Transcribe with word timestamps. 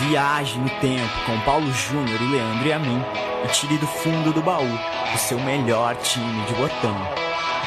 Viaje 0.00 0.58
no 0.58 0.68
tempo 0.80 1.24
com 1.26 1.40
Paulo 1.40 1.70
Júnior 1.72 2.20
e 2.20 2.30
Leandro 2.32 2.66
e 2.66 2.72
a 2.72 2.78
mim 2.78 3.00
e 3.44 3.48
tire 3.48 3.78
do 3.78 3.86
fundo 3.86 4.32
do 4.32 4.42
baú 4.42 4.78
o 5.14 5.18
seu 5.18 5.38
melhor 5.40 5.94
time 5.96 6.44
de 6.46 6.54
botão. 6.54 6.96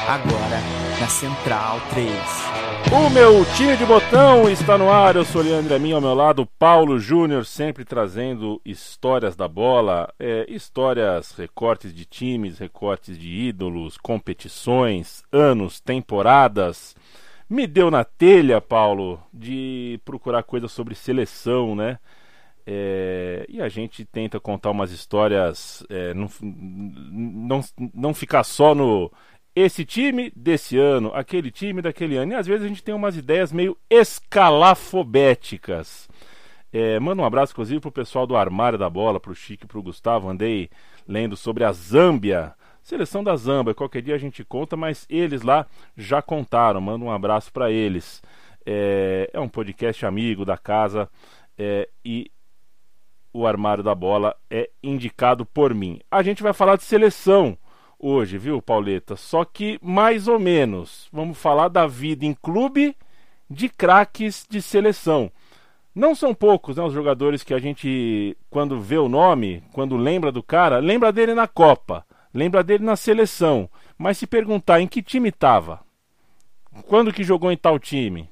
Agora 0.08 0.60
na 1.00 1.08
Central 1.08 1.80
3. 1.90 2.10
O 2.92 3.10
meu 3.10 3.44
time 3.56 3.76
de 3.76 3.84
botão 3.84 4.48
está 4.48 4.78
no 4.78 4.90
ar. 4.90 5.16
Eu 5.16 5.24
sou 5.24 5.42
Leandro 5.42 5.74
Amin, 5.74 5.92
ao 5.92 6.00
meu 6.00 6.14
lado, 6.14 6.46
Paulo 6.58 6.98
Júnior, 6.98 7.44
sempre 7.44 7.84
trazendo 7.84 8.60
histórias 8.64 9.34
da 9.34 9.48
bola, 9.48 10.08
é, 10.18 10.46
histórias, 10.48 11.32
recortes 11.32 11.92
de 11.92 12.04
times, 12.04 12.58
recortes 12.58 13.18
de 13.18 13.28
ídolos, 13.28 13.98
competições, 13.98 15.22
anos, 15.32 15.80
temporadas. 15.80 16.94
Me 17.50 17.66
deu 17.66 17.90
na 17.90 18.04
telha, 18.04 18.60
Paulo, 18.60 19.20
de 19.32 20.00
procurar 20.04 20.44
coisas 20.44 20.70
sobre 20.70 20.94
seleção, 20.94 21.74
né? 21.74 21.98
É, 22.66 23.46
e 23.48 23.62
a 23.62 23.68
gente 23.68 24.04
tenta 24.04 24.40
contar 24.40 24.72
umas 24.72 24.90
histórias, 24.90 25.86
é, 25.88 26.12
não, 26.12 26.28
não, 26.42 27.60
não 27.94 28.12
ficar 28.12 28.42
só 28.42 28.74
no 28.74 29.08
esse 29.54 29.84
time 29.86 30.30
desse 30.36 30.76
ano, 30.76 31.12
aquele 31.14 31.50
time 31.50 31.80
daquele 31.80 32.16
ano. 32.16 32.32
E 32.32 32.34
às 32.34 32.46
vezes 32.46 32.64
a 32.64 32.68
gente 32.68 32.84
tem 32.84 32.94
umas 32.94 33.16
ideias 33.16 33.50
meio 33.52 33.74
escalafobéticas. 33.88 36.10
É, 36.70 37.00
manda 37.00 37.22
um 37.22 37.24
abraço, 37.24 37.52
inclusive, 37.52 37.80
pro 37.80 37.90
pessoal 37.90 38.26
do 38.26 38.36
Armário 38.36 38.78
da 38.78 38.90
Bola, 38.90 39.18
pro 39.18 39.34
Chique 39.34 39.66
pro 39.66 39.82
Gustavo. 39.82 40.28
Andei 40.28 40.68
lendo 41.08 41.34
sobre 41.36 41.64
a 41.64 41.72
Zâmbia, 41.72 42.52
seleção 42.82 43.24
da 43.24 43.34
Zâmbia. 43.34 43.74
Qualquer 43.74 44.02
dia 44.02 44.14
a 44.14 44.18
gente 44.18 44.44
conta, 44.44 44.76
mas 44.76 45.06
eles 45.08 45.40
lá 45.40 45.66
já 45.96 46.20
contaram. 46.20 46.82
Manda 46.82 47.02
um 47.02 47.10
abraço 47.10 47.50
para 47.50 47.70
eles. 47.70 48.22
É, 48.66 49.30
é, 49.32 49.40
um 49.40 49.48
podcast 49.48 50.04
amigo 50.04 50.44
da 50.44 50.58
casa 50.58 51.08
é, 51.56 51.88
e 52.04 52.30
o 53.36 53.46
Armário 53.46 53.84
da 53.84 53.94
Bola 53.94 54.34
é 54.50 54.70
indicado 54.82 55.44
por 55.44 55.74
mim. 55.74 56.00
A 56.10 56.22
gente 56.22 56.42
vai 56.42 56.54
falar 56.54 56.76
de 56.76 56.84
seleção 56.84 57.58
hoje, 57.98 58.38
viu, 58.38 58.62
Pauleta? 58.62 59.14
Só 59.14 59.44
que 59.44 59.78
mais 59.82 60.26
ou 60.26 60.38
menos. 60.38 61.06
Vamos 61.12 61.36
falar 61.36 61.68
da 61.68 61.86
vida 61.86 62.24
em 62.24 62.32
clube 62.32 62.96
de 63.48 63.68
craques 63.68 64.46
de 64.48 64.62
seleção. 64.62 65.30
Não 65.94 66.14
são 66.14 66.34
poucos, 66.34 66.76
né, 66.76 66.82
os 66.82 66.94
jogadores 66.94 67.42
que 67.42 67.52
a 67.52 67.58
gente, 67.58 68.36
quando 68.48 68.80
vê 68.80 68.96
o 68.96 69.08
nome, 69.08 69.62
quando 69.72 69.96
lembra 69.96 70.32
do 70.32 70.42
cara, 70.42 70.78
lembra 70.78 71.12
dele 71.12 71.34
na 71.34 71.46
Copa, 71.46 72.06
lembra 72.32 72.64
dele 72.64 72.84
na 72.84 72.96
seleção. 72.96 73.68
Mas 73.98 74.16
se 74.16 74.26
perguntar 74.26 74.80
em 74.80 74.86
que 74.86 75.02
time 75.02 75.28
estava, 75.28 75.80
quando 76.86 77.12
que 77.12 77.22
jogou 77.22 77.52
em 77.52 77.56
tal 77.56 77.78
time, 77.78 78.30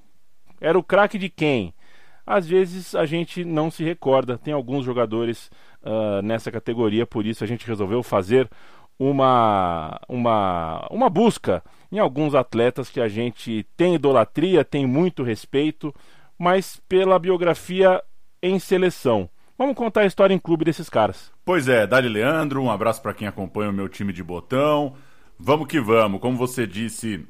era 0.60 0.78
o 0.78 0.82
craque 0.82 1.18
de 1.18 1.28
quem? 1.28 1.73
Às 2.26 2.46
vezes 2.46 2.94
a 2.94 3.04
gente 3.04 3.44
não 3.44 3.70
se 3.70 3.84
recorda. 3.84 4.38
Tem 4.38 4.54
alguns 4.54 4.84
jogadores 4.84 5.50
uh, 5.82 6.22
nessa 6.22 6.50
categoria, 6.50 7.06
por 7.06 7.26
isso 7.26 7.44
a 7.44 7.46
gente 7.46 7.66
resolveu 7.66 8.02
fazer 8.02 8.48
uma, 8.98 10.00
uma, 10.08 10.86
uma 10.90 11.10
busca 11.10 11.62
em 11.90 11.98
alguns 11.98 12.34
atletas 12.34 12.88
que 12.88 13.00
a 13.00 13.08
gente 13.08 13.66
tem 13.76 13.94
idolatria, 13.94 14.64
tem 14.64 14.86
muito 14.86 15.22
respeito, 15.22 15.94
mas 16.38 16.80
pela 16.88 17.18
biografia 17.18 18.02
em 18.42 18.58
seleção. 18.58 19.28
Vamos 19.56 19.76
contar 19.76 20.00
a 20.00 20.06
história 20.06 20.34
em 20.34 20.38
clube 20.38 20.64
desses 20.64 20.88
caras. 20.88 21.32
Pois 21.44 21.68
é, 21.68 21.86
Dali 21.86 22.08
Leandro, 22.08 22.62
um 22.62 22.70
abraço 22.70 23.00
para 23.00 23.14
quem 23.14 23.28
acompanha 23.28 23.70
o 23.70 23.72
meu 23.72 23.88
time 23.88 24.12
de 24.12 24.22
botão. 24.22 24.94
Vamos 25.38 25.68
que 25.68 25.80
vamos. 25.80 26.20
Como 26.20 26.36
você 26.36 26.66
disse, 26.66 27.24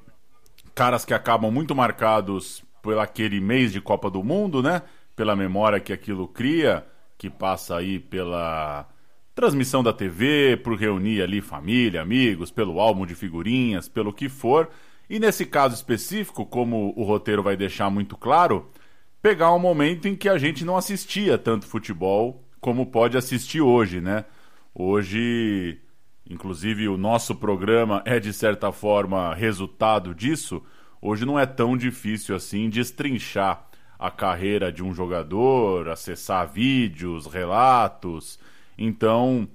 caras 0.75 1.05
que 1.05 1.13
acabam 1.13 1.51
muito 1.51 1.75
marcados 1.75 2.65
por 2.85 2.99
aquele 2.99 3.41
mês 3.41 3.73
de 3.73 3.81
Copa 3.81 4.11
do 4.11 4.23
Mundo, 4.23 4.63
né? 4.63 4.83
Pela 5.17 5.35
memória 5.35 5.81
que 5.81 5.91
aquilo 5.91 6.29
cria, 6.29 6.87
que 7.17 7.31
passa 7.31 7.79
aí 7.79 7.99
pela 7.99 8.87
transmissão 9.35 9.83
da 9.83 9.91
TV, 9.91 10.59
por 10.63 10.77
reunir 10.77 11.23
ali 11.23 11.41
família, 11.41 12.03
amigos, 12.03 12.51
pelo 12.51 12.79
álbum 12.79 13.07
de 13.07 13.15
figurinhas, 13.15 13.89
pelo 13.89 14.13
que 14.13 14.29
for. 14.29 14.69
E 15.09 15.19
nesse 15.19 15.47
caso 15.47 15.75
específico, 15.75 16.45
como 16.45 16.93
o 16.95 17.05
roteiro 17.05 17.43
vai 17.43 17.57
deixar 17.57 17.89
muito 17.89 18.19
claro, 18.19 18.71
pegar 19.23 19.51
um 19.55 19.59
momento 19.59 20.07
em 20.07 20.15
que 20.15 20.29
a 20.29 20.37
gente 20.37 20.63
não 20.63 20.77
assistia 20.77 21.39
tanto 21.39 21.67
futebol 21.67 22.45
como 22.61 22.85
pode 22.85 23.17
assistir 23.17 23.63
hoje, 23.63 24.03
né? 24.03 24.27
Hoje, 24.75 25.81
inclusive, 26.29 26.87
o 26.87 26.99
nosso 26.99 27.35
programa 27.35 28.03
é 28.05 28.21
de 28.21 28.33
certa 28.33 28.71
forma 28.71 29.35
resultado 29.35 30.15
disso. 30.15 30.63
Hoje 31.07 31.27
não 31.27 31.39
é 31.39 31.45
tão 31.45 31.77
difícil 31.77 32.35
assim 32.35 32.71
destrinchar 32.71 33.69
a 33.99 34.11
carreira 34.11 34.73
de 34.73 34.83
um 34.83 34.95
jogador, 34.95 35.89
acessar 35.89 36.51
vídeos, 36.51 37.27
relatos 37.27 38.39
então, 38.77 39.49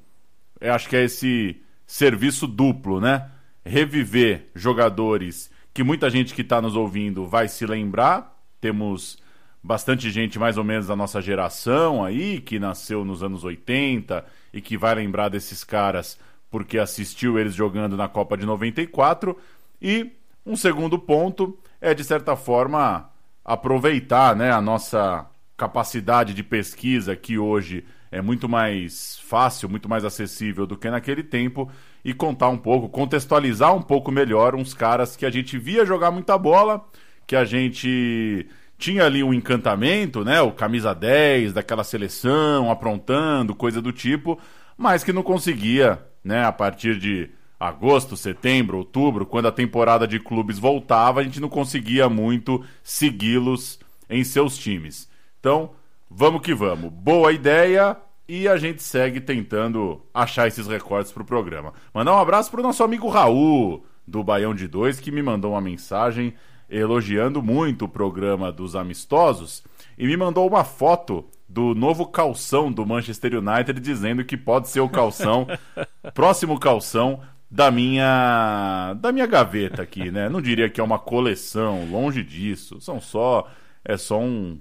acho 0.62 0.88
que 0.90 0.96
é 0.96 1.04
esse 1.04 1.62
serviço 1.86 2.48
duplo, 2.48 3.00
né? 3.00 3.30
Reviver 3.66 4.50
jogadores 4.56 5.52
que 5.74 5.84
muita 5.84 6.10
gente 6.10 6.34
que 6.34 6.42
está 6.42 6.62
nos 6.62 6.76
ouvindo 6.76 7.26
vai 7.26 7.48
se 7.48 7.66
lembrar. 7.66 8.38
Temos 8.60 9.18
bastante 9.62 10.10
gente 10.10 10.40
mais 10.40 10.58
ou 10.58 10.64
menos 10.64 10.88
da 10.88 10.96
nossa 10.96 11.22
geração 11.22 12.04
aí, 12.04 12.40
que 12.40 12.60
nasceu 12.60 13.04
nos 13.04 13.22
anos 13.22 13.44
80 13.44 14.26
e 14.54 14.62
que 14.62 14.78
vai 14.78 14.96
lembrar 14.96 15.30
desses 15.30 15.64
caras 15.64 16.18
porque 16.50 16.80
assistiu 16.80 17.38
eles 17.38 17.54
jogando 17.54 17.96
na 17.96 18.08
Copa 18.08 18.36
de 18.36 18.46
94. 18.46 19.38
E 19.82 20.12
um 20.50 20.56
segundo 20.56 20.98
ponto 20.98 21.56
é, 21.80 21.94
de 21.94 22.04
certa 22.04 22.36
forma, 22.36 23.08
aproveitar 23.46 24.36
né, 24.36 24.52
a 24.52 24.60
nossa 24.60 25.28
capacidade 25.56 26.34
de 26.34 26.42
pesquisa 26.42 27.16
que 27.16 27.38
hoje 27.38 27.86
é 28.12 28.20
muito 28.20 28.50
mais 28.50 29.20
fácil, 29.20 29.70
muito 29.70 29.88
mais 29.88 30.04
acessível 30.04 30.66
do 30.66 30.76
que 30.76 30.90
naquele 30.90 31.22
tempo 31.22 31.70
e 32.04 32.16
contar 32.16 32.50
um 32.50 32.58
pouco, 32.58 32.90
contextualizar 32.90 33.76
um 33.76 33.82
pouco 33.82 34.12
melhor 34.12 34.56
uns 34.56 34.74
caras 34.74 35.16
que 35.16 35.24
a 35.24 35.30
gente 35.30 35.56
via 35.56 35.86
jogar 35.86 36.10
muita 36.10 36.36
bola, 36.36 36.84
que 37.28 37.36
a 37.36 37.46
gente 37.46 38.48
tinha 38.76 39.06
ali 39.06 39.22
um 39.24 39.34
encantamento, 39.34 40.26
né, 40.26 40.42
o 40.42 40.52
camisa 40.52 40.96
10 40.96 41.54
daquela 41.54 41.84
seleção, 41.84 42.72
aprontando, 42.72 43.54
coisa 43.54 43.80
do 43.80 43.92
tipo, 43.92 44.40
mas 44.76 45.04
que 45.04 45.14
não 45.14 45.22
conseguia, 45.22 46.04
né, 46.24 46.44
a 46.44 46.52
partir 46.52 46.98
de 46.98 47.30
agosto, 47.60 48.16
setembro, 48.16 48.78
outubro, 48.78 49.26
quando 49.26 49.48
a 49.48 49.52
temporada 49.52 50.08
de 50.08 50.20
clubes 50.20 50.58
voltava, 50.58 51.20
a 51.20 51.24
gente 51.24 51.42
não 51.42 51.50
conseguia 51.50 52.08
muito 52.08 52.64
segui-los 52.82 53.80
em 54.10 54.24
seus 54.24 54.58
times. 54.58 55.10
Então, 55.40 55.72
Vamos 56.12 56.42
que 56.42 56.56
vamos. 56.56 56.92
Boa 56.92 57.32
ideia 57.32 57.96
e 58.28 58.48
a 58.48 58.58
gente 58.58 58.82
segue 58.82 59.22
tentando 59.22 60.02
achar 60.12 60.48
esses 60.48 60.66
recortes 60.66 61.12
para 61.12 61.22
o 61.22 61.26
programa. 61.26 61.72
Mandar 61.94 62.14
um 62.14 62.18
abraço 62.18 62.50
para 62.50 62.62
o 62.62 62.64
nosso 62.64 62.84
amigo 62.84 63.08
Raul, 63.08 63.86
do 64.08 64.24
Baião 64.24 64.56
de 64.56 64.68
Dois, 64.68 65.00
que 65.00 65.12
me 65.12 65.22
mandou 65.22 65.52
uma 65.52 65.62
mensagem 65.62 66.34
elogiando 66.68 67.44
muito 67.44 67.86
o 67.86 67.90
programa 67.90 68.52
dos 68.52 68.76
amistosos 68.76 69.64
e 70.00 70.08
me 70.08 70.18
mandou 70.18 70.48
uma 70.48 70.64
foto 70.64 71.26
do 71.48 71.76
novo 71.76 72.08
calção 72.08 72.72
do 72.72 72.86
Manchester 72.88 73.36
United 73.36 73.80
dizendo 73.80 74.26
que 74.26 74.36
pode 74.36 74.68
ser 74.68 74.80
o 74.80 74.90
calção, 74.90 75.48
próximo 76.16 76.60
calção 76.60 77.20
da 77.50 77.72
minha 77.72 78.94
da 79.00 79.12
minha 79.12 79.26
gaveta 79.26 79.82
aqui, 79.82 80.12
né? 80.12 80.30
Não 80.30 80.42
diria 80.42 80.70
que 80.70 80.80
é 80.80 80.84
uma 80.84 81.00
coleção, 81.00 81.90
longe 81.90 82.24
disso. 82.24 82.80
São 82.80 83.02
só 83.02 83.50
é 83.84 83.98
só 83.98 84.20
um 84.20 84.60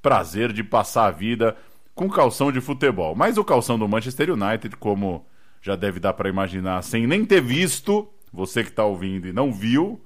prazer 0.00 0.52
de 0.52 0.64
passar 0.64 1.06
a 1.06 1.10
vida 1.10 1.56
com 1.94 2.08
calção 2.08 2.50
de 2.50 2.60
futebol. 2.60 3.14
Mas 3.14 3.36
o 3.36 3.44
calção 3.44 3.78
do 3.78 3.86
Manchester 3.86 4.30
United, 4.30 4.74
como 4.76 5.26
já 5.60 5.76
deve 5.76 6.00
dar 6.00 6.14
para 6.14 6.30
imaginar, 6.30 6.82
sem 6.82 7.06
nem 7.06 7.26
ter 7.26 7.42
visto, 7.42 8.08
você 8.32 8.62
que 8.62 8.70
está 8.70 8.84
ouvindo 8.84 9.28
e 9.28 9.32
não 9.32 9.52
viu, 9.52 10.00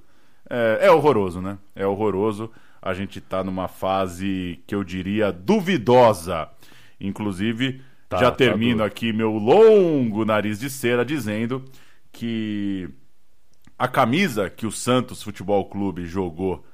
é, 0.50 0.80
é, 0.82 0.90
horroroso, 0.90 1.40
né? 1.40 1.56
É 1.76 1.86
horroroso. 1.86 2.50
A 2.82 2.92
gente 2.92 3.20
está 3.20 3.44
numa 3.44 3.68
fase 3.68 4.60
que 4.66 4.74
eu 4.74 4.82
diria 4.82 5.30
duvidosa. 5.30 6.48
Inclusive, 7.00 7.80
tá, 8.08 8.18
já 8.18 8.30
tá 8.30 8.36
termino 8.36 8.82
aqui 8.82 9.12
meu 9.12 9.32
longo 9.32 10.24
nariz 10.24 10.58
de 10.58 10.68
cera 10.68 11.04
dizendo 11.04 11.64
que 12.14 12.88
a 13.76 13.88
camisa 13.88 14.48
que 14.48 14.66
o 14.66 14.72
Santos 14.72 15.22
Futebol 15.22 15.68
Clube 15.68 16.06
jogou 16.06 16.64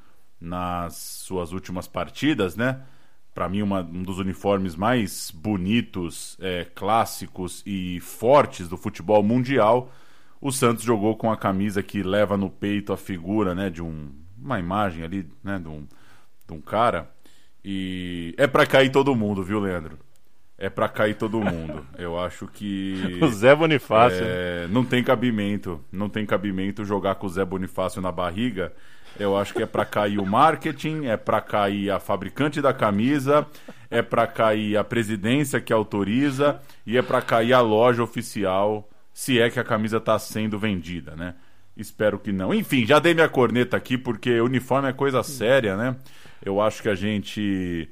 nas 0.41 0.95
suas 0.97 1.53
últimas 1.53 1.89
partidas, 1.89 2.55
né? 2.55 2.83
para 3.35 3.49
mim, 3.49 3.63
uma, 3.63 3.81
um 3.81 4.03
dos 4.03 4.19
uniformes 4.19 4.75
mais 4.77 5.31
bonitos, 5.31 6.37
é, 6.41 6.67
clássicos 6.75 7.63
e 7.65 8.01
fortes 8.01 8.69
do 8.69 8.77
futebol 8.77 9.23
mundial. 9.23 9.91
O 10.41 10.51
Santos 10.51 10.85
jogou 10.85 11.17
com 11.17 11.31
a 11.31 11.37
camisa 11.37 11.83
que 11.83 12.03
leva 12.03 12.37
no 12.37 12.51
peito 12.51 12.93
a 12.93 12.97
figura 12.97 13.55
né, 13.55 13.71
de 13.71 13.83
um, 13.83 14.11
uma 14.37 14.59
imagem 14.59 15.05
ali, 15.05 15.27
né, 15.45 15.59
de 15.59 15.69
um, 15.69 15.87
de 16.47 16.55
um 16.55 16.61
cara. 16.61 17.11
E 17.65 18.35
é 18.37 18.47
para 18.47 18.67
cair 18.67 18.91
todo 18.91 19.15
mundo, 19.15 19.43
viu, 19.43 19.61
Leandro? 19.61 19.99
É 20.61 20.69
para 20.69 20.89
cair 20.89 21.15
todo 21.15 21.41
mundo. 21.41 21.87
Eu 21.99 22.21
acho 22.21 22.47
que. 22.47 23.19
o 23.23 23.29
Zé 23.29 23.57
Bonifácio. 23.57 24.23
É, 24.23 24.69
não 24.69 24.85
tem 24.85 25.03
cabimento. 25.03 25.83
Não 25.91 26.09
tem 26.09 26.27
cabimento 26.27 26.85
jogar 26.85 27.15
com 27.15 27.27
o 27.27 27.31
Zé 27.31 27.45
Bonifácio 27.45 28.03
na 28.03 28.13
barriga. 28.13 28.73
Eu 29.19 29.37
acho 29.37 29.55
que 29.55 29.63
é 29.63 29.67
para 29.67 29.85
cair 29.85 30.21
o 30.21 30.27
marketing, 30.27 31.07
é 31.07 31.17
para 31.17 31.41
cair 31.41 31.91
a 31.91 31.99
fabricante 31.99 32.61
da 32.61 32.73
camisa, 32.73 33.45
é 33.91 34.03
para 34.03 34.27
cair 34.27 34.77
a 34.77 34.85
presidência 34.85 35.61
que 35.61 35.73
autoriza 35.73 36.61
e 36.87 36.97
é 36.97 37.03
para 37.03 37.21
cair 37.21 37.53
a 37.53 37.61
loja 37.61 38.03
oficial, 38.03 38.89
se 39.13 39.41
é 39.41 39.51
que 39.51 39.59
a 39.59 39.65
camisa 39.65 39.97
está 39.97 40.17
sendo 40.19 40.59
vendida, 40.59 41.17
né? 41.17 41.35
Espero 41.77 42.19
que 42.19 42.31
não. 42.31 42.55
Enfim, 42.55 42.87
já 42.87 42.99
dei 42.99 43.15
minha 43.15 43.29
corneta 43.29 43.77
aqui 43.77 43.99
porque 43.99 44.41
uniforme 44.41 44.89
é 44.89 44.93
coisa 44.93 45.23
séria, 45.23 45.77
né? 45.77 45.97
Eu 46.45 46.61
acho 46.61 46.81
que 46.83 46.89
a 46.89 46.95
gente 46.95 47.89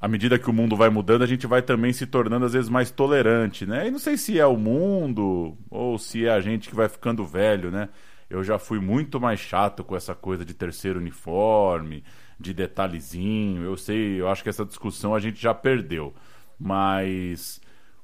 à 0.00 0.06
medida 0.06 0.38
que 0.38 0.50
o 0.50 0.52
mundo 0.52 0.76
vai 0.76 0.90
mudando, 0.90 1.22
a 1.22 1.26
gente 1.26 1.46
vai 1.46 1.62
também 1.62 1.92
se 1.92 2.06
tornando 2.06 2.44
às 2.44 2.52
vezes 2.52 2.68
mais 2.68 2.90
tolerante, 2.90 3.64
né? 3.64 3.88
E 3.88 3.90
não 3.90 3.98
sei 3.98 4.16
se 4.16 4.38
é 4.38 4.46
o 4.46 4.56
mundo 4.56 5.56
ou 5.70 5.98
se 5.98 6.26
é 6.26 6.30
a 6.30 6.40
gente 6.40 6.68
que 6.68 6.76
vai 6.76 6.88
ficando 6.88 7.24
velho, 7.24 7.70
né? 7.70 7.88
Eu 8.28 8.42
já 8.44 8.58
fui 8.58 8.80
muito 8.80 9.20
mais 9.20 9.40
chato 9.40 9.84
com 9.84 9.96
essa 9.96 10.14
coisa 10.14 10.44
de 10.44 10.52
terceiro 10.52 10.98
uniforme, 10.98 12.04
de 12.38 12.52
detalhezinho. 12.52 13.62
Eu 13.62 13.76
sei, 13.76 14.20
eu 14.20 14.28
acho 14.28 14.42
que 14.42 14.48
essa 14.48 14.64
discussão 14.64 15.14
a 15.14 15.20
gente 15.20 15.40
já 15.40 15.54
perdeu. 15.54 16.12
Mas 16.58 17.60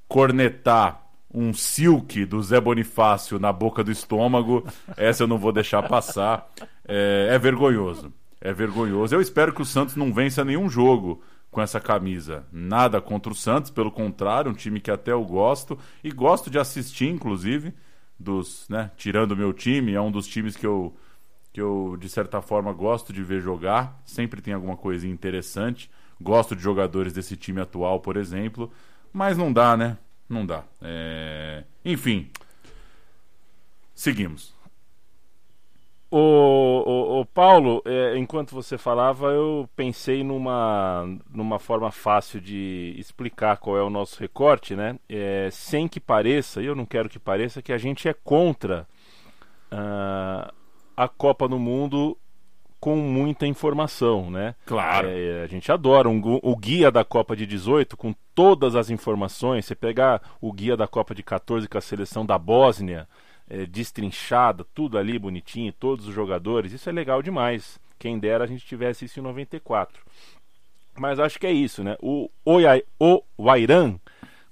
cornetar 0.08 1.02
um 1.34 1.52
silk 1.52 2.24
do 2.26 2.42
Zé 2.42 2.60
Bonifácio 2.60 3.38
na 3.38 3.52
boca 3.52 3.82
do 3.82 3.90
estômago, 3.90 4.64
essa 4.96 5.24
eu 5.24 5.28
não 5.28 5.38
vou 5.38 5.52
deixar 5.52 5.82
passar. 5.82 6.48
É, 6.86 7.28
é 7.30 7.38
vergonhoso. 7.38 8.12
É 8.40 8.52
vergonhoso. 8.52 9.14
Eu 9.14 9.20
espero 9.20 9.52
que 9.52 9.62
o 9.62 9.66
Santos 9.66 9.96
não 9.96 10.12
vença 10.12 10.44
nenhum 10.44 10.68
jogo 10.68 11.22
com 11.52 11.60
essa 11.60 11.78
camisa. 11.78 12.46
Nada 12.50 13.00
contra 13.00 13.30
o 13.30 13.36
Santos, 13.36 13.70
pelo 13.70 13.92
contrário, 13.92 14.50
um 14.50 14.54
time 14.54 14.80
que 14.80 14.90
até 14.90 15.12
eu 15.12 15.22
gosto 15.22 15.78
e 16.02 16.10
gosto 16.10 16.50
de 16.50 16.58
assistir, 16.58 17.08
inclusive, 17.08 17.74
dos, 18.18 18.66
né, 18.70 18.90
tirando 18.96 19.32
o 19.32 19.36
meu 19.36 19.52
time, 19.52 19.92
é 19.92 20.00
um 20.00 20.10
dos 20.10 20.26
times 20.26 20.56
que 20.56 20.66
eu 20.66 20.96
que 21.52 21.60
eu 21.60 21.98
de 22.00 22.08
certa 22.08 22.40
forma 22.40 22.72
gosto 22.72 23.12
de 23.12 23.22
ver 23.22 23.42
jogar, 23.42 24.00
sempre 24.06 24.40
tem 24.40 24.54
alguma 24.54 24.74
coisa 24.74 25.06
interessante. 25.06 25.90
Gosto 26.18 26.56
de 26.56 26.62
jogadores 26.62 27.12
desse 27.12 27.36
time 27.36 27.60
atual, 27.60 28.00
por 28.00 28.16
exemplo, 28.16 28.72
mas 29.12 29.36
não 29.36 29.52
dá, 29.52 29.76
né? 29.76 29.98
Não 30.26 30.46
dá. 30.46 30.64
É... 30.80 31.64
Enfim, 31.84 32.30
seguimos. 33.94 34.54
O, 36.14 36.18
o, 36.18 37.20
o 37.20 37.24
Paulo, 37.24 37.80
é, 37.86 38.18
enquanto 38.18 38.54
você 38.54 38.76
falava, 38.76 39.28
eu 39.28 39.66
pensei 39.74 40.22
numa, 40.22 41.08
numa 41.32 41.58
forma 41.58 41.90
fácil 41.90 42.38
de 42.38 42.94
explicar 42.98 43.56
qual 43.56 43.78
é 43.78 43.82
o 43.82 43.88
nosso 43.88 44.20
recorte, 44.20 44.76
né? 44.76 44.98
É, 45.08 45.48
sem 45.50 45.88
que 45.88 45.98
pareça, 45.98 46.60
e 46.60 46.66
eu 46.66 46.74
não 46.74 46.84
quero 46.84 47.08
que 47.08 47.18
pareça, 47.18 47.62
que 47.62 47.72
a 47.72 47.78
gente 47.78 48.10
é 48.10 48.12
contra 48.12 48.86
uh, 49.72 50.52
a 50.94 51.08
Copa 51.08 51.48
do 51.48 51.58
Mundo 51.58 52.14
com 52.78 52.96
muita 52.96 53.46
informação, 53.46 54.30
né? 54.30 54.54
Claro. 54.66 55.08
É, 55.08 55.44
a 55.44 55.46
gente 55.46 55.72
adora 55.72 56.10
um, 56.10 56.20
o 56.42 56.54
guia 56.54 56.90
da 56.90 57.06
Copa 57.06 57.34
de 57.34 57.46
18 57.46 57.96
com 57.96 58.14
todas 58.34 58.76
as 58.76 58.90
informações. 58.90 59.64
Você 59.64 59.74
pegar 59.74 60.20
o 60.42 60.52
guia 60.52 60.76
da 60.76 60.86
Copa 60.86 61.14
de 61.14 61.22
14 61.22 61.66
com 61.66 61.78
a 61.78 61.80
seleção 61.80 62.26
da 62.26 62.36
Bósnia 62.36 63.08
é, 63.52 63.66
destrinchada, 63.66 64.64
tudo 64.72 64.96
ali 64.96 65.18
bonitinho, 65.18 65.74
todos 65.74 66.08
os 66.08 66.14
jogadores, 66.14 66.72
isso 66.72 66.88
é 66.88 66.92
legal 66.92 67.20
demais. 67.20 67.78
Quem 67.98 68.18
dera 68.18 68.44
a 68.44 68.46
gente 68.46 68.64
tivesse 68.64 69.04
isso 69.04 69.20
em 69.20 69.22
94. 69.22 70.02
Mas 70.98 71.20
acho 71.20 71.38
que 71.38 71.46
é 71.46 71.52
isso, 71.52 71.84
né? 71.84 71.96
O, 72.00 72.30
o, 72.46 72.56
o 72.98 73.20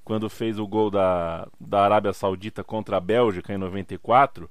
quando 0.05 0.29
fez 0.29 0.58
o 0.58 0.67
gol 0.67 0.91
da, 0.91 1.49
da 1.58 1.82
Arábia 1.82 2.12
Saudita 2.12 2.62
contra 2.62 2.99
a 2.99 3.00
Bélgica 3.00 3.55
em 3.55 3.58
94, 3.58 4.50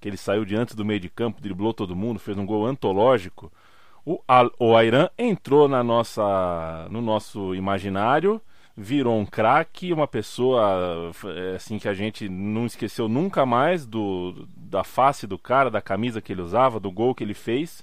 que 0.00 0.08
ele 0.08 0.16
saiu 0.16 0.46
diante 0.46 0.74
do 0.74 0.84
meio 0.84 1.00
de 1.00 1.10
campo, 1.10 1.42
driblou 1.42 1.74
todo 1.74 1.94
mundo, 1.94 2.18
fez 2.18 2.38
um 2.38 2.46
gol 2.46 2.64
antológico. 2.64 3.52
O, 4.04 4.22
Airan 4.76 5.10
entrou 5.18 5.68
na 5.68 5.84
nossa, 5.84 6.88
no 6.90 7.02
nosso 7.02 7.54
imaginário 7.54 8.40
virou 8.80 9.18
um 9.18 9.26
craque, 9.26 9.92
uma 9.92 10.08
pessoa 10.08 11.12
é, 11.26 11.56
assim 11.56 11.78
que 11.78 11.86
a 11.88 11.92
gente 11.92 12.28
não 12.28 12.64
esqueceu 12.64 13.08
nunca 13.08 13.44
mais 13.44 13.84
do 13.84 14.48
da 14.56 14.82
face 14.82 15.26
do 15.26 15.38
cara, 15.38 15.70
da 15.70 15.82
camisa 15.82 16.20
que 16.20 16.32
ele 16.32 16.40
usava, 16.40 16.80
do 16.80 16.90
gol 16.90 17.14
que 17.14 17.22
ele 17.22 17.34
fez. 17.34 17.82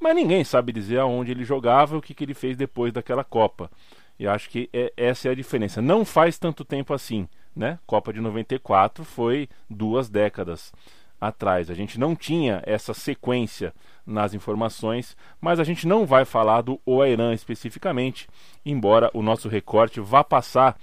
Mas 0.00 0.16
ninguém 0.16 0.42
sabe 0.42 0.72
dizer 0.72 0.98
aonde 0.98 1.30
ele 1.30 1.44
jogava 1.44 1.94
e 1.94 1.98
o 1.98 2.02
que, 2.02 2.14
que 2.14 2.24
ele 2.24 2.34
fez 2.34 2.56
depois 2.56 2.92
daquela 2.92 3.22
Copa. 3.22 3.70
E 4.18 4.26
acho 4.26 4.50
que 4.50 4.68
é, 4.72 4.92
essa 4.96 5.28
é 5.28 5.30
a 5.30 5.34
diferença. 5.34 5.80
Não 5.80 6.04
faz 6.04 6.38
tanto 6.38 6.64
tempo 6.64 6.92
assim, 6.92 7.28
né? 7.54 7.78
Copa 7.86 8.12
de 8.12 8.20
94 8.20 9.04
foi 9.04 9.48
duas 9.70 10.08
décadas 10.08 10.72
atrás. 11.20 11.70
A 11.70 11.74
gente 11.74 11.98
não 11.98 12.14
tinha 12.14 12.62
essa 12.64 12.94
sequência 12.94 13.72
nas 14.06 14.34
informações, 14.34 15.16
mas 15.40 15.60
a 15.60 15.64
gente 15.64 15.86
não 15.86 16.06
vai 16.06 16.24
falar 16.24 16.62
do 16.62 16.80
Oairan 16.86 17.34
especificamente, 17.34 18.28
embora 18.64 19.10
o 19.12 19.22
nosso 19.22 19.48
recorte 19.48 20.00
vá 20.00 20.24
passar 20.24 20.78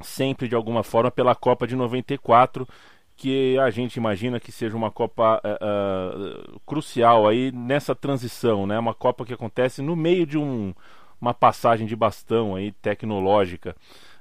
sempre 0.00 0.48
de 0.48 0.54
alguma 0.54 0.82
forma 0.82 1.10
pela 1.10 1.34
Copa 1.34 1.66
de 1.66 1.74
94, 1.74 2.68
que 3.16 3.56
a 3.58 3.70
gente 3.70 3.96
imagina 3.96 4.40
que 4.40 4.50
seja 4.50 4.76
uma 4.76 4.90
Copa 4.90 5.40
uh, 5.44 6.54
uh, 6.56 6.60
crucial 6.66 7.28
aí 7.28 7.52
nessa 7.52 7.94
transição, 7.94 8.66
né? 8.66 8.78
Uma 8.78 8.94
Copa 8.94 9.24
que 9.24 9.32
acontece 9.32 9.80
no 9.80 9.94
meio 9.94 10.26
de 10.26 10.36
um, 10.36 10.74
uma 11.20 11.32
passagem 11.32 11.86
de 11.86 11.94
bastão 11.94 12.56
aí 12.56 12.72
tecnológica. 12.72 13.76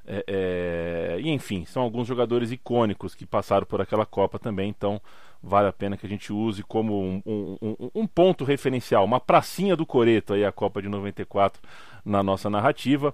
É, 0.06 0.24
e 1.20 1.30
enfim, 1.30 1.66
são 1.66 1.84
alguns 1.84 2.08
jogadores 2.08 2.52
icônicos 2.52 3.16
que 3.16 3.26
passaram 3.26 3.66
por 3.66 3.82
aquela 3.82 4.06
Copa 4.06 4.40
também, 4.40 4.70
então 4.70 5.02
vale 5.42 5.68
a 5.68 5.74
pena 5.74 5.98
que 5.98 6.06
a 6.06 6.10
gente 6.10 6.32
use 6.32 6.64
como 6.64 7.02
um, 7.02 7.22
um, 7.26 7.92
um, 7.94 8.08
ponto 8.08 8.46
referencial, 8.46 9.04
uma 9.04 9.20
pracinha 9.20 9.76
do 9.76 9.86
Coreto 9.86 10.34
aí 10.34 10.46
a 10.46 10.52
Copa 10.52 10.82
de 10.82 10.88
94 10.88 11.62
na 12.06 12.24
nossa 12.24 12.50
narrativa. 12.50 13.14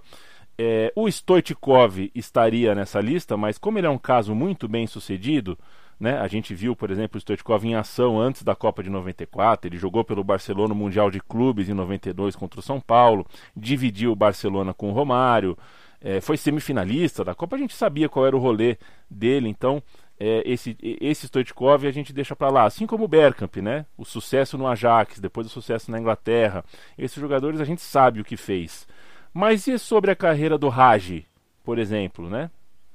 É, 0.56 0.92
o 0.94 1.08
Stoichkov 1.08 2.10
estaria 2.14 2.74
nessa 2.74 3.00
lista, 3.00 3.36
mas 3.36 3.58
como 3.58 3.78
ele 3.78 3.86
é 3.86 3.90
um 3.90 3.98
caso 3.98 4.34
muito 4.34 4.68
bem 4.68 4.86
sucedido, 4.86 5.58
né, 5.98 6.18
a 6.18 6.28
gente 6.28 6.54
viu, 6.54 6.76
por 6.76 6.90
exemplo, 6.90 7.18
o 7.18 7.20
Stoichkov 7.20 7.64
em 7.64 7.74
ação 7.74 8.18
antes 8.18 8.42
da 8.42 8.54
Copa 8.54 8.82
de 8.82 8.88
94, 8.88 9.68
ele 9.68 9.76
jogou 9.76 10.04
pelo 10.04 10.24
Barcelona 10.24 10.72
Mundial 10.72 11.10
de 11.10 11.20
Clubes 11.20 11.68
em 11.68 11.74
92 11.74 12.36
contra 12.36 12.60
o 12.60 12.62
São 12.62 12.80
Paulo, 12.80 13.26
dividiu 13.56 14.12
o 14.12 14.16
Barcelona 14.16 14.72
com 14.72 14.88
o 14.88 14.92
Romário, 14.92 15.58
é, 16.00 16.20
foi 16.20 16.36
semifinalista 16.36 17.24
da 17.24 17.34
Copa, 17.34 17.56
a 17.56 17.58
gente 17.58 17.74
sabia 17.74 18.08
qual 18.08 18.26
era 18.26 18.36
o 18.36 18.40
rolê 18.40 18.76
dele, 19.08 19.48
então 19.48 19.82
é, 20.18 20.42
esse, 20.44 20.76
esse 20.82 21.26
Stoichkov 21.26 21.86
a 21.86 21.90
gente 21.90 22.12
deixa 22.12 22.36
para 22.36 22.50
lá, 22.50 22.64
assim 22.64 22.86
como 22.86 23.04
o 23.04 23.08
Bergkamp, 23.08 23.56
né? 23.56 23.86
O 23.96 24.04
sucesso 24.04 24.58
no 24.58 24.66
Ajax, 24.66 25.18
depois 25.18 25.46
o 25.46 25.50
sucesso 25.50 25.90
na 25.90 25.98
Inglaterra. 25.98 26.62
Esses 26.98 27.18
jogadores 27.18 27.58
a 27.58 27.64
gente 27.64 27.80
sabe 27.80 28.20
o 28.20 28.24
que 28.24 28.36
fez. 28.36 28.86
Mas 29.32 29.66
e 29.66 29.78
sobre 29.78 30.10
a 30.10 30.16
carreira 30.16 30.58
do 30.58 30.68
Raj, 30.68 31.24
por 31.64 31.78
exemplo, 31.78 32.28
né? 32.28 32.50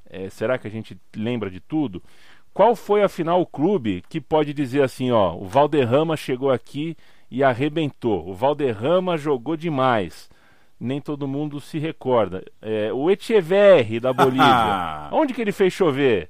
É, 0.08 0.30
será 0.30 0.58
que 0.58 0.68
a 0.68 0.72
gente 0.72 0.96
lembra 1.16 1.50
de 1.50 1.60
tudo? 1.60 2.04
Qual 2.54 2.76
foi 2.76 3.02
afinal 3.04 3.42
o 3.42 3.46
clube 3.46 4.04
que 4.08 4.22
pode 4.22 4.54
dizer 4.54 4.84
assim, 4.84 5.12
ó, 5.12 5.36
o 5.36 5.46
Valderrama 5.46 6.16
chegou 6.16 6.52
aqui 6.52 6.96
e 7.30 7.44
arrebentou. 7.44 8.30
O 8.30 8.34
Valderrama 8.34 9.18
jogou 9.18 9.58
demais 9.58 10.30
nem 10.80 11.00
todo 11.00 11.28
mundo 11.28 11.60
se 11.60 11.80
recorda. 11.80 12.44
É, 12.62 12.92
o 12.92 13.10
Echeverri 13.10 14.00
da 14.00 14.12
Bolívia. 14.14 15.10
Onde 15.12 15.34
que 15.34 15.42
ele 15.42 15.52
fez 15.52 15.74
chover? 15.74 16.30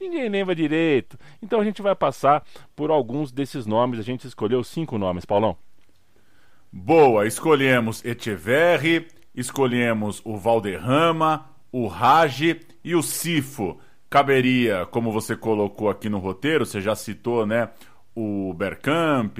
Ninguém 0.00 0.28
lembra 0.28 0.54
direito. 0.54 1.18
Então 1.42 1.60
a 1.60 1.64
gente 1.64 1.80
vai 1.80 1.94
passar 1.94 2.44
por 2.74 2.90
alguns 2.90 3.32
desses 3.32 3.66
nomes. 3.66 3.98
A 3.98 4.02
gente 4.02 4.26
escolheu 4.26 4.62
cinco 4.62 4.98
nomes, 4.98 5.24
Paulão. 5.24 5.56
Boa, 6.70 7.26
escolhemos 7.26 8.04
Echeverri, 8.04 9.08
escolhemos 9.34 10.20
o 10.24 10.36
Valderrama, 10.36 11.48
o 11.72 11.86
Raj 11.86 12.60
e 12.84 12.94
o 12.94 13.02
Sifo. 13.02 13.78
Caberia, 14.10 14.86
como 14.86 15.10
você 15.10 15.34
colocou 15.34 15.88
aqui 15.88 16.08
no 16.08 16.18
roteiro, 16.18 16.66
você 16.66 16.80
já 16.80 16.94
citou, 16.94 17.46
né? 17.46 17.70
O 18.14 18.52
Bergkamp, 18.54 19.38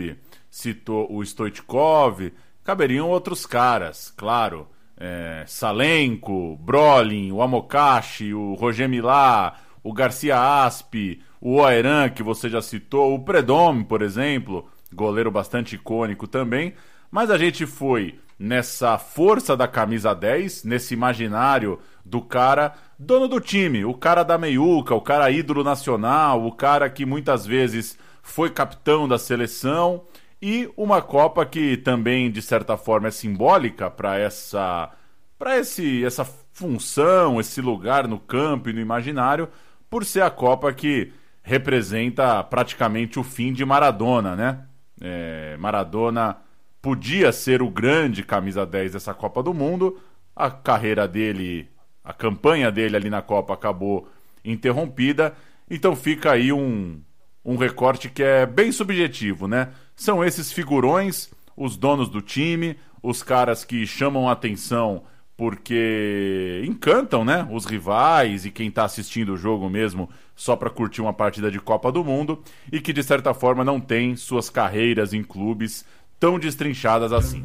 citou 0.51 1.13
o 1.13 1.23
Stoichkov, 1.23 2.33
caberiam 2.67 3.09
outros 3.09 3.47
caras, 3.47 4.13
claro. 4.17 4.67
É, 4.99 5.45
Salenko, 5.47 6.57
Brolin, 6.57 7.31
o 7.31 7.41
Amokashi, 7.41 8.35
o 8.35 8.55
Roger 8.55 8.89
Milá, 8.89 9.55
o 9.85 9.93
Garcia 9.93 10.65
Aspe, 10.65 11.23
o 11.41 11.61
Oeran, 11.61 12.09
que 12.09 12.25
você 12.25 12.49
já 12.49 12.61
citou, 12.61 13.15
o 13.15 13.21
Predome, 13.21 13.85
por 13.85 14.03
exemplo, 14.03 14.69
goleiro 14.93 15.31
bastante 15.31 15.77
icônico 15.77 16.27
também. 16.27 16.75
Mas 17.09 17.31
a 17.31 17.39
gente 17.39 17.67
foi 17.67 18.19
nessa 18.37 18.99
força 18.99 19.57
da 19.57 19.69
camisa 19.69 20.13
10, 20.13 20.65
nesse 20.65 20.93
imaginário 20.93 21.79
do 22.05 22.21
cara 22.21 22.75
dono 22.99 23.29
do 23.29 23.41
time, 23.41 23.85
o 23.85 23.95
cara 23.95 24.25
da 24.25 24.37
meiuca, 24.37 24.93
o 24.93 25.01
cara 25.01 25.31
ídolo 25.31 25.63
nacional, 25.63 26.45
o 26.45 26.51
cara 26.51 26.91
que 26.91 27.07
muitas 27.07 27.47
vezes 27.47 27.97
foi 28.23 28.51
capitão 28.51 29.07
da 29.07 29.19
seleção 29.19 30.03
e 30.49 30.73
uma 30.77 31.03
Copa 31.03 31.45
que 31.45 31.77
também, 31.77 32.31
de 32.31 32.41
certa 32.41 32.77
forma, 32.77 33.09
é 33.09 33.11
simbólica 33.11 33.91
para 33.91 34.17
essa 34.17 34.93
para 35.37 35.59
esse 35.59 36.05
essa 36.05 36.25
função, 36.53 37.41
esse 37.41 37.61
lugar 37.61 38.07
no 38.07 38.21
campo 38.21 38.71
e 38.71 38.73
no 38.73 38.79
imaginário, 38.79 39.49
por 39.91 40.05
ser 40.05 40.23
a 40.23 40.31
Copa 40.31 40.73
que 40.73 41.13
representa 41.43 42.45
praticamente 42.45 43.19
o 43.19 43.25
fim 43.25 43.53
de 43.53 43.65
Maradona, 43.65 44.37
né? 44.37 44.61
É, 45.01 45.57
Maradona 45.59 46.37
podia 46.81 47.33
ser 47.33 47.61
o 47.61 47.69
grande 47.69 48.23
camisa 48.23 48.65
10 48.65 48.93
dessa 48.93 49.13
Copa 49.13 49.43
do 49.43 49.53
Mundo, 49.53 50.01
a 50.35 50.49
carreira 50.49 51.09
dele, 51.09 51.69
a 52.05 52.13
campanha 52.13 52.71
dele 52.71 52.95
ali 52.95 53.11
na 53.11 53.21
Copa 53.21 53.53
acabou 53.53 54.09
interrompida, 54.45 55.35
então 55.69 55.97
fica 55.97 56.31
aí 56.31 56.53
um, 56.53 57.01
um 57.47 57.57
recorte 57.57 58.11
que 58.11 58.23
é 58.23 58.45
bem 58.45 58.73
subjetivo, 58.73 59.47
né? 59.47 59.69
São 59.95 60.23
esses 60.25 60.53
figurões, 60.53 61.31
os 61.57 61.77
donos 61.77 62.09
do 62.09 62.21
time, 62.21 62.77
os 63.01 63.23
caras 63.23 63.65
que 63.65 63.87
chamam 63.87 64.29
a 64.29 64.33
atenção 64.33 65.05
porque 65.37 66.65
encantam, 66.67 67.23
né, 67.25 67.47
os 67.53 67.67
rivais 67.67 68.47
e 68.47 68.51
quem 68.51 68.69
está 68.69 68.85
assistindo 68.85 69.35
o 69.35 69.37
jogo 69.37 69.69
mesmo 69.69 70.09
só 70.35 70.57
para 70.57 70.71
curtir 70.71 71.03
uma 71.03 71.13
partida 71.13 71.51
de 71.51 71.61
Copa 71.61 71.93
do 71.93 72.03
Mundo 72.03 72.43
e 72.73 72.81
que 72.81 72.93
de 72.93 73.03
certa 73.03 73.35
forma 73.35 73.63
não 73.63 73.79
tem 73.79 74.17
suas 74.17 74.49
carreiras 74.49 75.13
em 75.13 75.23
clubes 75.23 75.85
tão 76.19 76.39
destrinchadas 76.39 77.13
assim. 77.13 77.45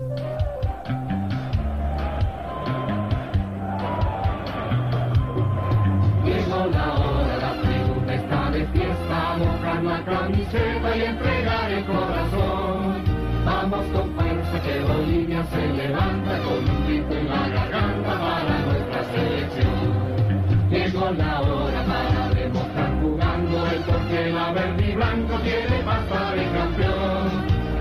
Vamos 13.46 13.86
con 13.94 14.16
fuerza 14.16 14.62
que 14.64 14.80
Bolivia 14.82 15.44
se 15.46 15.68
levanta 15.68 16.38
con 16.40 16.70
un 16.70 16.88
grito 16.88 17.14
en 17.14 17.30
la 17.30 17.48
garganta 17.50 18.20
para 18.20 18.60
nuestra 18.66 19.04
selección. 19.14 20.70
Llegó 20.70 21.12
la 21.12 21.42
hora 21.42 21.86
para 21.86 22.30
demostrar 22.30 23.02
jugando 23.02 23.68
el 23.68 23.82
porque 23.82 24.32
la 24.32 24.52
verde 24.54 24.90
y 24.90 24.96
blanco 24.96 25.36
quiere 25.44 25.84
pasar 25.84 26.38
el 26.38 26.52
campeón. 26.52 27.30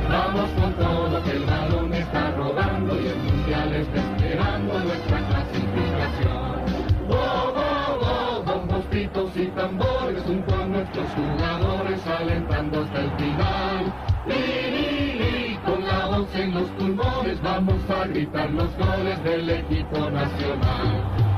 Vamos 0.09 0.51
con 0.61 0.73
todo 0.75 1.23
que 1.23 1.31
el 1.31 1.45
balón 1.45 1.95
está 1.95 2.31
rodando 2.33 3.01
y 3.01 3.07
el 3.07 3.17
mundial 3.17 3.75
está 3.75 4.01
esperando 4.01 4.79
nuestra 4.81 5.19
clasificación. 5.29 6.65
Oh, 7.09 7.53
oh, 7.57 8.45
oh, 8.47 8.81
pitos 8.91 9.31
y 9.37 9.47
tambores 9.47 10.23
junto 10.25 10.55
a 10.55 10.67
nuestros 10.67 11.07
jugadores 11.13 11.60
hasta 12.69 13.01
el 13.01 13.11
final. 13.13 13.93
en 16.35 16.55
los 16.55 16.69
pulmones 16.71 17.41
vamos 17.43 17.91
a 17.91 18.07
gritar 18.07 18.51
los 18.51 18.71
goles 18.77 19.23
del 19.25 19.51
equipo 19.51 20.11
nacional. 20.11 21.31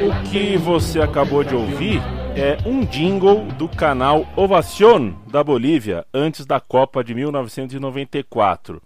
O 0.00 0.30
que 0.30 0.56
você 0.56 1.00
acabou 1.00 1.42
de 1.42 1.54
ouvir 1.54 2.00
é 2.36 2.56
um 2.64 2.84
jingle 2.84 3.44
do 3.58 3.68
canal 3.68 4.26
Ovacion 4.36 5.12
da 5.26 5.42
Bolívia 5.42 6.06
antes 6.14 6.46
da 6.46 6.60
Copa 6.60 7.02
de 7.02 7.14
1994. 7.14 8.80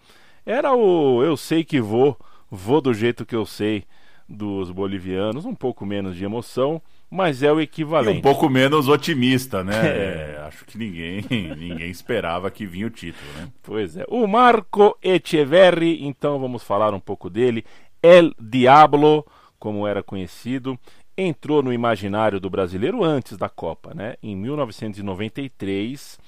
Era 0.46 0.72
o 0.72 1.22
Eu 1.22 1.36
Sei 1.36 1.62
Que 1.62 1.80
Vou, 1.80 2.18
Vou 2.50 2.80
do 2.80 2.94
Jeito 2.94 3.26
Que 3.26 3.36
Eu 3.36 3.44
Sei 3.44 3.84
dos 4.28 4.70
bolivianos, 4.70 5.44
um 5.44 5.54
pouco 5.54 5.84
menos 5.84 6.16
de 6.16 6.24
emoção, 6.24 6.80
mas 7.14 7.44
é 7.44 7.52
o 7.52 7.60
equivalente. 7.60 8.16
E 8.16 8.18
um 8.18 8.22
pouco 8.22 8.48
menos 8.48 8.88
otimista, 8.88 9.62
né? 9.62 9.74
É. 9.84 10.34
É, 10.34 10.42
acho 10.46 10.64
que 10.64 10.76
ninguém, 10.76 11.24
ninguém 11.56 11.88
esperava 11.88 12.50
que 12.50 12.66
vinha 12.66 12.86
o 12.86 12.90
título, 12.90 13.24
né? 13.36 13.48
Pois 13.62 13.96
é. 13.96 14.04
O 14.08 14.26
Marco 14.26 14.98
Echeverri, 15.02 16.04
então 16.04 16.38
vamos 16.38 16.64
falar 16.64 16.92
um 16.92 17.00
pouco 17.00 17.30
dele. 17.30 17.64
El 18.02 18.32
Diablo, 18.38 19.24
como 19.58 19.86
era 19.86 20.02
conhecido, 20.02 20.78
entrou 21.16 21.62
no 21.62 21.72
imaginário 21.72 22.40
do 22.40 22.50
brasileiro 22.50 23.04
antes 23.04 23.38
da 23.38 23.48
Copa, 23.48 23.94
né? 23.94 24.16
Em 24.22 24.34
1993 24.34 26.18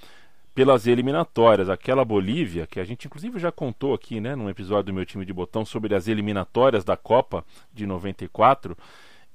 pelas 0.55 0.87
eliminatórias. 0.87 1.69
Aquela 1.69 2.05
Bolívia, 2.05 2.67
que 2.67 2.81
a 2.81 2.85
gente 2.85 3.07
inclusive 3.07 3.39
já 3.39 3.53
contou 3.53 3.93
aqui, 3.93 4.21
né, 4.21 4.35
num 4.35 4.49
episódio 4.49 4.85
do 4.85 4.95
meu 4.95 5.05
time 5.05 5.27
de 5.27 5.33
botão 5.33 5.67
sobre 5.67 5.95
as 5.95 6.09
eliminatórias 6.09 6.83
da 6.83 6.97
Copa 6.97 7.45
de 7.75 7.87
94, 7.87 8.77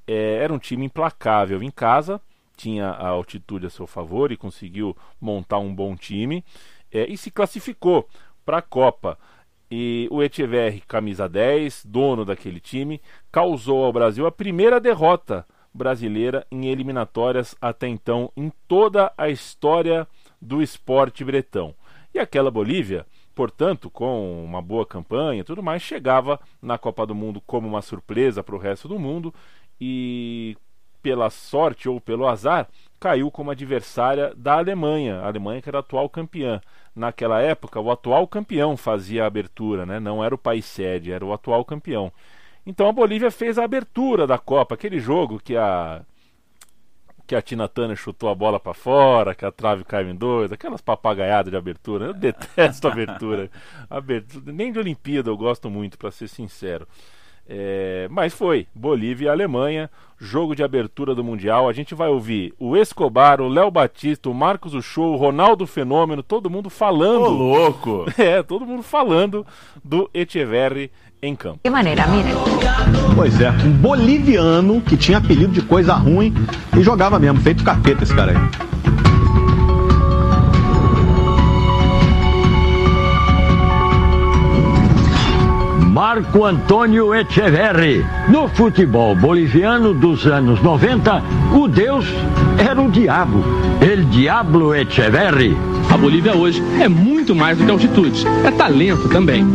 é, 0.08 0.38
era 0.44 0.54
um 0.54 0.60
time 0.60 0.86
implacável 0.86 1.62
em 1.62 1.72
casa, 1.72 2.22
tinha 2.56 2.90
a 2.90 3.08
altitude 3.08 3.66
a 3.66 3.70
seu 3.70 3.88
favor 3.88 4.32
e 4.32 4.38
conseguiu 4.38 4.96
montar 5.20 5.58
um 5.58 5.74
bom 5.74 5.96
time 5.96 6.44
é, 6.92 7.10
e 7.10 7.18
se 7.18 7.32
classificou 7.32 8.08
para 8.46 8.58
a 8.58 8.62
Copa. 8.62 9.18
E 9.70 10.08
o 10.12 10.22
Echeverri, 10.22 10.82
camisa 10.82 11.30
10, 11.30 11.86
dono 11.86 12.26
daquele 12.26 12.60
time, 12.60 13.02
causou 13.32 13.86
ao 13.86 13.94
Brasil 13.94 14.28
a 14.28 14.32
primeira 14.32 14.80
derrota 14.80 15.46
brasileira 15.74 16.46
em 16.52 16.68
eliminatórias 16.68 17.56
até 17.62 17.88
então 17.88 18.32
em 18.36 18.52
toda 18.68 19.14
a 19.18 19.30
história 19.30 20.06
do 20.42 20.62
esporte 20.62 21.24
bretão. 21.24 21.74
E 22.14 22.20
aquela 22.20 22.52
Bolívia, 22.52 23.06
portanto, 23.34 23.90
com 23.90 24.44
uma 24.44 24.62
boa 24.62 24.86
campanha 24.86 25.40
e 25.40 25.44
tudo 25.46 25.64
mais, 25.64 25.82
chegava 25.82 26.38
na 26.62 26.78
Copa 26.78 27.06
do 27.06 27.16
Mundo 27.16 27.42
como 27.48 27.68
uma 27.68 27.82
surpresa 27.82 28.44
para 28.44 28.56
o 28.56 28.60
resto 28.60 28.90
do 28.90 29.00
mundo 29.00 29.34
e, 29.82 30.56
pela 31.02 31.32
sorte 31.32 31.90
ou 31.90 32.00
pelo 32.00 32.28
azar, 32.28 32.68
caiu 33.00 33.32
como 33.32 33.50
adversária 33.50 34.32
da 34.36 34.60
Alemanha, 34.60 35.20
a 35.22 35.28
Alemanha 35.28 35.60
que 35.60 35.68
era 35.68 35.80
a 35.80 35.82
atual 35.82 36.08
campeã. 36.08 36.62
Naquela 36.96 37.42
época, 37.42 37.80
o 37.80 37.90
atual 37.90 38.28
campeão 38.28 38.78
fazia 38.78 39.24
a 39.24 39.28
abertura, 39.28 39.86
né? 39.86 40.00
não 40.00 40.24
era 40.24 40.36
o 40.36 40.38
país 40.38 40.66
sede, 40.66 41.12
era 41.12 41.26
o 41.26 41.34
atual 41.34 41.66
campeão. 41.66 42.12
Então 42.64 42.88
a 42.88 42.92
Bolívia 42.92 43.32
fez 43.32 43.58
a 43.58 43.64
abertura 43.64 44.28
da 44.28 44.38
Copa, 44.38 44.76
aquele 44.76 45.00
jogo 45.00 45.40
que 45.40 45.58
a 45.58 46.04
que 47.26 47.36
a 47.36 47.42
Tina 47.42 47.66
Turner 47.66 47.96
chutou 47.96 48.28
a 48.28 48.36
bola 48.36 48.60
para 48.60 48.74
fora, 48.74 49.34
que 49.34 49.46
a 49.46 49.52
trave 49.54 49.86
caiu 49.86 50.10
em 50.10 50.16
dois, 50.16 50.52
aquelas 50.52 50.82
papagaiadas 50.82 51.50
de 51.50 51.56
abertura. 51.56 52.08
Eu 52.08 52.14
detesto 52.14 52.86
abertura. 52.90 53.50
abertura. 53.90 54.52
Nem 54.52 54.70
de 54.70 54.78
Olimpíada 54.78 55.30
eu 55.30 55.38
gosto 55.38 55.70
muito, 55.70 55.98
para 55.98 56.12
ser 56.12 56.28
sincero. 56.28 56.86
É, 57.48 58.08
mas 58.10 58.34
foi 58.34 58.68
Bolívia 58.74 59.26
e 59.26 59.30
Alemanha, 59.30 59.90
jogo 60.18 60.56
de 60.56 60.64
abertura 60.64 61.14
do 61.14 61.24
Mundial. 61.24 61.68
A 61.68 61.74
gente 61.74 61.94
vai 61.94 62.08
ouvir 62.08 62.54
o 62.60 62.78
Escobar, 62.78 63.42
o 63.42 63.50
Léo 63.50 63.70
Batista, 63.70 64.30
o 64.30 64.34
Marcos 64.34 64.74
Uchoa, 64.74 65.08
o 65.08 65.18
Ronaldo 65.18 65.68
Fenômeno, 65.68 66.24
todo 66.24 66.50
mundo 66.50 66.70
falando. 66.70 67.26
Ô, 67.26 67.30
louco! 67.30 68.06
É, 68.22 68.44
todo 68.44 68.66
mundo 68.66 68.84
falando 68.84 69.46
do 69.84 70.10
Echeverri 70.14 70.92
em 71.22 71.36
campo. 71.36 71.60
Que 71.64 71.70
maneira, 71.70 72.06
mira. 72.08 72.30
Pois 73.16 73.42
é, 73.42 73.50
um 73.50 73.72
boliviano 73.72 74.80
que 74.82 74.96
tinha 74.96 75.18
apelido 75.18 75.52
de 75.52 75.62
coisa 75.62 75.94
ruim 75.94 76.34
e 76.78 76.84
jogava 76.84 77.18
mesmo, 77.20 77.42
feito 77.42 77.64
capeta 77.64 78.04
esse 78.04 78.16
cara 78.16 78.32
aí. 78.32 78.71
Marco 86.02 86.46
Antônio 86.46 87.14
Echeverri. 87.14 88.04
No 88.28 88.50
futebol 88.50 89.16
boliviano 89.16 89.94
dos 89.94 90.26
anos 90.26 90.60
90, 90.60 91.24
o 91.54 91.68
Deus 91.68 92.08
era 92.58 92.82
o 92.82 92.90
diabo. 92.90 93.44
El 93.80 94.06
Diablo 94.06 94.74
Echeverri. 94.74 95.56
A 95.92 95.98
Bolívia 96.00 96.36
hoje 96.36 96.60
é 96.82 96.90
muito 96.90 97.36
mais 97.36 97.56
do 97.56 97.66
que 97.66 97.72
altitude, 97.72 98.26
é 98.44 98.50
talento 98.50 99.10
também. 99.10 99.46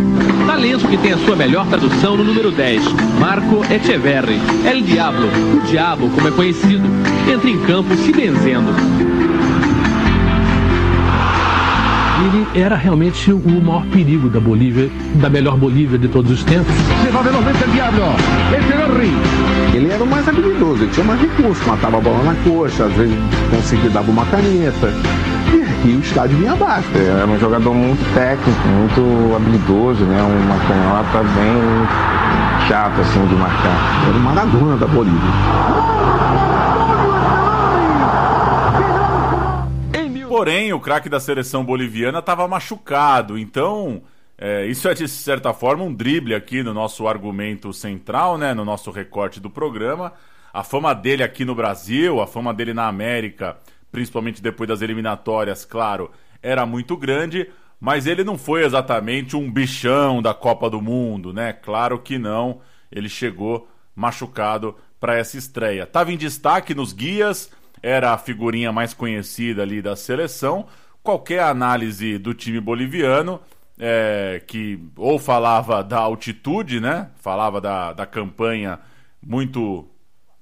Talento 0.47 0.87
que 0.87 0.97
tem 0.97 1.15
a 1.15 1.19
sua 1.19 1.35
melhor 1.35 1.67
tradução 1.67 2.17
no 2.17 2.23
número 2.23 2.53
10, 2.53 2.81
Marco 3.19 3.65
Echeverri. 3.65 4.41
El 4.65 4.83
Diablo, 4.83 5.27
o 5.27 5.67
diabo 5.67 6.09
como 6.11 6.29
é 6.29 6.31
conhecido, 6.31 6.87
entra 7.29 7.51
em 7.51 7.59
campo 7.65 7.97
se 7.97 8.13
benzendo 8.13 9.16
era 12.57 12.75
realmente 12.75 13.31
o 13.31 13.63
maior 13.63 13.85
perigo 13.87 14.31
da 14.31 14.41
Bolívia, 14.41 14.91
da 15.17 15.29
melhor 15.29 15.57
Bolívia 15.57 15.99
de 15.99 16.09
todos 16.09 16.31
os 16.31 16.43
tempos. 16.43 16.73
Ele 19.75 19.91
era 19.91 20.03
o 20.03 20.07
mais 20.07 20.27
habilidoso, 20.27 20.83
ele 20.83 20.91
tinha 20.91 21.05
mais 21.05 21.21
recursos, 21.21 21.67
matava 21.67 21.99
a 21.99 22.01
bola 22.01 22.23
na 22.25 22.35
coxa, 22.45 22.85
às 22.85 22.93
vezes 22.93 23.15
conseguia 23.51 23.91
dar 23.91 24.01
uma 24.01 24.25
caneta. 24.27 24.91
E 25.85 25.91
o 25.91 26.01
estádio 26.01 26.39
vinha 26.39 26.53
abaixo. 26.53 26.89
Era 26.95 27.27
um 27.27 27.39
jogador 27.39 27.75
muito 27.75 28.03
técnico, 28.15 28.69
muito 28.69 29.37
habilidoso, 29.37 30.03
né? 30.05 30.21
Uma 30.23 30.59
canhota 30.67 31.23
bem 31.35 32.67
chata 32.67 33.01
assim 33.03 33.25
de 33.27 33.35
marcar. 33.35 34.07
Era 34.09 34.17
o 34.17 34.21
Maradona 34.21 34.77
da 34.77 34.87
Bolívia. 34.87 36.66
Porém, 40.37 40.71
o 40.71 40.79
craque 40.79 41.09
da 41.09 41.19
seleção 41.19 41.65
boliviana 41.65 42.19
estava 42.19 42.47
machucado, 42.47 43.39
então 43.39 44.03
é, 44.37 44.67
isso 44.67 44.87
é 44.87 44.93
de 44.93 45.09
certa 45.09 45.55
forma 45.55 45.83
um 45.83 45.95
drible 45.95 46.35
aqui 46.35 46.63
no 46.63 46.75
nosso 46.75 47.09
argumento 47.09 47.73
central, 47.73 48.37
né, 48.37 48.53
no 48.53 48.63
nosso 48.63 48.91
recorte 48.91 49.41
do 49.41 49.49
programa. 49.49 50.13
A 50.53 50.63
fama 50.63 50.93
dele 50.93 51.23
aqui 51.23 51.43
no 51.43 51.55
Brasil, 51.55 52.21
a 52.21 52.27
fama 52.27 52.53
dele 52.53 52.75
na 52.75 52.87
América, 52.87 53.57
principalmente 53.91 54.43
depois 54.43 54.69
das 54.69 54.83
eliminatórias, 54.83 55.65
claro, 55.65 56.11
era 56.43 56.67
muito 56.67 56.99
grande, 56.99 57.49
mas 57.81 58.07
ele 58.07 58.23
não 58.23 58.37
foi 58.37 58.63
exatamente 58.63 59.35
um 59.35 59.51
bichão 59.51 60.21
da 60.21 60.35
Copa 60.35 60.69
do 60.69 60.83
Mundo, 60.83 61.33
né? 61.33 61.55
Claro 61.55 61.99
que 61.99 62.19
não. 62.19 62.61
Ele 62.93 63.09
chegou 63.09 63.67
machucado 63.95 64.77
para 65.01 65.17
essa 65.17 65.39
estreia. 65.39 65.85
Estava 65.85 66.13
em 66.13 66.19
destaque 66.19 66.75
nos 66.75 66.93
guias, 66.93 67.51
era 67.87 68.13
a 68.13 68.19
figurinha 68.19 68.73
mais 68.73 68.93
conhecida 68.93 69.63
ali 69.63 69.81
da 69.81 69.95
seleção. 69.95 70.67
Qualquer 71.05 71.45
análise 71.45 72.19
do 72.19 72.35
time 72.35 72.61
boliviano, 72.61 73.41
é, 73.79 74.43
que 74.45 74.81
ou 74.97 75.21
falava 75.21 75.85
da 75.85 75.99
altitude, 75.99 76.81
né? 76.81 77.11
Falava 77.15 77.61
da, 77.61 77.93
da 77.93 78.05
campanha 78.05 78.81
muito. 79.23 79.89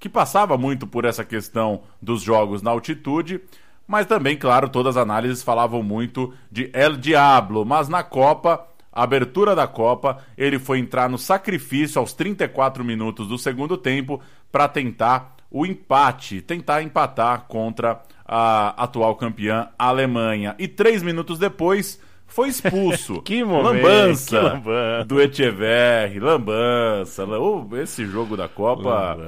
que 0.01 0.09
passava 0.09 0.57
muito 0.57 0.87
por 0.87 1.05
essa 1.05 1.23
questão 1.23 1.83
dos 2.01 2.23
jogos 2.23 2.63
na 2.63 2.71
altitude. 2.71 3.43
Mas 3.87 4.07
também, 4.07 4.39
claro, 4.39 4.71
todas 4.71 4.97
as 4.97 5.03
análises 5.03 5.43
falavam 5.43 5.83
muito 5.83 6.33
de 6.51 6.71
El 6.73 6.97
Diablo. 6.97 7.67
Mas 7.67 7.91
na 7.91 8.03
Copa, 8.03 8.67
abertura 8.91 9.55
da 9.55 9.67
Copa, 9.67 10.25
ele 10.39 10.59
foi 10.59 10.79
entrar 10.79 11.11
no 11.11 11.19
sacrifício 11.19 12.01
aos 12.01 12.15
34 12.15 12.83
minutos 12.83 13.29
do 13.29 13.37
segundo 13.37 13.77
tempo 13.77 14.19
para 14.55 14.69
tentar 14.69 15.35
o 15.51 15.67
empate, 15.67 16.41
tentar 16.41 16.81
empatar 16.81 17.47
contra 17.49 18.01
a 18.25 18.85
atual 18.85 19.17
campeã 19.17 19.69
Alemanha. 19.77 20.55
E 20.61 20.69
três 20.69 21.03
minutos 21.03 21.41
depois 21.41 22.01
foi 22.25 22.51
expulso. 22.51 23.21
que 23.27 23.43
momento, 23.43 23.83
lambança, 23.83 24.39
que 24.39 24.45
lambança. 24.45 25.05
do 25.07 25.21
Echeverri, 25.21 26.21
lambança. 26.21 27.25
Oh, 27.27 27.67
esse 27.79 28.07
jogo 28.07 28.37
da 28.37 28.47
Copa, 28.47 29.19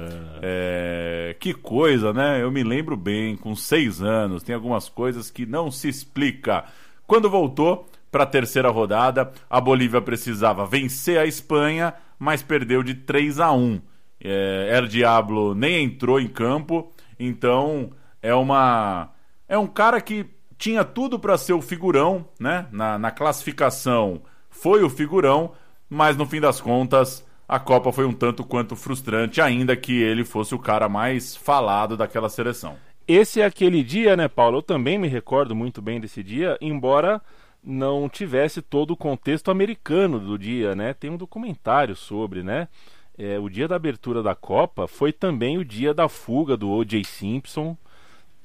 é, 0.41 1.35
que 1.41 1.53
coisa, 1.53 2.13
né? 2.13 2.41
Eu 2.41 2.49
me 2.49 2.63
lembro 2.63 2.95
bem, 2.95 3.35
com 3.35 3.53
seis 3.53 4.01
anos, 4.01 4.43
tem 4.43 4.55
algumas 4.55 4.87
coisas 4.87 5.29
que 5.29 5.45
não 5.45 5.69
se 5.69 5.89
explica. 5.89 6.63
Quando 7.05 7.29
voltou 7.29 7.85
para 8.09 8.23
a 8.23 8.27
terceira 8.27 8.69
rodada, 8.69 9.29
a 9.49 9.59
Bolívia 9.59 9.99
precisava 9.99 10.65
vencer 10.65 11.19
a 11.19 11.25
Espanha, 11.25 11.93
mas 12.17 12.41
perdeu 12.41 12.81
de 12.81 12.93
3 12.95 13.41
a 13.41 13.51
1. 13.51 13.81
É, 14.23 14.69
El 14.77 14.87
Diablo 14.87 15.53
nem 15.53 15.83
entrou 15.83 16.19
em 16.19 16.27
campo, 16.27 16.91
então 17.19 17.91
é 18.21 18.33
uma 18.33 19.11
é 19.47 19.57
um 19.57 19.67
cara 19.67 20.01
que 20.01 20.25
tinha 20.57 20.83
tudo 20.83 21.19
para 21.19 21.37
ser 21.37 21.53
o 21.53 21.61
figurão, 21.61 22.25
né? 22.39 22.67
Na, 22.71 22.97
na 22.97 23.11
classificação 23.11 24.21
foi 24.49 24.83
o 24.83 24.89
figurão, 24.89 25.51
mas 25.89 26.17
no 26.17 26.25
fim 26.25 26.41
das 26.41 26.59
contas 26.59 27.25
a 27.47 27.59
Copa 27.59 27.91
foi 27.93 28.05
um 28.05 28.11
tanto 28.11 28.43
quanto 28.43 28.75
frustrante, 28.75 29.39
ainda 29.39 29.75
que 29.75 30.01
ele 30.01 30.25
fosse 30.25 30.53
o 30.53 30.59
cara 30.59 30.89
mais 30.89 31.35
falado 31.35 31.95
daquela 31.95 32.27
seleção. 32.27 32.75
Esse 33.07 33.39
é 33.39 33.45
aquele 33.45 33.83
dia, 33.83 34.17
né, 34.17 34.27
Paulo? 34.27 34.57
Eu 34.57 34.61
também 34.61 34.97
me 34.97 35.07
recordo 35.07 35.55
muito 35.55 35.81
bem 35.81 35.97
desse 35.97 36.21
dia, 36.21 36.57
embora 36.59 37.21
não 37.63 38.09
tivesse 38.09 38.61
todo 38.61 38.91
o 38.91 38.97
contexto 38.97 39.49
americano 39.49 40.19
do 40.19 40.37
dia, 40.37 40.75
né? 40.75 40.93
Tem 40.93 41.09
um 41.09 41.15
documentário 41.15 41.95
sobre, 41.95 42.43
né? 42.43 42.67
É, 43.17 43.39
o 43.39 43.49
dia 43.49 43.67
da 43.67 43.75
abertura 43.75 44.21
da 44.21 44.35
Copa 44.35 44.87
foi 44.87 45.11
também 45.11 45.57
o 45.57 45.65
dia 45.65 45.93
da 45.93 46.07
fuga 46.07 46.55
do 46.55 46.69
O.J. 46.69 47.03
Simpson, 47.03 47.75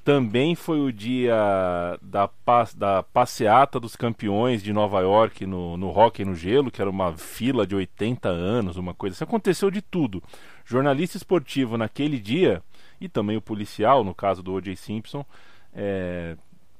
também 0.03 0.53
foi 0.53 0.81
o 0.81 0.91
dia 0.91 1.35
da, 2.01 2.29
da 2.75 3.03
passeata 3.03 3.79
dos 3.79 3.95
campeões 3.95 4.61
de 4.61 4.73
Nova 4.73 4.99
York 4.99 5.45
no, 5.45 5.77
no 5.77 5.97
Hockey 5.97 6.25
no 6.25 6.35
Gelo, 6.35 6.69
que 6.69 6.81
era 6.81 6.89
uma 6.89 7.13
fila 7.13 7.65
de 7.65 7.73
80 7.73 8.27
anos, 8.27 8.75
uma 8.75 8.93
coisa 8.93 9.15
assim. 9.15 9.23
Aconteceu 9.23 9.71
de 9.71 9.81
tudo. 9.81 10.21
Jornalista 10.65 11.15
esportivo 11.15 11.77
naquele 11.77 12.19
dia, 12.19 12.61
e 12.99 13.07
também 13.07 13.37
o 13.37 13.41
policial, 13.41 14.03
no 14.03 14.13
caso 14.13 14.43
do 14.43 14.53
O.J. 14.53 14.75
Simpson, 14.75 15.25
é, 15.73 16.35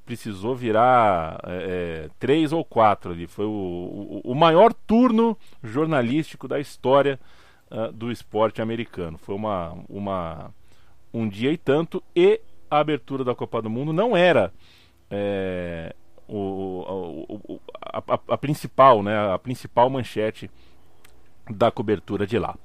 precisou 0.06 0.54
virar 0.54 1.40
é, 1.46 2.06
é, 2.06 2.10
três 2.20 2.52
ou 2.52 2.66
quatro 2.66 3.12
ali. 3.12 3.26
Foi 3.26 3.46
o, 3.46 3.50
o, 3.50 4.22
o 4.32 4.36
maior 4.36 4.74
turno 4.74 5.38
jornalístico 5.64 6.46
da 6.48 6.60
história 6.60 7.18
uh, 7.74 7.92
do 7.92 8.12
esporte 8.12 8.62
americano. 8.62 9.18
Foi 9.18 9.36
uma, 9.36 9.76
uma, 9.90 10.54
um 11.14 11.28
dia 11.28 11.52
e 11.52 11.58
tanto, 11.58 12.02
e 12.16 12.40
a 12.70 12.80
abertura 12.80 13.24
da 13.24 13.36
Copa 13.36 13.62
do 13.62 13.70
Mundo 13.70 13.92
não 13.92 14.16
era 14.16 14.54
é, 15.10 15.96
o, 16.28 17.28
o, 17.28 17.62
a, 17.82 17.98
a, 17.98 18.20
a, 18.30 18.38
principal, 18.38 19.04
né, 19.04 19.34
a 19.34 19.38
principal 19.38 19.90
manchete 19.90 20.50
da 21.50 21.70
cobertura 21.70 22.26
de 22.26 22.40
lá. 22.40 22.56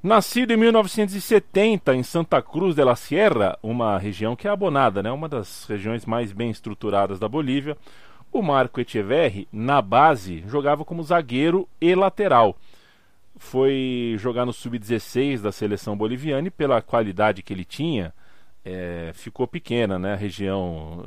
Nascido 0.00 0.52
em 0.52 0.56
1970 0.56 1.94
em 1.96 2.04
Santa 2.04 2.40
Cruz 2.40 2.76
de 2.76 2.84
la 2.84 2.94
Sierra, 2.94 3.58
uma 3.60 3.98
região 3.98 4.36
que 4.36 4.46
é 4.46 4.50
abonada, 4.50 5.02
né, 5.02 5.10
uma 5.10 5.28
das 5.28 5.64
regiões 5.64 6.06
mais 6.06 6.32
bem 6.32 6.50
estruturadas 6.50 7.18
da 7.18 7.28
Bolívia, 7.28 7.76
o 8.30 8.42
Marco 8.42 8.80
Echeverri, 8.80 9.48
na 9.50 9.82
base, 9.82 10.44
jogava 10.46 10.84
como 10.84 11.02
zagueiro 11.02 11.68
e 11.80 11.94
lateral. 11.94 12.56
Foi 13.38 14.16
jogar 14.18 14.44
no 14.44 14.52
sub-16 14.52 15.40
da 15.40 15.52
seleção 15.52 15.96
boliviana 15.96 16.48
e 16.48 16.50
pela 16.50 16.82
qualidade 16.82 17.42
que 17.42 17.52
ele 17.52 17.64
tinha, 17.64 18.12
é, 18.64 19.12
ficou 19.14 19.46
pequena, 19.46 19.98
né? 19.98 20.12
A 20.12 20.16
região, 20.16 21.04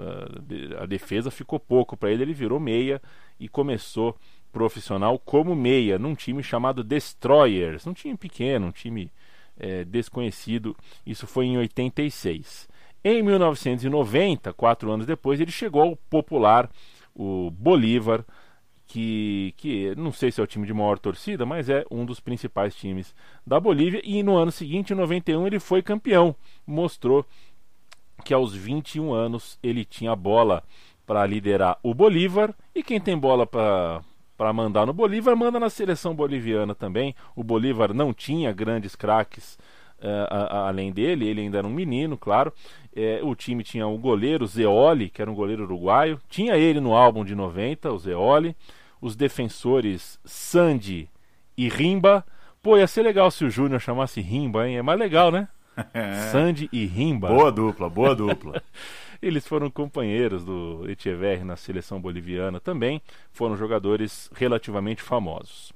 a 0.79 0.85
defesa 0.85 1.29
ficou 1.29 1.59
pouco 1.59 1.95
para 1.95 2.11
ele. 2.11 2.23
Ele 2.23 2.33
virou 2.33 2.59
meia 2.59 3.01
e 3.39 3.47
começou 3.47 4.15
profissional 4.51 5.17
como 5.17 5.55
meia 5.55 5.97
num 5.97 6.15
time 6.15 6.43
chamado 6.43 6.83
Destroyers, 6.83 7.87
um 7.87 7.93
time 7.93 8.17
pequeno, 8.17 8.67
um 8.67 8.71
time 8.71 9.11
é, 9.57 9.83
desconhecido. 9.83 10.75
Isso 11.05 11.27
foi 11.27 11.45
em 11.45 11.57
86. 11.57 12.67
Em 13.03 13.23
1990, 13.23 14.53
quatro 14.53 14.91
anos 14.91 15.05
depois, 15.05 15.39
ele 15.39 15.51
chegou 15.51 15.81
ao 15.81 15.95
popular, 15.95 16.69
o 17.15 17.49
Bolívar, 17.51 18.23
que, 18.91 19.53
que 19.55 19.95
não 19.95 20.11
sei 20.11 20.31
se 20.31 20.41
é 20.41 20.43
o 20.43 20.47
time 20.47 20.67
de 20.67 20.73
maior 20.73 20.99
torcida, 20.99 21.45
mas 21.45 21.69
é 21.69 21.85
um 21.89 22.03
dos 22.03 22.19
principais 22.19 22.75
times 22.75 23.15
da 23.47 23.57
Bolívia. 23.57 24.01
E 24.03 24.21
no 24.21 24.35
ano 24.35 24.51
seguinte, 24.51 24.91
em 24.91 24.97
91, 24.97 25.47
ele 25.47 25.61
foi 25.61 25.81
campeão. 25.81 26.35
Mostrou 26.67 27.25
que 28.25 28.33
aos 28.33 28.53
21 28.53 29.13
anos 29.13 29.57
ele 29.63 29.85
tinha 29.85 30.13
bola 30.13 30.61
para 31.07 31.25
liderar 31.25 31.79
o 31.81 31.93
Bolívar. 31.93 32.53
E 32.75 32.83
quem 32.83 32.99
tem 32.99 33.17
bola 33.17 33.47
para 33.47 34.01
para 34.35 34.51
mandar 34.51 34.87
no 34.87 34.93
Bolívar, 34.93 35.37
manda 35.37 35.59
na 35.59 35.69
seleção 35.69 36.15
boliviana 36.15 36.73
também. 36.73 37.15
O 37.35 37.43
Bolívar 37.43 37.93
não 37.93 38.11
tinha 38.11 38.51
grandes 38.51 38.95
craques 38.95 39.55
uh, 39.99 40.55
além 40.65 40.91
dele, 40.91 41.27
ele 41.27 41.41
ainda 41.41 41.59
era 41.59 41.67
um 41.67 41.71
menino, 41.71 42.17
claro. 42.17 42.51
É, 42.93 43.19
o 43.21 43.35
time 43.35 43.63
tinha 43.63 43.85
o 43.85 43.99
goleiro 43.99 44.47
Zeoli, 44.47 45.11
que 45.11 45.21
era 45.21 45.29
um 45.29 45.35
goleiro 45.35 45.63
uruguaio, 45.63 46.19
tinha 46.27 46.57
ele 46.57 46.79
no 46.79 46.95
álbum 46.95 47.23
de 47.23 47.35
90, 47.35 47.91
o 47.91 47.99
Zeoli. 47.99 48.55
Os 49.01 49.15
defensores 49.15 50.19
Sandy 50.23 51.09
e 51.57 51.67
Rimba. 51.67 52.25
Pô, 52.61 52.77
ia 52.77 52.87
ser 52.87 53.01
legal 53.01 53.31
se 53.31 53.43
o 53.43 53.49
Júnior 53.49 53.81
chamasse 53.81 54.21
Rimba, 54.21 54.67
hein? 54.67 54.77
É 54.77 54.81
mais 54.81 54.99
legal, 54.99 55.31
né? 55.31 55.47
É. 55.93 56.29
Sandy 56.31 56.69
e 56.71 56.85
Rimba. 56.85 57.29
Boa 57.29 57.51
dupla, 57.51 57.89
boa 57.89 58.13
dupla. 58.13 58.61
Eles 59.21 59.47
foram 59.47 59.69
companheiros 59.69 60.43
do 60.43 60.83
Echeverri 60.89 61.43
na 61.43 61.55
seleção 61.55 62.01
boliviana 62.01 62.59
também, 62.59 63.01
foram 63.31 63.55
jogadores 63.55 64.29
relativamente 64.35 65.01
famosos. 65.01 65.71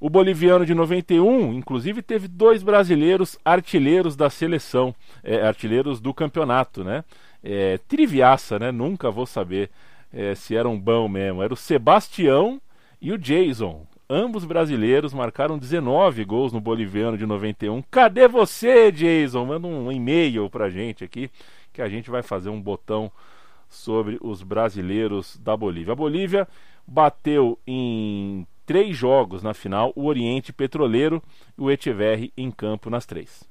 O 0.00 0.10
boliviano 0.10 0.66
de 0.66 0.74
91, 0.74 1.54
inclusive, 1.54 2.02
teve 2.02 2.28
dois 2.28 2.62
brasileiros 2.62 3.38
artilheiros 3.44 4.14
da 4.16 4.28
seleção, 4.28 4.94
é, 5.22 5.40
artilheiros 5.40 6.00
do 6.00 6.12
campeonato, 6.12 6.84
né? 6.84 7.04
É, 7.42 7.78
triviaça, 7.88 8.58
né? 8.58 8.70
Nunca 8.70 9.10
vou 9.10 9.26
saber 9.26 9.70
é, 10.12 10.34
se 10.34 10.56
eram 10.56 10.78
bom 10.78 11.08
mesmo. 11.08 11.42
Era 11.42 11.52
o 11.52 11.56
Sebastião 11.56 12.60
e 13.06 13.12
o 13.12 13.18
Jason. 13.18 13.86
Ambos 14.10 14.44
brasileiros 14.44 15.14
marcaram 15.14 15.56
19 15.56 16.24
gols 16.24 16.52
no 16.52 16.60
boliviano 16.60 17.16
de 17.16 17.24
91. 17.24 17.80
Cadê 17.82 18.26
você, 18.26 18.90
Jason? 18.90 19.44
Manda 19.44 19.68
um 19.68 19.92
e-mail 19.92 20.50
pra 20.50 20.68
gente 20.68 21.04
aqui 21.04 21.30
que 21.72 21.80
a 21.80 21.88
gente 21.88 22.10
vai 22.10 22.20
fazer 22.24 22.48
um 22.48 22.60
botão 22.60 23.12
sobre 23.68 24.18
os 24.20 24.42
brasileiros 24.42 25.36
da 25.36 25.56
Bolívia. 25.56 25.92
A 25.92 25.96
Bolívia 25.96 26.48
bateu 26.84 27.56
em 27.64 28.44
três 28.64 28.96
jogos 28.96 29.40
na 29.40 29.54
final 29.54 29.92
o 29.94 30.06
Oriente 30.06 30.52
Petroleiro 30.52 31.22
e 31.56 31.62
o 31.62 31.70
Echeverri 31.70 32.32
em 32.36 32.50
campo 32.50 32.90
nas 32.90 33.06
três. 33.06 33.48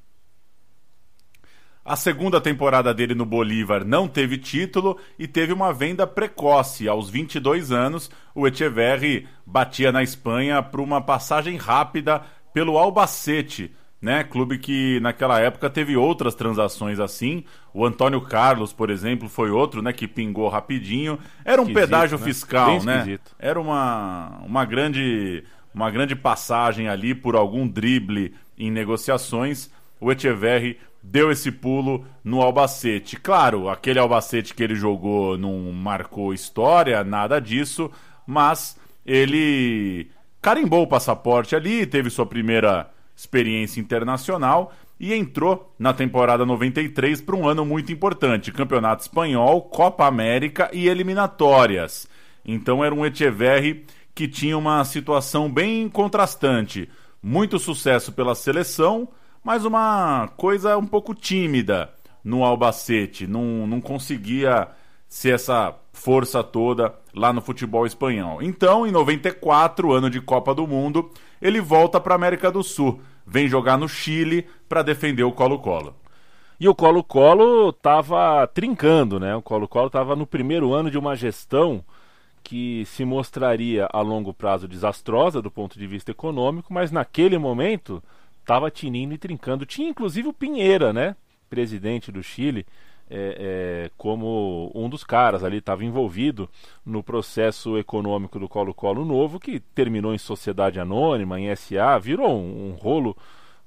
A 1.86 1.96
segunda 1.96 2.42
temporada 2.42 2.92
dele 2.96 3.14
no 3.14 3.28
Bolívar 3.28 3.86
não 3.86 4.08
teve 4.08 4.40
título 4.40 4.98
e 5.20 5.28
teve 5.28 5.54
uma 5.54 5.72
venda 5.72 6.08
precoce. 6.08 6.88
Aos 6.88 7.12
22 7.12 7.72
anos, 7.72 8.10
o 8.34 8.48
Echeverri 8.48 9.28
batia 9.46 9.92
na 9.92 10.02
Espanha 10.02 10.64
por 10.64 10.80
uma 10.80 11.00
passagem 11.00 11.58
rápida 11.58 12.24
pelo 12.52 12.80
Albacete, 12.80 13.72
né? 14.02 14.24
Clube 14.24 14.58
que 14.58 15.00
naquela 15.00 15.40
época 15.40 15.70
teve 15.70 15.96
outras 15.96 16.34
transações 16.34 17.00
assim. 17.00 17.44
O 17.72 17.86
Antônio 17.86 18.20
Carlos, 18.20 18.74
por 18.74 18.90
exemplo, 18.90 19.30
foi 19.30 19.52
outro, 19.52 19.84
né? 19.84 19.94
Que 19.94 20.08
pingou 20.08 20.50
rapidinho. 20.50 21.20
Era 21.44 21.62
um 21.62 21.66
esquisito, 21.66 21.88
pedágio 21.88 22.18
né? 22.18 22.24
fiscal, 22.24 22.84
né? 22.84 23.20
Era 23.38 23.62
uma, 23.62 24.42
uma 24.44 24.66
grande 24.66 25.44
uma 25.72 25.92
grande 25.92 26.16
passagem 26.16 26.88
ali 26.88 27.14
por 27.14 27.36
algum 27.36 27.68
drible 27.68 28.34
em 28.58 28.72
negociações. 28.72 29.70
O 30.00 30.12
Echeverri 30.12 30.80
deu 31.12 31.32
esse 31.32 31.52
pulo 31.52 32.06
no 32.24 32.42
Albacete. 32.42 33.16
Claro, 33.18 33.70
aquele 33.70 34.00
Albacete 34.00 34.54
que 34.54 34.64
ele 34.64 34.76
jogou 34.76 35.38
não 35.38 35.72
marcou 35.72 36.34
história, 36.34 37.04
nada 37.04 37.40
disso, 37.40 37.92
mas 38.26 38.78
ele 39.06 40.10
carimbou 40.42 40.84
o 40.84 40.88
passaporte 40.88 41.56
ali, 41.56 41.86
teve 41.86 42.10
sua 42.10 42.26
primeira 42.26 42.90
experiência 43.16 43.80
internacional 43.80 44.74
e 45.00 45.14
entrou 45.14 45.74
na 45.78 45.94
temporada 45.94 46.46
93 46.46 47.22
para 47.22 47.36
um 47.36 47.48
ano 47.48 47.66
muito 47.66 47.92
importante: 47.92 48.52
Campeonato 48.52 49.04
Espanhol, 49.04 49.62
Copa 49.62 50.06
América 50.06 50.70
e 50.74 50.88
eliminatórias. 50.88 52.08
Então 52.44 52.84
era 52.84 52.94
um 52.94 53.06
Echeverri 53.06 53.86
que 54.14 54.28
tinha 54.28 54.58
uma 54.58 54.84
situação 54.86 55.52
bem 55.52 55.88
contrastante. 55.88 56.90
Muito 57.22 57.60
sucesso 57.60 58.12
pela 58.12 58.36
seleção, 58.36 59.08
mas 59.46 59.64
uma 59.64 60.28
coisa 60.36 60.76
um 60.76 60.86
pouco 60.86 61.14
tímida 61.14 61.92
no 62.24 62.44
Albacete. 62.44 63.28
Não, 63.28 63.68
não 63.68 63.80
conseguia 63.80 64.68
ser 65.08 65.36
essa 65.36 65.74
força 65.94 66.44
toda 66.44 66.94
lá 67.14 67.32
no 67.32 67.40
futebol 67.40 67.86
espanhol. 67.86 68.42
Então, 68.42 68.88
em 68.88 68.92
94, 68.92 69.94
ano 69.94 70.10
de 70.10 70.20
Copa 70.20 70.54
do 70.56 70.66
Mundo, 70.66 71.12
ele 71.40 71.62
volta 71.62 72.00
para 72.00 72.16
a 72.16 72.18
América 72.18 72.52
do 72.52 72.64
Sul 72.64 73.00
vem 73.26 73.48
jogar 73.48 73.78
no 73.78 73.88
Chile 73.88 74.48
para 74.68 74.82
defender 74.82 75.24
o 75.24 75.32
Colo-Colo. 75.32 75.96
E 76.60 76.68
o 76.68 76.76
Colo-Colo 76.76 77.70
estava 77.70 78.48
trincando, 78.48 79.20
né? 79.20 79.36
O 79.36 79.42
Colo-Colo 79.42 79.88
estava 79.88 80.16
no 80.16 80.26
primeiro 80.28 80.74
ano 80.74 80.90
de 80.90 80.98
uma 80.98 81.16
gestão 81.16 81.84
que 82.44 82.84
se 82.86 83.04
mostraria 83.04 83.88
a 83.92 84.02
longo 84.02 84.34
prazo 84.34 84.68
desastrosa 84.68 85.42
do 85.42 85.50
ponto 85.50 85.78
de 85.78 85.88
vista 85.88 86.12
econômico, 86.12 86.74
mas 86.74 86.92
naquele 86.92 87.38
momento 87.38 88.02
estava 88.46 88.70
tinindo 88.70 89.16
e 89.16 89.18
trincando. 89.18 89.66
Tinha 89.66 89.90
inclusive 89.90 90.28
o 90.28 90.34
Pinheira, 90.34 90.94
né? 90.94 91.16
Presidente 91.50 92.12
do 92.12 92.22
Chile, 92.22 92.66
é, 93.10 93.88
é, 93.88 93.92
como 93.98 94.72
um 94.74 94.88
dos 94.88 95.04
caras 95.04 95.44
ali, 95.44 95.58
estava 95.58 95.84
envolvido 95.84 96.50
no 96.86 97.04
processo 97.04 97.78
econômico 97.78 98.40
do 98.40 98.48
Colo-Colo 98.48 99.04
Novo, 99.04 99.40
que 99.40 99.60
terminou 99.60 100.14
em 100.14 100.18
sociedade 100.18 100.80
anônima, 100.80 101.40
em 101.40 101.54
SA, 101.56 101.98
virou 102.00 102.40
um, 102.40 102.70
um 102.70 102.72
rolo 102.74 103.18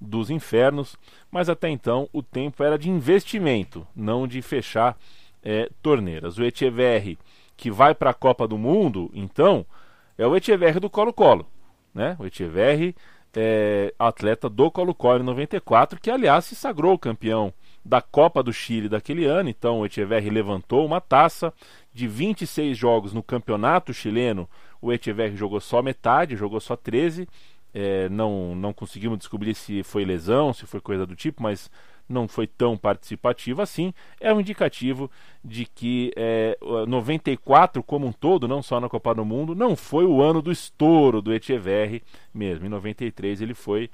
dos 0.00 0.30
infernos, 0.30 0.96
mas 1.28 1.48
até 1.48 1.68
então 1.68 2.08
o 2.12 2.22
tempo 2.22 2.62
era 2.62 2.78
de 2.78 2.88
investimento, 2.88 3.86
não 3.94 4.28
de 4.28 4.40
fechar 4.40 4.96
é, 5.42 5.68
torneiras. 5.82 6.38
O 6.38 6.44
Echeverri, 6.44 7.18
que 7.56 7.70
vai 7.70 7.94
para 7.94 8.10
a 8.10 8.14
Copa 8.14 8.46
do 8.46 8.56
Mundo, 8.56 9.10
então, 9.12 9.66
é 10.16 10.26
o 10.26 10.36
Echeverri 10.36 10.78
do 10.78 10.90
Colo-Colo. 10.90 11.46
Né? 11.92 12.16
O 12.18 12.26
Echeverri, 12.26 12.94
é, 13.40 13.94
atleta 13.96 14.48
do 14.48 14.68
Colo-Colo 14.68 15.20
em 15.20 15.27
94, 15.27 16.01
que 16.01 16.11
aliás 16.11 16.44
se 16.44 16.57
sagrou 16.57 16.98
campeão 16.98 17.53
da 17.85 18.03
Copa 18.03 18.42
do 18.42 18.53
Chile 18.53 18.88
daquele 18.88 19.27
ano. 19.27 19.48
Então 19.48 19.79
o 19.79 19.87
Echeverri 19.87 20.29
levantou 20.29 20.85
uma 20.85 21.01
taça 21.01 21.55
de 21.94 22.09
26 22.09 22.77
jogos 22.77 23.12
no 23.12 23.22
campeonato 23.22 23.94
chileno. 23.94 24.48
O 24.83 24.92
Echeverri 24.92 25.37
jogou 25.37 25.61
só 25.61 25.81
metade, 25.81 26.35
jogou 26.35 26.59
só 26.59 26.74
13. 26.74 27.29
É, 27.72 28.09
não, 28.09 28.57
não 28.57 28.72
conseguimos 28.72 29.18
descobrir 29.18 29.55
se 29.55 29.85
foi 29.85 30.05
lesão, 30.05 30.53
se 30.53 30.66
foi 30.66 30.81
coisa 30.81 31.07
do 31.07 31.14
tipo, 31.14 31.40
mas 31.40 31.70
não 32.08 32.26
foi 32.26 32.46
tão 32.46 32.76
participativo 32.76 33.60
assim. 33.60 33.92
É 34.20 34.32
um 34.32 34.40
indicativo 34.40 35.10
de 35.44 35.66
que 35.66 36.12
é, 36.16 36.58
94 36.86 37.82
como 37.82 38.06
um 38.06 38.12
todo, 38.12 38.48
não 38.48 38.62
só 38.62 38.80
na 38.80 38.88
Copa 38.88 39.14
do 39.14 39.24
Mundo, 39.24 39.54
não 39.54 39.76
foi 39.76 40.04
o 40.04 40.22
ano 40.22 40.40
do 40.40 40.50
estouro 40.50 41.20
do 41.20 41.32
Echeverri 41.32 42.02
mesmo. 42.32 42.66
Em 42.66 42.70
93 42.70 43.40
ele 43.40 43.54
foi 43.54 43.90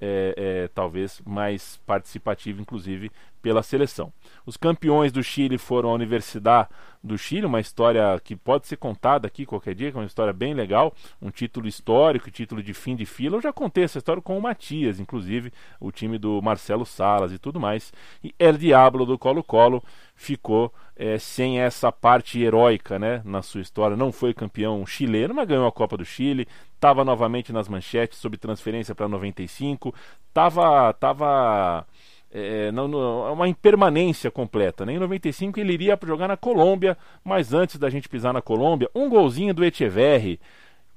é, 0.00 0.34
é, 0.36 0.68
talvez 0.68 1.20
mais 1.26 1.80
participativo, 1.86 2.60
inclusive 2.60 3.10
pela 3.48 3.62
seleção. 3.62 4.12
Os 4.44 4.58
campeões 4.58 5.10
do 5.10 5.22
Chile 5.22 5.56
foram 5.56 5.88
a 5.88 5.94
Universidade 5.94 6.68
do 7.02 7.16
Chile, 7.16 7.46
uma 7.46 7.60
história 7.60 8.20
que 8.22 8.36
pode 8.36 8.66
ser 8.66 8.76
contada 8.76 9.26
aqui 9.26 9.46
qualquer 9.46 9.74
dia, 9.74 9.90
que 9.90 9.96
é 9.96 10.00
uma 10.00 10.06
história 10.06 10.34
bem 10.34 10.52
legal, 10.52 10.94
um 11.22 11.30
título 11.30 11.66
histórico, 11.66 12.30
título 12.30 12.62
de 12.62 12.74
fim 12.74 12.94
de 12.94 13.06
fila. 13.06 13.38
Eu 13.38 13.40
já 13.40 13.50
contei 13.50 13.84
essa 13.84 13.96
história 13.96 14.20
com 14.20 14.36
o 14.36 14.42
Matias, 14.42 15.00
inclusive, 15.00 15.50
o 15.80 15.90
time 15.90 16.18
do 16.18 16.42
Marcelo 16.42 16.84
Salas 16.84 17.32
e 17.32 17.38
tudo 17.38 17.58
mais. 17.58 17.90
E 18.22 18.34
El 18.38 18.58
Diablo 18.58 19.06
do 19.06 19.16
Colo-Colo 19.16 19.82
ficou 20.14 20.70
é, 20.94 21.18
sem 21.18 21.58
essa 21.58 21.90
parte 21.90 22.38
heróica 22.38 22.98
né, 22.98 23.22
na 23.24 23.40
sua 23.40 23.62
história. 23.62 23.96
Não 23.96 24.12
foi 24.12 24.34
campeão 24.34 24.84
chileno, 24.84 25.32
mas 25.32 25.48
ganhou 25.48 25.66
a 25.66 25.72
Copa 25.72 25.96
do 25.96 26.04
Chile, 26.04 26.46
estava 26.74 27.02
novamente 27.02 27.50
nas 27.50 27.66
manchetes 27.66 28.18
sob 28.18 28.36
transferência 28.36 28.94
para 28.94 29.08
95, 29.08 29.94
estava. 30.28 30.92
Tava, 30.92 31.86
é, 32.32 32.68
é 32.68 33.30
uma 33.30 33.48
impermanência 33.48 34.30
completa. 34.30 34.84
Né? 34.84 34.94
Em 34.94 34.98
95 34.98 35.58
ele 35.58 35.72
iria 35.72 35.98
jogar 36.04 36.28
na 36.28 36.36
Colômbia, 36.36 36.96
mas 37.24 37.52
antes 37.52 37.78
da 37.78 37.90
gente 37.90 38.08
pisar 38.08 38.32
na 38.32 38.42
Colômbia, 38.42 38.90
um 38.94 39.08
golzinho 39.08 39.54
do 39.54 39.64
Echeverri. 39.64 40.40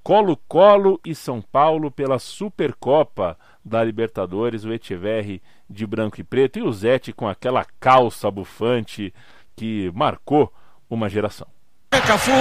Colo-Colo 0.04 1.00
e 1.06 1.13
São 1.13 1.44
Paulo 1.44 1.91
pela 1.91 2.17
Supercopa 2.17 3.38
da 3.63 3.84
Libertadores, 3.84 4.65
o 4.65 4.74
Echeverri 4.74 5.44
de 5.70 5.86
branco 5.86 6.20
e 6.20 6.24
preto 6.24 6.58
e 6.58 6.63
o 6.63 6.74
Zete 6.74 7.13
com 7.13 7.28
aquela 7.28 7.63
calça 7.80 8.32
bufante 8.32 9.13
que 9.56 9.91
marcou 9.94 10.52
uma 10.89 11.08
geração. 11.08 11.48
Cafu 11.91 12.32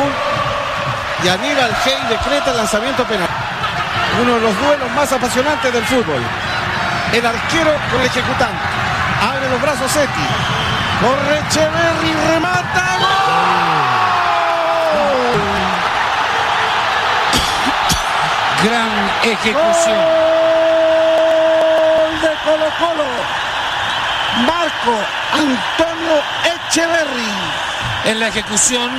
y 1.22 1.29
Aníbal 1.29 1.70
Hey 1.85 2.09
decreta 2.09 2.50
el 2.50 2.57
lanzamiento 2.57 3.05
penal. 3.05 3.29
Uno 4.22 4.35
de 4.37 4.40
los 4.40 4.59
duelos 4.59 4.90
más 4.92 5.12
apasionantes 5.12 5.72
del 5.72 5.85
fútbol. 5.85 6.22
El 7.12 7.26
arquero 7.26 7.72
con 7.90 8.00
el 8.00 8.07
ejecutante. 8.07 8.79
Abre 9.20 9.48
los 9.50 9.61
brazos 9.61 9.90
Seti. 9.90 10.26
Corre 11.00 11.38
Echeverri, 11.38 12.14
remata. 12.28 12.98
¡Gol! 12.98 13.40
Gran 18.64 19.11
ejecución. 19.22 19.98
Gol 21.96 22.20
de 22.20 22.33
Colo 22.44 22.68
Colo. 22.78 23.04
Marco 24.46 24.94
Antonio 25.33 26.22
Echeverri. 26.44 27.33
En 28.04 28.20
la 28.20 28.28
ejecución 28.28 28.90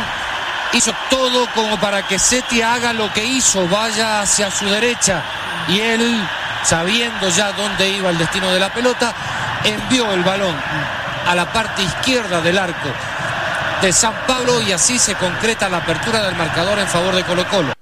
hizo 0.73 0.93
todo 1.09 1.47
como 1.53 1.77
para 1.77 2.03
que 2.07 2.19
Seti 2.19 2.61
haga 2.61 2.93
lo 2.93 3.11
que 3.13 3.23
hizo, 3.23 3.67
vaya 3.67 4.21
hacia 4.21 4.51
su 4.51 4.65
derecha 4.65 5.21
y 5.67 5.79
él, 5.79 6.27
sabiendo 6.63 7.29
ya 7.29 7.51
dónde 7.53 7.89
iba 7.89 8.09
el 8.09 8.17
destino 8.17 8.51
de 8.51 8.59
la 8.59 8.73
pelota, 8.73 9.13
envió 9.63 10.11
el 10.13 10.23
balón 10.23 10.55
a 11.27 11.35
la 11.35 11.51
parte 11.51 11.83
izquierda 11.83 12.41
del 12.41 12.57
arco 12.57 12.89
de 13.81 13.91
San 13.91 14.13
Pablo 14.27 14.61
y 14.61 14.71
así 14.71 14.99
se 14.99 15.15
concreta 15.15 15.67
la 15.67 15.77
apertura 15.77 16.23
del 16.23 16.35
marcador 16.35 16.77
en 16.77 16.87
favor 16.87 17.15
de 17.15 17.23
Colo 17.23 17.43
Colo. 17.49 17.73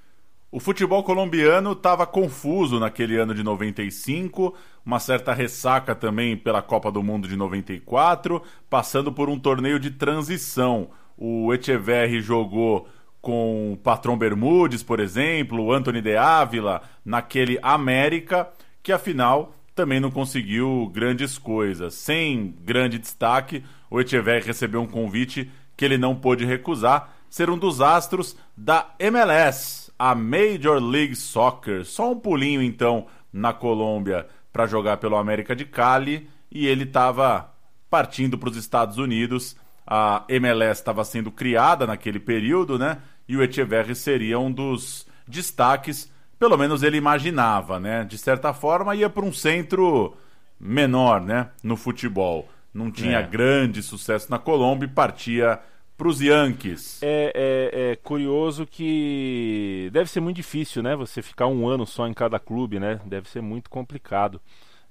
O 0.51 0.59
futebol 0.59 1.03
colombiano 1.03 1.73
estava 1.73 2.07
confuso 2.07 2.79
naquele 2.79 3.17
ano 3.17 3.35
de 3.35 3.43
95, 3.43 4.55
uma 4.83 4.99
certa 4.99 5.33
ressaca 5.33 5.93
também 5.93 6.35
pela 6.35 6.61
Copa 6.61 6.91
do 6.91 7.03
Mundo 7.03 7.27
de 7.27 7.35
94, 7.35 8.41
passando 8.69 9.11
por 9.11 9.29
um 9.29 9.37
torneio 9.37 9.79
de 9.79 9.91
transição. 9.91 10.89
O 11.15 11.53
Echeverri 11.53 12.21
jogou 12.21 12.87
com 13.21 13.73
o 13.73 13.77
Patrão 13.77 14.17
Bermudes, 14.17 14.81
por 14.81 14.99
exemplo, 14.99 15.65
o 15.65 15.73
Anthony 15.73 16.01
de 16.01 16.15
Ávila, 16.15 16.81
naquele 17.05 17.59
América, 17.61 18.49
que 18.81 18.91
afinal 18.91 19.55
também 19.75 19.99
não 19.99 20.11
conseguiu 20.11 20.89
grandes 20.93 21.37
coisas. 21.37 21.93
Sem 21.93 22.55
grande 22.63 22.99
destaque, 22.99 23.63
o 23.89 23.99
Echeverri 23.99 24.45
recebeu 24.45 24.81
um 24.81 24.87
convite 24.87 25.49
que 25.77 25.85
ele 25.85 25.97
não 25.97 26.15
pôde 26.15 26.45
recusar, 26.45 27.15
ser 27.29 27.49
um 27.49 27.57
dos 27.57 27.79
astros 27.79 28.35
da 28.55 28.93
MLS, 28.99 29.91
a 29.97 30.13
Major 30.13 30.81
League 30.81 31.15
Soccer. 31.15 31.85
Só 31.85 32.11
um 32.11 32.19
pulinho 32.19 32.61
então 32.61 33.07
na 33.31 33.53
Colômbia 33.53 34.27
para 34.51 34.67
jogar 34.67 34.97
pelo 34.97 35.15
América 35.15 35.55
de 35.55 35.63
Cali 35.63 36.29
e 36.51 36.67
ele 36.67 36.83
estava 36.83 37.53
partindo 37.89 38.37
para 38.37 38.49
os 38.49 38.57
Estados 38.57 38.97
Unidos 38.97 39.55
a 39.91 40.23
MLS 40.29 40.79
estava 40.79 41.03
sendo 41.03 41.31
criada 41.31 41.87
naquele 41.87 42.19
período, 42.19 42.77
né? 42.77 42.99
E 43.27 43.35
o 43.35 43.41
Echeverri 43.41 43.95
seria 43.95 44.37
um 44.37 44.51
dos 44.51 45.07
destaques, 45.27 46.11
pelo 46.39 46.57
menos 46.57 46.81
ele 46.81 46.97
imaginava, 46.97 47.79
né? 47.79 48.05
De 48.05 48.17
certa 48.17 48.53
forma, 48.53 48.95
ia 48.95 49.09
para 49.09 49.25
um 49.25 49.33
centro 49.33 50.15
menor, 50.59 51.19
né? 51.21 51.49
No 51.61 51.75
futebol. 51.75 52.47
Não 52.73 52.89
tinha 52.89 53.19
é. 53.19 53.23
grande 53.27 53.83
sucesso 53.83 54.31
na 54.31 54.39
Colômbia 54.39 54.85
e 54.85 54.89
partia 54.89 55.59
para 55.97 56.07
os 56.07 56.21
Yankees. 56.21 57.03
É, 57.03 57.33
é, 57.35 57.91
é, 57.91 57.95
curioso 57.97 58.65
que 58.65 59.89
deve 59.91 60.09
ser 60.09 60.21
muito 60.21 60.37
difícil, 60.37 60.81
né? 60.81 60.95
Você 60.95 61.21
ficar 61.21 61.47
um 61.47 61.67
ano 61.67 61.85
só 61.85 62.07
em 62.07 62.13
cada 62.13 62.39
clube, 62.39 62.79
né? 62.79 63.01
Deve 63.05 63.29
ser 63.29 63.41
muito 63.41 63.69
complicado. 63.69 64.39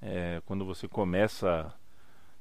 É, 0.03 0.43
quando 0.45 0.67
você 0.67 0.87
começa 0.87 1.73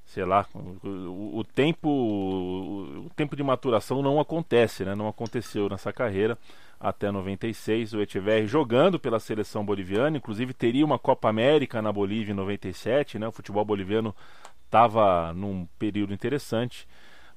sei 0.06 0.24
lá, 0.24 0.46
o, 0.54 1.39
o 1.39 1.43
tempo 1.43 1.89
o, 1.89 3.06
o, 3.08 3.10
tempo 3.13 3.36
de 3.36 3.43
maturação 3.43 4.02
não 4.02 4.20
acontece, 4.20 4.86
né? 4.86 4.96
Não 4.96 5.08
aconteceu 5.08 5.67
nessa 5.70 5.91
carreira 5.91 6.38
até 6.80 7.12
96, 7.12 7.94
o 7.94 8.02
Echeverri 8.02 8.46
jogando 8.46 9.00
pela 9.00 9.20
seleção 9.20 9.66
boliviana, 9.66 10.18
inclusive 10.18 10.54
teria 10.54 10.86
uma 10.86 11.00
Copa 11.00 11.30
América 11.30 11.82
na 11.82 11.92
Bolívia 11.92 12.32
em 12.32 12.36
97, 12.36 13.18
né? 13.18 13.28
O 13.28 13.32
futebol 13.32 13.66
boliviano 13.66 14.16
estava 14.66 15.34
num 15.34 15.68
período 15.80 16.13
interessante, 16.13 16.88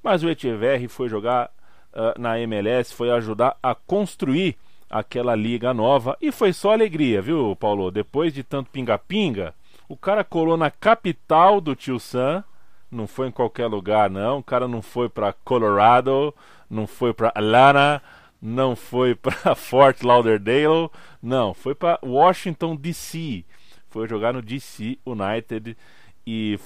mas 0.03 0.23
o 0.23 0.29
Echeverri 0.29 0.87
foi 0.87 1.09
jogar 1.09 1.49
uh, 1.93 2.19
na 2.19 2.39
MLS, 2.39 2.93
foi 2.93 3.09
ajudar 3.11 3.57
a 3.63 3.73
construir 3.73 4.57
aquela 4.89 5.35
liga 5.35 5.73
nova. 5.73 6.17
E 6.21 6.31
foi 6.31 6.53
só 6.53 6.73
alegria, 6.73 7.21
viu, 7.21 7.55
Paulo? 7.55 7.89
Depois 7.89 8.33
de 8.33 8.43
tanto 8.43 8.69
pinga-pinga, 8.69 9.55
o 9.87 9.95
cara 9.95 10.23
colou 10.23 10.57
na 10.57 10.69
capital 10.69 11.61
do 11.61 11.75
Tio 11.75 11.99
Sam. 11.99 12.43
Não 12.91 13.07
foi 13.07 13.29
em 13.29 13.31
qualquer 13.31 13.67
lugar, 13.67 14.09
não. 14.09 14.39
O 14.39 14.43
cara 14.43 14.67
não 14.67 14.81
foi 14.81 15.07
para 15.07 15.31
Colorado, 15.31 16.35
não 16.69 16.85
foi 16.85 17.13
para 17.13 17.29
Atlanta, 17.29 18.03
não 18.41 18.75
foi 18.75 19.13
para 19.13 19.53
Fort 19.55 20.01
Lauderdale, 20.01 20.89
não. 21.21 21.53
Foi 21.53 21.75
para 21.75 21.99
Washington 22.03 22.75
D.C. 22.75 23.45
Foi 23.89 24.07
jogar 24.07 24.33
no 24.33 24.41
D.C. 24.41 24.97
United 25.05 25.77
e 26.25 26.57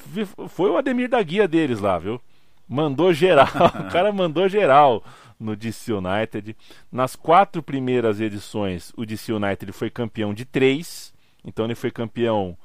foi 0.49 0.69
o 0.69 0.77
Ademir 0.77 1.09
da 1.09 1.21
guia 1.21 1.47
deles 1.47 1.79
lá, 1.79 1.97
viu? 1.97 2.21
Mandou 2.67 3.13
geral, 3.13 3.47
o 3.87 3.91
cara 3.91 4.11
mandou 4.11 4.47
geral 4.47 5.03
no 5.39 5.55
DC 5.55 5.91
United. 5.91 6.55
Nas 6.91 7.15
quatro 7.15 7.61
primeiras 7.61 8.21
edições, 8.21 8.91
o 8.95 9.05
DC 9.05 9.33
United 9.33 9.71
foi 9.71 9.89
campeão 9.89 10.33
de 10.33 10.45
três. 10.45 11.13
Então 11.43 11.65
ele 11.65 11.75
foi 11.75 11.91
campeão 11.91 12.57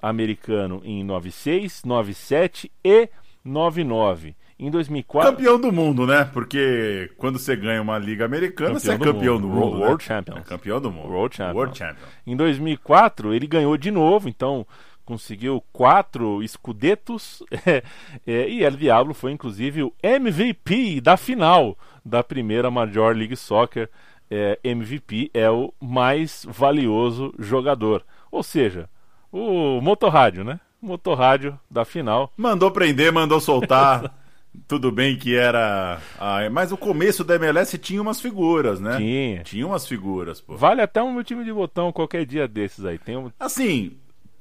americano 0.00 0.80
em 0.84 1.02
96, 1.02 1.82
97 1.84 2.70
e 2.84 3.08
99. 3.44 4.36
Em 4.58 4.70
2004. 4.70 5.30
Campeão 5.30 5.60
do 5.60 5.70
mundo, 5.70 6.04
né? 6.04 6.24
Porque 6.32 7.12
quando 7.16 7.38
você 7.38 7.54
ganha 7.54 7.80
uma 7.80 7.96
liga 7.96 8.24
americana, 8.24 8.74
campeão 8.74 8.80
você 8.80 8.90
é 8.90 8.98
campeão 8.98 9.40
do 9.40 9.46
mundo. 9.46 9.60
Do 9.60 9.66
mundo 9.66 9.78
World 9.78 10.02
né? 10.02 10.06
Champion. 10.06 10.36
É 10.36 10.40
campeão 10.40 10.80
do 10.80 10.90
mundo. 10.90 11.08
World 11.08 11.36
Champion. 11.36 11.54
World 11.54 11.78
Champion. 11.78 12.06
Em 12.26 12.36
2004, 12.36 13.32
ele 13.32 13.46
ganhou 13.46 13.76
de 13.76 13.90
novo, 13.92 14.28
então 14.28 14.66
conseguiu 15.04 15.64
quatro 15.72 16.42
escudetos 16.42 17.42
é, 17.64 17.82
é, 18.26 18.48
e 18.48 18.62
El 18.62 18.72
Diablo 18.72 19.14
foi 19.14 19.32
inclusive 19.32 19.84
o 19.84 19.94
MVP 20.02 21.00
da 21.00 21.16
final 21.16 21.78
da 22.04 22.22
primeira 22.22 22.70
Major 22.70 23.16
League 23.16 23.36
Soccer. 23.36 23.88
É, 24.30 24.58
MVP 24.62 25.30
é 25.32 25.48
o 25.48 25.72
mais 25.80 26.44
valioso 26.46 27.32
jogador, 27.38 28.04
ou 28.30 28.42
seja, 28.42 28.90
o 29.32 29.80
motorrádio, 29.80 30.44
né? 30.44 30.60
Motorrádio 30.82 31.58
da 31.70 31.84
final. 31.84 32.30
Mandou 32.36 32.70
prender, 32.70 33.10
mandou 33.10 33.40
soltar. 33.40 34.14
Tudo 34.66 34.90
bem 34.90 35.16
que 35.16 35.34
era. 35.34 36.00
Ah, 36.18 36.48
mas 36.50 36.72
o 36.72 36.76
começo 36.76 37.22
da 37.22 37.36
MLS 37.36 37.78
tinha 37.78 38.02
umas 38.02 38.20
figuras, 38.20 38.80
né? 38.80 38.96
Tinha. 38.96 39.42
Tinha 39.44 39.66
umas 39.66 39.86
figuras, 39.86 40.40
pô. 40.40 40.56
Vale 40.56 40.80
até 40.80 41.02
um 41.02 41.12
meu 41.12 41.24
time 41.24 41.44
de 41.44 41.52
botão 41.52 41.92
qualquer 41.92 42.26
dia 42.26 42.48
desses 42.48 42.84
aí. 42.84 42.98
Tem 42.98 43.16
um... 43.16 43.30
Assim, 43.38 43.92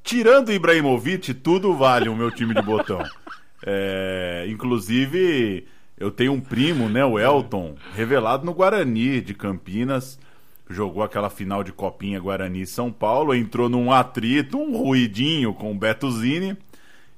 tirando 0.03 0.49
o 0.49 0.53
Ibrahimovic, 0.53 1.33
tudo 1.33 1.73
vale 1.75 2.09
o 2.09 2.15
meu 2.15 2.31
time 2.31 2.53
de 2.53 2.61
botão. 2.61 3.01
É, 3.65 4.45
inclusive, 4.47 5.65
eu 5.97 6.11
tenho 6.11 6.31
um 6.31 6.39
primo, 6.39 6.87
né, 6.87 7.03
o 7.03 7.17
Elton, 7.17 7.75
revelado 7.95 8.45
no 8.45 8.53
Guarani 8.53 9.19
de 9.19 9.33
Campinas. 9.33 10.19
Jogou 10.69 11.01
aquela 11.01 11.29
final 11.29 11.63
de 11.63 11.71
Copinha 11.71 12.19
Guarani 12.19 12.67
São 12.67 12.91
Paulo, 12.91 13.33
entrou 13.33 13.67
num 13.67 13.91
atrito, 13.91 14.59
um 14.59 14.77
ruidinho 14.77 15.53
com 15.55 15.71
o 15.71 15.75
Beto 15.75 16.11
Zini 16.11 16.55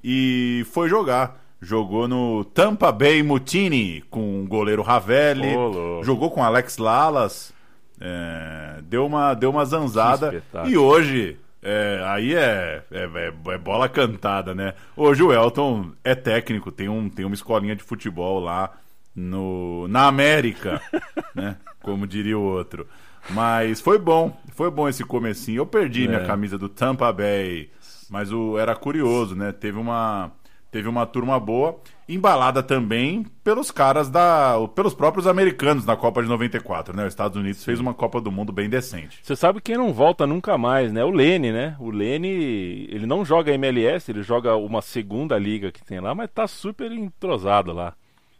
e 0.03 0.65
foi 0.71 0.87
jogar. 0.87 1.38
Jogou 1.61 2.07
no 2.07 2.45
Tampa 2.45 2.91
Bay 2.91 3.21
Mutini 3.21 4.01
com 4.09 4.43
o 4.43 4.47
goleiro 4.47 4.81
Ravelli. 4.81 5.55
Oh, 5.55 6.01
jogou 6.03 6.31
com 6.31 6.43
Alex 6.43 6.77
Lalas. 6.77 7.53
É, 7.99 8.79
deu, 8.83 9.05
uma, 9.05 9.33
deu 9.33 9.49
uma 9.49 9.65
zanzada. 9.65 10.41
E 10.65 10.77
hoje 10.77 11.37
é, 11.61 12.01
aí 12.05 12.33
é, 12.33 12.83
é, 12.89 13.03
é, 13.03 13.33
é, 13.53 13.57
bola 13.57 13.89
cantada, 13.89 14.55
né? 14.55 14.73
Hoje 14.95 15.21
o 15.21 15.33
Elton 15.33 15.91
é 16.03 16.15
técnico, 16.15 16.71
tem, 16.71 16.87
um, 16.87 17.09
tem 17.09 17.25
uma 17.25 17.35
escolinha 17.35 17.75
de 17.75 17.83
futebol 17.83 18.39
lá 18.39 18.71
no, 19.13 19.85
na 19.89 20.07
América, 20.07 20.81
né? 21.35 21.57
Como 21.81 22.07
diria 22.07 22.37
o 22.37 22.43
outro. 22.43 22.87
Mas 23.31 23.81
foi 23.81 23.99
bom, 23.99 24.37
foi 24.53 24.71
bom 24.71 24.87
esse 24.87 25.03
comecinho. 25.03 25.59
Eu 25.59 25.65
perdi 25.65 26.07
minha 26.07 26.21
é. 26.21 26.25
camisa 26.25 26.57
do 26.57 26.69
Tampa 26.69 27.11
Bay, 27.11 27.69
mas 28.09 28.31
o, 28.31 28.57
era 28.57 28.73
curioso, 28.73 29.35
né? 29.35 29.51
Teve 29.51 29.77
uma, 29.77 30.31
teve 30.71 30.87
uma 30.87 31.05
turma 31.05 31.39
boa 31.39 31.79
embalada 32.07 32.63
também 32.63 33.23
pelos 33.43 33.69
caras 33.69 34.09
da. 34.09 34.55
pelos 34.73 34.93
próprios 34.93 35.27
americanos 35.27 35.85
na 35.85 35.95
Copa 35.95 36.23
de 36.23 36.27
94, 36.27 36.95
né? 36.95 37.03
Os 37.03 37.09
Estados 37.09 37.37
Unidos 37.37 37.63
fez 37.63 37.79
uma 37.79 37.93
Copa 37.93 38.19
do 38.19 38.31
Mundo 38.31 38.51
bem 38.51 38.67
decente. 38.67 39.19
Você 39.21 39.35
sabe 39.35 39.61
quem 39.61 39.77
não 39.77 39.93
volta 39.93 40.25
nunca 40.25 40.57
mais, 40.57 40.91
né? 40.91 41.03
O 41.03 41.11
Lene, 41.11 41.51
né? 41.51 41.75
O 41.79 41.91
Lene, 41.91 42.87
ele 42.89 43.05
não 43.05 43.23
joga 43.23 43.53
MLS, 43.53 44.09
ele 44.09 44.23
joga 44.23 44.55
uma 44.55 44.81
segunda 44.81 45.37
liga 45.37 45.71
que 45.71 45.83
tem 45.83 45.99
lá, 45.99 46.15
mas 46.15 46.31
tá 46.31 46.47
super 46.47 46.91
entrosado 46.91 47.71
lá. 47.71 47.93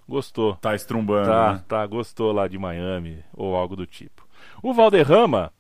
Gostou. 0.08 0.56
Tá 0.56 0.74
estrumbando. 0.74 1.28
Tá, 1.28 1.54
né? 1.54 1.64
tá, 1.68 1.86
gostou 1.86 2.32
lá 2.32 2.48
de 2.48 2.58
Miami 2.58 3.24
ou 3.32 3.56
algo 3.56 3.76
do 3.76 3.86
tipo. 3.86 4.28
O 4.64 4.74
Valderrama 4.74 5.54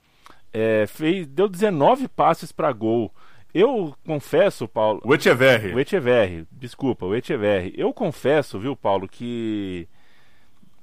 é, 0.51 0.85
fez, 0.87 1.27
deu 1.27 1.47
19 1.47 2.07
passes 2.07 2.51
para 2.51 2.71
gol. 2.71 3.13
Eu 3.53 3.95
confesso, 4.05 4.67
Paulo. 4.67 5.01
O 5.03 5.13
Echeverri. 5.13 5.73
O 5.73 5.79
Echeverri, 5.79 6.47
desculpa, 6.51 7.05
o 7.05 7.15
Echeverri. 7.15 7.73
Eu 7.75 7.93
confesso, 7.93 8.59
viu, 8.59 8.75
Paulo, 8.75 9.07
que. 9.07 9.87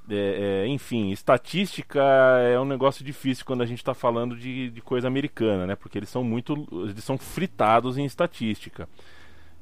É, 0.08 0.64
é, 0.64 0.68
enfim, 0.68 1.10
estatística 1.10 2.00
é 2.48 2.58
um 2.60 2.64
negócio 2.64 3.04
difícil 3.04 3.44
quando 3.44 3.62
a 3.62 3.66
gente 3.66 3.78
está 3.78 3.92
falando 3.92 4.36
de, 4.36 4.70
de, 4.70 4.80
coisa 4.80 5.08
americana, 5.08 5.66
né? 5.66 5.74
Porque 5.74 5.98
eles 5.98 6.08
são 6.08 6.24
muito. 6.24 6.66
Eles 6.88 7.04
são 7.04 7.18
fritados 7.18 7.98
em 7.98 8.04
estatística. 8.04 8.88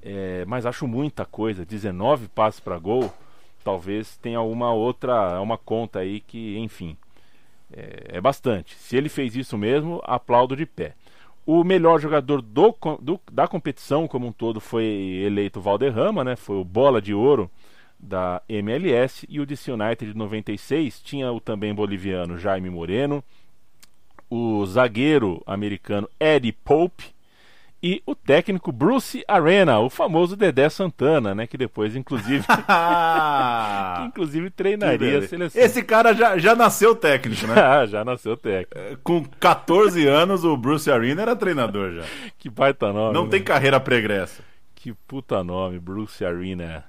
É, 0.03 0.45
mas 0.47 0.67
acho 0.67 0.87
muita 0.87 1.25
coisa. 1.25 1.65
19 1.65 2.29
passes 2.29 2.61
para 2.61 2.79
gol. 2.79 3.13
Talvez 3.63 4.17
tenha 4.19 4.41
uma 4.41 4.73
outra. 4.73 5.41
Uma 5.41 5.59
conta 5.59 6.01
aí 6.01 6.21
que, 6.21 6.57
enfim. 6.59 6.97
É, 7.73 8.17
é 8.17 8.21
bastante. 8.21 8.75
Se 8.77 8.97
ele 8.97 9.09
fez 9.09 9.37
isso 9.37 9.59
mesmo, 9.59 10.01
aplaudo 10.05 10.57
de 10.57 10.67
pé. 10.67 10.95
O 11.47 11.63
melhor 11.63 12.01
jogador 12.01 12.41
do, 12.41 12.75
do, 13.01 13.21
da 13.31 13.47
competição 13.47 14.09
como 14.09 14.27
um 14.27 14.33
todo 14.33 14.61
foi 14.61 14.85
eleito 14.85 15.61
Valderrama, 15.61 16.25
né? 16.25 16.37
Foi 16.37 16.57
o 16.57 16.65
bola 16.65 17.03
de 17.03 17.13
ouro 17.13 17.51
da 17.99 18.43
MLS 18.49 19.27
e 19.29 19.41
o 19.41 19.47
DC 19.47 19.73
United 19.73 20.13
de 20.13 20.19
96 20.19 21.01
tinha 21.01 21.33
o 21.33 21.41
também 21.41 21.75
boliviano 21.75 22.39
Jaime 22.39 22.69
Moreno, 22.69 23.23
o 24.29 24.65
zagueiro 24.67 25.43
americano 25.47 26.09
Eddie 26.19 26.53
Pope 26.53 27.14
e 27.87 28.03
o 28.07 28.15
técnico 28.15 28.73
Bruce 28.73 29.23
Arena, 29.29 29.79
o 29.79 29.91
famoso 29.91 30.35
Dedé 30.35 30.71
Santana, 30.71 31.35
né? 31.35 31.47
Que 31.47 31.59
depois, 31.59 31.95
inclusive, 31.95 32.43
que 32.49 34.03
inclusive 34.07 34.49
treinaria 34.49 35.19
a 35.19 35.29
seleção. 35.29 35.61
Esse 35.61 35.83
cara 35.83 36.15
já, 36.15 36.39
já 36.39 36.57
nasceu 36.57 36.97
técnico, 36.97 37.47
né? 37.47 37.55
Já, 37.65 37.87
já 37.87 38.05
nasceu 38.05 38.39
técnico. 38.39 38.73
É, 38.75 38.97
com 39.03 39.23
14 39.23 40.07
anos, 40.07 40.45
o 40.45 40.57
Bruce 40.57 40.91
Arena 40.91 41.23
era 41.23 41.37
treinador 41.37 41.93
já. 41.93 42.05
Que 42.39 42.49
baita 42.49 42.91
nome. 42.91 43.13
Não 43.13 43.25
né? 43.25 43.31
tem 43.31 43.43
carreira 43.43 43.79
pregressa. 43.79 44.43
Que 44.75 44.95
puta 45.07 45.45
nome, 45.45 45.79
Bruce 45.79 46.25
Arena. 46.25 46.85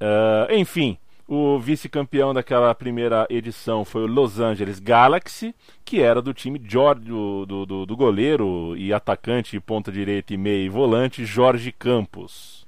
Uh, 0.00 0.52
enfim, 0.54 0.96
o 1.28 1.58
vice-campeão 1.58 2.32
daquela 2.32 2.72
primeira 2.74 3.26
edição 3.28 3.84
foi 3.84 4.02
o 4.02 4.06
Los 4.06 4.38
Angeles 4.38 4.78
Galaxy, 4.78 5.54
que 5.84 6.00
era 6.00 6.22
do 6.22 6.32
time 6.32 6.60
George, 6.64 7.00
do, 7.00 7.44
do, 7.44 7.86
do 7.86 7.96
goleiro 7.96 8.76
e 8.76 8.92
atacante, 8.92 9.58
ponta 9.58 9.90
direita 9.90 10.32
e 10.32 10.36
meia 10.36 10.64
e 10.64 10.68
volante, 10.68 11.24
Jorge 11.24 11.72
Campos. 11.72 12.64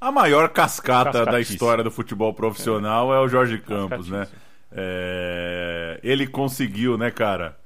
A 0.00 0.10
maior 0.10 0.48
cascata 0.48 1.24
da 1.24 1.40
história 1.40 1.82
do 1.82 1.90
futebol 1.90 2.32
profissional 2.32 3.12
é, 3.12 3.16
é 3.16 3.20
o 3.20 3.28
Jorge 3.28 3.58
Campos, 3.58 4.08
né? 4.08 4.26
É... 4.72 6.00
Ele 6.02 6.26
conseguiu, 6.26 6.98
né, 6.98 7.10
cara? 7.10 7.56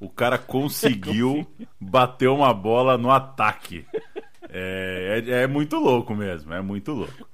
O 0.00 0.08
cara 0.08 0.38
conseguiu 0.38 1.46
bater 1.80 2.28
uma 2.28 2.52
bola 2.54 2.96
no 2.96 3.10
ataque. 3.10 3.84
É, 4.48 5.22
é, 5.26 5.42
é 5.42 5.46
muito 5.46 5.76
louco 5.76 6.14
mesmo, 6.14 6.52
é 6.52 6.60
muito 6.60 6.92
louco. 6.92 7.28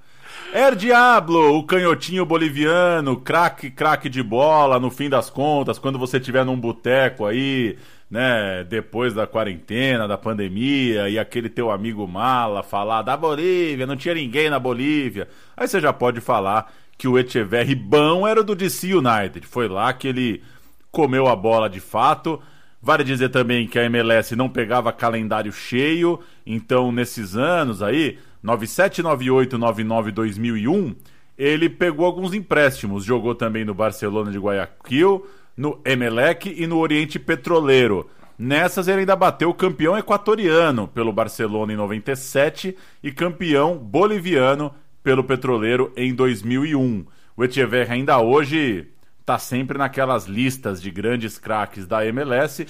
Er 0.54 0.76
Diablo, 0.76 1.56
o 1.56 1.64
canhotinho 1.64 2.26
boliviano, 2.26 3.16
craque, 3.16 3.70
craque 3.70 4.10
de 4.10 4.22
bola, 4.22 4.78
no 4.78 4.90
fim 4.90 5.08
das 5.08 5.30
contas, 5.30 5.78
quando 5.78 5.98
você 5.98 6.18
estiver 6.18 6.44
num 6.44 6.60
boteco 6.60 7.24
aí, 7.24 7.78
né, 8.10 8.62
depois 8.62 9.14
da 9.14 9.26
quarentena, 9.26 10.06
da 10.06 10.18
pandemia, 10.18 11.08
e 11.08 11.18
aquele 11.18 11.48
teu 11.48 11.70
amigo 11.70 12.06
mala 12.06 12.62
falar 12.62 13.00
da 13.00 13.16
Bolívia, 13.16 13.86
não 13.86 13.96
tinha 13.96 14.14
ninguém 14.14 14.50
na 14.50 14.58
Bolívia. 14.58 15.26
Aí 15.56 15.66
você 15.66 15.80
já 15.80 15.90
pode 15.90 16.20
falar 16.20 16.70
que 16.98 17.08
o 17.08 17.18
Echeverri 17.18 17.74
bom 17.74 18.28
era 18.28 18.44
do 18.44 18.54
DC 18.54 18.94
United. 18.94 19.46
Foi 19.46 19.68
lá 19.68 19.90
que 19.94 20.06
ele 20.06 20.42
comeu 20.90 21.28
a 21.28 21.34
bola 21.34 21.70
de 21.70 21.80
fato. 21.80 22.38
Vale 22.82 23.04
dizer 23.04 23.30
também 23.30 23.66
que 23.66 23.78
a 23.78 23.84
MLS 23.84 24.36
não 24.36 24.50
pegava 24.50 24.92
calendário 24.92 25.50
cheio, 25.50 26.20
então 26.44 26.92
nesses 26.92 27.36
anos 27.36 27.82
aí 27.82 28.18
97, 28.42 29.02
98, 29.02 29.56
99, 29.56 30.10
2001, 30.10 30.94
ele 31.38 31.68
pegou 31.68 32.04
alguns 32.04 32.34
empréstimos. 32.34 33.04
Jogou 33.04 33.34
também 33.34 33.64
no 33.64 33.74
Barcelona 33.74 34.30
de 34.30 34.38
Guayaquil, 34.38 35.26
no 35.56 35.80
Emelec 35.84 36.52
e 36.56 36.66
no 36.66 36.78
Oriente 36.78 37.18
Petroleiro. 37.18 38.08
Nessas 38.38 38.88
ele 38.88 39.00
ainda 39.00 39.14
bateu 39.14 39.50
o 39.50 39.54
campeão 39.54 39.96
equatoriano 39.96 40.88
pelo 40.88 41.12
Barcelona 41.12 41.72
em 41.72 41.76
97 41.76 42.76
e 43.02 43.12
campeão 43.12 43.76
boliviano 43.78 44.74
pelo 45.02 45.22
Petroleiro 45.22 45.92
em 45.96 46.14
2001. 46.14 47.04
O 47.36 47.44
Echeverri 47.44 47.92
ainda 47.92 48.18
hoje 48.18 48.88
tá 49.24 49.38
sempre 49.38 49.78
naquelas 49.78 50.26
listas 50.26 50.82
de 50.82 50.90
grandes 50.90 51.38
craques 51.38 51.86
da 51.86 52.04
MLS. 52.06 52.66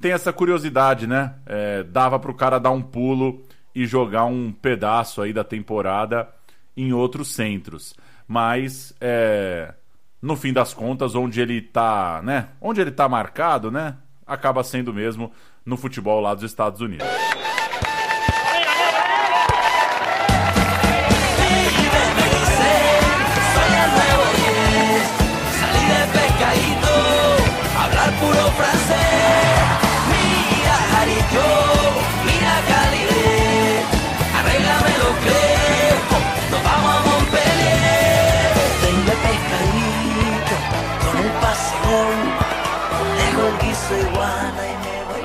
Tem 0.00 0.12
essa 0.12 0.32
curiosidade, 0.32 1.06
né? 1.06 1.34
É, 1.44 1.82
dava 1.82 2.18
pro 2.18 2.32
cara 2.32 2.58
dar 2.58 2.70
um 2.70 2.80
pulo 2.80 3.42
e 3.74 3.86
jogar 3.86 4.24
um 4.24 4.52
pedaço 4.52 5.22
aí 5.22 5.32
da 5.32 5.44
temporada 5.44 6.28
em 6.76 6.92
outros 6.92 7.34
centros. 7.34 7.94
Mas 8.26 8.94
é, 9.00 9.74
no 10.20 10.36
fim 10.36 10.52
das 10.52 10.74
contas, 10.74 11.14
onde 11.14 11.40
ele 11.40 11.60
tá, 11.60 12.20
né? 12.22 12.48
Onde 12.60 12.80
ele 12.80 12.90
tá 12.90 13.08
marcado, 13.08 13.70
né? 13.70 13.96
Acaba 14.26 14.62
sendo 14.62 14.92
mesmo 14.92 15.32
no 15.64 15.76
futebol 15.76 16.20
lá 16.20 16.34
dos 16.34 16.44
Estados 16.44 16.80
Unidos. 16.80 17.06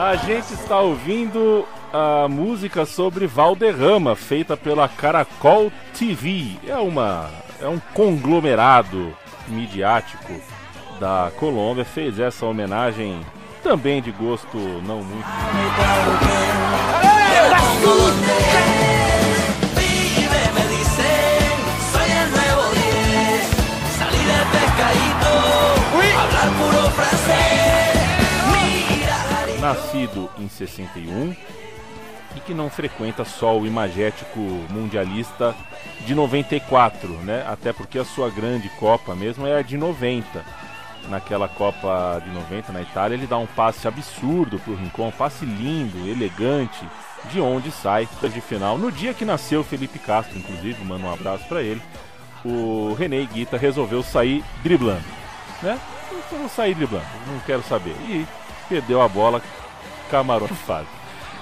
A 0.05 0.17
gente 0.17 0.53
está 0.53 0.79
ouvindo 0.79 1.65
a 1.91 2.27
música 2.27 2.85
sobre 2.85 3.25
Valderrama, 3.25 4.15
feita 4.15 4.55
pela 4.55 4.87
Caracol 4.87 5.71
TV. 5.97 6.59
É 6.67 6.77
uma 6.77 7.27
é 7.59 7.67
um 7.67 7.79
conglomerado 7.91 9.17
midiático 9.47 10.39
da 10.99 11.31
Colômbia 11.37 11.83
fez 11.83 12.19
essa 12.19 12.45
homenagem 12.45 13.19
também 13.63 13.99
de 13.99 14.11
gosto 14.11 14.55
não 14.85 15.01
muito. 15.01 15.25
Nascido 29.65 30.29
em 30.37 30.47
61 30.47 31.35
e 32.35 32.39
que 32.41 32.53
não 32.53 32.69
frequenta 32.69 33.25
só 33.25 33.57
o 33.57 33.65
imagético 33.65 34.39
mundialista 34.69 35.55
de 36.05 36.13
94, 36.13 37.09
né? 37.23 37.43
Até 37.47 37.73
porque 37.73 37.97
a 37.97 38.05
sua 38.05 38.29
grande 38.29 38.69
Copa 38.79 39.15
mesmo 39.15 39.47
é 39.47 39.57
a 39.57 39.63
de 39.63 39.75
90 39.75 40.45
naquela 41.09 41.47
Copa 41.47 42.21
de 42.23 42.29
90 42.29 42.71
na 42.71 42.83
Itália, 42.83 43.15
ele 43.15 43.25
dá 43.25 43.39
um 43.39 43.47
passe 43.47 43.87
absurdo 43.87 44.59
pro 44.59 44.75
Rincon, 44.75 45.07
um 45.07 45.11
passe 45.11 45.45
lindo, 45.45 46.07
elegante, 46.07 46.87
de 47.31 47.41
onde 47.41 47.71
sai 47.71 48.07
de 48.21 48.41
final. 48.41 48.77
No 48.77 48.91
dia 48.91 49.15
que 49.15 49.25
nasceu 49.25 49.63
Felipe 49.63 49.97
Castro, 49.97 50.37
inclusive, 50.37 50.83
mando 50.83 51.07
um 51.07 51.13
abraço 51.13 51.47
para 51.47 51.63
ele, 51.63 51.81
o 52.43 52.93
René 52.93 53.25
Guita 53.25 53.57
resolveu 53.57 54.03
sair 54.03 54.43
driblando, 54.61 55.05
né? 55.63 55.79
Eu 56.31 56.37
vou 56.37 56.49
sair 56.49 56.75
driblando, 56.75 57.05
não 57.25 57.39
quero 57.39 57.63
saber. 57.63 57.95
E 58.07 58.27
perdeu 58.67 59.01
a 59.01 59.07
bola, 59.07 59.41
camarote 60.09 60.53
fase. 60.65 60.87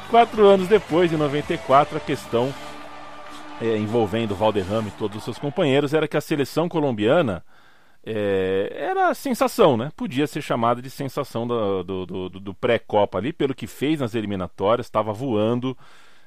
Quatro 0.10 0.46
anos 0.46 0.68
depois, 0.68 1.12
em 1.12 1.18
94, 1.18 1.98
a 1.98 2.00
questão 2.00 2.54
é, 3.62 3.78
envolvendo 3.78 4.36
Valderrama 4.36 4.90
e 4.90 4.92
todos 4.92 5.18
os 5.18 5.24
seus 5.24 5.40
companheiros 5.40 5.94
era 5.94 6.08
que 6.08 6.18
a 6.18 6.22
seleção 6.22 6.68
colombiana 6.68 7.44
é, 8.06 8.72
era 8.76 9.14
sensação, 9.14 9.78
né? 9.78 9.90
Podia 9.96 10.28
ser 10.28 10.42
chamada 10.42 10.82
de 10.82 10.90
sensação 10.90 11.48
do, 11.48 11.84
do, 11.84 12.06
do, 12.06 12.30
do 12.30 12.54
pré-copa 12.54 13.18
ali, 13.18 13.32
pelo 13.32 13.56
que 13.56 13.66
fez 13.66 14.02
nas 14.02 14.14
eliminatórias, 14.14 14.88
estava 14.88 15.14
voando 15.14 15.78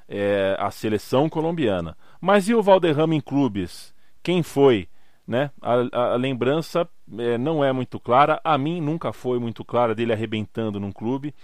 é, 0.09 0.55
a 0.59 0.71
seleção 0.71 1.29
colombiana. 1.29 1.95
Mas 2.19 2.49
e 2.49 2.55
o 2.55 2.63
Valderrama 2.63 3.13
em 3.13 3.21
clubes? 3.21 3.93
Quem 4.23 4.41
foi? 4.41 4.89
Né? 5.27 5.51
A, 5.61 6.13
a 6.13 6.15
lembrança 6.15 6.87
é, 7.17 7.37
não 7.37 7.63
é 7.63 7.73
muito 7.73 7.99
clara, 7.99 8.39
a 8.43 8.57
mim 8.57 8.79
nunca 8.79 9.11
foi 9.11 9.39
muito 9.39 9.65
clara 9.65 9.93
dele 9.93 10.13
arrebentando 10.13 10.79
num 10.79 10.91
clube. 10.91 11.35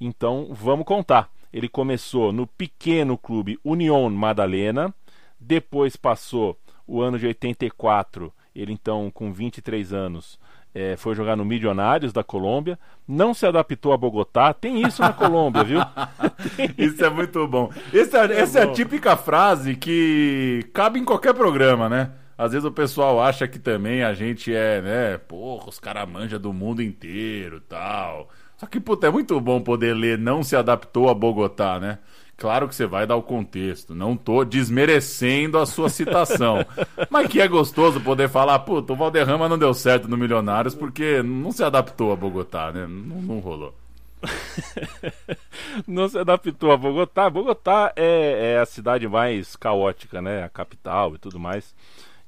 Então 0.00 0.48
vamos 0.50 0.84
contar. 0.84 1.30
Ele 1.52 1.68
começou 1.68 2.32
no 2.32 2.46
pequeno 2.46 3.16
clube 3.16 3.58
União 3.64 4.08
Madalena, 4.10 4.94
depois 5.40 5.96
passou 5.96 6.58
o 6.86 7.00
ano 7.00 7.18
de 7.18 7.26
84 7.26 8.32
ele 8.54 8.72
então, 8.72 9.10
com 9.10 9.32
23 9.32 9.92
anos, 9.92 10.38
é, 10.74 10.96
foi 10.96 11.14
jogar 11.14 11.36
no 11.36 11.44
Milionários 11.44 12.12
da 12.12 12.22
Colômbia, 12.22 12.78
não 13.08 13.32
se 13.32 13.46
adaptou 13.46 13.92
a 13.92 13.96
Bogotá. 13.96 14.52
Tem 14.52 14.86
isso 14.86 15.00
na 15.00 15.12
Colômbia, 15.12 15.64
viu? 15.64 15.80
isso 16.76 17.04
é 17.04 17.10
muito 17.10 17.46
bom. 17.46 17.70
Essa, 17.92 18.26
é, 18.26 18.40
essa 18.40 18.58
é 18.60 18.62
a 18.64 18.72
típica 18.72 19.16
frase 19.16 19.74
que 19.74 20.68
cabe 20.72 20.98
em 20.98 21.04
qualquer 21.04 21.34
programa, 21.34 21.88
né? 21.88 22.12
Às 22.36 22.52
vezes 22.52 22.64
o 22.64 22.72
pessoal 22.72 23.22
acha 23.22 23.46
que 23.46 23.58
também 23.58 24.02
a 24.02 24.14
gente 24.14 24.54
é, 24.54 24.80
né? 24.80 25.18
Porra, 25.18 25.68
os 25.68 25.78
caras 25.78 26.08
manjam 26.08 26.40
do 26.40 26.52
mundo 26.52 26.82
inteiro 26.82 27.60
tal. 27.60 28.28
Só 28.56 28.66
que, 28.66 28.80
puta, 28.80 29.08
é 29.08 29.10
muito 29.10 29.40
bom 29.40 29.60
poder 29.60 29.94
ler 29.94 30.16
não 30.18 30.42
se 30.42 30.54
adaptou 30.54 31.08
a 31.08 31.14
Bogotá, 31.14 31.80
né? 31.80 31.98
Claro 32.36 32.66
que 32.68 32.74
você 32.74 32.86
vai 32.86 33.06
dar 33.06 33.16
o 33.16 33.22
contexto, 33.22 33.94
não 33.94 34.16
tô 34.16 34.44
desmerecendo 34.44 35.58
a 35.58 35.66
sua 35.66 35.88
citação. 35.88 36.64
mas 37.10 37.28
que 37.28 37.40
é 37.40 37.46
gostoso 37.46 38.00
poder 38.00 38.28
falar, 38.28 38.58
puta, 38.60 38.92
o 38.92 38.96
Valderrama 38.96 39.48
não 39.48 39.58
deu 39.58 39.72
certo 39.72 40.08
no 40.08 40.16
Milionários 40.16 40.74
porque 40.74 41.22
não 41.22 41.52
se 41.52 41.62
adaptou 41.62 42.12
a 42.12 42.16
Bogotá, 42.16 42.72
né? 42.72 42.86
Não, 42.86 43.22
não 43.22 43.38
rolou. 43.38 43.74
não 45.86 46.08
se 46.08 46.18
adaptou 46.18 46.72
a 46.72 46.76
Bogotá. 46.76 47.28
Bogotá 47.30 47.92
é, 47.94 48.54
é, 48.54 48.58
a 48.58 48.66
cidade 48.66 49.06
mais 49.06 49.54
caótica, 49.56 50.22
né? 50.22 50.44
A 50.44 50.48
capital 50.48 51.14
e 51.14 51.18
tudo 51.18 51.38
mais. 51.38 51.74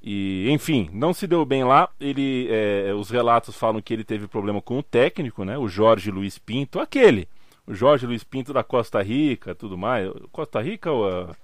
E, 0.07 0.51
enfim, 0.51 0.91
não 0.93 1.15
se 1.15 1.27
deu 1.27 1.45
bem 1.47 1.65
lá. 1.65 1.89
Ele, 1.99 2.47
é, 2.51 2.93
os 2.93 3.09
relatos 3.09 3.57
falam 3.57 3.81
que 3.81 3.93
ele 3.93 4.05
teve 4.05 4.29
problema 4.29 4.61
com 4.61 4.79
o 4.79 4.83
técnico, 4.83 5.45
né? 5.45 5.57
O 5.57 5.67
Jorge 5.67 6.11
Luiz 6.11 6.39
Pinto, 6.39 6.79
aquele 6.79 7.27
o 7.67 7.75
Jorge 7.75 8.07
Luiz 8.07 8.23
Pinto 8.23 8.53
da 8.53 8.63
Costa 8.63 9.03
Rica, 9.03 9.55
tudo 9.55 9.77
mais. 9.77 10.11
Costa 10.31 10.61
Rica 10.61 10.91
ou 10.91 11.35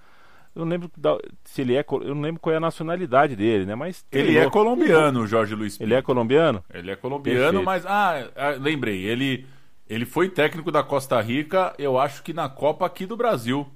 eu 0.54 0.64
não 0.64 0.66
lembro 0.66 0.90
da, 0.96 1.16
se 1.44 1.62
ele 1.62 1.76
é, 1.76 1.84
eu 1.88 2.14
não 2.14 2.22
lembro 2.22 2.40
qual 2.40 2.52
é 2.52 2.56
a 2.56 2.60
nacionalidade 2.60 3.36
dele, 3.36 3.64
né? 3.64 3.74
Mas 3.74 4.04
ele 4.10 4.36
é 4.36 4.50
colombiano, 4.50 5.20
o 5.20 5.26
Jorge 5.26 5.54
Luiz 5.54 5.78
Pinto. 5.78 5.88
Ele 5.88 5.94
é 5.94 6.02
colombiano? 6.02 6.64
Ele 6.72 6.90
é 6.90 6.96
colombiano, 6.96 7.40
Perfeito. 7.40 7.64
mas 7.64 7.86
ah, 7.86 8.28
ah, 8.36 8.50
lembrei, 8.50 9.04
ele 9.04 9.46
ele 9.88 10.04
foi 10.04 10.28
técnico 10.28 10.70
da 10.70 10.82
Costa 10.82 11.20
Rica, 11.20 11.74
eu 11.78 11.98
acho 11.98 12.22
que 12.22 12.32
na 12.32 12.48
Copa 12.48 12.86
aqui 12.86 13.06
do 13.06 13.16
Brasil, 13.16 13.66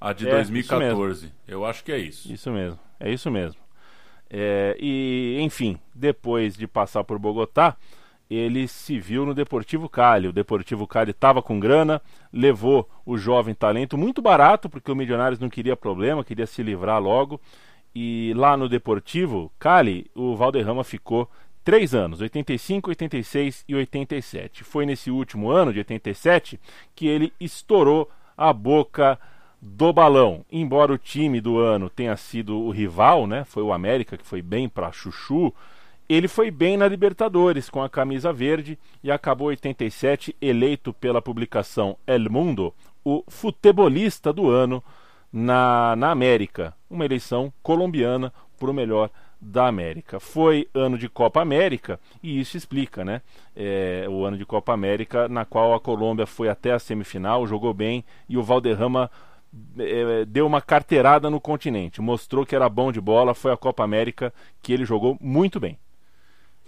a 0.00 0.12
de 0.12 0.28
é, 0.28 0.30
2014. 0.32 1.32
Eu 1.46 1.64
acho 1.64 1.84
que 1.84 1.92
é 1.92 1.98
isso. 1.98 2.32
Isso 2.32 2.50
mesmo. 2.50 2.78
É 2.98 3.12
isso 3.12 3.30
mesmo. 3.30 3.60
É, 4.30 4.76
e 4.78 5.38
enfim, 5.40 5.78
depois 5.94 6.56
de 6.56 6.66
passar 6.66 7.02
por 7.02 7.18
Bogotá, 7.18 7.76
ele 8.30 8.68
se 8.68 8.98
viu 8.98 9.26
no 9.26 9.34
Deportivo 9.34 9.88
Cali. 9.88 10.28
O 10.28 10.32
Deportivo 10.32 10.86
Cali 10.86 11.10
estava 11.10 11.42
com 11.42 11.58
grana, 11.58 12.00
levou 12.32 12.88
o 13.04 13.18
jovem 13.18 13.54
talento 13.54 13.98
muito 13.98 14.22
barato, 14.22 14.70
porque 14.70 14.92
o 14.92 14.94
Milionários 14.94 15.40
não 15.40 15.50
queria 15.50 15.76
problema, 15.76 16.22
queria 16.22 16.46
se 16.46 16.62
livrar 16.62 17.02
logo. 17.02 17.40
E 17.92 18.32
lá 18.36 18.56
no 18.56 18.68
Deportivo 18.68 19.50
Cali, 19.58 20.08
o 20.14 20.36
Valderrama 20.36 20.84
ficou 20.84 21.28
três 21.64 21.92
anos, 21.92 22.20
85, 22.20 22.90
86 22.90 23.64
e 23.68 23.74
87. 23.74 24.62
Foi 24.62 24.86
nesse 24.86 25.10
último 25.10 25.50
ano, 25.50 25.72
de 25.72 25.80
87, 25.80 26.60
que 26.94 27.08
ele 27.08 27.32
estourou 27.40 28.08
a 28.36 28.52
boca 28.52 29.18
do 29.60 29.92
balão. 29.92 30.44
Embora 30.50 30.92
o 30.92 30.98
time 30.98 31.40
do 31.40 31.58
ano 31.58 31.90
tenha 31.90 32.16
sido 32.16 32.58
o 32.58 32.70
rival, 32.70 33.26
né? 33.26 33.44
Foi 33.44 33.62
o 33.62 33.72
América 33.72 34.16
que 34.16 34.26
foi 34.26 34.40
bem 34.42 34.68
para 34.68 34.92
Chuchu 34.92 35.52
ele 36.10 36.26
foi 36.26 36.50
bem 36.50 36.76
na 36.76 36.88
Libertadores 36.88 37.70
com 37.70 37.80
a 37.80 37.88
camisa 37.88 38.32
verde 38.32 38.76
e 39.00 39.12
acabou 39.12 39.46
87 39.46 40.34
eleito 40.40 40.92
pela 40.92 41.22
publicação 41.22 41.96
El 42.04 42.28
Mundo 42.28 42.74
o 43.04 43.22
futebolista 43.28 44.32
do 44.32 44.50
ano 44.50 44.82
na, 45.32 45.94
na 45.94 46.10
América, 46.10 46.74
uma 46.90 47.04
eleição 47.04 47.52
colombiana 47.62 48.32
para 48.58 48.68
o 48.68 48.74
melhor 48.74 49.08
da 49.40 49.68
América. 49.68 50.18
Foi 50.18 50.68
ano 50.74 50.98
de 50.98 51.08
Copa 51.08 51.40
América 51.40 52.00
e 52.20 52.40
isso 52.40 52.56
explica, 52.56 53.04
né? 53.04 53.22
É, 53.54 54.04
o 54.10 54.24
ano 54.24 54.36
de 54.36 54.44
Copa 54.44 54.72
América 54.72 55.28
na 55.28 55.44
qual 55.44 55.74
a 55.74 55.80
Colômbia 55.80 56.26
foi 56.26 56.48
até 56.48 56.72
a 56.72 56.80
semifinal, 56.80 57.46
jogou 57.46 57.72
bem 57.72 58.04
e 58.28 58.36
o 58.36 58.42
Valderrama 58.42 59.08
é, 59.78 60.24
deu 60.24 60.46
uma 60.46 60.60
carteirada 60.60 61.28
no 61.28 61.40
continente, 61.40 62.00
mostrou 62.00 62.46
que 62.46 62.54
era 62.54 62.68
bom 62.68 62.92
de 62.92 63.00
bola. 63.00 63.34
Foi 63.34 63.52
a 63.52 63.56
Copa 63.56 63.82
América 63.82 64.32
que 64.62 64.72
ele 64.72 64.84
jogou 64.84 65.16
muito 65.20 65.58
bem. 65.58 65.78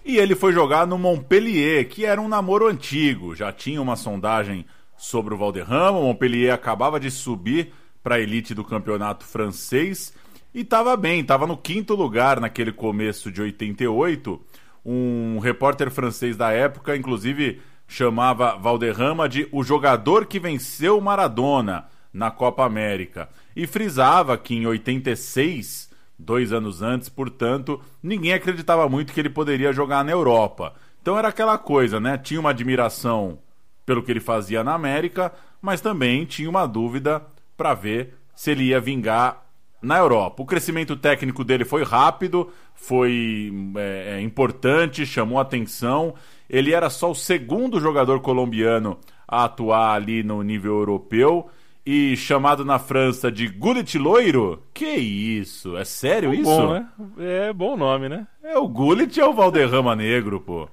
E 0.05 0.17
ele 0.17 0.35
foi 0.35 0.51
jogar 0.51 0.85
no 0.85 0.97
Montpellier, 0.97 1.87
que 1.87 2.05
era 2.05 2.19
um 2.21 2.27
namoro 2.27 2.67
antigo. 2.67 3.35
Já 3.35 3.53
tinha 3.53 3.81
uma 3.81 3.95
sondagem 3.95 4.65
sobre 4.97 5.33
o 5.33 5.37
Valderrama. 5.37 5.99
O 5.99 6.03
Montpellier 6.03 6.53
acabava 6.53 6.99
de 6.99 7.09
subir 7.09 7.73
para 8.03 8.15
a 8.15 8.19
elite 8.19 8.53
do 8.53 8.65
campeonato 8.65 9.23
francês 9.23 10.13
e 10.53 10.59
estava 10.61 10.95
bem, 10.97 11.21
estava 11.21 11.47
no 11.47 11.57
quinto 11.57 11.95
lugar 11.95 12.39
naquele 12.39 12.73
começo 12.73 13.31
de 13.31 13.41
88. 13.41 14.41
Um 14.85 15.39
repórter 15.39 15.89
francês 15.89 16.35
da 16.35 16.51
época, 16.51 16.97
inclusive, 16.97 17.61
chamava 17.87 18.57
Valderrama 18.57 19.29
de 19.29 19.47
o 19.53 19.63
jogador 19.63 20.25
que 20.25 20.39
venceu 20.39 20.99
Maradona 20.99 21.87
na 22.13 22.29
Copa 22.29 22.63
América. 22.63 23.27
E 23.55 23.65
frisava 23.65 24.37
que 24.37 24.53
em 24.53 24.67
86, 24.67 25.89
dois 26.17 26.53
anos 26.53 26.81
antes, 26.81 27.09
portanto, 27.09 27.81
ninguém 28.01 28.33
acreditava 28.33 28.87
muito 28.87 29.11
que 29.11 29.19
ele 29.19 29.29
poderia 29.29 29.73
jogar 29.73 30.05
na 30.05 30.11
Europa. 30.11 30.73
Então 31.01 31.17
era 31.17 31.29
aquela 31.29 31.57
coisa, 31.57 31.99
né? 31.99 32.17
Tinha 32.17 32.39
uma 32.39 32.51
admiração 32.51 33.39
pelo 33.85 34.03
que 34.03 34.11
ele 34.11 34.19
fazia 34.19 34.63
na 34.63 34.73
América, 34.73 35.33
mas 35.61 35.81
também 35.81 36.23
tinha 36.25 36.49
uma 36.49 36.65
dúvida 36.65 37.21
para 37.57 37.73
ver 37.73 38.15
se 38.35 38.51
ele 38.51 38.65
ia 38.65 38.79
vingar 38.79 39.43
na 39.81 39.97
Europa. 39.97 40.41
O 40.41 40.45
crescimento 40.45 40.95
técnico 40.95 41.43
dele 41.43 41.65
foi 41.65 41.83
rápido, 41.83 42.49
foi 42.73 43.51
é, 43.75 44.21
importante, 44.21 45.05
chamou 45.05 45.39
atenção. 45.39 46.15
Ele 46.49 46.73
era 46.73 46.89
só 46.89 47.11
o 47.11 47.15
segundo 47.15 47.79
jogador 47.81 48.21
colombiano 48.21 48.97
a 49.27 49.43
atuar 49.43 49.95
ali 49.95 50.23
no 50.23 50.41
nível 50.41 50.77
europeu 50.77 51.49
e 51.85 52.15
chamado 52.15 52.63
na 52.63 52.79
França 52.79 53.31
de 53.31 53.47
Gullit 53.47 53.97
Loiro? 53.97 54.63
Que 54.73 54.95
isso? 54.95 55.75
É 55.75 55.83
sério 55.83 56.29
Bom, 56.31 56.35
isso? 56.35 56.73
né? 56.73 56.87
É 57.19 57.53
bom 57.53 57.75
nome, 57.75 58.07
né? 58.07 58.25
É 58.43 58.57
o 58.57 58.67
Gullit 58.67 59.19
é 59.19 59.25
o 59.25 59.33
Valderrama 59.33 59.95
Negro, 59.95 60.39
pô. 60.39 60.67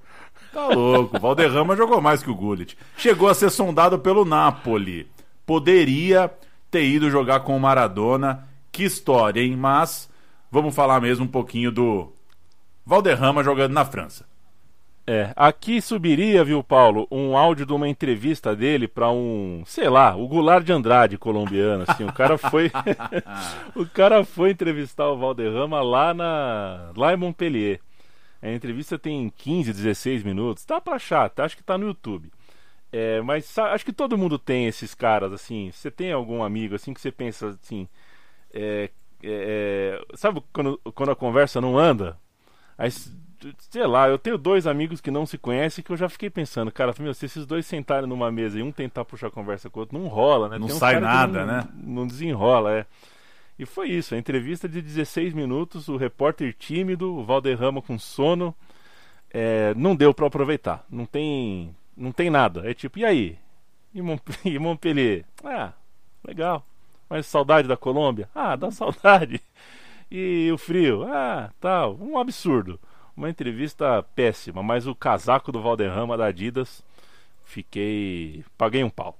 Tá 0.52 0.68
louco. 0.68 1.16
O 1.16 1.20
Valderrama 1.20 1.76
jogou 1.76 2.00
mais 2.00 2.22
que 2.22 2.30
o 2.30 2.34
Gullit. 2.34 2.76
Chegou 2.96 3.28
a 3.28 3.34
ser 3.34 3.50
sondado 3.50 3.98
pelo 3.98 4.24
Napoli. 4.24 5.08
Poderia 5.46 6.30
ter 6.70 6.84
ido 6.84 7.10
jogar 7.10 7.40
com 7.40 7.56
o 7.56 7.60
Maradona. 7.60 8.48
Que 8.70 8.84
história, 8.84 9.40
hein? 9.40 9.56
Mas 9.56 10.08
vamos 10.50 10.74
falar 10.74 11.00
mesmo 11.00 11.24
um 11.24 11.28
pouquinho 11.28 11.70
do 11.72 12.12
Valderrama 12.86 13.42
jogando 13.42 13.72
na 13.72 13.84
França. 13.84 14.29
É, 15.12 15.32
aqui 15.34 15.82
subiria, 15.82 16.44
viu, 16.44 16.62
Paulo, 16.62 17.08
um 17.10 17.36
áudio 17.36 17.66
de 17.66 17.72
uma 17.72 17.88
entrevista 17.88 18.54
dele 18.54 18.86
para 18.86 19.10
um, 19.10 19.64
sei 19.66 19.88
lá, 19.88 20.14
o 20.14 20.28
Goulart 20.28 20.64
de 20.64 20.72
Andrade 20.72 21.18
colombiano, 21.18 21.84
assim, 21.84 22.04
o 22.04 22.12
cara 22.12 22.38
foi 22.38 22.70
o 23.74 23.84
cara 23.86 24.24
foi 24.24 24.52
entrevistar 24.52 25.08
o 25.08 25.18
Valderrama 25.18 25.82
lá 25.82 26.14
na 26.14 26.92
lá 26.96 27.12
em 27.12 27.16
Montpellier. 27.16 27.80
A 28.40 28.52
entrevista 28.52 28.96
tem 29.00 29.28
15, 29.30 29.72
16 29.72 30.22
minutos, 30.22 30.64
tá 30.64 30.80
pra 30.80 30.94
achar, 30.94 31.28
tá? 31.28 31.44
acho 31.44 31.56
que 31.56 31.64
tá 31.64 31.76
no 31.76 31.88
YouTube. 31.88 32.30
É, 32.92 33.20
mas 33.20 33.58
acho 33.58 33.84
que 33.84 33.92
todo 33.92 34.16
mundo 34.16 34.38
tem 34.38 34.68
esses 34.68 34.94
caras, 34.94 35.32
assim, 35.32 35.72
você 35.72 35.90
tem 35.90 36.12
algum 36.12 36.40
amigo, 36.44 36.76
assim, 36.76 36.94
que 36.94 37.00
você 37.00 37.10
pensa, 37.10 37.48
assim, 37.60 37.88
é, 38.54 38.88
é, 39.24 40.00
é, 40.04 40.16
sabe 40.16 40.40
quando, 40.52 40.78
quando 40.94 41.10
a 41.10 41.16
conversa 41.16 41.60
não 41.60 41.76
anda? 41.76 42.16
Aí, 42.78 42.90
sei 43.58 43.86
lá, 43.86 44.08
eu 44.08 44.18
tenho 44.18 44.36
dois 44.38 44.66
amigos 44.66 45.00
que 45.00 45.10
não 45.10 45.24
se 45.26 45.38
conhecem 45.38 45.82
que 45.82 45.90
eu 45.90 45.96
já 45.96 46.08
fiquei 46.08 46.28
pensando, 46.30 46.70
cara, 46.72 46.94
meu, 46.98 47.14
se 47.14 47.26
esses 47.26 47.46
dois 47.46 47.66
sentarem 47.66 48.08
numa 48.08 48.30
mesa 48.30 48.58
e 48.58 48.62
um 48.62 48.72
tentar 48.72 49.04
puxar 49.04 49.30
conversa 49.30 49.70
com 49.70 49.78
o 49.78 49.82
outro, 49.82 49.98
não 49.98 50.08
rola, 50.08 50.48
né? 50.48 50.58
Não 50.58 50.68
sai 50.68 51.00
nada, 51.00 51.46
não- 51.46 51.52
né? 51.54 51.68
Não 51.74 52.06
desenrola, 52.06 52.72
é. 52.72 52.86
E 53.58 53.66
foi 53.66 53.88
isso, 53.90 54.14
a 54.14 54.18
entrevista 54.18 54.68
de 54.68 54.80
16 54.80 55.34
minutos, 55.34 55.88
o 55.88 55.96
repórter 55.96 56.54
tímido, 56.58 57.14
o 57.14 57.24
Valderrama 57.24 57.82
com 57.82 57.98
sono, 57.98 58.54
é, 59.32 59.74
não 59.74 59.94
deu 59.94 60.12
pra 60.14 60.26
aproveitar. 60.26 60.84
Não 60.90 61.06
tem, 61.06 61.74
não 61.96 62.12
tem 62.12 62.30
nada. 62.30 62.68
É 62.68 62.74
tipo, 62.74 62.98
e 62.98 63.04
aí? 63.04 63.38
E, 63.94 64.02
Mont- 64.02 64.22
e 64.44 64.58
Montpellier? 64.58 65.24
Ah, 65.44 65.72
legal. 66.26 66.66
Mas 67.08 67.26
saudade 67.26 67.68
da 67.68 67.76
Colômbia? 67.76 68.28
Ah, 68.34 68.56
dá 68.56 68.70
saudade. 68.70 69.40
E 70.12 70.50
o 70.52 70.58
frio? 70.58 71.04
Ah, 71.04 71.52
tal. 71.60 71.96
Um 72.00 72.18
absurdo. 72.18 72.80
Uma 73.20 73.28
entrevista 73.28 74.02
péssima, 74.14 74.62
mas 74.62 74.86
o 74.86 74.94
casaco 74.94 75.52
do 75.52 75.60
Valderrama 75.60 76.16
da 76.16 76.24
Adidas, 76.24 76.82
fiquei. 77.44 78.42
paguei 78.56 78.82
um 78.82 78.88
pau. 78.88 79.14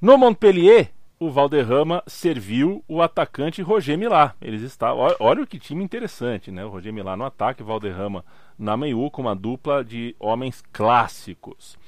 No 0.00 0.18
Montpellier, 0.18 0.90
o 1.20 1.30
Valderrama 1.30 2.02
serviu 2.08 2.82
o 2.88 3.00
atacante 3.00 3.62
Roger 3.62 3.96
Milá. 3.96 4.34
Eles 4.42 4.62
estavam, 4.62 5.14
olha 5.20 5.46
que 5.46 5.60
time 5.60 5.84
interessante, 5.84 6.50
né? 6.50 6.64
O 6.64 6.70
Roger 6.70 6.92
Milá 6.92 7.16
no 7.16 7.24
ataque, 7.24 7.62
Valderrama 7.62 8.24
na 8.58 8.76
meiú 8.76 9.08
com 9.12 9.22
uma 9.22 9.36
dupla 9.36 9.84
de 9.84 10.16
homens 10.18 10.60
clássicos. 10.72 11.78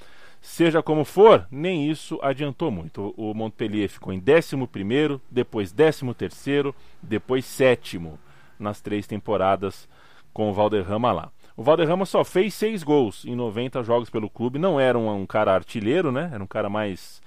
Seja 0.40 0.80
como 0.80 1.04
for, 1.04 1.44
nem 1.50 1.90
isso 1.90 2.20
adiantou 2.22 2.70
muito. 2.70 3.12
O 3.16 3.34
Montpellier 3.34 3.88
ficou 3.88 4.12
em 4.12 4.20
11º, 4.20 5.20
depois 5.28 5.74
13º, 5.74 6.72
depois 7.02 7.44
sétimo 7.44 8.16
nas 8.60 8.80
três 8.80 9.08
temporadas 9.08 9.88
com 10.36 10.50
o 10.50 10.52
Valderrama 10.52 11.12
lá. 11.12 11.30
O 11.56 11.62
Valderrama 11.62 12.04
só 12.04 12.22
fez 12.22 12.52
seis 12.52 12.82
gols 12.82 13.24
em 13.24 13.34
90 13.34 13.82
jogos 13.82 14.10
pelo 14.10 14.28
clube. 14.28 14.58
Não 14.58 14.78
era 14.78 14.98
um, 14.98 15.10
um 15.22 15.24
cara 15.24 15.54
artilheiro, 15.54 16.12
né? 16.12 16.28
Era 16.30 16.44
um 16.44 16.46
cara 16.46 16.68
mais 16.68 17.22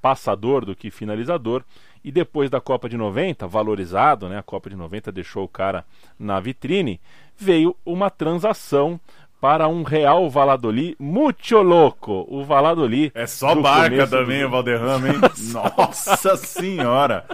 passador 0.00 0.64
do 0.64 0.76
que 0.76 0.88
finalizador. 0.88 1.64
E 2.04 2.12
depois 2.12 2.48
da 2.48 2.60
Copa 2.60 2.88
de 2.88 2.96
90, 2.96 3.48
valorizado, 3.48 4.28
né? 4.28 4.38
A 4.38 4.42
Copa 4.44 4.70
de 4.70 4.76
90 4.76 5.10
deixou 5.10 5.42
o 5.42 5.48
cara 5.48 5.84
na 6.16 6.38
vitrine. 6.38 7.00
Veio 7.36 7.74
uma 7.84 8.08
transação 8.08 9.00
para 9.40 9.66
um 9.66 9.82
Real 9.82 10.30
Valladolid 10.30 10.94
muito 10.96 11.60
louco. 11.60 12.24
O 12.28 12.44
Valladolid 12.44 13.10
É 13.16 13.26
só 13.26 13.52
barca 13.56 14.06
também, 14.06 14.42
do- 14.42 14.46
o 14.46 14.50
Valderrama, 14.50 15.08
hein? 15.08 15.14
Nossa 15.52 16.36
senhora! 16.36 17.26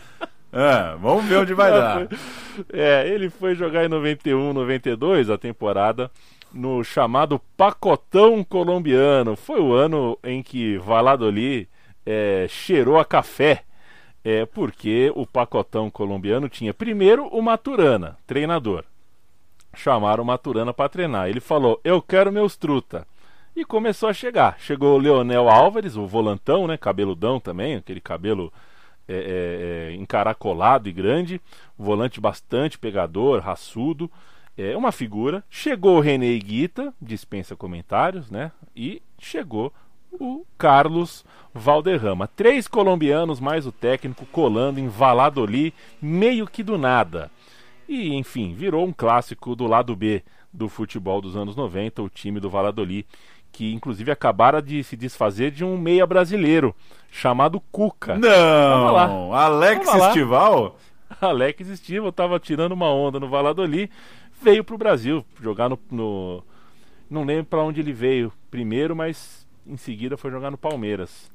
É, 0.52 0.96
vamos 0.96 1.24
ver 1.24 1.38
onde 1.38 1.54
vai 1.54 1.70
dar. 1.70 2.08
É, 2.72 3.08
ele 3.08 3.30
foi 3.30 3.54
jogar 3.54 3.84
em 3.84 3.88
91, 3.88 4.52
92 4.52 5.30
a 5.30 5.38
temporada 5.38 6.10
no 6.52 6.82
chamado 6.82 7.40
pacotão 7.56 8.42
colombiano. 8.42 9.36
Foi 9.36 9.60
o 9.60 9.72
ano 9.72 10.18
em 10.24 10.42
que 10.42 10.76
Valladolid 10.78 11.68
é, 12.04 12.46
cheirou 12.48 12.98
a 12.98 13.04
café. 13.04 13.64
É, 14.22 14.44
porque 14.44 15.10
o 15.14 15.26
pacotão 15.26 15.88
colombiano 15.88 16.46
tinha 16.46 16.74
primeiro 16.74 17.26
o 17.28 17.40
Maturana, 17.40 18.18
treinador. 18.26 18.84
Chamaram 19.74 20.22
o 20.22 20.26
Maturana 20.26 20.74
para 20.74 20.90
treinar. 20.90 21.28
Ele 21.28 21.40
falou: 21.40 21.80
Eu 21.82 22.02
quero 22.02 22.30
meus 22.30 22.54
truta. 22.54 23.06
E 23.56 23.64
começou 23.64 24.08
a 24.08 24.12
chegar. 24.12 24.56
Chegou 24.58 24.94
o 24.94 24.98
Leonel 24.98 25.48
Álvares, 25.48 25.96
o 25.96 26.06
volantão, 26.06 26.66
né? 26.66 26.76
Cabeludão 26.76 27.40
também, 27.40 27.76
aquele 27.76 28.00
cabelo 28.00 28.52
é, 29.10 29.12
é, 29.12 29.92
é, 29.92 29.94
encaracolado 29.96 30.88
e 30.88 30.92
grande, 30.92 31.40
volante 31.76 32.20
bastante 32.20 32.78
pegador, 32.78 33.40
raçudo, 33.40 34.08
é 34.56 34.76
uma 34.76 34.92
figura. 34.92 35.42
Chegou 35.50 35.96
o 35.96 36.00
René 36.00 36.38
Guita, 36.38 36.94
dispensa 37.02 37.56
comentários, 37.56 38.30
né? 38.30 38.52
E 38.76 39.02
chegou 39.18 39.72
o 40.12 40.44
Carlos 40.56 41.24
Valderrama. 41.52 42.28
Três 42.28 42.68
colombianos 42.68 43.40
mais 43.40 43.66
o 43.66 43.72
técnico 43.72 44.24
colando 44.26 44.78
em 44.78 44.86
Valladolid, 44.86 45.74
meio 46.00 46.46
que 46.46 46.62
do 46.62 46.78
nada. 46.78 47.30
E, 47.88 48.14
enfim, 48.14 48.54
virou 48.54 48.86
um 48.86 48.92
clássico 48.92 49.56
do 49.56 49.66
lado 49.66 49.96
B 49.96 50.22
do 50.52 50.68
futebol 50.68 51.20
dos 51.20 51.36
anos 51.36 51.56
90, 51.56 52.02
o 52.02 52.08
time 52.08 52.38
do 52.38 52.50
Valladolid, 52.50 53.06
que 53.52 53.72
inclusive 53.72 54.10
acabara 54.10 54.60
de 54.62 54.82
se 54.84 54.96
desfazer 54.96 55.50
de 55.50 55.64
um 55.64 55.76
meia 55.76 56.06
brasileiro 56.06 56.74
chamado 57.10 57.60
Cuca. 57.72 58.16
Não! 58.16 59.32
Alex. 59.34 59.86
Estival? 59.94 60.78
Alex 61.20 61.68
Estival 61.68 62.10
estava 62.10 62.38
tirando 62.38 62.72
uma 62.72 62.92
onda 62.92 63.18
no 63.18 63.28
Valladolid, 63.28 63.90
veio 64.40 64.62
para 64.62 64.74
o 64.74 64.78
Brasil 64.78 65.24
jogar 65.42 65.68
no, 65.68 65.78
no- 65.90 66.42
não 67.10 67.24
lembro 67.24 67.46
para 67.46 67.62
onde 67.62 67.80
ele 67.80 67.92
veio 67.92 68.32
primeiro, 68.50 68.94
mas 68.94 69.46
em 69.66 69.76
seguida 69.76 70.16
foi 70.16 70.30
jogar 70.30 70.50
no 70.50 70.56
Palmeiras. 70.58 71.30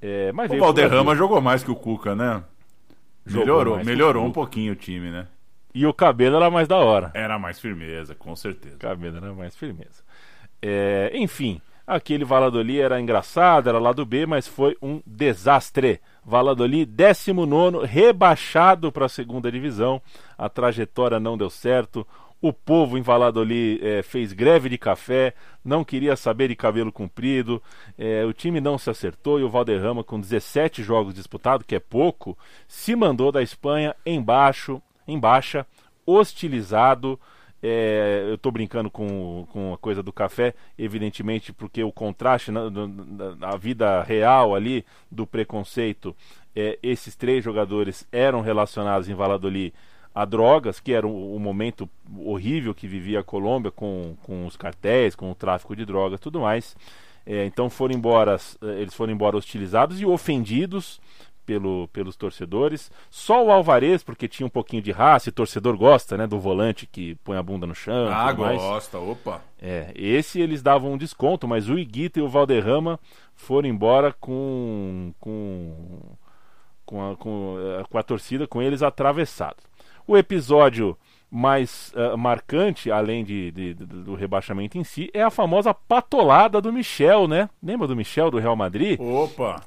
É, 0.00 0.30
mas 0.32 0.50
O 0.50 0.56
Valderrama 0.58 1.16
jogou 1.16 1.40
mais 1.40 1.64
que 1.64 1.70
o 1.70 1.74
Cuca, 1.76 2.14
né? 2.14 2.42
Jogou 3.26 3.46
Melhorou, 3.46 3.84
melhorou 3.84 4.24
um 4.24 4.30
pouquinho 4.32 4.72
o 4.72 4.76
time, 4.76 5.10
né? 5.10 5.26
E 5.74 5.84
o 5.86 5.92
cabelo 5.92 6.36
era 6.36 6.50
mais 6.50 6.66
da 6.66 6.76
hora. 6.76 7.10
Era 7.14 7.38
mais 7.38 7.58
firmeza, 7.60 8.14
com 8.14 8.34
certeza. 8.34 8.76
O 8.76 8.78
cabelo 8.78 9.16
era 9.18 9.32
mais 9.34 9.54
firmeza. 9.54 10.02
É, 10.60 11.10
enfim, 11.14 11.60
aquele 11.86 12.24
Valladolid 12.24 12.80
era 12.80 13.00
engraçado, 13.00 13.68
era 13.68 13.78
lá 13.78 13.92
do 13.92 14.04
B, 14.04 14.26
mas 14.26 14.46
foi 14.46 14.76
um 14.82 15.00
desastre. 15.06 16.00
Valladolid, 16.24 16.84
19, 16.84 17.86
rebaixado 17.86 18.92
para 18.92 19.06
a 19.06 19.08
segunda 19.08 19.50
divisão. 19.50 20.00
A 20.36 20.48
trajetória 20.48 21.18
não 21.18 21.38
deu 21.38 21.48
certo. 21.48 22.06
O 22.40 22.52
povo 22.52 22.96
em 22.96 23.02
Valladolid 23.02 23.80
eh, 23.82 24.00
fez 24.02 24.32
greve 24.32 24.68
de 24.68 24.78
café, 24.78 25.34
não 25.64 25.82
queria 25.82 26.14
saber 26.14 26.46
de 26.46 26.54
cabelo 26.54 26.92
comprido. 26.92 27.60
eh, 27.98 28.24
o 28.24 28.32
time 28.32 28.60
não 28.60 28.78
se 28.78 28.88
acertou 28.88 29.40
e 29.40 29.42
o 29.42 29.48
Valderrama, 29.48 30.04
com 30.04 30.20
17 30.20 30.80
jogos 30.80 31.14
disputados, 31.14 31.66
que 31.66 31.74
é 31.74 31.80
pouco, 31.80 32.38
se 32.68 32.94
mandou 32.94 33.32
da 33.32 33.42
Espanha 33.42 33.92
embaixo, 34.06 34.80
em 35.06 35.18
baixa, 35.18 35.66
hostilizado. 36.06 37.18
É, 37.62 38.24
eu 38.28 38.34
estou 38.36 38.52
brincando 38.52 38.88
com, 38.90 39.46
com 39.52 39.72
a 39.74 39.78
coisa 39.78 40.02
do 40.02 40.12
café, 40.12 40.54
evidentemente, 40.78 41.52
porque 41.52 41.82
o 41.82 41.90
contraste 41.90 42.52
na, 42.52 42.70
na- 42.70 42.86
na- 42.86 43.36
na 43.36 43.56
vida 43.56 44.02
real 44.02 44.54
ali 44.54 44.84
do 45.10 45.26
preconceito, 45.26 46.14
é, 46.54 46.78
esses 46.82 47.16
três 47.16 47.42
jogadores 47.42 48.06
eram 48.12 48.40
relacionados 48.40 49.08
em 49.08 49.14
Valladolid 49.14 49.72
a 50.14 50.24
drogas, 50.24 50.80
que 50.80 50.92
era 50.92 51.06
o, 51.06 51.34
o 51.36 51.38
momento 51.40 51.88
horrível 52.18 52.74
que 52.74 52.86
vivia 52.86 53.20
a 53.20 53.24
Colômbia 53.24 53.70
com, 53.70 54.16
com 54.22 54.46
os 54.46 54.56
cartéis, 54.56 55.14
com 55.14 55.30
o 55.30 55.34
tráfico 55.34 55.74
de 55.74 55.84
drogas, 55.84 56.20
tudo 56.20 56.40
mais. 56.40 56.76
É, 57.26 57.44
então 57.44 57.68
foram 57.68 57.94
embora, 57.94 58.36
eh, 58.62 58.80
eles 58.80 58.94
foram 58.94 59.12
embora 59.12 59.36
hostilizados 59.36 60.00
e 60.00 60.06
ofendidos 60.06 60.98
pelo, 61.48 61.88
pelos 61.88 62.14
torcedores. 62.14 62.90
Só 63.08 63.42
o 63.42 63.50
Alvarez, 63.50 64.02
porque 64.02 64.28
tinha 64.28 64.46
um 64.46 64.50
pouquinho 64.50 64.82
de 64.82 64.92
raça, 64.92 65.30
e 65.30 65.32
torcedor 65.32 65.78
gosta, 65.78 66.14
né, 66.18 66.26
do 66.26 66.38
volante 66.38 66.86
que 66.86 67.14
põe 67.24 67.38
a 67.38 67.42
bunda 67.42 67.66
no 67.66 67.74
chão. 67.74 68.06
Ah, 68.12 68.34
mais. 68.34 68.60
gosta, 68.60 68.98
opa. 68.98 69.40
É, 69.58 69.90
esse 69.96 70.38
eles 70.42 70.62
davam 70.62 70.92
um 70.92 70.98
desconto, 70.98 71.48
mas 71.48 71.70
o 71.70 71.78
Iguita 71.78 72.18
e 72.18 72.22
o 72.22 72.28
Valderrama 72.28 73.00
foram 73.34 73.66
embora 73.66 74.12
com 74.12 75.14
com 75.18 75.72
com 76.84 77.10
a, 77.10 77.16
com, 77.16 77.56
eh, 77.58 77.84
com 77.90 77.98
a 77.98 78.02
torcida 78.02 78.46
com 78.46 78.60
eles 78.62 78.82
atravessados. 78.82 79.64
O 80.06 80.16
episódio 80.16 80.96
mais 81.30 81.92
uh, 81.94 82.16
marcante, 82.16 82.90
além 82.90 83.22
de, 83.24 83.50
de- 83.50 83.74
de- 83.74 83.84
do 83.84 84.14
rebaixamento 84.14 84.78
em 84.78 84.84
si, 84.84 85.10
é 85.12 85.22
a 85.22 85.28
famosa 85.30 85.74
patolada 85.74 86.60
do 86.62 86.72
Michel, 86.72 87.28
né? 87.28 87.50
Lembra 87.62 87.86
do 87.86 87.94
Michel 87.96 88.30
do 88.30 88.38
Real 88.38 88.56
Madrid? 88.56 88.98
Opa! 88.98 89.60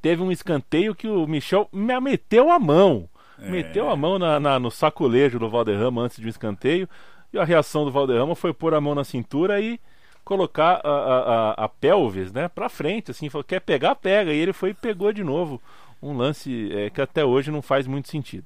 Teve 0.00 0.22
um 0.22 0.30
escanteio 0.30 0.94
que 0.94 1.08
o 1.08 1.26
Michel 1.26 1.68
me- 1.72 2.00
meteu 2.00 2.50
a 2.50 2.58
mão. 2.58 3.08
É. 3.40 3.48
Meteu 3.50 3.88
a 3.90 3.96
mão 3.96 4.18
na, 4.18 4.38
na- 4.40 4.58
no 4.58 4.70
sacolejo 4.70 5.38
do 5.38 5.48
Valderrama 5.48 6.02
antes 6.02 6.18
de 6.18 6.26
um 6.26 6.30
escanteio. 6.30 6.88
E 7.32 7.38
a 7.38 7.44
reação 7.44 7.84
do 7.84 7.90
Valderrama 7.90 8.34
foi 8.34 8.52
pôr 8.52 8.74
a 8.74 8.80
mão 8.80 8.94
na 8.94 9.04
cintura 9.04 9.60
e 9.60 9.78
colocar 10.24 10.80
a, 10.84 10.88
a, 10.88 11.18
a- 11.50 11.64
a 11.64 11.68
pelvis 11.68 12.32
né, 12.32 12.48
pra 12.48 12.68
frente. 12.68 13.10
Assim, 13.10 13.28
falou, 13.28 13.44
quer 13.44 13.60
pegar, 13.60 13.94
pega. 13.94 14.32
E 14.32 14.38
ele 14.38 14.52
foi 14.52 14.70
e 14.70 14.74
pegou 14.74 15.12
de 15.12 15.22
novo. 15.24 15.60
Um 16.02 16.16
lance 16.16 16.70
é, 16.72 16.90
que 16.90 17.00
até 17.00 17.24
hoje 17.24 17.50
não 17.50 17.60
faz 17.62 17.86
muito 17.86 18.08
sentido. 18.08 18.44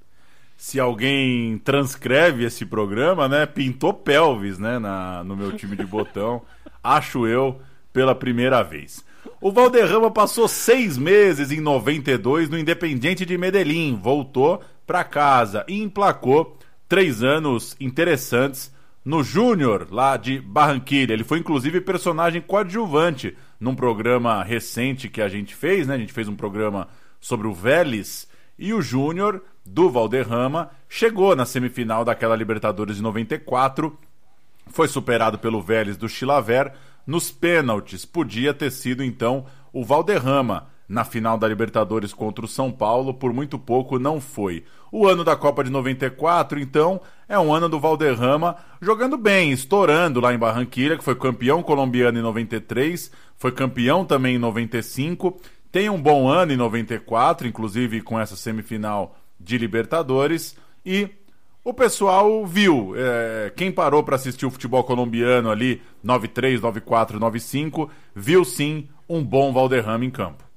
Se 0.56 0.78
alguém 0.78 1.58
transcreve 1.58 2.44
esse 2.44 2.64
programa, 2.64 3.28
né? 3.28 3.44
Pintou 3.46 3.92
pelvis, 3.92 4.58
né? 4.58 4.78
Na, 4.78 5.24
no 5.24 5.36
meu 5.36 5.52
time 5.52 5.76
de 5.76 5.84
botão. 5.84 6.42
acho 6.82 7.26
eu, 7.26 7.60
pela 7.92 8.14
primeira 8.14 8.62
vez. 8.62 9.04
O 9.40 9.52
Valderrama 9.52 10.10
passou 10.10 10.46
seis 10.48 10.96
meses 10.98 11.50
em 11.50 11.60
92 11.60 12.48
no 12.48 12.58
Independiente 12.58 13.24
de 13.24 13.38
Medellín. 13.38 13.98
Voltou 14.00 14.62
para 14.86 15.04
casa 15.04 15.64
e 15.68 15.80
emplacou 15.80 16.56
três 16.88 17.22
anos 17.22 17.76
interessantes 17.80 18.72
no 19.04 19.22
Júnior, 19.22 19.88
lá 19.90 20.16
de 20.16 20.40
Barranquilha. 20.40 21.12
Ele 21.12 21.24
foi 21.24 21.38
inclusive 21.38 21.80
personagem 21.80 22.40
coadjuvante 22.40 23.36
num 23.58 23.74
programa 23.74 24.42
recente 24.42 25.08
que 25.08 25.20
a 25.20 25.28
gente 25.28 25.54
fez, 25.54 25.86
né? 25.86 25.94
A 25.94 25.98
gente 25.98 26.12
fez 26.12 26.28
um 26.28 26.36
programa 26.36 26.88
sobre 27.20 27.46
o 27.46 27.54
Vélez 27.54 28.28
e 28.58 28.72
o 28.72 28.82
Júnior 28.82 29.42
do 29.64 29.90
Valderrama 29.90 30.70
chegou 30.88 31.34
na 31.34 31.46
semifinal 31.46 32.04
daquela 32.04 32.36
Libertadores 32.36 32.96
de 32.96 33.02
94, 33.02 33.96
foi 34.68 34.88
superado 34.88 35.38
pelo 35.38 35.62
Vélez 35.62 35.96
do 35.96 36.08
Chilaver 36.08 36.72
nos 37.06 37.30
pênaltis. 37.30 38.04
Podia 38.04 38.52
ter 38.54 38.70
sido 38.70 39.02
então 39.02 39.46
o 39.72 39.84
Valderrama 39.84 40.68
na 40.88 41.04
final 41.04 41.38
da 41.38 41.48
Libertadores 41.48 42.12
contra 42.12 42.44
o 42.44 42.48
São 42.48 42.70
Paulo, 42.70 43.14
por 43.14 43.32
muito 43.32 43.58
pouco 43.58 43.98
não 43.98 44.20
foi. 44.20 44.62
O 44.90 45.06
ano 45.08 45.24
da 45.24 45.34
Copa 45.34 45.64
de 45.64 45.70
94, 45.70 46.60
então, 46.60 47.00
é 47.26 47.38
um 47.38 47.54
ano 47.54 47.66
do 47.66 47.80
Valderrama 47.80 48.56
jogando 48.78 49.16
bem, 49.16 49.52
estourando 49.52 50.20
lá 50.20 50.34
em 50.34 50.38
Barranquilha, 50.38 50.98
que 50.98 51.04
foi 51.04 51.14
campeão 51.14 51.62
colombiano 51.62 52.18
em 52.18 52.22
93, 52.22 53.10
foi 53.38 53.52
campeão 53.52 54.04
também 54.04 54.34
em 54.34 54.38
95, 54.38 55.40
tem 55.70 55.88
um 55.88 56.00
bom 56.00 56.28
ano 56.28 56.52
em 56.52 56.58
94, 56.58 57.48
inclusive 57.48 58.02
com 58.02 58.20
essa 58.20 58.36
semifinal 58.36 59.16
de 59.40 59.56
Libertadores, 59.56 60.54
e 60.84 61.08
o 61.64 61.72
pessoal 61.72 62.44
viu. 62.46 62.94
é, 62.96 63.52
quem 63.54 63.70
parou 63.70 64.02
para 64.02 64.16
assistir 64.16 64.46
o 64.46 64.50
futebol 64.50 64.84
colombiano 64.84 65.50
ali, 65.50 65.82
93, 66.02 66.60
94, 66.60 67.18
95, 67.18 67.90
viu 68.14 68.44
sim 68.44 68.88
um 69.08 69.22
bom 69.22 69.52
Valderrama 69.52 70.04
em 70.04 70.10
campo. 70.10 70.51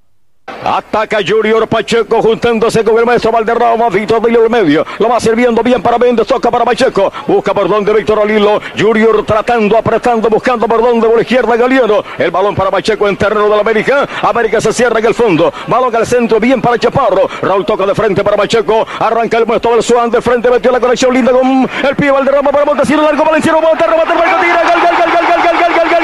Ataca 0.66 1.18
Junior 1.26 1.68
Pacheco 1.68 2.20
juntándose 2.22 2.82
con 2.82 2.98
el 2.98 3.06
maestro 3.06 3.30
Valderrama. 3.30 3.88
Víctor 3.88 4.20
Alilo 4.24 4.46
en 4.46 4.52
medio. 4.52 4.86
Lo 4.98 5.08
va 5.08 5.20
sirviendo 5.20 5.62
bien 5.62 5.80
para 5.80 5.98
Méndez. 5.98 6.26
Toca 6.26 6.50
para 6.50 6.64
Pacheco. 6.64 7.12
Busca 7.26 7.54
por 7.54 7.68
donde 7.68 7.92
Víctor 7.92 8.20
Alilo. 8.20 8.60
Junior 8.76 9.24
tratando, 9.24 9.76
apretando, 9.76 10.28
buscando 10.28 10.66
por 10.66 10.82
donde 10.82 11.06
por 11.06 11.20
izquierda 11.20 11.56
Galeano. 11.56 12.02
El 12.18 12.30
balón 12.30 12.54
para 12.54 12.70
Pacheco 12.70 13.08
en 13.08 13.16
terreno 13.16 13.44
de 13.44 13.50
la 13.50 13.60
América. 13.60 14.08
América 14.22 14.60
se 14.60 14.72
cierra 14.72 14.98
en 14.98 15.06
el 15.06 15.14
fondo. 15.14 15.52
Balón 15.68 15.94
al 15.94 16.06
centro. 16.06 16.40
Bien 16.40 16.60
para 16.60 16.78
Chaparro. 16.78 17.28
Raúl 17.42 17.64
toca 17.64 17.86
de 17.86 17.94
frente 17.94 18.24
para 18.24 18.36
Pacheco. 18.36 18.86
Arranca 18.98 19.38
el 19.38 19.46
maestro 19.46 19.72
del 19.72 19.82
Suán. 19.82 20.10
De 20.10 20.20
frente 20.20 20.50
metió 20.50 20.72
la 20.72 20.80
conexión 20.80 21.14
linda 21.14 21.30
con 21.30 21.68
el 21.88 21.96
pie 21.96 22.10
Valderrama 22.10 22.50
para 22.50 22.64
Montesino. 22.64 23.02
Largo 23.02 23.24
Valenciano. 23.24 23.60
Bota, 23.60 23.86
remate, 23.86 24.12
tira. 24.12 24.62
gol, 24.64 24.80
gol, 24.80 24.96
gol, 24.96 25.10
gol, 25.12 25.26
gol, 25.26 25.54
gol, 25.54 25.74
gol. 25.74 25.90
gol. 25.90 25.95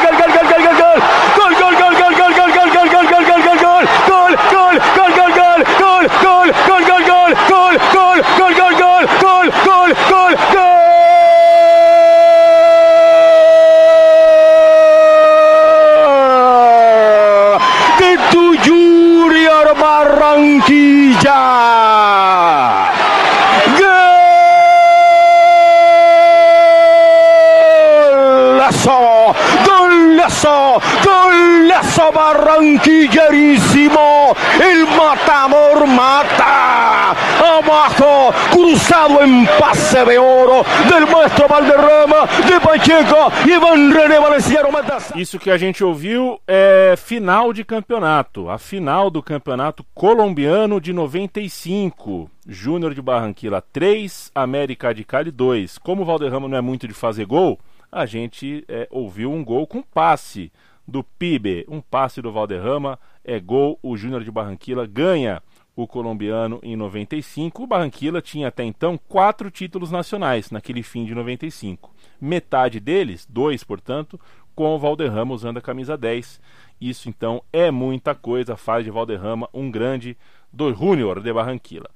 Golazo 31.73 32.13
barranquillerísimo. 32.13 34.37
El 34.61 34.87
matador 34.87 35.87
mata. 35.87 37.17
Abajo, 37.59 38.33
cruzado 38.51 39.23
en 39.23 39.47
pase 39.59 40.05
de 40.05 40.19
oro 40.19 40.65
del 40.89 41.07
maestro 41.07 41.49
Valderrama, 41.49 42.27
de 42.47 42.61
Pacheco 42.61 43.33
y 43.47 43.53
Iván 43.53 43.93
René 43.93 44.19
Valenciano 44.19 44.71
Matas. 44.71 45.13
Isso 45.15 45.39
que 45.39 45.51
a 45.51 45.59
gente 45.59 45.85
ouviu 45.85 46.41
é 46.47 46.95
final 46.97 47.53
de 47.53 47.65
campeonato, 47.65 48.51
a 48.51 48.59
final 48.59 49.11
do 49.11 49.23
campeonato 49.23 49.85
colombiano 49.95 50.81
de 50.81 50.93
95. 50.93 52.31
Júnior 52.47 52.95
de 52.95 53.03
Barranquilla 53.03 53.63
3, 53.73 54.33
América 54.35 54.93
de 54.93 55.05
Cali 55.05 55.31
2. 55.31 55.79
Como 55.79 56.03
o 56.03 56.05
Valderrama 56.05 56.49
não 56.49 56.59
é 56.59 56.61
muito 56.61 56.89
de 56.89 56.95
fazer 56.95 57.27
gol, 57.27 57.59
a 57.91 58.07
gente 58.07 58.65
é, 58.69 58.89
ouviu 58.91 59.31
um 59.31 59.45
gol 59.45 59.67
com 59.67 59.83
passe 59.83 60.51
do 60.87 61.03
PIB. 61.03 61.65
Um 61.69 61.81
passe 61.81 62.21
do 62.21 62.33
Valderrama 62.33 62.99
é 63.25 63.39
gol. 63.39 63.79
O 63.83 63.97
Júnior 63.97 64.25
de 64.25 64.31
Barranquilla 64.31 64.87
ganha 64.87 65.43
o 65.75 65.87
colombiano 65.87 66.61
em 66.63 66.77
95. 66.77 67.63
O 67.63 67.67
Barranquilla 67.67 68.21
tinha 68.21 68.49
até 68.49 68.65
então 68.65 68.99
quatro 69.09 69.51
títulos 69.51 69.91
nacionais 69.91 70.51
naquele 70.51 70.83
fim 70.83 71.05
de 71.05 71.15
95. 71.15 71.95
Metade 72.21 72.79
deles, 72.79 73.27
dois, 73.29 73.65
portanto, 73.65 74.21
com 74.55 74.75
o 74.75 74.79
Valderrama 74.79 75.35
usando 75.35 75.59
a 75.59 75.63
camisa 75.63 75.97
10. 75.97 76.41
Isso 76.81 77.09
então 77.09 77.43
é 77.53 77.71
muita 77.71 78.15
coisa, 78.15 78.57
faz 78.57 78.85
de 78.85 78.91
Valderrama 78.91 79.49
um 79.53 79.71
grande 79.71 80.17
do 80.53 80.73
Júnior 80.75 81.21
de 81.23 81.33
Barranquilla. 81.33 81.89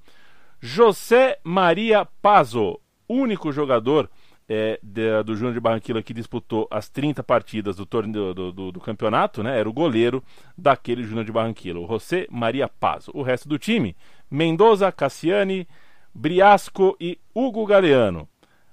José 0.60 1.38
Maria 1.44 2.06
Pazo, 2.22 2.80
único 3.08 3.52
jogador 3.52 4.10
é, 4.48 4.78
de- 4.82 5.22
do 5.24 5.34
Júnior 5.34 5.54
de 5.54 5.60
Barranquilla 5.60 6.02
que 6.02 6.14
disputou 6.14 6.68
as 6.70 6.88
30 6.88 7.22
partidas 7.22 7.76
do, 7.76 7.84
torneio, 7.86 8.32
do, 8.32 8.52
do- 8.52 8.72
do 8.72 8.80
campeonato, 8.80 9.42
né? 9.42 9.58
Era 9.58 9.68
o 9.68 9.72
goleiro 9.72 10.22
daquele 10.56 11.02
Júnior 11.02 11.24
de 11.24 11.32
Barranquilla, 11.32 11.80
o 11.80 11.86
José 11.86 12.26
Maria 12.30 12.68
Pazo. 12.68 13.10
O 13.14 13.22
resto 13.22 13.48
do 13.48 13.58
time, 13.58 13.96
Mendoza, 14.30 14.90
Cassiani, 14.92 15.66
Briasco 16.14 16.96
e 17.00 17.18
Hugo 17.34 17.66
Galeano. 17.66 18.28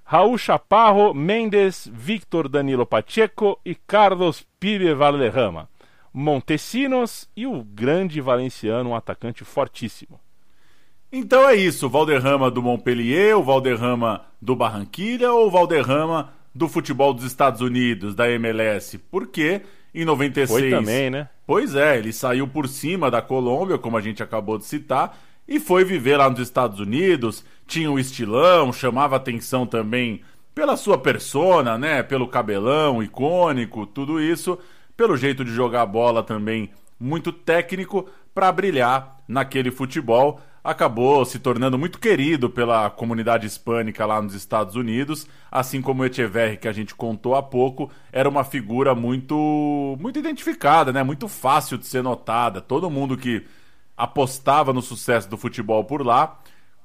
Raul 0.06 0.38
Chaparro, 0.38 1.14
Mendes, 1.14 1.90
Victor 1.92 2.48
Danilo 2.50 2.86
Pacheco 2.86 3.60
e 3.66 3.74
Carlos 3.74 4.46
Pibe 4.60 4.94
Valderrama. 4.94 5.70
Montesinos 6.14 7.28
e 7.36 7.48
o 7.48 7.64
grande 7.64 8.22
valenciano, 8.22 8.92
um 8.92 8.96
atacante 8.96 9.44
fortíssimo. 9.44 10.20
Então 11.16 11.48
é 11.48 11.56
isso, 11.56 11.88
Valderrama 11.88 12.50
do 12.50 12.60
Montpellier, 12.60 13.38
o 13.38 13.44
Valderrama 13.44 14.22
do 14.42 14.56
Barranquilha 14.56 15.32
ou 15.32 15.46
o 15.46 15.52
Valderrama 15.52 16.34
do 16.56 16.68
futebol 16.68 17.14
dos 17.14 17.24
Estados 17.24 17.62
Unidos, 17.62 18.16
da 18.16 18.28
MLS? 18.32 18.98
Porque 18.98 19.62
em 19.94 20.06
96... 20.06 20.60
Foi 20.60 20.72
também, 20.72 21.12
né? 21.12 21.30
Pois 21.46 21.76
é, 21.76 22.00
ele 22.00 22.12
saiu 22.12 22.48
por 22.48 22.68
cima 22.68 23.12
da 23.12 23.22
Colômbia, 23.22 23.78
como 23.78 23.96
a 23.96 24.02
gente 24.02 24.24
acabou 24.24 24.58
de 24.58 24.66
citar, 24.66 25.16
e 25.48 25.60
foi 25.60 25.84
viver 25.84 26.18
lá 26.18 26.28
nos 26.28 26.40
Estados 26.40 26.80
Unidos, 26.80 27.46
tinha 27.68 27.92
um 27.92 28.00
estilão, 28.00 28.74
chamava 28.74 29.16
atenção 29.16 29.68
também 29.68 30.22
pela 30.56 30.76
sua 30.76 30.98
persona, 30.98 31.78
né? 31.78 32.02
Pelo 32.02 32.28
cabelão 32.28 33.04
icônico, 33.04 33.86
tudo 33.86 34.20
isso, 34.20 34.58
pelo 34.98 35.16
jeito 35.16 35.46
de 35.46 35.52
jogar 35.52 35.86
bola 35.86 36.24
também 36.24 36.72
muito 37.00 37.32
técnico 37.32 38.10
para 38.34 38.52
brilhar 38.52 39.20
naquele 39.28 39.70
futebol, 39.70 40.42
acabou 40.64 41.26
se 41.26 41.40
tornando 41.40 41.78
muito 41.78 42.00
querido 42.00 42.50
pela 42.50 42.90
comunidade 42.90 43.46
hispânica 43.46 44.06
lá 44.06 44.22
nos 44.22 44.34
Estados 44.34 44.76
Unidos, 44.76 45.28
assim 45.52 45.82
como 45.82 46.02
o 46.02 46.06
Echeverri 46.06 46.58
que 46.58 46.68
a 46.68 46.72
gente 46.72 46.96
contou 46.96 47.36
há 47.36 47.44
pouco, 47.44 47.92
era 48.12 48.30
uma 48.30 48.44
figura 48.44 48.96
muito 48.96 49.98
muito 50.00 50.18
identificada, 50.18 50.94
né? 50.94 51.04
Muito 51.04 51.28
fácil 51.28 51.78
de 51.78 51.86
ser 51.86 52.02
notada. 52.02 52.62
Todo 52.62 52.90
mundo 52.90 53.18
que 53.18 53.46
apostava 53.98 54.72
no 54.72 54.82
sucesso 54.82 55.30
do 55.30 55.38
futebol 55.38 55.84
por 55.84 56.06
lá 56.06 56.40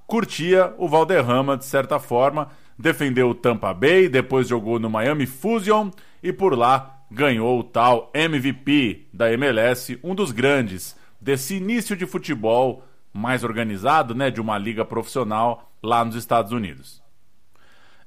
curtia 0.06 0.74
o 0.78 0.88
Valderrama 0.88 1.56
de 1.56 1.66
certa 1.66 2.00
forma, 2.00 2.48
defendeu 2.78 3.30
o 3.30 3.34
Tampa 3.34 3.74
Bay, 3.74 4.08
depois 4.08 4.48
jogou 4.48 4.78
no 4.78 4.88
Miami 4.88 5.26
Fusion 5.26 5.90
e 6.22 6.32
por 6.32 6.56
lá 6.56 7.02
ganhou 7.10 7.60
o 7.60 7.64
tal 7.64 8.10
MVP 8.14 9.08
da 9.12 9.32
MLS, 9.32 9.98
um 10.02 10.14
dos 10.14 10.32
grandes 10.32 10.96
desse 11.20 11.56
início 11.56 11.96
de 11.96 12.06
futebol 12.06 12.84
mais 13.18 13.44
organizado, 13.44 14.14
né, 14.14 14.30
de 14.30 14.40
uma 14.40 14.56
liga 14.56 14.84
profissional 14.84 15.70
lá 15.82 16.04
nos 16.04 16.14
Estados 16.14 16.52
Unidos. 16.52 17.02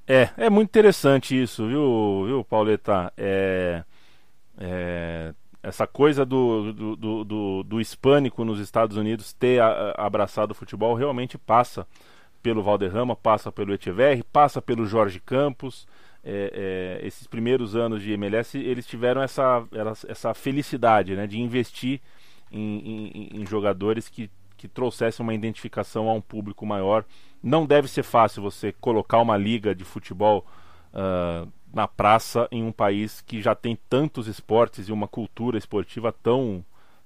É, 0.07 0.29
é 0.37 0.49
muito 0.49 0.69
interessante 0.69 1.39
isso, 1.39 1.67
viu, 1.67 2.23
viu 2.25 2.43
Pauleta? 2.43 3.13
É, 3.15 3.83
é, 4.57 5.33
essa 5.63 5.85
coisa 5.85 6.25
do, 6.25 6.73
do, 6.73 6.95
do, 6.95 7.23
do, 7.23 7.63
do 7.63 7.81
hispânico 7.81 8.43
nos 8.43 8.59
Estados 8.59 8.97
Unidos 8.97 9.31
ter 9.33 9.61
a, 9.61 9.67
a, 9.67 10.05
abraçado 10.05 10.51
o 10.51 10.55
futebol 10.55 10.95
realmente 10.95 11.37
passa 11.37 11.85
pelo 12.41 12.63
Valderrama, 12.63 13.15
passa 13.15 13.51
pelo 13.51 13.73
Echeverri, 13.73 14.23
passa 14.23 14.61
pelo 14.61 14.85
Jorge 14.85 15.19
Campos. 15.19 15.87
É, 16.23 16.99
é, 17.01 17.07
esses 17.07 17.25
primeiros 17.25 17.75
anos 17.75 18.01
de 18.01 18.11
MLS 18.11 18.55
eles 18.57 18.85
tiveram 18.85 19.21
essa, 19.21 19.65
essa 20.07 20.33
felicidade 20.35 21.15
né, 21.15 21.25
de 21.25 21.39
investir 21.39 21.99
em, 22.51 23.09
em, 23.13 23.41
em 23.41 23.45
jogadores 23.45 24.07
que, 24.07 24.29
que 24.61 24.67
trouxessem 24.67 25.23
uma 25.23 25.33
identificação 25.33 26.07
a 26.07 26.13
um 26.13 26.21
público 26.21 26.67
maior. 26.67 27.03
Não 27.41 27.65
deve 27.65 27.87
ser 27.87 28.03
fácil 28.03 28.43
você 28.43 28.71
colocar 28.71 29.19
uma 29.19 29.35
liga 29.35 29.73
de 29.73 29.83
futebol 29.83 30.45
uh, 30.93 31.51
na 31.73 31.87
praça 31.87 32.47
em 32.51 32.63
um 32.63 32.71
país 32.71 33.21
que 33.21 33.41
já 33.41 33.55
tem 33.55 33.75
tantos 33.89 34.27
esportes 34.27 34.87
e 34.87 34.91
uma 34.91 35.07
cultura 35.07 35.57
esportiva 35.57 36.11
tão, 36.11 36.63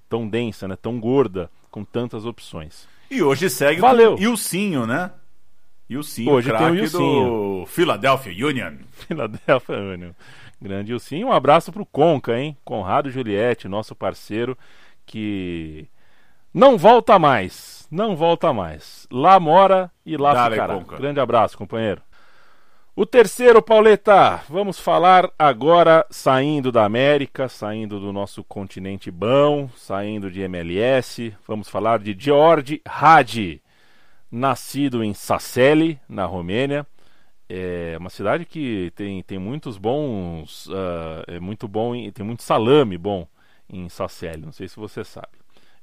tão 0.10 0.28
densa, 0.28 0.68
né, 0.68 0.76
tão 0.76 0.99
gorda, 0.99 1.49
com 1.72 1.86
tantas 1.86 2.26
opções. 2.26 2.89
E 3.10 3.24
hoje 3.24 3.49
segue 3.49 3.80
Valeu. 3.80 4.18
com 4.18 4.22
Ilcinho, 4.22 4.86
né? 4.86 5.14
Ilcinho, 5.89 6.34
Hoje 6.34 6.51
tem 6.51 6.72
o 6.72 6.76
Ilcinho. 6.76 7.62
do 7.62 7.66
Philadelphia 7.68 8.47
Union. 8.47 8.74
Philadelphia 8.91 9.78
Union. 9.78 10.12
Grande 10.62 10.91
Ilcinho. 10.91 11.28
Um 11.28 11.32
abraço 11.32 11.72
pro 11.72 11.86
Conca, 11.86 12.38
hein? 12.38 12.58
Conrado 12.66 13.10
Juliette, 13.10 13.70
nosso 13.70 13.95
parceiro, 13.95 14.58
que 15.06 15.88
não 16.56 16.78
volta 16.78 17.20
mais. 17.20 17.86
Não 17.91 18.16
volta 18.16 18.51
mais. 18.53 19.06
Lá 19.12 19.39
mora 19.39 19.91
e 20.06 20.18
lá 20.18 20.34
Dale, 20.34 20.56
ficará. 20.56 20.74
Conca. 20.76 20.95
Grande 20.97 21.20
abraço, 21.20 21.58
companheiro. 21.58 22.01
O 22.95 23.06
terceiro, 23.06 23.62
Pauleta, 23.62 24.41
vamos 24.47 24.80
falar 24.80 25.30
agora 25.38 26.06
saindo 26.10 26.72
da 26.72 26.86
América, 26.86 27.49
saindo 27.49 27.99
do 27.99 28.14
nosso 28.14 28.41
continente 28.41 29.12
bom, 29.12 29.70
saindo 29.76 30.32
de 30.32 30.39
MLS. 30.41 31.36
Vamos 31.45 31.68
falar 31.68 31.99
de 31.99 32.16
George 32.18 32.82
Hagi, 32.86 33.62
nascido 34.32 35.03
em 35.03 35.14
Sasseli, 35.14 35.99
na 36.08 36.26
Romênia. 36.26 36.88
É 37.49 37.97
uma 37.99 38.10
cidade 38.10 38.45
que 38.45 38.91
tem, 38.95 39.22
tem 39.24 39.38
muitos 39.38 39.78
bons, 39.78 40.68
ah, 40.72 41.24
é 41.28 41.39
muito 41.39 41.68
bom, 41.68 41.93
em- 41.93 42.10
tem 42.12 42.26
muito 42.26 42.43
salame 42.43 42.97
bom 42.97 43.28
em 43.70 43.89
Sasseli. 43.89 44.43
Não 44.45 44.53
sei 44.53 44.68
se 44.70 44.78
você 44.78 45.03
sabe. 45.03 45.28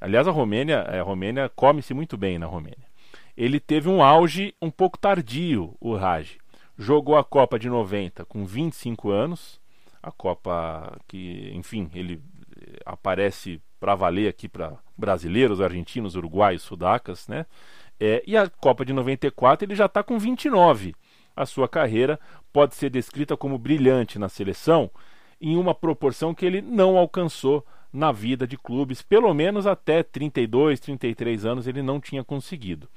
Aliás, 0.02 0.26
a 0.26 0.32
Romênia, 0.32 0.84
é, 0.88 0.98
a 0.98 1.02
Romênia 1.04 1.48
come-se 1.54 1.94
muito 1.94 2.16
bem 2.16 2.36
na 2.36 2.46
Romênia. 2.46 2.90
Ele 3.36 3.60
teve 3.60 3.88
um 3.88 4.02
auge 4.02 4.52
um 4.60 4.68
pouco 4.68 4.98
tardio, 4.98 5.76
o 5.80 5.94
Raj. 5.94 6.38
Jogou 6.76 7.16
a 7.16 7.22
Copa 7.22 7.56
de 7.56 7.68
90 7.68 8.24
com 8.24 8.44
25 8.44 9.10
anos, 9.10 9.60
a 10.02 10.10
Copa 10.10 10.98
que, 11.06 11.52
enfim, 11.54 11.88
ele 11.94 12.20
eh, 12.60 12.80
aparece 12.84 13.62
para 13.78 13.94
valer 13.94 14.28
aqui 14.28 14.48
para 14.48 14.76
brasileiros, 14.98 15.60
argentinos, 15.60 16.16
uruguaios, 16.16 16.62
sudacas, 16.62 17.28
né? 17.28 17.46
É, 18.00 18.24
e 18.26 18.36
a 18.36 18.48
Copa 18.48 18.84
de 18.84 18.92
94 18.92 19.64
ele 19.64 19.76
já 19.76 19.86
está 19.86 20.02
com 20.02 20.18
29. 20.18 20.96
A 21.36 21.46
sua 21.46 21.68
carreira 21.68 22.18
pode 22.52 22.74
ser 22.74 22.90
descrita 22.90 23.36
como 23.36 23.56
brilhante 23.56 24.18
na 24.18 24.28
seleção 24.28 24.90
em 25.40 25.56
uma 25.56 25.76
proporção 25.76 26.34
que 26.34 26.44
ele 26.44 26.60
não 26.60 26.96
alcançou 26.96 27.64
na 27.92 28.10
vida 28.10 28.46
de 28.46 28.56
clubes, 28.56 29.02
pelo 29.02 29.32
menos 29.34 29.66
até 29.66 30.02
32, 30.02 30.80
33 30.80 31.44
anos 31.44 31.66
ele 31.66 31.82
não 31.82 32.00
tinha 32.00 32.24
conseguido. 32.24 32.88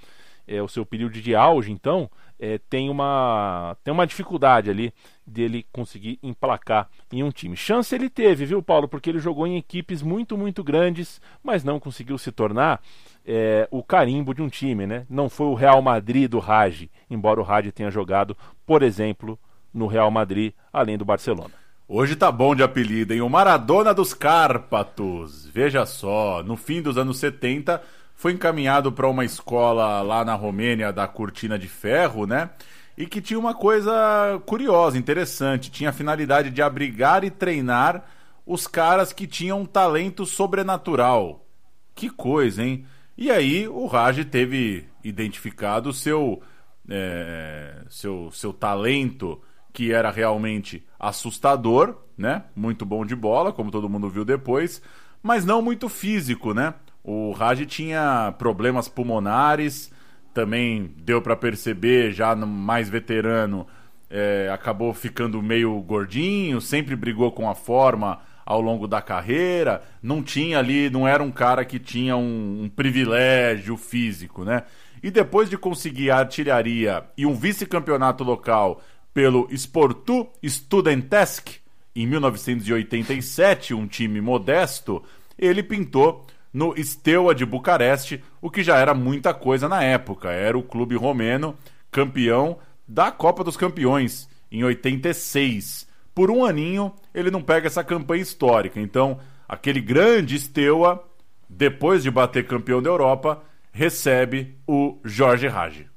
É, 0.47 0.61
o 0.61 0.67
seu 0.67 0.85
período 0.85 1.19
de 1.19 1.33
auge, 1.35 1.71
então, 1.71 2.09
é, 2.39 2.59
tem, 2.69 2.87
uma, 2.87 3.75
tem 3.83 3.91
uma 3.91 4.05
dificuldade 4.05 4.69
ali 4.69 4.93
dele 5.25 5.65
conseguir 5.71 6.19
emplacar 6.21 6.87
em 7.11 7.23
um 7.23 7.31
time. 7.31 7.57
Chance 7.57 7.95
ele 7.95 8.09
teve, 8.09 8.45
viu, 8.45 8.61
Paulo? 8.61 8.87
Porque 8.87 9.09
ele 9.09 9.17
jogou 9.17 9.47
em 9.47 9.57
equipes 9.57 10.03
muito, 10.03 10.37
muito 10.37 10.63
grandes, 10.63 11.19
mas 11.43 11.63
não 11.63 11.79
conseguiu 11.79 12.15
se 12.19 12.31
tornar 12.31 12.79
é, 13.25 13.67
o 13.71 13.81
carimbo 13.81 14.35
de 14.35 14.43
um 14.43 14.47
time, 14.47 14.85
né? 14.85 15.07
Não 15.09 15.29
foi 15.29 15.47
o 15.47 15.55
Real 15.55 15.81
Madrid 15.81 16.29
do 16.29 16.37
Raj, 16.37 16.87
embora 17.09 17.39
o 17.39 17.43
Raj 17.43 17.71
tenha 17.71 17.89
jogado, 17.89 18.37
por 18.67 18.83
exemplo, 18.83 19.39
no 19.73 19.87
Real 19.87 20.11
Madrid, 20.11 20.53
além 20.71 20.95
do 20.95 21.03
Barcelona. 21.03 21.64
Hoje 21.87 22.15
tá 22.15 22.31
bom 22.31 22.55
de 22.55 22.63
apelido, 22.63 23.13
hein? 23.13 23.21
O 23.21 23.29
Maradona 23.29 23.93
dos 23.93 24.11
Cárpatos. 24.11 25.45
Veja 25.45 25.85
só, 25.85 26.41
no 26.41 26.57
fim 26.57 26.81
dos 26.81 26.97
anos 26.97 27.19
70, 27.19 27.79
foi 28.15 28.31
encaminhado 28.31 28.91
para 28.91 29.07
uma 29.07 29.23
escola 29.23 30.01
lá 30.01 30.25
na 30.25 30.33
Romênia 30.33 30.91
da 30.91 31.07
Cortina 31.07 31.59
de 31.59 31.67
Ferro, 31.67 32.25
né? 32.25 32.49
E 32.97 33.05
que 33.05 33.21
tinha 33.21 33.39
uma 33.39 33.53
coisa 33.53 34.41
curiosa, 34.47 34.97
interessante. 34.97 35.69
Tinha 35.69 35.91
a 35.91 35.93
finalidade 35.93 36.49
de 36.49 36.59
abrigar 36.59 37.23
e 37.23 37.29
treinar 37.29 38.03
os 38.47 38.65
caras 38.65 39.13
que 39.13 39.27
tinham 39.27 39.61
um 39.61 39.65
talento 39.65 40.25
sobrenatural. 40.25 41.45
Que 41.93 42.09
coisa, 42.09 42.63
hein? 42.63 42.83
E 43.15 43.29
aí 43.29 43.67
o 43.67 43.85
Raj 43.85 44.25
teve 44.25 44.89
identificado 45.03 45.93
seu, 45.93 46.41
é, 46.89 47.83
seu, 47.89 48.31
seu 48.31 48.51
talento, 48.51 49.39
que 49.75 49.91
era 49.91 50.09
realmente 50.09 50.81
assustador, 50.97 51.97
né? 52.17 52.43
Muito 52.55 52.85
bom 52.85 53.05
de 53.05 53.13
bola, 53.13 53.51
como 53.51 53.69
todo 53.69 53.89
mundo 53.89 54.09
viu 54.09 54.23
depois, 54.23 54.81
mas 55.21 55.43
não 55.43 55.61
muito 55.61 55.89
físico, 55.89 56.53
né? 56.53 56.73
O 57.03 57.33
Raj 57.33 57.65
tinha 57.65 58.33
problemas 58.39 58.87
pulmonares, 58.87 59.91
também 60.33 60.93
deu 60.97 61.21
para 61.21 61.35
perceber 61.35 62.13
já 62.13 62.33
no 62.33 62.47
mais 62.47 62.87
veterano, 62.87 63.67
é, 64.09 64.49
acabou 64.49 64.93
ficando 64.93 65.43
meio 65.43 65.77
gordinho, 65.81 66.61
sempre 66.61 66.95
brigou 66.95 67.33
com 67.33 67.49
a 67.49 67.53
forma 67.53 68.21
ao 68.45 68.61
longo 68.61 68.87
da 68.87 69.01
carreira, 69.01 69.83
não 70.01 70.23
tinha 70.23 70.57
ali, 70.57 70.89
não 70.89 71.05
era 71.05 71.21
um 71.21 71.31
cara 71.31 71.65
que 71.65 71.79
tinha 71.79 72.15
um, 72.15 72.63
um 72.63 72.69
privilégio 72.69 73.75
físico, 73.75 74.45
né? 74.45 74.63
E 75.03 75.11
depois 75.11 75.49
de 75.49 75.57
conseguir 75.57 76.11
a 76.11 76.19
artilharia 76.19 77.03
e 77.17 77.25
um 77.25 77.33
vice-campeonato 77.35 78.23
local 78.23 78.81
pelo 79.15 79.47
Sportu 79.49 80.27
Studentesk 80.45 81.61
em 81.95 82.05
1987, 82.05 83.73
um 83.73 83.87
time 83.87 84.19
modesto, 84.19 85.01
ele 85.39 85.63
pintou 85.63 86.27
no 86.53 86.75
Steaua 86.83 87.33
de 87.33 87.45
Bucareste, 87.45 88.21
o 88.41 88.51
que 88.51 88.61
já 88.61 88.77
era 88.77 88.93
muita 88.93 89.33
coisa 89.33 89.69
na 89.69 89.81
época. 89.81 90.31
Era 90.31 90.57
o 90.57 90.63
clube 90.63 90.97
romeno 90.97 91.55
campeão 91.89 92.59
da 92.85 93.09
Copa 93.09 93.41
dos 93.41 93.55
Campeões 93.55 94.27
em 94.51 94.65
86. 94.65 95.87
Por 96.13 96.29
um 96.29 96.43
aninho, 96.43 96.91
ele 97.13 97.31
não 97.31 97.41
pega 97.41 97.67
essa 97.67 97.85
campanha 97.85 98.21
histórica. 98.21 98.81
Então, 98.81 99.17
aquele 99.47 99.79
grande 99.79 100.37
Steaua, 100.37 101.01
depois 101.47 102.03
de 102.03 102.11
bater 102.11 102.45
campeão 102.45 102.81
da 102.81 102.89
Europa, 102.89 103.41
recebe 103.71 104.57
o 104.67 104.99
Jorge 105.05 105.47
Raj. 105.47 105.94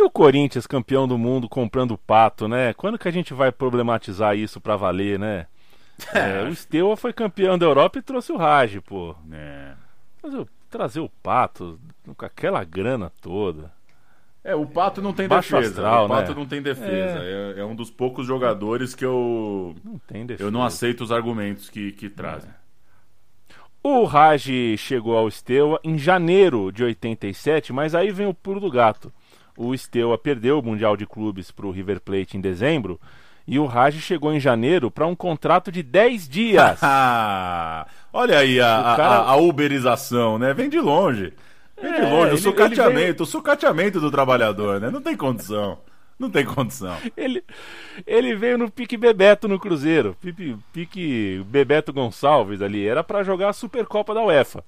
E 0.00 0.02
o 0.02 0.10
Corinthians, 0.10 0.66
campeão 0.66 1.06
do 1.06 1.18
mundo, 1.18 1.46
comprando 1.46 1.98
pato, 1.98 2.48
né? 2.48 2.72
Quando 2.72 2.98
que 2.98 3.06
a 3.06 3.10
gente 3.10 3.34
vai 3.34 3.52
problematizar 3.52 4.34
isso 4.34 4.58
pra 4.58 4.74
valer, 4.74 5.18
né? 5.18 5.46
É, 6.14 6.42
o 6.48 6.56
Steaua 6.56 6.96
foi 6.96 7.12
campeão 7.12 7.58
da 7.58 7.66
Europa 7.66 7.98
e 7.98 8.02
trouxe 8.02 8.32
o 8.32 8.38
Raj, 8.38 8.78
pô. 8.80 9.14
É. 9.30 9.74
Mas 10.22 10.32
eu, 10.32 10.48
trazer 10.70 11.00
o 11.00 11.10
pato 11.22 11.78
com 12.16 12.24
aquela 12.24 12.64
grana 12.64 13.12
toda. 13.20 13.70
É, 14.42 14.54
o 14.54 14.64
Pato 14.64 15.02
não 15.02 15.12
tem 15.12 15.28
Baixo 15.28 15.54
defesa. 15.54 15.82
astral, 15.82 16.06
o 16.06 16.08
Pato 16.08 16.30
né? 16.30 16.38
não 16.38 16.46
tem 16.46 16.62
defesa. 16.62 17.18
É. 17.22 17.60
é 17.60 17.64
um 17.66 17.74
dos 17.74 17.90
poucos 17.90 18.26
jogadores 18.26 18.94
que 18.94 19.04
eu. 19.04 19.76
Não 19.84 19.98
tem 19.98 20.24
defesa. 20.24 20.48
Eu 20.48 20.50
não 20.50 20.64
aceito 20.64 21.02
os 21.02 21.12
argumentos 21.12 21.68
que, 21.68 21.92
que 21.92 22.08
trazem. 22.08 22.50
O 23.82 24.04
Raj 24.04 24.48
chegou 24.78 25.18
ao 25.18 25.30
Steaua 25.30 25.78
em 25.84 25.98
janeiro 25.98 26.72
de 26.72 26.82
87, 26.82 27.74
mas 27.74 27.94
aí 27.94 28.10
vem 28.10 28.26
o 28.26 28.32
pulo 28.32 28.60
do 28.60 28.70
gato. 28.70 29.12
O 29.62 29.76
Steaua 29.76 30.16
perdeu 30.16 30.58
o 30.58 30.62
Mundial 30.62 30.96
de 30.96 31.04
Clubes 31.06 31.50
para 31.50 31.66
o 31.66 31.70
River 31.70 32.00
Plate 32.00 32.36
em 32.36 32.40
dezembro 32.40 32.98
E 33.46 33.58
o 33.58 33.66
Raj 33.66 33.94
chegou 34.00 34.32
em 34.32 34.40
janeiro 34.40 34.90
para 34.90 35.06
um 35.06 35.14
contrato 35.14 35.70
de 35.70 35.82
10 35.82 36.28
dias. 36.28 36.80
Olha 38.12 38.38
aí 38.38 38.60
a, 38.60 38.94
cara- 38.96 39.14
a, 39.16 39.30
a 39.32 39.36
uberização, 39.36 40.38
né? 40.38 40.52
Vem 40.54 40.68
de 40.68 40.80
longe. 40.80 41.32
Vem 41.80 41.92
de 41.92 41.98
É, 42.00 42.08
longe. 42.10 42.30
O 42.30 42.34
ele- 42.34 42.38
sucateamento, 42.38 42.94
veio- 42.94 43.22
o 43.22 43.26
sucateamento 43.26 44.00
do 44.00 44.10
trabalhador, 44.10 44.80
né? 44.80 44.90
Não 44.90 45.00
tem 45.00 45.16
condição. 45.16 45.78
Não 46.18 46.28
tem 46.30 46.44
condição. 46.44 46.96
Ele, 47.16 47.42
ele 48.06 48.34
veio 48.36 48.58
no 48.58 48.70
pique 48.70 48.96
Bebeto 48.96 49.48
no 49.48 49.58
Cruzeiro. 49.58 50.14
Pique, 50.20 50.56
pique 50.72 51.42
Bebeto 51.46 51.92
Gonçalves 51.92 52.60
ali. 52.60 52.86
Era 52.86 53.02
para 53.02 53.22
jogar 53.22 53.48
a 53.48 53.52
Supercopa 53.54 54.12
da 54.14 54.22
UEFA. 54.22 54.62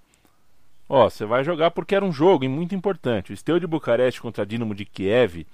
Ó, 0.95 1.09
você 1.09 1.25
vai 1.25 1.43
jogar 1.43 1.71
porque 1.71 1.95
era 1.95 2.05
um 2.05 2.13
jogo 2.13 2.45
e 2.45 2.49
muito 2.49 2.75
importante. 2.75 3.33
O 3.33 3.37
Steaua 3.37 3.59
de 3.59 3.67
Bucareste 3.67 4.21
contra 4.21 4.45
Dinamo 4.45 4.75
de 4.75 4.85
Kiev 4.85 5.47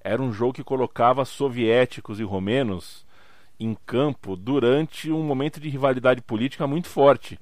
era 0.00 0.22
um 0.22 0.32
jogo 0.32 0.54
que 0.54 0.64
colocava 0.64 1.22
soviéticos 1.26 2.18
e 2.18 2.22
romenos 2.22 3.04
em 3.60 3.76
campo 3.84 4.34
durante 4.34 5.12
um 5.12 5.22
momento 5.22 5.60
de 5.60 5.68
rivalidade 5.68 6.22
política 6.22 6.66
muito 6.66 6.88
forte. 6.88 7.38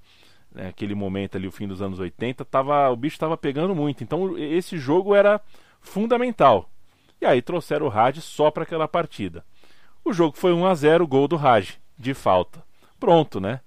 Né, 0.53 0.67
Aquele 0.67 0.97
momento 0.97 1.37
ali, 1.37 1.47
o 1.47 1.53
fim 1.53 1.69
dos 1.69 1.81
anos 1.81 2.01
80, 2.01 2.45
tava, 2.45 2.91
o 2.91 2.97
bicho 2.97 3.15
estava 3.15 3.37
pegando 3.37 3.73
muito. 3.73 4.03
Então 4.03 4.37
esse 4.37 4.77
jogo 4.77 5.15
era 5.15 5.41
fundamental. 5.81 6.69
E 7.21 7.25
aí 7.25 7.41
trouxeram 7.41 7.87
o 7.87 7.89
Raj 7.89 8.19
só 8.19 8.51
para 8.51 8.65
aquela 8.65 8.89
partida. 8.89 9.45
O 10.05 10.13
jogo 10.13 10.37
foi 10.37 10.53
1 10.53 10.67
a 10.67 10.75
0 10.75 11.07
gol 11.07 11.29
do 11.29 11.37
Raj, 11.37 11.79
de 11.97 12.15
falta. 12.15 12.65
Pronto, 12.99 13.39
né? 13.39 13.61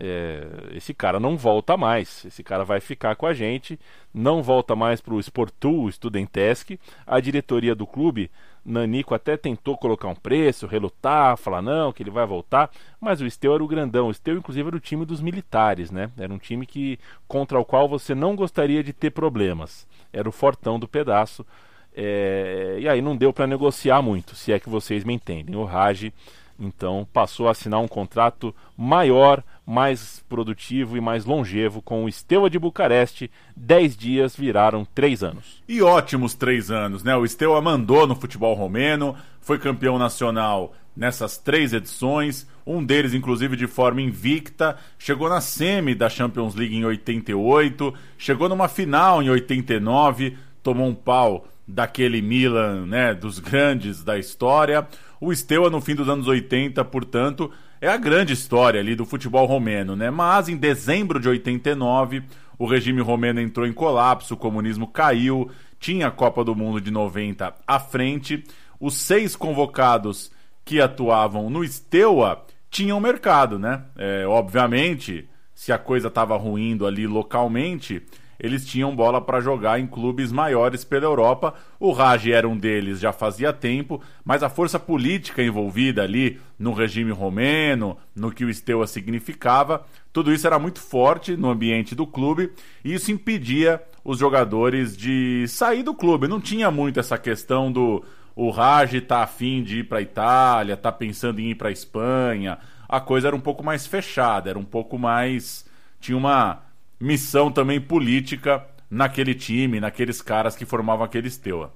É, 0.00 0.46
esse 0.76 0.94
cara 0.94 1.18
não 1.18 1.36
volta 1.36 1.76
mais. 1.76 2.24
Esse 2.24 2.44
cara 2.44 2.64
vai 2.64 2.78
ficar 2.78 3.16
com 3.16 3.26
a 3.26 3.34
gente. 3.34 3.78
Não 4.14 4.42
volta 4.42 4.76
mais 4.76 5.00
para 5.00 5.12
o 5.12 5.18
Sportul 5.18 5.90
Studentesc. 5.90 6.78
A 7.04 7.18
diretoria 7.18 7.74
do 7.74 7.84
clube, 7.84 8.30
Nanico, 8.64 9.12
até 9.12 9.36
tentou 9.36 9.76
colocar 9.76 10.06
um 10.06 10.14
preço, 10.14 10.68
relutar, 10.68 11.36
falar 11.36 11.60
não, 11.60 11.92
que 11.92 12.04
ele 12.04 12.10
vai 12.10 12.24
voltar. 12.24 12.70
Mas 13.00 13.20
o 13.20 13.28
Steu 13.28 13.52
era 13.52 13.64
o 13.64 13.66
grandão. 13.66 14.06
O 14.06 14.14
Steu, 14.14 14.36
inclusive, 14.36 14.68
era 14.68 14.76
o 14.76 14.80
time 14.80 15.04
dos 15.04 15.20
militares, 15.20 15.90
né? 15.90 16.12
Era 16.16 16.32
um 16.32 16.38
time 16.38 16.64
que 16.64 16.96
contra 17.26 17.58
o 17.58 17.64
qual 17.64 17.88
você 17.88 18.14
não 18.14 18.36
gostaria 18.36 18.84
de 18.84 18.92
ter 18.92 19.10
problemas. 19.10 19.84
Era 20.12 20.28
o 20.28 20.32
fortão 20.32 20.78
do 20.78 20.86
pedaço. 20.86 21.44
É, 21.92 22.76
e 22.78 22.88
aí 22.88 23.02
não 23.02 23.16
deu 23.16 23.32
para 23.32 23.48
negociar 23.48 24.00
muito, 24.00 24.36
se 24.36 24.52
é 24.52 24.60
que 24.60 24.68
vocês 24.68 25.02
me 25.02 25.14
entendem. 25.14 25.56
O 25.56 25.64
Raj, 25.64 26.12
então, 26.58 27.06
passou 27.12 27.46
a 27.46 27.52
assinar 27.52 27.80
um 27.80 27.86
contrato 27.86 28.52
maior, 28.76 29.44
mais 29.64 30.24
produtivo 30.28 30.96
e 30.96 31.00
mais 31.00 31.24
longevo 31.24 31.80
com 31.80 32.04
o 32.04 32.10
Steaua 32.10 32.50
de 32.50 32.58
Bucareste. 32.58 33.30
Dez 33.56 33.96
dias 33.96 34.34
viraram 34.34 34.84
três 34.84 35.22
anos. 35.22 35.62
E 35.68 35.80
ótimos 35.80 36.34
três 36.34 36.70
anos, 36.70 37.04
né? 37.04 37.14
O 37.14 37.26
Steaua 37.26 37.60
mandou 37.60 38.06
no 38.06 38.16
futebol 38.16 38.54
romeno, 38.54 39.14
foi 39.40 39.58
campeão 39.58 39.98
nacional 39.98 40.74
nessas 40.96 41.38
três 41.38 41.72
edições, 41.72 42.44
um 42.66 42.84
deles 42.84 43.14
inclusive 43.14 43.54
de 43.56 43.68
forma 43.68 44.02
invicta, 44.02 44.76
chegou 44.98 45.28
na 45.28 45.40
semi 45.40 45.94
da 45.94 46.08
Champions 46.08 46.56
League 46.56 46.74
em 46.74 46.84
88, 46.84 47.94
chegou 48.18 48.48
numa 48.48 48.66
final 48.66 49.22
em 49.22 49.30
89, 49.30 50.36
tomou 50.60 50.88
um 50.88 50.94
pau 50.94 51.46
daquele 51.68 52.22
Milan, 52.22 52.86
né, 52.86 53.12
dos 53.12 53.38
grandes 53.38 54.02
da 54.02 54.18
história. 54.18 54.88
O 55.20 55.34
Steaua 55.34 55.68
no 55.68 55.80
fim 55.80 55.94
dos 55.94 56.08
anos 56.08 56.26
80, 56.26 56.82
portanto, 56.86 57.50
é 57.80 57.88
a 57.88 57.96
grande 57.96 58.32
história 58.32 58.80
ali 58.80 58.96
do 58.96 59.04
futebol 59.04 59.46
romeno, 59.46 59.94
né? 59.94 60.10
Mas 60.10 60.48
em 60.48 60.56
dezembro 60.56 61.20
de 61.20 61.28
89, 61.28 62.22
o 62.58 62.66
regime 62.66 63.00
romeno 63.00 63.40
entrou 63.40 63.66
em 63.66 63.72
colapso, 63.72 64.34
o 64.34 64.36
comunismo 64.36 64.86
caiu, 64.86 65.50
tinha 65.78 66.08
a 66.08 66.10
Copa 66.10 66.42
do 66.42 66.56
Mundo 66.56 66.80
de 66.80 66.90
90 66.90 67.54
à 67.66 67.78
frente. 67.78 68.42
Os 68.80 68.94
seis 68.94 69.36
convocados 69.36 70.30
que 70.64 70.80
atuavam 70.80 71.50
no 71.50 71.66
Steaua 71.66 72.44
tinham 72.70 73.00
mercado, 73.00 73.58
né? 73.58 73.84
É, 73.96 74.26
obviamente, 74.26 75.28
se 75.54 75.72
a 75.72 75.78
coisa 75.78 76.08
estava 76.08 76.36
ruindo 76.36 76.86
ali 76.86 77.06
localmente, 77.06 78.02
eles 78.38 78.64
tinham 78.64 78.94
bola 78.94 79.20
para 79.20 79.40
jogar 79.40 79.80
em 79.80 79.86
clubes 79.86 80.30
maiores 80.30 80.84
pela 80.84 81.04
Europa. 81.04 81.54
O 81.80 81.90
Raj 81.90 82.28
era 82.28 82.48
um 82.48 82.56
deles 82.56 83.00
já 83.00 83.12
fazia 83.12 83.52
tempo, 83.52 84.00
mas 84.24 84.42
a 84.42 84.48
força 84.48 84.78
política 84.78 85.42
envolvida 85.42 86.02
ali 86.02 86.38
no 86.58 86.72
regime 86.72 87.10
romeno, 87.10 87.96
no 88.14 88.30
que 88.30 88.44
o 88.44 88.54
Steaua 88.54 88.86
significava, 88.86 89.84
tudo 90.12 90.32
isso 90.32 90.46
era 90.46 90.58
muito 90.58 90.80
forte 90.80 91.36
no 91.36 91.50
ambiente 91.50 91.94
do 91.94 92.06
clube 92.06 92.52
e 92.84 92.94
isso 92.94 93.10
impedia 93.10 93.82
os 94.04 94.18
jogadores 94.18 94.96
de 94.96 95.46
sair 95.48 95.82
do 95.82 95.94
clube. 95.94 96.28
Não 96.28 96.40
tinha 96.40 96.70
muito 96.70 97.00
essa 97.00 97.18
questão 97.18 97.70
do 97.70 98.04
o 98.34 98.50
Raj 98.50 99.00
tá 99.00 99.22
afim 99.24 99.64
de 99.64 99.80
ir 99.80 99.84
para 99.88 100.00
Itália, 100.00 100.76
tá 100.76 100.92
pensando 100.92 101.40
em 101.40 101.50
ir 101.50 101.54
para 101.56 101.72
Espanha. 101.72 102.58
A 102.88 103.00
coisa 103.00 103.26
era 103.26 103.36
um 103.36 103.40
pouco 103.40 103.64
mais 103.64 103.84
fechada, 103.84 104.48
era 104.48 104.58
um 104.58 104.64
pouco 104.64 104.96
mais 104.96 105.66
tinha 106.00 106.16
uma 106.16 106.62
missão 107.00 107.50
também 107.50 107.80
política 107.80 108.64
naquele 108.90 109.34
time, 109.34 109.80
naqueles 109.80 110.22
caras 110.22 110.56
que 110.56 110.64
formavam 110.64 111.04
aquele 111.04 111.30
Steaua. 111.30 111.72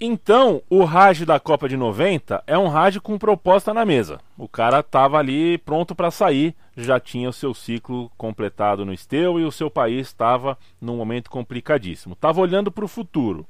Então, 0.00 0.62
o 0.70 0.84
Raj 0.84 1.24
da 1.24 1.40
Copa 1.40 1.68
de 1.68 1.76
90 1.76 2.44
é 2.46 2.56
um 2.56 2.68
Raj 2.68 2.98
com 2.98 3.18
proposta 3.18 3.74
na 3.74 3.84
mesa. 3.84 4.20
O 4.36 4.46
cara 4.46 4.78
estava 4.78 5.18
ali 5.18 5.58
pronto 5.58 5.92
para 5.92 6.12
sair, 6.12 6.54
já 6.76 7.00
tinha 7.00 7.28
o 7.28 7.32
seu 7.32 7.52
ciclo 7.52 8.08
completado 8.16 8.84
no 8.84 8.92
Esteu 8.92 9.40
e 9.40 9.44
o 9.44 9.50
seu 9.50 9.68
país 9.68 10.06
estava 10.06 10.56
num 10.80 10.96
momento 10.96 11.28
complicadíssimo. 11.28 12.14
Estava 12.14 12.40
olhando 12.40 12.70
para 12.70 12.84
o 12.84 12.88
futuro. 12.88 13.44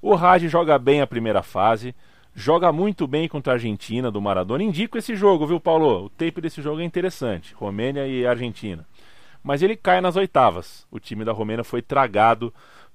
O 0.00 0.16
Raj 0.16 0.42
joga 0.48 0.76
bem 0.76 1.00
a 1.00 1.06
primeira 1.06 1.40
fase, 1.40 1.94
joga 2.34 2.72
muito 2.72 3.06
bem 3.06 3.28
contra 3.28 3.52
a 3.52 3.54
Argentina 3.54 4.10
do 4.10 4.20
Maradona. 4.20 4.64
Indico 4.64 4.98
esse 4.98 5.14
jogo, 5.14 5.46
viu, 5.46 5.60
Paulo? 5.60 6.06
O 6.06 6.10
tape 6.10 6.40
desse 6.40 6.60
jogo 6.60 6.80
é 6.80 6.84
interessante. 6.84 7.54
Romênia 7.54 8.08
e 8.08 8.26
Argentina. 8.26 8.84
Mas 9.42 9.62
ele 9.62 9.76
cai 9.76 10.00
nas 10.00 10.16
oitavas. 10.16 10.86
O 10.90 11.00
time 11.00 11.24
da 11.24 11.32
Romênia 11.32 11.64
foi 11.64 11.82
tragado 11.82 12.52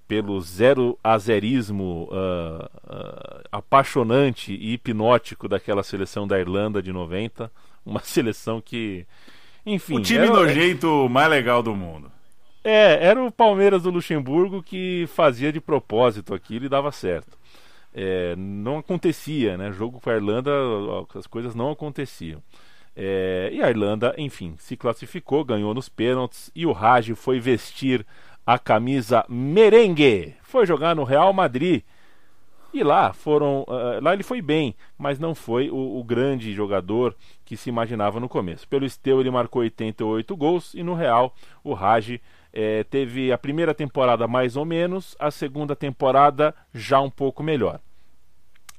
pelo 0.08 0.40
zero 0.40 0.98
azerismo 1.04 2.08
uh, 2.12 2.66
uh, 2.66 3.42
apaixonante 3.52 4.54
e 4.54 4.74
hipnótico 4.74 5.48
daquela 5.50 5.84
seleção 5.84 6.26
da 6.26 6.40
Irlanda 6.40 6.82
de 6.82 6.94
90. 6.94 7.52
Uma 7.86 8.00
seleção 8.04 8.62
que. 8.62 9.06
Enfim. 9.66 9.98
O 9.98 10.02
time 10.02 10.26
era- 10.26 10.34
nojento 10.34 11.10
mais 11.10 11.30
legal 11.30 11.62
do 11.62 11.76
mundo. 11.76 12.10
É, 12.64 13.06
era 13.06 13.24
o 13.24 13.32
Palmeiras 13.32 13.84
do 13.84 13.90
Luxemburgo 13.90 14.62
que 14.62 15.06
fazia 15.08 15.54
de 15.54 15.62
propósito 15.62 16.34
aquilo 16.34 16.66
e 16.66 16.70
dava 16.70 16.92
certo. 16.92 17.38
É, 17.94 18.36
não 18.36 18.78
acontecia, 18.78 19.58
né? 19.58 19.72
Jogo 19.72 20.02
com 20.02 20.10
a 20.10 20.16
Irlanda, 20.16 20.52
as 21.16 21.26
coisas 21.26 21.56
não 21.56 21.72
aconteciam. 21.72 22.44
É, 23.00 23.52
e 23.54 23.62
a 23.62 23.70
Irlanda, 23.70 24.16
enfim, 24.18 24.56
se 24.58 24.76
classificou, 24.76 25.46
ganhou 25.46 25.72
nos 25.72 25.88
pênaltis 25.88 26.50
e 26.56 26.66
o 26.66 26.72
Raj 26.72 27.12
foi 27.12 27.40
vestir 27.40 28.04
a 28.44 28.58
camisa 28.58 29.24
merengue. 29.30 30.34
Foi 30.42 30.66
jogar 30.66 30.96
no 30.96 31.04
Real 31.04 31.32
Madrid. 31.32 31.84
E 32.74 32.84
lá 32.84 33.14
foram. 33.14 33.66
ah, 33.70 34.00
lá 34.02 34.14
ele 34.14 34.24
foi 34.24 34.42
bem, 34.42 34.76
mas 34.98 35.20
não 35.20 35.36
foi 35.36 35.70
o, 35.70 36.00
o 36.00 36.04
grande 36.04 36.52
jogador 36.54 37.16
que 37.46 37.56
se 37.56 37.70
imaginava 37.70 38.20
no 38.20 38.28
começo. 38.28 38.68
Pelo 38.68 38.86
Esteu 38.86 39.20
ele 39.22 39.30
marcou 39.30 39.62
88 39.62 40.36
gols 40.36 40.74
e 40.74 40.82
no 40.82 40.96
Real 40.96 41.36
o 41.64 41.74
Raj 41.74 42.20
eh, 42.52 42.84
teve 42.86 43.32
a 43.32 43.38
primeira 43.38 43.76
temporada 43.76 44.28
mais 44.28 44.56
ou 44.56 44.66
menos, 44.66 45.16
a 45.20 45.30
segunda 45.30 45.76
temporada 45.76 46.54
já 46.74 47.00
um 47.00 47.12
pouco 47.12 47.44
melhor. 47.44 47.80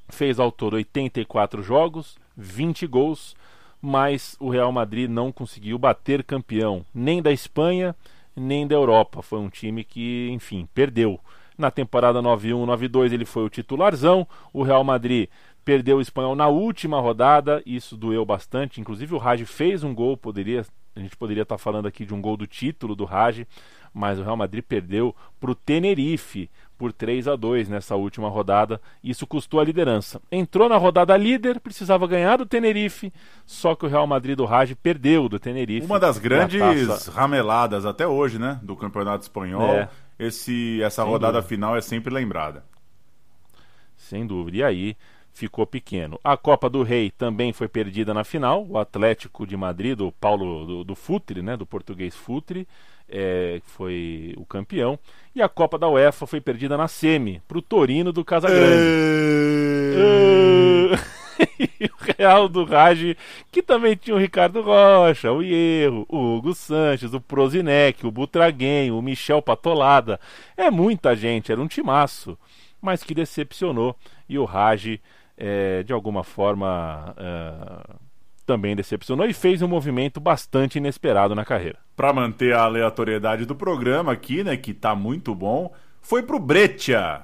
Fez 0.09 0.41
ao 0.41 0.51
todo 0.51 0.75
84 0.75 1.63
jogos, 1.63 2.19
20 2.37 2.87
gols, 2.89 3.37
mas 3.81 4.37
o 4.41 4.51
Real 4.51 4.73
Madrid 4.73 5.09
não 5.09 5.31
conseguiu 5.31 5.79
bater 5.79 6.25
campeão 6.25 6.85
nem 6.95 7.23
da 7.23 7.33
Espanha 7.33 7.95
nem 8.39 8.67
da 8.67 8.75
Europa. 8.75 9.23
Foi 9.23 9.39
um 9.39 9.49
time 9.49 9.85
que, 9.85 10.29
enfim, 10.31 10.69
perdeu. 10.73 11.19
Na 11.57 11.71
temporada 11.71 12.23
91-92 12.23 13.13
ele 13.13 13.25
foi 13.25 13.45
o 13.45 13.49
titularzão. 13.51 14.27
O 14.53 14.63
Real 14.63 14.85
Madrid 14.85 15.29
perdeu 15.65 15.99
o 15.99 16.01
espanhol 16.01 16.37
na 16.37 16.47
última 16.47 17.01
rodada, 17.01 17.63
isso 17.67 17.97
doeu 17.97 18.25
bastante. 18.25 18.81
Inclusive 18.81 19.15
o 19.15 19.19
Raj 19.19 19.45
fez 19.45 19.83
um 19.83 19.95
gol, 19.95 20.17
poderia 20.17 20.65
a 20.97 21.01
gente 21.01 21.17
poderia 21.17 21.43
estar 21.43 21.59
falando 21.59 21.87
aqui 21.87 22.05
de 22.05 22.13
um 22.13 22.21
gol 22.21 22.37
do 22.37 22.47
título 22.47 22.97
do 22.97 23.05
Raj, 23.05 23.47
mas 23.93 24.19
o 24.19 24.23
Real 24.23 24.37
Madrid 24.37 24.63
perdeu 24.63 25.15
para 25.41 25.51
o 25.51 25.55
Tenerife 25.55 26.51
por 26.79 26.93
3 26.93 27.27
a 27.27 27.35
2 27.35 27.69
nessa 27.69 27.97
última 27.97 28.29
rodada. 28.29 28.81
Isso 29.03 29.27
custou 29.27 29.59
a 29.59 29.65
liderança. 29.65 30.21
Entrou 30.31 30.69
na 30.69 30.77
rodada 30.77 31.17
líder, 31.17 31.59
precisava 31.59 32.07
ganhar 32.07 32.37
do 32.37 32.47
Tenerife, 32.47 33.13
só 33.45 33.75
que 33.75 33.85
o 33.85 33.89
Real 33.89 34.07
Madrid 34.07 34.37
do 34.37 34.45
Raj 34.45 34.73
perdeu 34.75 35.29
do 35.29 35.39
Tenerife. 35.41 35.87
Uma 35.87 35.99
das 35.99 36.19
grandes 36.19 37.09
rameladas 37.09 37.85
até 37.85 38.07
hoje, 38.07 38.39
né? 38.39 38.61
Do 38.63 38.77
Campeonato 38.77 39.23
Espanhol. 39.23 39.71
É. 39.71 39.89
Esse, 40.19 40.81
essa 40.83 41.03
Sem 41.03 41.11
rodada 41.11 41.35
dúvida. 41.35 41.49
final 41.49 41.77
é 41.77 41.81
sempre 41.81 42.13
lembrada. 42.13 42.65
Sem 43.97 44.27
dúvida. 44.27 44.57
E 44.59 44.63
aí 44.63 44.97
ficou 45.39 45.65
pequeno. 45.67 46.19
A 46.25 46.37
Copa 46.37 46.69
do 46.69 46.83
Rei 46.83 47.11
também 47.11 47.53
foi 47.53 47.69
perdida 47.69 48.13
na 48.13 48.25
final. 48.25 48.67
O 48.69 48.77
Atlético 48.77 49.47
de 49.47 49.57
Madrid, 49.57 49.97
do 49.97 50.11
Paulo 50.11 50.67
do, 50.67 50.85
do 50.85 50.95
Futre, 50.97 51.41
né, 51.43 51.57
do 51.57 51.65
português 51.65 52.15
Futre, 52.15 52.67
é, 53.09 53.61
foi 53.65 54.35
o 54.37 54.45
campeão. 54.45 54.99
E 55.35 55.41
a 55.41 55.49
Copa 55.49 55.79
da 55.79 55.89
UEFA 55.89 56.27
foi 56.27 56.41
perdida 56.41 56.77
na 56.77 56.89
semi 56.89 57.41
para 57.47 57.59
o 57.59 57.63
Torino 57.63 58.13
do 58.13 58.25
Casagrande. 58.25 58.83
Ah. 59.97 61.19
Real 62.19 62.49
do 62.49 62.65
Raj, 62.65 63.17
que 63.53 63.63
também 63.63 63.95
tinha 63.95 64.17
o 64.17 64.19
Ricardo 64.19 64.61
Rocha, 64.61 65.31
o 65.31 65.41
Hierro, 65.41 66.05
o 66.09 66.37
Hugo 66.37 66.53
Sanches, 66.53 67.15
o 67.15 67.21
Prozinec, 67.21 68.05
o 68.05 68.11
Butraguem, 68.11 68.91
o 68.91 69.01
Michel 69.01 69.41
Patolada. 69.41 70.19
É 70.57 70.69
muita 70.69 71.15
gente, 71.15 71.53
era 71.53 71.61
um 71.61 71.69
timaço, 71.69 72.37
mas 72.83 73.05
que 73.05 73.15
decepcionou. 73.15 73.95
E 74.29 74.37
o 74.39 74.45
Raj, 74.45 74.99
é, 75.39 75.83
de 75.85 75.93
alguma 75.93 76.25
forma, 76.25 77.15
é, 77.17 77.95
também 78.45 78.75
decepcionou 78.75 79.27
e 79.27 79.33
fez 79.33 79.63
um 79.63 79.69
movimento 79.69 80.19
bastante 80.19 80.79
inesperado 80.79 81.35
na 81.35 81.45
carreira. 81.45 81.79
Para 81.97 82.13
manter 82.13 82.55
a 82.55 82.65
aleatoriedade 82.65 83.47
do 83.47 83.55
programa 83.55 84.13
aqui, 84.13 84.43
né, 84.43 84.57
que 84.57 84.75
tá 84.75 84.95
muito 84.95 85.35
bom, 85.35 85.73
foi 86.03 86.23
pro 86.23 86.41
Breccia. 86.41 87.23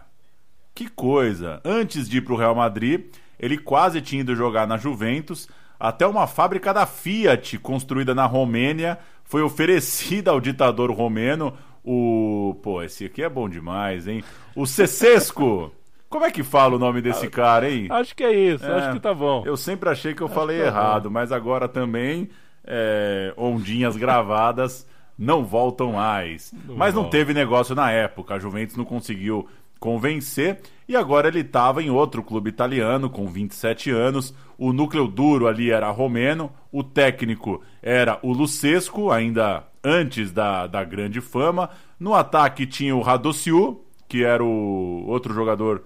Que 0.75 0.89
coisa! 0.89 1.61
Antes 1.65 2.09
de 2.09 2.19
ir 2.19 2.21
pro 2.23 2.37
Real 2.37 2.55
Madrid, 2.55 3.07
ele 3.39 3.59
quase 3.59 4.01
tinha 4.01 4.21
ido 4.21 4.37
jogar 4.37 4.67
na 4.67 4.77
Juventus, 4.77 5.49
até 5.79 6.07
uma 6.07 6.27
fábrica 6.27 6.73
da 6.73 6.87
Fiat 6.87 7.59
construída 7.59 8.15
na 8.15 8.27
Romênia 8.27 8.99
foi 9.25 9.43
oferecida 9.43 10.31
ao 10.31 10.41
ditador 10.41 10.93
romeno, 10.93 11.55
o, 11.83 12.59
pô, 12.63 12.83
esse 12.83 13.07
aqui 13.07 13.23
é 13.23 13.29
bom 13.29 13.49
demais, 13.49 14.07
hein? 14.07 14.23
O 14.55 14.67
Cecesco. 14.67 15.73
Como 16.15 16.25
é 16.25 16.31
que 16.31 16.45
fala 16.45 16.77
o 16.77 16.79
nome 16.79 17.03
desse 17.03 17.27
cara, 17.27 17.69
hein? 17.69 17.89
Acho 17.91 18.15
que 18.15 18.23
é 18.23 18.33
isso, 18.33 18.65
acho 18.65 18.93
que 18.93 19.01
tá 19.01 19.13
bom. 19.13 19.43
Eu 19.45 19.57
sempre 19.57 19.89
achei 19.91 20.15
que 20.15 20.23
eu 20.23 20.27
Acho 20.29 20.35
falei 20.37 20.59
que 20.59 20.63
tá 20.63 20.69
errado, 20.69 21.11
bom. 21.11 21.13
mas 21.13 21.33
agora 21.33 21.67
também 21.67 22.31
é, 22.65 23.35
ondinhas 23.37 23.97
gravadas 23.97 24.87
não 25.19 25.45
voltam 25.45 25.95
mais. 25.95 26.55
Não 26.69 26.77
mas 26.77 26.95
não 26.95 27.11
teve 27.11 27.35
negócio 27.35 27.75
na 27.75 27.91
época, 27.91 28.35
a 28.35 28.39
Juventus 28.39 28.77
não 28.77 28.85
conseguiu 28.85 29.49
convencer 29.81 30.61
e 30.89 30.95
agora 30.95 31.27
ele 31.27 31.41
estava 31.41 31.83
em 31.83 31.91
outro 31.91 32.23
clube 32.23 32.49
italiano 32.49 33.11
com 33.11 33.27
27 33.27 33.91
anos. 33.91 34.33
O 34.57 34.73
núcleo 34.73 35.09
duro 35.09 35.49
ali 35.49 35.73
era 35.73 35.91
romeno, 35.91 36.53
o 36.71 36.85
técnico 36.85 37.61
era 37.83 38.21
o 38.23 38.33
Lucesco, 38.33 39.11
ainda 39.11 39.65
antes 39.83 40.31
da, 40.31 40.69
da 40.69 40.85
grande 40.85 41.21
fama. 41.21 41.71
No 41.99 42.15
ataque 42.15 42.69
tinha 42.69 42.95
o 42.95 43.03
Radociu, 43.03 43.85
que 44.09 44.23
era 44.23 44.45
o 44.45 45.07
outro 45.09 45.35
jogador 45.35 45.83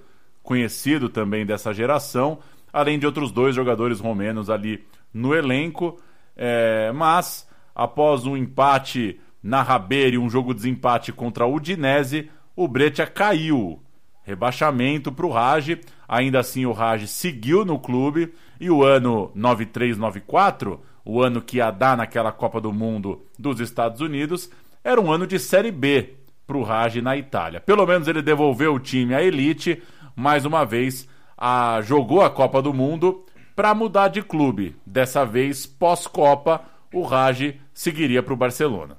conhecido 0.49 1.11
também 1.11 1.44
dessa 1.44 1.74
geração, 1.74 2.38
além 2.72 2.99
de 2.99 3.05
outros 3.05 3.30
dois 3.30 3.55
jogadores 3.55 4.01
romenos 4.01 4.49
ali 4.49 4.82
no 5.12 5.34
elenco. 5.34 6.01
É, 6.34 6.90
mas, 6.90 7.46
após 7.74 8.24
um 8.24 8.34
empate 8.34 9.20
na 9.42 9.61
Rabeira 9.61 10.16
e 10.16 10.18
um 10.18 10.30
jogo 10.30 10.55
de 10.55 10.61
desempate 10.62 11.12
contra 11.12 11.44
o 11.44 11.55
Udinese, 11.55 12.30
o 12.57 12.66
Breccia 12.66 13.07
caiu. 13.07 13.78
Rebaixamento 14.22 15.12
para 15.12 15.26
o 15.26 15.30
Raj. 15.30 15.76
Ainda 16.09 16.40
assim, 16.40 16.64
o 16.64 16.72
Raj 16.72 17.07
seguiu 17.07 17.62
no 17.62 17.78
clube. 17.78 18.32
E 18.59 18.70
o 18.70 18.82
ano 18.82 19.30
93-94, 19.36 20.78
o 21.05 21.22
ano 21.22 21.42
que 21.42 21.59
ia 21.59 21.70
dar 21.70 21.94
naquela 21.94 22.32
Copa 22.32 22.59
do 22.59 22.72
Mundo 22.72 23.20
dos 23.38 23.61
Estados 23.61 24.01
Unidos, 24.01 24.51
era 24.82 24.99
um 24.99 25.12
ano 25.12 25.26
de 25.26 25.38
Série 25.38 25.70
B 25.70 26.14
para 26.46 26.57
o 26.57 26.62
Raj 26.62 26.96
na 27.03 27.18
Itália. 27.18 27.61
Pelo 27.61 27.86
menos 27.86 28.09
ele 28.09 28.22
devolveu 28.22 28.74
o 28.74 28.80
time 28.80 29.14
à 29.14 29.22
elite. 29.22 29.82
Mais 30.19 30.45
uma 30.45 30.64
vez, 30.64 31.09
a- 31.39 31.79
jogou 31.83 32.21
a 32.25 32.31
Copa 32.31 32.61
do 32.61 32.75
Mundo 32.75 33.25
para 33.55 33.73
mudar 33.73 34.09
de 34.09 34.21
clube. 34.21 34.75
Dessa 34.85 35.25
vez, 35.25 35.64
pós-Copa, 35.64 36.61
o 36.93 37.03
Raj 37.03 37.55
seguiria 37.73 38.21
para 38.23 38.33
o 38.35 38.37
Barcelona. 38.37 38.97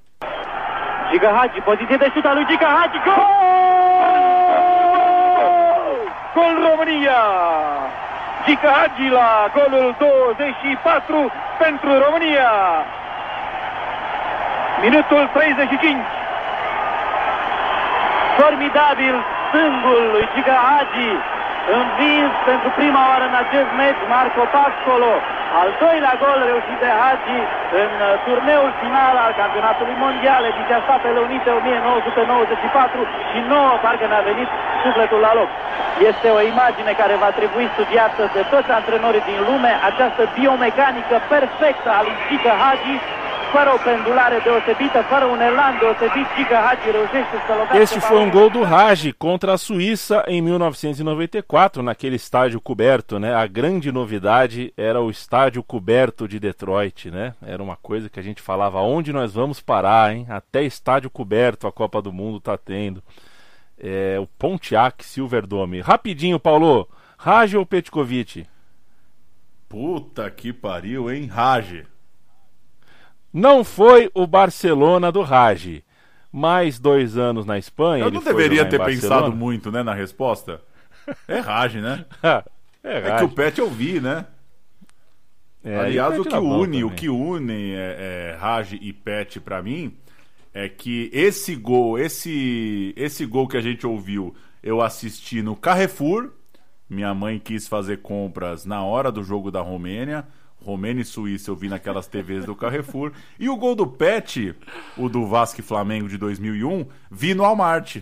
Giga 1.12 1.30
Hagi, 1.38 1.62
poziție 1.62 1.98
de 1.98 2.10
șut 2.14 2.26
al 2.26 2.36
lui 2.36 2.46
Giga 2.50 2.68
Hagi, 2.78 3.00
gol! 3.06 3.26
Gol 6.36 6.56
România! 6.70 7.22
Giga 8.46 8.72
Hagi 8.78 9.08
la 9.10 9.30
golul 9.56 9.96
24 10.38 11.32
pentru 11.58 11.90
România! 12.06 12.52
Minutul 14.82 15.30
35. 15.34 15.98
Formidabil 18.38 19.16
stângul 19.50 20.02
lui 20.14 20.26
Giga 20.34 20.58
Hagi, 20.68 21.12
învins 21.80 22.32
pentru 22.50 22.70
prima 22.80 23.02
oară 23.12 23.26
în 23.32 23.38
acest 23.44 23.70
meci 23.82 24.02
Marco 24.14 24.44
Pascolo. 24.56 25.14
Al 25.62 25.70
doilea 25.84 26.14
gol 26.24 26.40
reușit 26.50 26.80
de 26.86 26.92
Hagi 27.02 27.40
în 27.84 27.92
uh, 28.02 28.10
turneul 28.26 28.72
final 28.84 29.16
al 29.26 29.34
campionatului 29.42 29.98
mondial, 30.06 30.42
ediția 30.52 30.80
Statele 30.86 31.20
Unite 31.28 31.50
1994 31.60 33.02
și 33.32 33.40
nouă 33.54 33.74
parcă 33.84 34.06
ne-a 34.08 34.24
venit 34.32 34.50
sufletul 34.84 35.22
la 35.28 35.34
loc. 35.40 35.50
Este 36.10 36.28
o 36.38 36.40
imagine 36.54 36.92
care 37.02 37.16
va 37.26 37.32
trebui 37.40 37.66
studiată 37.76 38.22
de 38.36 38.42
toți 38.54 38.70
antrenorii 38.80 39.28
din 39.32 39.40
lume, 39.50 39.72
această 39.90 40.22
biomecanică 40.38 41.16
perfectă 41.34 41.90
a 41.98 42.02
lui 42.06 42.18
Giga 42.28 42.54
Hagi, 42.64 42.96
fără 43.56 43.70
o 43.74 43.80
pendulare 43.90 44.38
deosebită, 44.44 45.00
fără 45.12 45.26
un 45.26 45.40
elan 45.40 45.78
deosebit, 45.80 46.28
Giga 46.36 46.60
Hagi 46.66 46.92
reușește 46.92 47.36
să 47.46 47.52
lovească 47.58 47.78
Este 47.78 48.00
foi 48.00 48.24
um 48.24 48.30
gol 48.30 48.50
do 48.50 48.64
Raj 48.64 49.00
contra 49.18 49.52
a 49.52 49.56
Suíça 49.56 50.24
em 50.28 50.44
1994, 50.44 51.82
naquele 51.82 52.16
estádio 52.16 52.60
coberto, 52.60 53.18
né? 53.20 53.34
A 53.34 53.46
grande 53.48 53.92
novidade 53.92 54.72
era 54.76 55.00
o 55.00 55.10
estádio 55.10 55.64
coberto 55.64 56.28
de 56.28 56.40
Detroit, 56.40 57.10
né? 57.10 57.34
Era 57.46 57.64
uma 57.64 57.78
coisa 57.82 58.10
que 58.10 58.20
a 58.20 58.24
gente 58.24 58.42
falava, 58.42 58.80
onde 58.82 59.12
nós 59.12 59.34
vamos 59.34 59.60
parar, 59.62 60.14
hein? 60.14 60.26
Até 60.30 60.64
estádio 60.64 61.10
coberto 61.10 61.68
a 61.68 61.72
Copa 61.72 62.02
do 62.02 62.12
Mundo 62.12 62.40
tá 62.40 62.58
tendo. 62.58 63.02
É, 63.82 64.18
o 64.20 64.28
Pontiac 64.38 65.06
Silverdome. 65.06 65.82
Rapidinho, 65.82 66.40
Paulo. 66.40 66.88
Raj 67.18 67.56
ou 67.56 67.66
Petkovic? 67.66 68.46
Puta 69.68 70.30
que 70.32 70.52
pariu, 70.52 71.12
hein? 71.12 71.28
Raj. 71.28 71.86
Não 73.34 73.64
foi 73.64 74.10
o 74.14 74.26
Barcelona 74.26 75.12
do 75.12 75.22
Raj. 75.22 75.84
Mais 76.32 76.80
dois 76.80 77.18
anos 77.18 77.46
na 77.46 77.58
Espanha. 77.58 78.06
Eu 78.06 78.12
não 78.12 78.22
deveria 78.24 78.66
ter 78.66 78.84
pensado 78.84 79.32
muito, 79.32 79.72
né, 79.72 79.82
na 79.82 79.94
resposta. 79.94 80.62
É 81.28 81.40
Raj, 81.40 81.76
né? 81.76 82.06
é, 82.22 82.44
É 82.84 83.10
Raj. 83.10 83.20
que 83.20 83.26
o 83.26 83.30
Pet 83.30 83.60
eu 83.60 83.70
vi, 83.70 84.00
né? 84.00 84.26
É, 85.64 85.78
Aliás, 85.78 86.16
e 86.16 86.20
o 86.20 86.24
que 86.24 86.30
era 86.30 86.40
bom 86.40 86.62
une, 86.62 86.84
o 86.84 86.92
que 86.92 87.10
une 87.10 87.74
é, 87.74 88.34
é, 88.34 88.38
Raj 88.40 88.74
e 88.74 88.94
Pet 88.94 89.40
pra 89.42 89.62
mim 89.62 89.98
é 90.54 90.70
que 90.70 91.10
esse 91.14 91.56
gol, 91.56 92.00
esse 92.00 92.94
esse 92.96 93.26
gol 93.26 93.48
que 93.48 93.58
a 93.58 93.62
gente 93.62 93.86
ouviu, 93.86 94.34
eu 94.64 94.82
assisti 94.82 95.42
no 95.42 95.56
Carrefour. 95.56 96.30
Minha 96.90 97.14
mãe 97.14 97.40
quis 97.40 97.68
fazer 97.68 97.98
compras 97.98 98.66
na 98.66 98.84
hora 98.84 99.12
do 99.12 99.24
jogo 99.24 99.52
da 99.52 99.62
Romênia. 99.62 100.26
Romênia 100.62 101.02
e 101.02 101.06
Suíça 101.06 101.50
eu 101.50 101.56
vi 101.56 101.70
naquelas 101.70 102.08
TVs 102.08 102.46
do 102.46 102.56
Carrefour. 102.56 103.12
E 103.40 103.50
o 103.50 103.56
gol 103.56 103.76
do 103.76 103.88
Pet, 103.88 104.56
o 104.98 105.10
do 105.10 105.26
Vasco 105.26 105.62
e 105.62 105.64
Flamengo 105.64 106.08
de 106.08 106.18
2001, 106.18 106.86
vi 107.10 107.34
no 107.34 107.44
Walmart. 107.44 107.98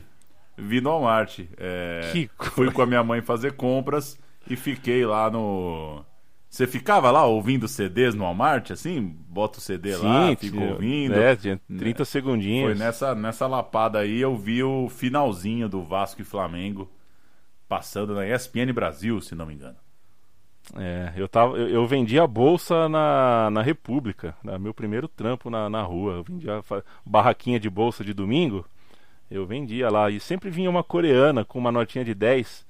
Vi 0.57 0.81
no 0.81 0.89
Walmart. 0.89 1.39
É, 1.57 2.09
Que 2.11 2.29
fui 2.51 2.71
com 2.71 2.81
a 2.81 2.85
minha 2.85 3.03
mãe 3.03 3.21
fazer 3.21 3.53
compras 3.53 4.19
e 4.49 4.55
fiquei 4.55 5.05
lá 5.05 5.29
no. 5.29 6.03
Você 6.49 6.65
ficava 6.65 7.11
lá 7.11 7.25
ouvindo 7.25 7.67
CDs 7.67 8.15
no 8.15 8.23
Walmart, 8.23 8.71
assim? 8.71 9.01
Bota 9.29 9.59
o 9.59 9.61
CD 9.61 9.95
lá, 9.97 10.35
fica 10.35 10.59
ouvindo. 10.59 11.13
É, 11.13 11.35
tinha 11.35 11.61
30 11.67 12.05
segundinhos. 12.05 12.71
Foi 12.71 12.85
nessa, 12.85 13.13
nessa 13.13 13.45
lapada 13.45 13.99
aí 13.99 14.19
eu 14.19 14.35
vi 14.35 14.63
o 14.63 14.89
finalzinho 14.89 15.67
do 15.67 15.83
Vasco 15.83 16.21
e 16.21 16.25
Flamengo 16.25 16.89
passando 17.67 18.15
na 18.15 18.25
ESPN 18.25 18.71
Brasil, 18.73 19.19
se 19.19 19.35
não 19.35 19.45
me 19.45 19.53
engano. 19.53 19.75
É, 20.75 21.13
eu, 21.15 21.27
tava, 21.27 21.57
eu, 21.57 21.69
eu 21.69 21.87
vendia 21.87 22.27
bolsa 22.27 22.89
na, 22.89 23.49
na 23.51 23.61
República, 23.61 24.35
né, 24.43 24.57
meu 24.57 24.73
primeiro 24.73 25.07
trampo 25.07 25.49
na, 25.49 25.69
na 25.69 25.81
rua. 25.81 26.15
Eu 26.15 26.23
vendia 26.23 26.61
barraquinha 27.05 27.59
de 27.59 27.69
bolsa 27.69 28.03
de 28.03 28.13
domingo, 28.13 28.65
eu 29.31 29.45
vendia 29.45 29.89
lá. 29.89 30.09
E 30.09 30.19
sempre 30.19 30.49
vinha 30.49 30.69
uma 30.69 30.83
coreana 30.83 31.45
com 31.45 31.57
uma 31.57 31.71
notinha 31.71 32.03
de 32.03 32.13
10, 32.13 32.65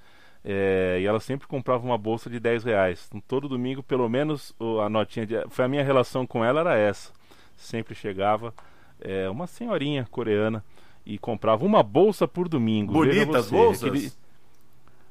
é, 0.45 0.99
e 1.01 1.05
ela 1.05 1.19
sempre 1.19 1.47
comprava 1.47 1.83
uma 1.85 1.97
bolsa 1.97 2.29
de 2.29 2.39
10 2.39 2.63
reais. 2.63 3.05
Então, 3.07 3.21
todo 3.27 3.49
domingo, 3.49 3.81
pelo 3.81 4.07
menos, 4.07 4.53
a 4.83 4.89
notinha 4.89 5.25
de. 5.25 5.35
Foi 5.49 5.65
a 5.65 5.67
minha 5.67 5.83
relação 5.83 6.25
com 6.27 6.45
ela, 6.45 6.59
era 6.61 6.77
essa. 6.77 7.11
Sempre 7.55 7.95
chegava 7.95 8.53
é, 9.01 9.27
uma 9.29 9.47
senhorinha 9.47 10.07
coreana 10.11 10.63
e 11.05 11.17
comprava 11.17 11.65
uma 11.65 11.81
bolsa 11.81 12.27
por 12.27 12.47
domingo. 12.47 12.93
Bonitas 12.93 13.49
bolsas? 13.49 13.83
aquele- 13.89 14.11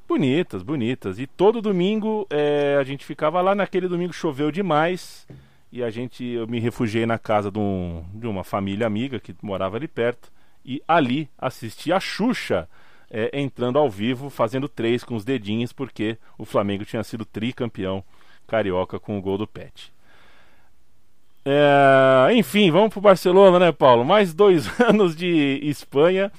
Bonitas, 0.09 0.63
bonitas. 0.63 1.19
E 1.19 1.27
todo 1.27 1.61
domingo 1.61 2.27
é, 2.31 2.77
a 2.81 2.85
gente 2.85 3.05
ficava 3.05 3.41
lá. 3.41 3.55
Naquele 3.55 3.89
domingo 3.89 4.13
choveu 4.13 4.51
demais 4.51 5.27
e 5.73 5.83
a 5.83 5.91
gente 5.91 6.25
eu 6.25 6.47
me 6.47 6.61
refugiei 6.61 7.05
na 7.07 7.19
casa 7.19 7.51
de, 7.51 7.59
um- 7.59 8.05
de 8.15 8.27
uma 8.27 8.45
família 8.45 8.87
amiga 8.87 9.19
que 9.19 9.35
morava 9.43 9.77
ali 9.77 9.89
perto 9.89 10.31
e 10.65 10.81
ali 10.87 11.29
assisti 11.39 11.93
a 11.93 11.99
Xuxa 12.01 12.69
é, 13.11 13.31
entrando 13.39 13.79
ao 13.79 13.91
vivo, 13.91 14.31
fazendo 14.31 14.69
três 14.69 15.03
com 15.05 15.15
os 15.17 15.25
dedinhos 15.25 15.73
porque 15.73 16.17
o 16.39 16.45
Flamengo 16.45 16.85
tinha 16.85 17.03
sido 17.03 17.25
tricampeão 17.25 18.03
carioca 18.47 18.99
com 19.01 19.19
o 19.19 19.23
gol 19.23 19.37
do 19.39 19.47
Pet. 19.47 19.93
É, 21.45 22.33
enfim, 22.33 22.71
vamos 22.71 22.91
pro 22.91 23.01
Barcelona, 23.01 23.59
né, 23.59 23.73
Paulo? 23.73 24.05
Mais 24.05 24.35
dois 24.35 24.69
anos 24.81 25.15
de 25.15 25.61
Espanha 25.63 26.31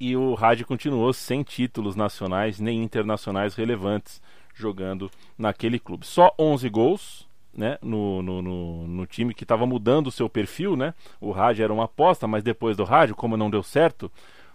e 0.00 0.16
o 0.16 0.32
Rádio 0.32 0.66
continuou 0.66 1.12
sem 1.12 1.42
títulos 1.42 1.94
nacionais 1.94 2.58
nem 2.58 2.82
internacionais 2.82 3.54
relevantes. 3.54 4.22
jogando 4.52 5.10
naquele 5.38 5.78
clube. 5.78 6.06
Só 6.06 6.34
11 6.38 6.68
gols, 6.68 7.28
né, 7.54 7.78
no, 7.80 8.20
no, 8.20 8.42
no, 8.42 8.86
no, 8.86 9.06
time 9.06 9.32
que 9.32 9.44
estava 9.44 9.64
mudando 9.66 10.08
o 10.08 10.10
seu 10.10 10.28
perfil, 10.28 10.76
né? 10.76 10.92
O 11.18 11.30
Raj 11.30 11.60
era 11.60 11.72
uma 11.72 11.84
aposta, 11.84 12.26
mas 12.26 12.42
depois 12.42 12.76
do 12.76 12.84
Raj, 12.84 13.12
como 13.12 13.38
não 13.38 13.48
deu 13.48 13.62
certo, 13.62 14.10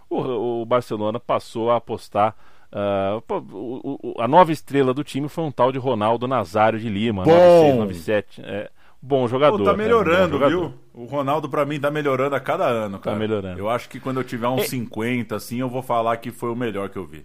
o, 0.08 0.62
o 0.62 0.66
Barcelona 0.66 1.18
passou 1.18 1.70
a 1.70 1.76
apostar. 1.76 2.36
Uh, 2.72 3.34
o, 3.52 3.98
o, 4.02 4.20
a 4.20 4.28
nova 4.28 4.52
estrela 4.52 4.92
do 4.94 5.02
time 5.02 5.28
foi 5.28 5.44
um 5.44 5.50
tal 5.50 5.72
de 5.72 5.78
Ronaldo 5.78 6.28
Nazário 6.28 6.78
de 6.78 6.88
Lima, 6.88 7.24
Bom. 7.24 7.30
96, 7.30 7.76
97. 7.76 8.42
É, 8.44 8.70
bom 9.06 9.28
jogador. 9.28 9.58
Pô, 9.58 9.64
tá 9.64 9.74
melhorando, 9.76 10.38
bom 10.38 10.44
jogador. 10.44 10.68
viu? 10.68 10.74
O 10.92 11.04
Ronaldo 11.04 11.48
pra 11.48 11.64
mim 11.64 11.78
tá 11.78 11.90
melhorando 11.90 12.34
a 12.34 12.40
cada 12.40 12.66
ano, 12.66 12.98
cara. 12.98 13.14
Tá 13.14 13.20
melhorando. 13.20 13.58
Eu 13.58 13.70
acho 13.70 13.88
que 13.88 14.00
quando 14.00 14.18
eu 14.18 14.24
tiver 14.24 14.48
uns 14.48 14.62
É. 14.62 14.66
50 14.68 15.36
assim, 15.36 15.60
eu 15.60 15.68
vou 15.68 15.82
falar 15.82 16.16
que 16.16 16.30
foi 16.30 16.50
o 16.50 16.56
melhor 16.56 16.88
que 16.88 16.96
eu 16.96 17.06
vi. 17.06 17.24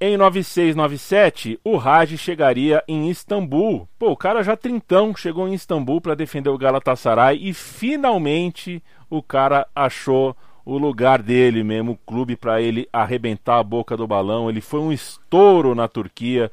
Em 0.00 0.16
96-97, 0.16 1.58
o 1.64 1.76
Raj 1.76 2.16
chegaria 2.16 2.82
em 2.86 3.10
Istambul. 3.10 3.88
Pô, 3.98 4.12
o 4.12 4.16
cara 4.16 4.42
já 4.44 4.56
trintão 4.56 5.14
chegou 5.14 5.48
em 5.48 5.54
Istambul 5.54 6.00
para 6.00 6.14
defender 6.14 6.50
o 6.50 6.56
Galatasaray 6.58 7.38
e 7.42 7.52
finalmente 7.52 8.82
o 9.10 9.20
cara 9.22 9.66
achou 9.74 10.36
o 10.64 10.78
lugar 10.78 11.20
dele 11.20 11.64
mesmo, 11.64 11.92
o 11.92 11.96
clube 11.96 12.36
para 12.36 12.60
ele 12.60 12.88
arrebentar 12.92 13.58
a 13.58 13.62
boca 13.62 13.96
do 13.96 14.06
balão. 14.06 14.48
Ele 14.48 14.60
foi 14.60 14.78
um 14.80 14.92
estouro 14.92 15.74
na 15.74 15.88
Turquia, 15.88 16.50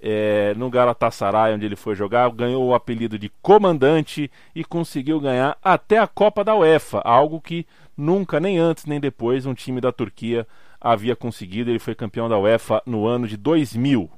é, 0.00 0.54
no 0.56 0.70
Galatasaray, 0.70 1.54
onde 1.54 1.66
ele 1.66 1.76
foi 1.76 1.94
jogar, 1.94 2.30
ganhou 2.30 2.64
o 2.64 2.74
apelido 2.74 3.18
de 3.18 3.30
comandante 3.42 4.30
e 4.54 4.64
conseguiu 4.64 5.20
ganhar 5.20 5.56
até 5.62 5.98
a 5.98 6.06
Copa 6.06 6.44
da 6.44 6.54
UEFA, 6.54 7.00
algo 7.00 7.40
que 7.40 7.66
nunca, 7.96 8.38
nem 8.38 8.58
antes 8.58 8.84
nem 8.84 9.00
depois, 9.00 9.46
um 9.46 9.54
time 9.54 9.80
da 9.80 9.90
Turquia 9.90 10.46
havia 10.80 11.16
conseguido. 11.16 11.70
Ele 11.70 11.78
foi 11.78 11.94
campeão 11.94 12.28
da 12.28 12.38
UEFA 12.38 12.82
no 12.86 13.06
ano 13.06 13.26
de 13.26 13.36
2000. 13.36 14.10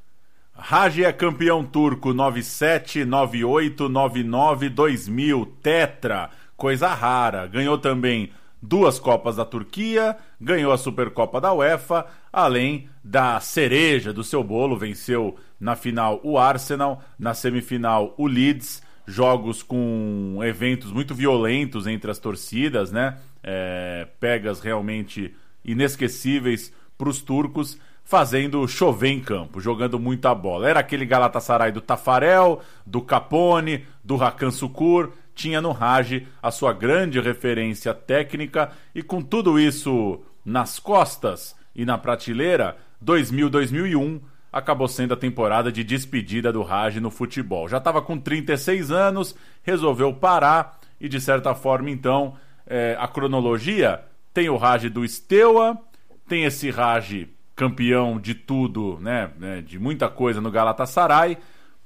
Raj 0.61 1.01
é 1.01 1.13
campeão 1.13 1.65
turco 1.65 2.13
97, 2.13 3.05
98, 3.05 3.89
99, 3.89 4.69
2000, 4.69 5.47
tetra, 5.63 6.31
coisa 6.57 6.89
rara. 6.89 7.47
Ganhou 7.47 7.79
também 7.79 8.31
duas 8.61 8.99
Copas 8.99 9.37
da 9.37 9.45
Turquia, 9.45 10.17
ganhou 10.41 10.73
a 10.73 10.79
Supercopa 10.79 11.41
da 11.41 11.53
UEFA, 11.53 12.07
além 12.33 12.89
da 13.03 13.41
cereja 13.41 14.13
do 14.13 14.25
seu 14.25 14.43
bolo, 14.43 14.77
venceu 14.77 15.37
na 15.59 15.77
final 15.77 16.21
o 16.23 16.39
Arsenal, 16.39 17.03
na 17.19 17.35
semifinal 17.35 18.15
o 18.17 18.27
Leeds, 18.27 18.83
jogos 19.07 19.63
com 19.63 20.39
eventos 20.43 20.93
muito 20.93 21.15
violentos 21.15 21.87
entre 21.87 22.11
as 22.11 22.19
torcidas, 22.19 22.93
né? 22.93 23.19
É, 23.43 24.07
pegas 24.21 24.61
realmente 24.61 25.35
inesquecíveis 25.65 26.73
para 26.97 27.09
os 27.09 27.23
turcos, 27.23 27.79
fazendo 28.05 28.67
chover 28.67 29.11
em 29.11 29.21
campo, 29.21 29.61
jogando 29.61 29.99
muita 29.99 30.35
bola. 30.35 30.69
Era 30.69 30.81
aquele 30.81 31.07
Galatasaray 31.07 31.71
do 31.71 31.81
Tafarel, 31.81 32.61
do 32.85 33.01
Capone, 33.03 33.85
do 34.03 34.23
Hakan 34.23 34.51
Sukur, 34.51 35.13
tinha 35.39 35.61
no 35.61 35.71
Raj 35.71 36.27
a 36.43 36.51
sua 36.51 36.73
grande 36.73 37.21
referência 37.21 37.95
técnica 37.95 38.73
e 38.93 39.05
com 39.05 39.23
tudo 39.23 39.59
isso 39.59 40.21
nas 40.45 40.81
costas 40.81 41.55
e 41.75 41.85
na 41.85 41.97
prateleira, 41.97 42.77
2000-2001 43.05 44.21
acabou 44.53 44.89
sendo 44.89 45.15
a 45.15 45.17
temporada 45.17 45.71
de 45.71 45.85
despedida 45.85 46.53
do 46.53 46.63
Raj 46.63 46.97
no 46.97 47.09
futebol. 47.09 47.69
Já 47.69 47.79
estava 47.79 48.03
com 48.03 48.19
36 48.19 48.91
anos, 48.91 49.37
resolveu 49.63 50.13
parar 50.13 50.81
e 51.01 51.09
de 51.09 51.21
certa 51.21 51.55
forma 51.55 51.89
então 51.89 52.35
é, 52.67 52.97
a 52.99 53.07
cronologia 53.07 54.03
tem 54.35 54.49
o 54.49 54.57
Raj 54.57 54.91
do 54.91 55.07
Steaua, 55.07 55.79
tem 56.27 56.45
esse 56.45 56.69
Raj 56.69 57.29
campeão 57.55 58.19
de 58.19 58.35
tudo, 58.35 58.99
né, 59.01 59.31
né, 59.39 59.63
de 59.63 59.79
muita 59.79 60.09
coisa 60.09 60.41
no 60.41 60.51
Galatasaray, 60.51 61.39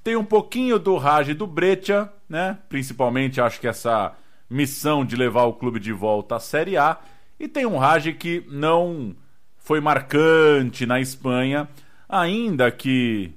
tem 0.02 0.16
um 0.16 0.24
pouquinho 0.24 0.78
do 0.78 0.96
Raj 0.96 1.34
do 1.34 1.46
Breccia, 1.46 2.10
né, 2.28 2.58
principalmente 2.68 3.40
acho 3.40 3.60
que 3.60 3.68
essa 3.68 4.12
missão 4.48 5.04
de 5.04 5.16
levar 5.16 5.44
o 5.44 5.54
clube 5.54 5.78
de 5.78 5.92
volta 5.92 6.36
à 6.36 6.40
Série 6.40 6.76
A, 6.76 6.98
e 7.38 7.48
tem 7.48 7.66
um 7.66 7.78
Raj 7.78 8.12
que 8.14 8.44
não 8.48 9.14
foi 9.56 9.80
marcante 9.80 10.84
na 10.84 11.00
Espanha, 11.00 11.68
ainda 12.08 12.70
que, 12.70 13.32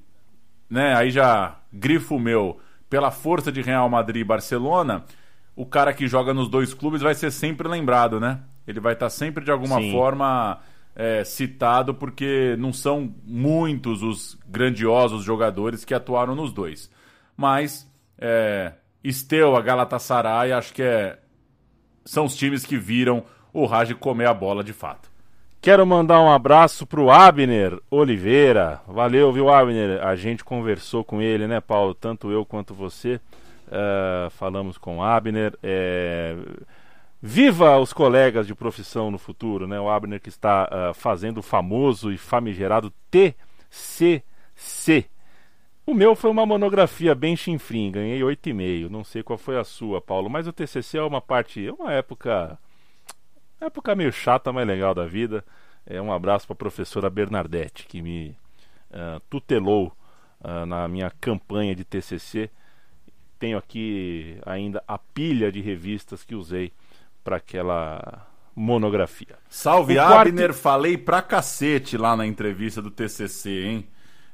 né, 0.70 0.96
aí 0.96 1.12
já 1.12 1.56
grifo 1.72 2.20
meu, 2.20 2.60
pela 2.90 3.12
força 3.12 3.52
de 3.52 3.62
Real 3.62 3.90
Madrid 3.90 4.22
e 4.22 4.26
Barcelona, 4.26 5.04
o 5.56 5.66
cara 5.66 5.94
que 5.94 6.08
joga 6.08 6.34
nos 6.34 6.50
dois 6.50 6.74
clubes 6.74 7.02
vai 7.02 7.16
ser 7.16 7.32
sempre 7.32 7.68
lembrado, 7.68 8.20
né? 8.20 8.42
Ele 8.68 8.80
vai 8.80 8.94
estar 8.94 9.10
sempre 9.10 9.44
de 9.44 9.52
alguma 9.52 9.80
Sim. 9.80 9.92
forma 9.92 10.60
é, 10.96 11.24
citado 11.24 11.94
porque 11.94 12.56
não 12.58 12.72
são 12.72 13.14
muitos 13.26 14.02
os 14.02 14.38
grandiosos 14.48 15.24
jogadores 15.24 15.84
que 15.84 15.94
atuaram 15.94 16.36
nos 16.36 16.54
dois. 16.54 16.90
Mas 17.36 17.92
é, 18.18 18.74
Steaua, 19.06 19.62
Galatasaray, 19.62 20.54
acho 20.54 20.74
que 20.74 20.82
é, 20.82 21.20
são 22.06 22.26
os 22.26 22.36
times 22.36 22.66
que 22.66 22.78
viram 22.78 23.24
o 23.52 23.66
Raj 23.66 23.92
comer 23.94 24.28
a 24.28 24.34
bola 24.34 24.64
de 24.64 24.74
fato. 24.74 25.10
Quero 25.62 25.86
mandar 25.86 26.22
um 26.22 26.32
abraço 26.32 26.86
pro 26.86 27.10
Abner 27.10 27.80
Oliveira. 27.90 28.82
Valeu, 28.88 29.34
viu, 29.34 29.50
Abner? 29.50 30.00
A 30.06 30.16
gente 30.16 30.44
conversou 30.44 31.04
com 31.04 31.22
ele, 31.22 31.48
né, 31.48 31.60
Paulo? 31.60 31.96
Tanto 31.96 32.30
eu 32.30 32.46
quanto 32.46 32.74
você. 32.74 33.20
Uh, 33.66 34.30
falamos 34.30 34.78
com 34.78 35.02
Abner. 35.02 35.58
É... 35.64 36.36
Viva 37.28 37.80
os 37.80 37.92
colegas 37.92 38.46
de 38.46 38.54
profissão 38.54 39.10
no 39.10 39.18
futuro, 39.18 39.66
né? 39.66 39.80
O 39.80 39.90
Abner 39.90 40.22
que 40.22 40.30
está 40.30 40.70
uh, 40.72 40.94
fazendo 40.94 41.40
o 41.40 41.42
famoso 41.42 42.12
e 42.12 42.20
famigerado 42.20 42.94
TCC. 43.10 44.24
O 45.88 45.96
meu 45.96 46.16
foi 46.16 46.30
uma 46.30 46.46
monografia 46.46 47.16
bem 47.16 47.36
chinfrim, 47.36 47.90
ganhei 47.90 48.20
8,5. 48.20 48.90
Não 48.90 49.04
sei 49.04 49.24
qual 49.24 49.40
foi 49.40 49.58
a 49.58 49.64
sua, 49.64 50.00
Paulo, 50.00 50.30
mas 50.30 50.46
o 50.46 50.54
TCC 50.54 51.00
é 51.00 51.02
uma 51.02 51.20
parte, 51.20 51.66
é 51.66 51.72
uma 51.74 51.92
época 51.94 52.60
época 53.60 53.96
meio 53.96 54.12
chata, 54.14 54.54
mas 54.54 54.68
legal 54.68 54.94
da 54.94 55.08
vida. 55.08 55.44
É 55.84 56.00
um 56.00 56.14
abraço 56.14 56.46
para 56.46 56.54
a 56.54 56.58
professora 56.58 57.10
Bernadette, 57.10 57.88
que 57.88 58.04
me 58.04 58.38
uh, 58.92 59.20
tutelou 59.32 59.92
uh, 60.42 60.64
na 60.68 60.88
minha 60.88 61.10
campanha 61.20 61.76
de 61.76 61.84
TCC. 61.84 62.52
Tenho 63.40 63.58
aqui 63.58 64.38
ainda 64.46 64.84
a 64.88 65.00
pilha 65.00 65.52
de 65.52 65.60
revistas 65.60 66.24
que 66.24 66.36
usei 66.36 66.72
para 67.26 67.38
aquela 67.38 68.26
monografia. 68.56 69.36
Salve 69.50 69.94
O 69.94 69.98
quarto- 69.98 70.30
Abner, 70.30 70.54
falei 70.54 70.98
pra 70.98 71.22
cacete 71.22 71.98
lá 71.98 72.16
na 72.16 72.26
entrevista 72.26 72.82
do 72.82 72.90
TCC, 72.92 73.50
hein? 73.66 73.88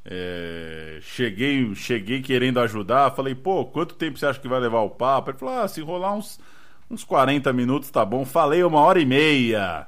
É, 0.06 1.00
cheguei, 1.02 1.74
cheguei 1.76 2.22
querendo 2.22 2.60
ajudar, 2.60 3.12
falei, 3.16 3.34
pô, 3.36 3.66
quanto 3.66 3.96
tempo 3.96 4.18
você 4.20 4.26
acha 4.26 4.39
que 4.39 4.48
vai 4.48 4.60
levar 4.60 4.82
o 4.82 4.89
papo? 4.89 5.30
Ele 5.32 5.38
falou, 5.38 5.56
ah, 5.62 5.68
se 5.68 5.82
rolar 5.82 6.14
uns, 6.14 6.39
uns 6.89 7.04
40 7.04 7.54
minutos 7.54 7.89
tá 7.89 8.04
bom. 8.06 8.26
Falei 8.26 8.64
uma 8.64 8.80
hora 8.82 9.00
e 9.00 9.06
meia. 9.06 9.88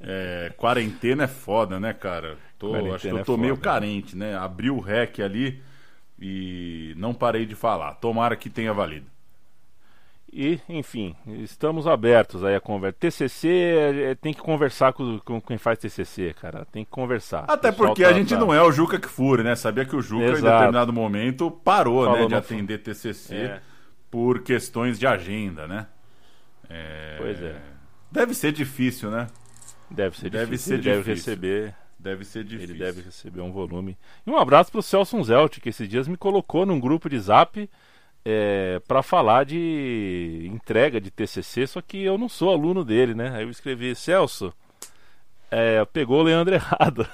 É, 0.00 0.52
quarentena 0.56 1.24
é 1.24 1.28
foda, 1.28 1.78
né, 1.80 1.92
cara? 1.92 2.36
Tô, 2.58 2.70
Quarentena 2.70 2.94
acho 2.96 3.08
que 3.08 3.14
eu 3.14 3.18
é 3.18 3.24
tô 3.24 3.36
meio 3.36 3.54
foda. 3.56 3.64
carente, 3.64 4.16
né? 4.16 4.36
Abri 4.36 4.68
o 4.70 4.80
rec 4.80 5.20
ali 5.20 5.62
e 6.20 6.92
não 6.96 7.14
parei 7.14 7.46
de 7.46 7.54
falar. 7.54 7.94
Tomara 7.94 8.36
que 8.36 8.50
tenha 8.50 8.72
valido. 8.72 9.06
E, 10.32 10.58
enfim, 10.66 11.14
estamos 11.26 11.86
abertos 11.86 12.42
aí 12.42 12.54
a 12.54 12.60
conversa. 12.60 12.96
TCC 13.00 13.48
é- 13.48 14.10
é- 14.10 14.14
tem 14.14 14.32
que 14.32 14.40
conversar 14.40 14.94
com, 14.94 15.18
com 15.18 15.38
quem 15.40 15.58
faz 15.58 15.78
TCC, 15.78 16.32
cara. 16.32 16.64
Tem 16.72 16.84
que 16.86 16.90
conversar. 16.90 17.44
Até 17.48 17.70
porque 17.70 18.02
tá- 18.02 18.08
a 18.08 18.12
gente 18.14 18.32
tá- 18.32 18.40
não 18.40 18.52
é 18.52 18.62
o 18.62 18.72
Juca 18.72 18.98
Kfouri, 18.98 19.42
né? 19.42 19.54
Sabia 19.54 19.84
que 19.84 19.94
o 19.94 20.00
Juca, 20.00 20.24
em 20.24 20.30
Exato. 20.30 20.42
determinado 20.44 20.90
momento, 20.92 21.50
parou 21.50 22.04
Falou 22.06 22.20
né, 22.22 22.26
de 22.28 22.34
atender 22.34 22.78
TCC 22.78 23.34
É. 23.36 23.60
por 24.10 24.42
questões 24.42 24.98
de 24.98 25.06
agenda, 25.06 25.66
né? 25.66 25.86
É, 26.70 27.16
Pois 27.18 27.42
é. 27.42 27.60
Deve 28.10 28.32
ser 28.32 28.52
difícil, 28.52 29.10
né? 29.10 29.26
Deve 29.90 30.16
ser 30.16 30.30
Deve 30.30 30.44
difícil. 30.46 30.66
ser 30.68 30.74
ele 30.74 30.82
deve 30.82 30.96
difícil. 31.02 31.32
receber. 31.32 31.74
Deve 31.98 32.24
ser 32.24 32.42
difícil. 32.42 32.74
Ele 32.74 32.78
deve 32.84 33.02
receber 33.02 33.42
um 33.42 33.52
volume. 33.52 33.96
E 34.26 34.30
um 34.30 34.38
abraço 34.38 34.72
pro 34.72 34.82
Celso 34.82 35.22
Zelt, 35.22 35.60
que 35.60 35.68
esses 35.68 35.86
dias 35.88 36.08
me 36.08 36.16
colocou 36.16 36.64
num 36.66 36.80
grupo 36.80 37.08
de 37.08 37.18
zap 37.18 37.68
é, 38.24 38.80
para 38.86 39.02
falar 39.02 39.44
de 39.44 40.48
entrega 40.52 41.00
de 41.00 41.10
TCC, 41.10 41.66
só 41.66 41.80
que 41.80 42.02
eu 42.02 42.16
não 42.16 42.28
sou 42.28 42.50
aluno 42.50 42.84
dele, 42.84 43.14
né? 43.14 43.32
Aí 43.34 43.42
eu 43.42 43.50
escrevi, 43.50 43.94
Celso, 43.94 44.52
é, 45.50 45.84
pegou 45.86 46.20
o 46.20 46.22
Leandro 46.22 46.54
errado. 46.56 47.06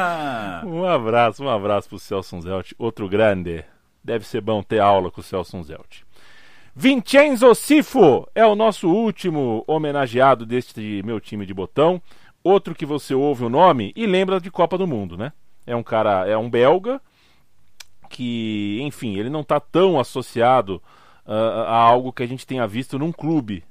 um 0.66 0.84
abraço, 0.84 1.44
um 1.44 1.48
abraço 1.48 1.88
pro 1.88 1.98
Celso 1.98 2.40
Zelt, 2.40 2.72
outro 2.78 3.08
grande. 3.08 3.64
Deve 4.02 4.26
ser 4.26 4.40
bom 4.40 4.62
ter 4.62 4.80
aula 4.80 5.10
com 5.10 5.20
o 5.20 5.24
Celso 5.24 5.62
Zelt. 5.62 6.02
Vincenzo 6.74 7.54
Sifo 7.54 8.28
é 8.34 8.44
o 8.46 8.54
nosso 8.54 8.88
último 8.88 9.64
homenageado 9.66 10.46
deste 10.46 11.02
meu 11.04 11.20
time 11.20 11.44
de 11.44 11.52
botão. 11.52 12.00
Outro 12.42 12.74
que 12.74 12.86
você 12.86 13.12
ouve 13.12 13.44
o 13.44 13.50
nome 13.50 13.92
e 13.94 14.06
lembra 14.06 14.40
de 14.40 14.50
Copa 14.50 14.78
do 14.78 14.86
Mundo, 14.86 15.16
né? 15.16 15.32
É 15.66 15.76
um 15.76 15.82
cara, 15.82 16.26
é 16.26 16.36
um 16.36 16.48
belga 16.48 17.00
que, 18.10 18.80
enfim, 18.82 19.16
ele 19.16 19.30
não 19.30 19.40
está 19.40 19.58
tão 19.58 19.98
associado 19.98 20.82
ah, 21.24 21.64
a 21.68 21.76
algo 21.76 22.12
que 22.12 22.22
a 22.22 22.26
gente 22.26 22.46
tenha 22.46 22.66
visto 22.66 22.98
num 22.98 23.12
clube, 23.12 23.64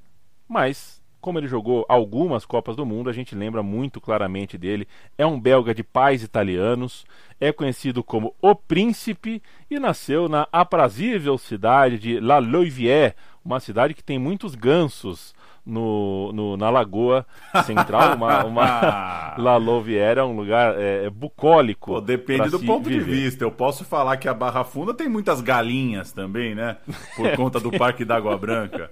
mas 0.48 1.00
como 1.20 1.38
ele 1.38 1.46
jogou 1.46 1.84
algumas 1.86 2.46
Copas 2.46 2.74
do 2.74 2.86
Mundo, 2.86 3.10
a 3.10 3.12
gente 3.12 3.34
lembra 3.34 3.62
muito 3.62 4.00
claramente 4.00 4.56
dele. 4.56 4.88
É 5.18 5.26
um 5.26 5.38
belga 5.38 5.74
de 5.74 5.82
pais 5.82 6.22
italianos, 6.22 7.04
é 7.38 7.52
conhecido 7.52 8.02
como 8.02 8.34
o 8.40 8.54
Príncipe 8.54 9.42
e 9.70 9.78
nasceu 9.78 10.30
na 10.30 10.48
aprazível 10.50 11.36
cidade 11.36 11.98
de 11.98 12.18
La 12.18 12.38
Louvière, 12.38 13.14
uma 13.44 13.60
cidade 13.60 13.92
que 13.92 14.02
tem 14.02 14.18
muitos 14.18 14.54
gansos 14.54 15.34
no, 15.70 16.32
no, 16.32 16.56
na 16.56 16.68
Lagoa 16.68 17.24
Central. 17.64 18.16
Uma, 18.16 18.44
uma 18.44 19.34
La 19.38 19.56
Louvière 19.56 20.18
é 20.18 20.24
um 20.24 20.36
lugar 20.36 20.74
é, 20.76 21.06
é 21.06 21.10
bucólico. 21.10 21.94
Pô, 21.94 22.00
depende 22.00 22.50
do 22.50 22.60
ponto 22.60 22.88
viver. 22.88 23.04
de 23.04 23.10
vista. 23.10 23.44
Eu 23.44 23.52
posso 23.52 23.84
falar 23.84 24.16
que 24.16 24.28
a 24.28 24.34
Barra 24.34 24.64
Funda 24.64 24.92
tem 24.92 25.08
muitas 25.08 25.40
galinhas 25.40 26.12
também, 26.12 26.54
né? 26.54 26.76
Por 27.16 27.30
conta 27.36 27.60
do 27.60 27.70
Parque 27.70 28.04
d'Água 28.04 28.36
Branca. 28.36 28.90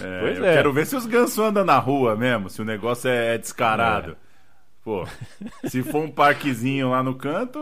É, 0.00 0.36
eu 0.38 0.44
é. 0.44 0.54
quero 0.54 0.72
ver 0.72 0.86
se 0.86 0.94
os 0.94 1.06
gansos 1.06 1.38
andam 1.38 1.64
na 1.64 1.78
rua 1.78 2.14
mesmo, 2.14 2.48
se 2.48 2.62
o 2.62 2.64
negócio 2.64 3.10
é, 3.10 3.34
é 3.34 3.38
descarado. 3.38 4.12
É. 4.12 4.32
Pô, 4.84 5.06
se 5.64 5.82
for 5.82 6.02
um 6.02 6.10
parquezinho 6.10 6.90
lá 6.90 7.02
no 7.02 7.14
canto, 7.14 7.58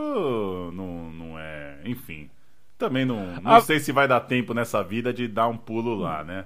não, 0.73 1.11
não 1.11 1.39
é. 1.39 1.79
Enfim. 1.85 2.29
Também 2.77 3.05
não, 3.05 3.39
não 3.41 3.55
a... 3.55 3.61
sei 3.61 3.79
se 3.79 3.91
vai 3.91 4.07
dar 4.07 4.21
tempo 4.21 4.55
nessa 4.55 4.83
vida 4.83 5.13
de 5.13 5.27
dar 5.27 5.47
um 5.47 5.57
pulo 5.57 5.95
lá, 5.95 6.23
né? 6.23 6.45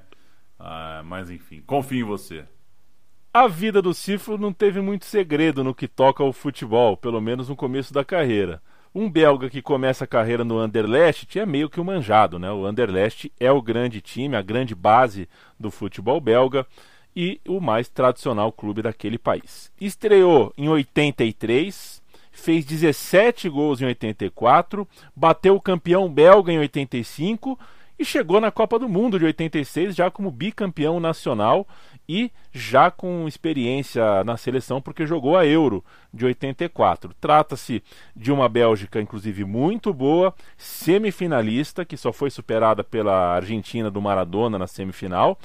Ah, 0.60 1.02
mas 1.06 1.30
enfim, 1.30 1.62
confio 1.66 2.00
em 2.00 2.04
você. 2.04 2.46
A 3.34 3.48
vida 3.48 3.82
do 3.82 3.94
Cifro 3.94 4.38
não 4.38 4.54
teve 4.54 4.80
muito 4.80 5.06
segredo 5.06 5.64
no 5.64 5.76
que 5.76 5.88
toca 5.88 6.24
ao 6.24 6.32
futebol, 6.32 6.96
pelo 6.96 7.20
menos 7.20 7.50
no 7.50 7.56
começo 7.56 7.94
da 7.94 8.06
carreira. 8.06 8.62
Um 8.94 9.10
belga 9.10 9.50
que 9.50 9.62
começa 9.62 10.06
a 10.06 10.08
carreira 10.08 10.46
no 10.46 10.58
Anderlecht 10.58 11.38
é 11.38 11.46
meio 11.46 11.70
que 11.70 11.82
um 11.82 11.84
manjado, 11.84 12.40
né? 12.40 12.50
O 12.50 12.66
Anderlecht 12.66 13.30
é 13.38 13.52
o 13.52 13.62
grande 13.62 14.00
time, 14.00 14.38
a 14.38 14.42
grande 14.42 14.74
base 14.74 15.28
do 15.60 15.70
futebol 15.70 16.22
belga 16.22 16.66
e 17.14 17.42
o 17.46 17.60
mais 17.60 17.90
tradicional 17.90 18.54
clube 18.54 18.82
daquele 18.82 19.18
país. 19.18 19.70
Estreou 19.82 20.54
em 20.58 20.70
83, 20.70 22.02
fez 22.32 22.64
17 22.64 23.50
gols 23.50 23.82
em 23.82 23.86
84, 23.86 24.88
bateu 25.14 25.56
o 25.56 25.62
campeão 25.62 26.10
belga 26.10 26.54
em 26.54 26.60
85 26.60 27.60
e 27.98 28.04
chegou 28.04 28.42
na 28.42 28.52
Copa 28.52 28.78
do 28.78 28.90
Mundo 28.90 29.18
de 29.18 29.26
86 29.26 29.96
já 29.96 30.12
como 30.12 30.30
bicampeão 30.30 31.00
nacional 31.00 31.68
e 32.08 32.32
já 32.52 32.92
com 32.92 33.28
experiência 33.28 34.24
na 34.24 34.38
seleção, 34.38 34.82
porque 34.82 35.08
jogou 35.08 35.38
a 35.38 35.46
Euro 35.46 35.84
de 36.14 36.26
84. 36.26 37.14
Trata-se 37.20 37.82
de 38.16 38.32
uma 38.32 38.50
Bélgica, 38.50 39.02
inclusive, 39.02 39.44
muito 39.46 39.94
boa, 39.94 40.34
semifinalista, 40.58 41.86
que 41.86 41.98
só 41.98 42.12
foi 42.12 42.30
superada 42.30 42.84
pela 42.84 43.36
Argentina 43.36 43.90
do 43.90 44.02
Maradona 44.02 44.60
na 44.60 44.68
semifinal. 44.68 45.40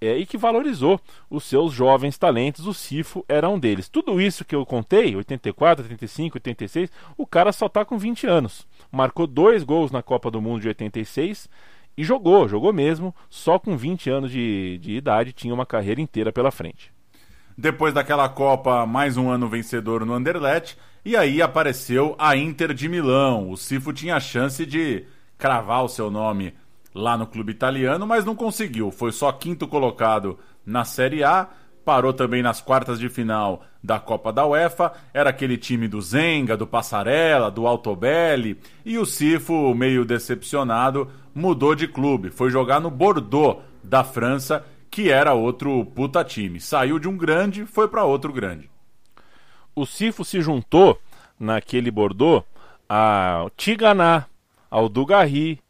É, 0.00 0.16
e 0.16 0.24
que 0.24 0.38
valorizou 0.38 1.00
os 1.28 1.42
seus 1.42 1.72
jovens 1.72 2.16
talentos, 2.16 2.66
o 2.68 2.72
Cifo 2.72 3.24
era 3.28 3.48
um 3.48 3.58
deles. 3.58 3.88
Tudo 3.88 4.20
isso 4.20 4.44
que 4.44 4.54
eu 4.54 4.64
contei, 4.64 5.16
84, 5.16 5.84
85, 5.84 6.36
86, 6.36 6.90
o 7.16 7.26
cara 7.26 7.50
só 7.50 7.66
está 7.66 7.84
com 7.84 7.98
20 7.98 8.24
anos. 8.24 8.64
Marcou 8.92 9.26
dois 9.26 9.64
gols 9.64 9.90
na 9.90 10.00
Copa 10.00 10.30
do 10.30 10.40
Mundo 10.40 10.62
de 10.62 10.68
86, 10.68 11.48
e 11.98 12.04
jogou, 12.04 12.48
jogou 12.48 12.72
mesmo, 12.72 13.12
só 13.28 13.58
com 13.58 13.76
20 13.76 14.08
anos 14.08 14.30
de, 14.30 14.78
de 14.78 14.92
idade, 14.92 15.32
tinha 15.32 15.52
uma 15.52 15.66
carreira 15.66 16.00
inteira 16.00 16.32
pela 16.32 16.52
frente. 16.52 16.92
Depois 17.56 17.92
daquela 17.92 18.28
Copa, 18.28 18.86
mais 18.86 19.16
um 19.16 19.28
ano 19.28 19.48
vencedor 19.48 20.06
no 20.06 20.14
Anderlecht, 20.14 20.78
e 21.04 21.16
aí 21.16 21.42
apareceu 21.42 22.14
a 22.16 22.36
Inter 22.36 22.72
de 22.72 22.88
Milão. 22.88 23.50
O 23.50 23.56
Cifo 23.56 23.92
tinha 23.92 24.14
a 24.14 24.20
chance 24.20 24.64
de 24.64 25.06
cravar 25.36 25.82
o 25.82 25.88
seu 25.88 26.08
nome 26.08 26.54
lá 26.94 27.18
no 27.18 27.26
clube 27.26 27.50
italiano, 27.50 28.06
mas 28.06 28.24
não 28.24 28.36
conseguiu. 28.36 28.92
Foi 28.92 29.10
só 29.10 29.32
quinto 29.32 29.66
colocado 29.66 30.38
na 30.64 30.84
Série 30.84 31.24
A, 31.24 31.48
parou 31.84 32.12
também 32.12 32.42
nas 32.42 32.60
quartas 32.60 33.00
de 33.00 33.08
final 33.08 33.64
da 33.82 33.98
Copa 33.98 34.32
da 34.32 34.46
UEFA. 34.46 34.92
Era 35.12 35.30
aquele 35.30 35.56
time 35.56 35.88
do 35.88 36.00
Zenga, 36.00 36.56
do 36.56 36.66
Passarella, 36.66 37.50
do 37.50 37.66
Altobelli. 37.66 38.60
E 38.84 38.98
o 38.98 39.06
Cifo, 39.06 39.74
meio 39.74 40.04
decepcionado, 40.04 41.10
mudou 41.38 41.74
de 41.74 41.86
clube. 41.86 42.30
Foi 42.30 42.50
jogar 42.50 42.80
no 42.80 42.90
Bordeaux, 42.90 43.62
da 43.82 44.02
França, 44.02 44.66
que 44.90 45.08
era 45.08 45.32
outro 45.32 45.84
puta 45.86 46.24
time. 46.24 46.60
Saiu 46.60 46.98
de 46.98 47.08
um 47.08 47.16
grande, 47.16 47.64
foi 47.64 47.88
para 47.88 48.04
outro 48.04 48.32
grande. 48.32 48.68
O 49.74 49.86
Cifo 49.86 50.24
se 50.24 50.40
juntou 50.40 50.98
naquele 51.38 51.90
Bordeaux 51.90 52.44
ao 52.88 53.48
Tigana, 53.50 54.26
ao 54.68 54.88
Dugarry, 54.88 55.60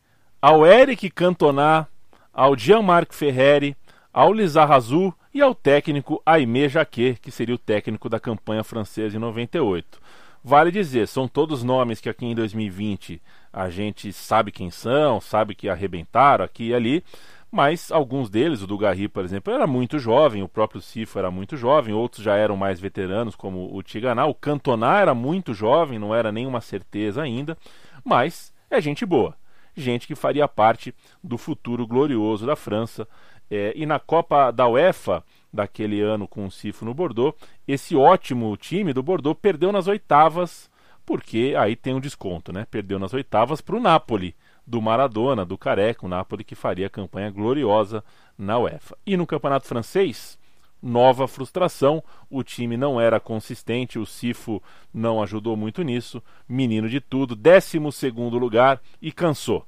ao 0.41 0.67
Eric 0.67 1.11
Cantona, 1.11 1.87
ao 2.33 2.57
Jean-Marc 2.57 3.13
Ferreri, 3.13 3.77
ao 4.13 4.33
Lizarrazu 4.33 5.13
e 5.35 5.43
ao 5.43 5.55
técnico 5.55 6.23
Aimé 6.25 6.69
Jacquet, 6.69 7.19
que 7.21 7.31
seria 7.31 7.55
o 7.55 7.59
técnico 7.59 8.09
da 8.09 8.19
campanha 8.19 8.65
francesa 8.65 9.17
em 9.17 9.21
98. 9.21 10.01
Vale 10.49 10.71
dizer, 10.71 11.07
são 11.07 11.29
todos 11.29 11.63
nomes 11.63 12.01
que 12.01 12.09
aqui 12.09 12.25
em 12.25 12.35
2020 12.35 13.21
a 13.53 13.69
gente 13.69 14.11
sabe 14.15 14.51
quem 14.51 14.71
são, 14.71 15.21
sabe 15.21 15.55
que 15.55 15.69
arrebentaram 15.69 16.43
aqui 16.43 16.69
e 16.69 16.75
ali, 16.75 17.05
mas 17.53 17.93
alguns 17.93 18.31
deles, 18.31 18.63
o 18.63 18.67
do 18.67 18.79
Garri, 18.79 19.09
por 19.09 19.23
exemplo, 19.27 19.53
era 19.53 19.67
muito 19.67 19.99
jovem, 19.99 20.43
o 20.43 20.49
próprio 20.49 20.81
Cifo 20.81 21.19
era 21.19 21.31
muito 21.31 21.55
jovem, 21.55 21.93
outros 21.93 22.25
já 22.25 22.35
eram 22.35 22.57
mais 22.57 22.81
veteranos, 22.81 23.37
como 23.37 23.77
o 23.77 23.83
Tiganá, 23.83 24.25
o 24.25 24.35
Cantona 24.35 24.99
era 24.99 25.13
muito 25.13 25.53
jovem, 25.53 25.99
não 25.99 26.15
era 26.15 26.33
nenhuma 26.33 26.63
certeza 26.63 27.21
ainda, 27.21 27.55
mas 28.03 28.51
é 28.71 28.81
gente 28.81 29.05
boa, 29.05 29.37
gente 29.77 30.07
que 30.07 30.15
faria 30.15 30.49
parte 30.49 30.95
do 31.23 31.37
futuro 31.37 31.87
glorioso 31.87 32.47
da 32.47 32.57
França. 32.57 33.07
É, 33.51 33.75
e 33.77 33.85
na 33.85 33.99
Copa 33.99 34.51
da 34.51 34.67
UEFA, 34.67 35.23
daquele 35.53 36.01
ano 36.01 36.29
com 36.29 36.47
o 36.47 36.51
Cifo 36.51 36.85
no 36.85 36.95
Bordeaux, 36.95 37.37
esse 37.67 37.97
ótimo 37.97 38.57
time 38.57 38.93
do 38.93 39.03
Bordeaux 39.03 39.39
perdeu 39.41 39.73
nas 39.73 39.87
oitavas, 39.87 40.71
porque 41.05 41.55
aí 41.59 41.75
tem 41.75 41.95
um 41.95 42.01
desconto, 42.01 42.53
né? 42.53 42.67
Perdeu 42.71 42.99
nas 42.99 43.15
oitavas 43.15 43.61
para 43.61 43.77
o 43.77 43.81
Napoli, 43.81 44.35
do 44.67 44.83
Maradona, 44.83 45.47
do 45.47 45.57
Careca, 45.57 46.05
o 46.05 46.09
Napoli 46.09 46.45
que 46.45 46.55
faria 46.55 46.87
a 46.87 46.91
campanha 46.91 47.31
gloriosa 47.31 48.05
na 48.37 48.59
UEFA. 48.59 48.99
E 49.07 49.17
no 49.17 49.27
Campeonato 49.27 49.67
Francês, 49.67 50.39
nova 50.83 51.27
frustração, 51.27 52.05
o 52.29 52.43
time 52.43 52.77
não 52.77 53.01
era 53.01 53.19
consistente, 53.19 53.99
o 53.99 54.05
Cifo 54.05 54.63
não 54.93 55.23
ajudou 55.23 55.57
muito 55.57 55.83
nisso, 55.83 56.23
menino 56.47 56.89
de 56.89 57.01
tudo, 57.01 57.35
12 57.35 57.81
segundo 57.93 58.39
lugar 58.39 58.81
e 59.01 59.11
cansou. 59.11 59.67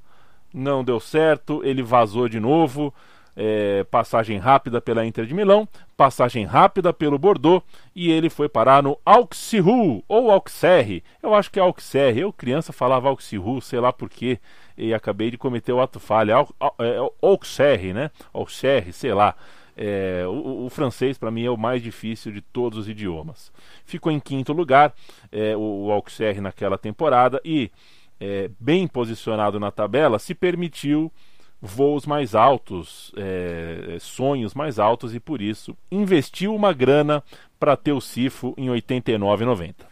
Não 0.52 0.84
deu 0.84 1.00
certo, 1.00 1.64
ele 1.64 1.82
vazou 1.82 2.28
de 2.28 2.38
novo, 2.38 2.92
é, 3.36 3.84
passagem 3.84 4.38
rápida 4.38 4.80
pela 4.80 5.04
Inter 5.04 5.24
de 5.24 5.34
Milão, 5.34 5.68
passagem 5.96 6.44
rápida 6.44 6.92
pelo 6.92 7.18
Bordeaux 7.18 7.64
e 7.94 8.10
ele 8.10 8.30
foi 8.30 8.48
parar 8.48 8.82
no 8.82 8.98
Auxerre 9.04 10.02
ou 10.08 10.30
Auxerre. 10.30 11.02
Eu 11.22 11.34
acho 11.34 11.50
que 11.50 11.58
é 11.58 11.62
Auxerre. 11.62 12.20
Eu, 12.20 12.32
criança, 12.32 12.72
falava 12.72 13.08
Auxerre, 13.08 13.60
sei 13.62 13.80
lá 13.80 13.92
porquê, 13.92 14.38
e 14.76 14.94
acabei 14.94 15.30
de 15.30 15.38
cometer 15.38 15.72
o 15.72 15.80
ato 15.80 16.00
falha. 16.00 16.34
É, 16.78 16.96
Auxerre, 17.22 17.92
né? 17.92 18.10
Auxerre, 18.32 18.92
sei 18.92 19.12
lá. 19.12 19.34
É, 19.76 20.24
o, 20.26 20.66
o, 20.66 20.70
francês, 20.70 21.16
para 21.16 21.30
mim, 21.30 21.44
é 21.44 21.50
o 21.50 21.56
mais 21.56 21.82
difícil 21.82 22.32
de 22.32 22.40
todos 22.40 22.80
os 22.80 22.88
idiomas. 22.88 23.50
Ficou 23.84 24.12
em 24.12 24.20
quinto 24.20 24.52
lugar 24.52 24.92
é, 25.32 25.56
o, 25.56 25.86
o 25.86 25.90
Auxerre 25.90 26.40
naquela 26.40 26.76
temporada 26.76 27.40
e, 27.44 27.70
é, 28.20 28.50
bem 28.60 28.86
posicionado 28.86 29.58
na 29.58 29.70
tabela, 29.70 30.18
se 30.18 30.34
permitiu 30.34 31.10
voos 31.60 32.06
mais 32.06 32.34
altos, 32.34 33.12
é, 33.16 33.98
sonhos 34.00 34.54
mais 34.54 34.78
altos 34.78 35.14
e 35.14 35.20
por 35.20 35.42
isso 35.42 35.76
investiu 35.90 36.54
uma 36.54 36.72
grana 36.72 37.22
para 37.58 37.76
ter 37.76 37.92
o 37.92 38.00
Cifo 38.00 38.54
em 38.56 38.70
89 38.70 39.44
e 39.44 39.46
90. 39.46 39.90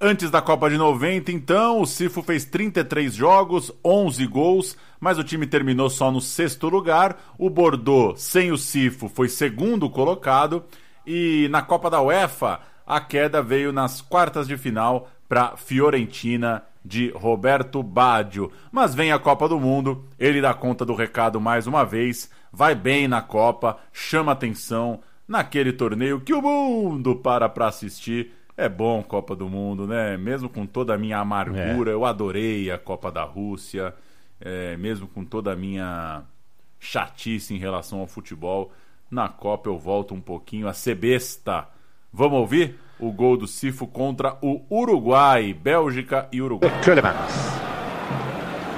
Antes 0.00 0.30
da 0.30 0.42
Copa 0.42 0.68
de 0.68 0.76
90, 0.76 1.32
então, 1.32 1.80
o 1.80 1.86
Cifo 1.86 2.22
fez 2.22 2.44
33 2.44 3.14
jogos, 3.14 3.72
11 3.82 4.26
gols, 4.26 4.76
mas 5.00 5.18
o 5.18 5.24
time 5.24 5.46
terminou 5.46 5.88
só 5.88 6.10
no 6.10 6.20
sexto 6.20 6.68
lugar. 6.68 7.16
O 7.38 7.48
Bordeaux, 7.48 8.20
sem 8.20 8.52
o 8.52 8.58
Cifo, 8.58 9.08
foi 9.08 9.28
segundo 9.28 9.88
colocado. 9.88 10.64
E 11.06 11.48
na 11.50 11.62
Copa 11.62 11.88
da 11.88 12.02
UEFA, 12.02 12.60
a 12.86 13.00
queda 13.00 13.42
veio 13.42 13.72
nas 13.72 14.00
quartas 14.00 14.46
de 14.46 14.58
final 14.58 15.08
para 15.28 15.56
Fiorentina 15.56 16.62
de 16.84 17.10
Roberto 17.10 17.82
Baggio. 17.82 18.52
Mas 18.70 18.94
vem 18.94 19.10
a 19.10 19.18
Copa 19.18 19.48
do 19.48 19.58
Mundo, 19.58 20.04
ele 20.18 20.40
dá 20.40 20.52
conta 20.52 20.84
do 20.84 20.94
recado 20.94 21.40
mais 21.40 21.66
uma 21.66 21.84
vez, 21.84 22.30
vai 22.52 22.74
bem 22.74 23.08
na 23.08 23.22
Copa, 23.22 23.78
chama 23.92 24.32
atenção 24.32 25.00
naquele 25.26 25.72
torneio 25.72 26.20
que 26.20 26.34
o 26.34 26.42
mundo 26.42 27.16
para 27.16 27.48
para 27.48 27.68
assistir. 27.68 28.32
É 28.56 28.68
bom 28.68 29.02
Copa 29.02 29.34
do 29.34 29.48
Mundo, 29.48 29.86
né? 29.86 30.16
Mesmo 30.16 30.48
com 30.48 30.64
toda 30.64 30.94
a 30.94 30.98
minha 30.98 31.18
amargura, 31.18 31.90
é. 31.90 31.94
eu 31.94 32.04
adorei 32.04 32.70
a 32.70 32.78
Copa 32.78 33.10
da 33.10 33.24
Rússia, 33.24 33.92
é, 34.40 34.76
mesmo 34.76 35.08
com 35.08 35.24
toda 35.24 35.52
a 35.52 35.56
minha 35.56 36.22
chatice 36.78 37.54
em 37.54 37.58
relação 37.58 38.00
ao 38.00 38.06
futebol. 38.06 38.72
Na 39.10 39.28
Copa 39.28 39.68
eu 39.68 39.78
volto 39.78 40.14
um 40.14 40.20
pouquinho 40.20 40.68
a 40.68 40.72
ser 40.72 40.94
besta. 40.94 41.68
Vamos 42.12 42.38
ouvir? 42.38 42.78
O 43.06 43.12
gol 43.12 43.36
do 43.36 43.46
Cifo 43.46 43.88
contra 43.88 44.38
o 44.40 44.62
Uruguai, 44.68 45.52
Bélgica 45.52 46.28
e 46.30 46.40
Uruguai. 46.40 46.70
Keulemans, 46.80 47.60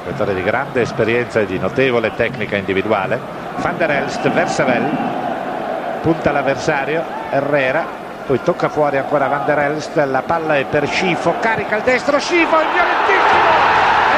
giocatore 0.05 0.35
di 0.35 0.43
grande 0.43 0.81
esperienza 0.81 1.41
e 1.41 1.47
di 1.47 1.59
notevole 1.59 2.13
tecnica 2.15 2.57
individuale. 2.57 3.19
Van 3.59 3.77
der 3.77 3.91
Elst, 3.91 4.29
Versavel, 4.29 4.85
punta 6.03 6.33
l'avversario, 6.33 7.05
Herrera, 7.31 7.87
poi 8.27 8.43
tocca 8.43 8.69
fuori 8.69 8.99
ancora 8.99 9.29
Van 9.29 9.45
der 9.45 9.59
Elst, 9.59 9.97
la 9.97 10.23
palla 10.23 10.57
è 10.57 10.65
per 10.65 10.89
Scifo, 10.89 11.35
carica 11.41 11.77
il 11.77 11.83
destro, 11.83 12.19
Scifo, 12.19 12.61
il 12.61 12.69
violentissimo, 12.73 13.49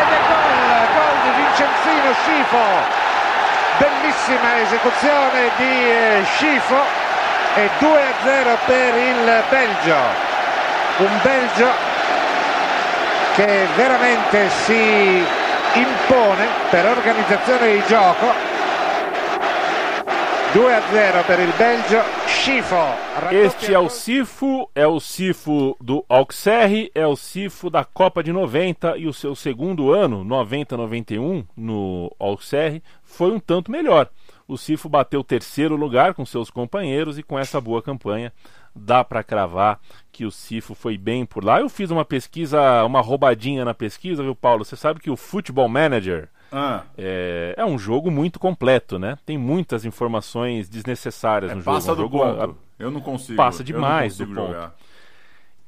ed 0.01 0.09
è 0.09 0.21
gol, 0.27 0.89
gol 0.97 1.17
di 1.23 1.31
Vincenzino 1.37 2.13
Scifo, 2.23 2.65
bellissima 3.79 4.59
esecuzione 4.61 5.51
di 5.59 5.91
eh, 5.91 6.23
Scifo 6.25 7.08
e 7.55 7.71
2-0 7.79 8.59
per 8.67 8.95
il 8.95 9.45
Belgio, 9.49 9.97
un 10.99 11.21
Belgio 11.23 11.69
che 13.35 13.67
veramente 13.77 14.49
si 14.65 15.25
impone 15.75 16.47
per 16.71 16.87
organizzazione 16.87 17.73
di 17.73 17.83
gioco 17.87 18.57
2 20.53 20.75
a 20.75 20.83
0 20.91 21.25
per 21.25 21.41
il 21.41 21.53
Belgio, 21.59 22.03
Schifo. 22.25 22.83
Este 23.31 23.75
é 23.75 23.79
o 23.79 23.91
Cifo, 23.91 24.71
é 24.75 24.87
o 24.87 24.99
Cifo 24.99 25.77
do 25.79 26.03
Auxerre, 26.09 26.91
é 26.95 27.07
o 27.07 27.15
Cifo 27.17 27.69
da 27.69 27.85
Copa 27.85 28.23
de 28.23 28.33
90 28.33 28.97
e 28.97 29.07
o 29.07 29.13
seu 29.13 29.35
segundo 29.35 29.93
ano, 29.93 30.25
90-91, 30.25 31.45
no 31.55 32.11
Auxerre, 32.19 32.83
foi 33.05 33.31
um 33.31 33.39
tanto 33.39 33.71
melhor. 33.71 34.09
O 34.49 34.57
Cifo 34.57 34.89
bateu 34.89 35.23
terceiro 35.23 35.77
lugar 35.77 36.15
com 36.15 36.25
seus 36.25 36.49
companheiros 36.51 37.19
e 37.19 37.23
com 37.23 37.39
essa 37.39 37.61
boa 37.61 37.83
campanha 37.83 38.33
dá 38.75 39.05
para 39.05 39.23
cravar 39.23 39.79
que 40.11 40.25
o 40.25 40.31
Cifo 40.31 40.75
foi 40.75 40.97
bem 40.97 41.27
por 41.27 41.45
lá. 41.45 41.61
Eu 41.61 41.69
fiz 41.69 41.91
uma 41.91 42.05
pesquisa, 42.05 42.83
uma 42.85 43.03
roubadinha 43.03 43.63
na 43.63 43.75
pesquisa, 43.75 44.23
viu, 44.23 44.35
Paulo? 44.35 44.65
Você 44.65 44.75
sabe 44.75 45.01
que 45.01 45.11
o 45.11 45.17
Football 45.17 45.69
Manager 45.69 46.31
Ah. 46.51 46.85
é, 46.97 47.55
é 47.59 47.65
um 47.67 47.79
jogo 47.79 48.11
muito 48.11 48.39
completo, 48.39 48.99
né? 48.99 49.19
Tem 49.27 49.37
muitas 49.37 49.85
informações 49.85 50.67
desnecessárias 50.67 51.53
É, 51.53 51.55
no 51.55 51.61
jogo. 51.61 51.75
passa 51.77 51.93
Um 51.93 51.97
do 51.97 52.01
jogo, 52.03 52.19
ponto. 52.19 52.41
a- 52.43 52.55
Eu 52.83 52.91
não 52.91 53.01
consigo. 53.03 53.37
Passa 53.37 53.63
demais 53.63 54.19
não 54.19 54.27
do 54.29 54.35
consigo 54.35 54.47
ponto. 54.47 54.57
jogar. 54.57 54.75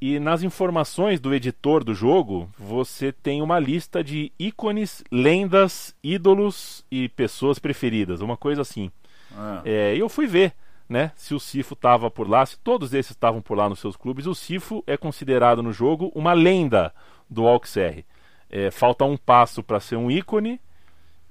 E 0.01 0.19
nas 0.19 0.41
informações 0.41 1.19
do 1.19 1.31
editor 1.33 1.83
do 1.83 1.93
jogo, 1.93 2.49
você 2.57 3.11
tem 3.11 3.39
uma 3.41 3.59
lista 3.59 4.03
de 4.03 4.31
ícones, 4.39 5.03
lendas, 5.11 5.95
ídolos 6.03 6.83
e 6.91 7.07
pessoas 7.09 7.59
preferidas, 7.59 8.19
uma 8.19 8.35
coisa 8.35 8.63
assim. 8.63 8.91
Ah. 9.37 9.61
É, 9.63 9.95
e 9.95 9.99
eu 9.99 10.09
fui 10.09 10.25
ver, 10.25 10.53
né, 10.89 11.11
se 11.15 11.35
o 11.35 11.39
Cifo 11.39 11.75
estava 11.75 12.09
por 12.09 12.27
lá, 12.27 12.43
se 12.45 12.57
todos 12.57 12.95
esses 12.95 13.11
estavam 13.11 13.41
por 13.43 13.55
lá 13.55 13.69
nos 13.69 13.79
seus 13.79 13.95
clubes. 13.95 14.25
O 14.25 14.33
Cifo 14.33 14.83
é 14.87 14.97
considerado 14.97 15.61
no 15.61 15.71
jogo 15.71 16.11
uma 16.15 16.33
lenda 16.33 16.91
do 17.29 17.47
Auxerre. 17.47 18.03
É, 18.49 18.71
falta 18.71 19.05
um 19.05 19.15
passo 19.15 19.61
para 19.61 19.79
ser 19.79 19.97
um 19.97 20.09
ícone 20.09 20.59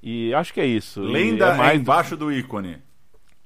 e 0.03 0.33
acho 0.33 0.55
que 0.55 0.61
é 0.61 0.65
isso. 0.65 1.03
E 1.03 1.13
Lenda 1.13 1.49
é 1.49 1.57
mais 1.57 1.73
é 1.73 1.77
embaixo 1.77 2.17
do 2.17 2.33
ícone. 2.33 2.79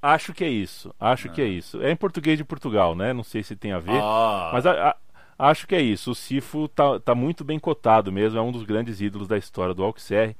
Acho 0.02 0.34
que 0.34 0.44
é 0.44 0.48
isso. 0.51 0.94
Acho 1.01 1.30
que 1.30 1.40
é 1.40 1.46
isso. 1.46 1.80
É 1.82 1.90
em 1.90 1.96
português 1.96 2.36
de 2.36 2.44
Portugal, 2.44 2.94
né? 2.94 3.14
Não 3.14 3.24
sei 3.24 3.42
se 3.42 3.56
tem 3.56 3.72
a 3.72 3.78
ver. 3.78 3.98
Ah. 4.01 4.51
Mas 4.52 4.66
a- 4.66 4.90
a- 4.90 4.96
acho 5.39 5.66
que 5.66 5.74
é 5.74 5.81
isso. 5.81 6.11
O 6.11 6.15
Cifo 6.15 6.69
tá, 6.69 6.98
tá 7.01 7.15
muito 7.15 7.44
bem 7.44 7.59
cotado 7.59 8.11
mesmo. 8.12 8.39
É 8.39 8.43
um 8.43 8.52
dos 8.52 8.65
grandes 8.65 9.01
ídolos 9.01 9.28
da 9.28 9.39
história 9.39 9.74
do 9.74 9.82
Auxerre. 9.82 10.36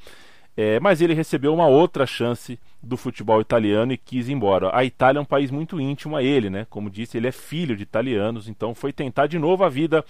É, 0.57 0.79
mas 0.79 1.01
ele 1.01 1.15
recebeu 1.15 1.53
uma 1.53 1.66
outra 1.66 2.07
chance 2.07 2.59
do 2.81 2.97
futebol 2.97 3.41
italiano 3.41 3.93
e 3.93 3.97
quis 3.97 4.29
ir 4.29 4.33
embora. 4.33 4.71
A 4.73 4.85
Itália 4.85 5.19
é 5.19 5.23
um 5.23 5.25
país 5.25 5.51
muito 5.51 5.81
íntimo 5.81 6.16
a 6.16 6.23
ele, 6.23 6.49
né? 6.49 6.66
Como 6.71 6.89
disse, 6.89 7.16
ele 7.16 7.27
é 7.27 7.33
filho 7.33 7.77
de 7.77 7.83
italianos, 7.83 8.49
então 8.49 8.75
foi 8.75 8.93
tentar 8.93 9.27
de 9.27 9.39
novo 9.39 9.65
a 9.65 9.69
vida 9.69 10.05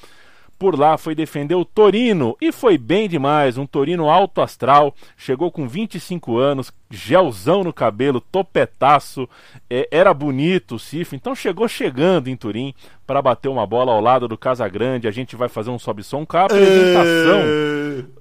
por 0.58 0.78
lá, 0.78 0.96
foi 0.96 1.14
defender 1.14 1.54
o 1.54 1.64
Torino 1.64 2.36
e 2.40 2.52
foi 2.52 2.78
bem 2.78 3.08
demais. 3.08 3.58
Um 3.58 3.66
Torino 3.66 4.08
alto 4.08 4.40
astral, 4.40 4.94
chegou 5.16 5.50
com 5.50 5.68
25 5.68 6.38
anos, 6.38 6.72
gelzão 6.90 7.64
no 7.64 7.72
cabelo, 7.72 8.20
topetaço, 8.20 9.28
é, 9.68 9.88
era 9.90 10.14
bonito 10.14 10.76
o 10.76 10.78
Cifo, 10.78 11.14
então 11.14 11.34
chegou 11.34 11.66
chegando 11.68 12.28
em 12.28 12.36
Turim 12.36 12.74
para 13.06 13.20
bater 13.20 13.48
uma 13.48 13.66
bola 13.66 13.92
ao 13.92 14.00
lado 14.00 14.28
do 14.28 14.38
Casagrande. 14.38 15.08
A 15.08 15.10
gente 15.10 15.36
vai 15.36 15.48
fazer 15.48 15.70
um 15.70 15.78
sobe-som 15.78 16.24
com 16.24 16.36
a 16.36 16.44
apresentação 16.44 17.40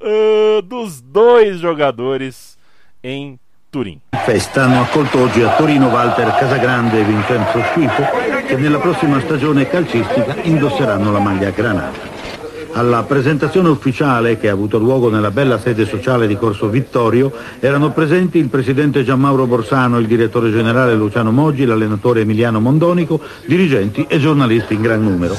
ah, 0.02 0.62
dos 0.64 1.02
dois 1.02 1.60
jogadores 1.60 2.58
em 3.04 3.40
Turim. 3.72 4.00
Festa 4.26 4.62
hanno 4.62 4.84
accolto 4.84 5.20
oggi 5.20 5.44
a 5.44 5.56
Torino 5.56 5.90
Walter 5.90 6.32
Casagrande 6.38 7.00
e 7.00 7.04
Vincenzo 7.04 7.60
Scifo 7.72 8.04
che 8.46 8.56
nella 8.56 8.78
prossima 8.78 9.20
stagione 9.20 9.68
calcistica 9.68 10.36
indosseranno 10.44 11.12
la 11.12 11.20
maglia 11.20 11.50
granata. 11.50 12.13
Alla 12.76 13.04
presentazione 13.04 13.70
ufficiale 13.70 14.40
che 14.40 14.50
ha 14.50 14.52
avuto 14.52 14.80
luogo 14.80 15.10
nella 15.10 15.30
bella 15.30 15.60
sede 15.60 15.86
sociale 15.86 16.26
di 16.26 16.36
Corso 16.36 16.70
Vittorio 16.70 17.32
erano 17.60 17.92
presenti 17.92 18.40
il 18.40 18.48
presidente 18.48 19.04
Gianmauro 19.04 19.46
Borsano, 19.46 20.00
il 20.00 20.08
direttore 20.08 20.52
generale 20.52 20.96
Luciano 20.96 21.32
Moggi, 21.32 21.66
l'allenatore 21.66 22.22
Emiliano 22.22 22.60
Mondonico, 22.60 23.22
dirigenti 23.46 24.06
e 24.10 24.20
giornalisti 24.20 24.74
in 24.74 24.82
gran 24.82 25.04
numero. 25.04 25.36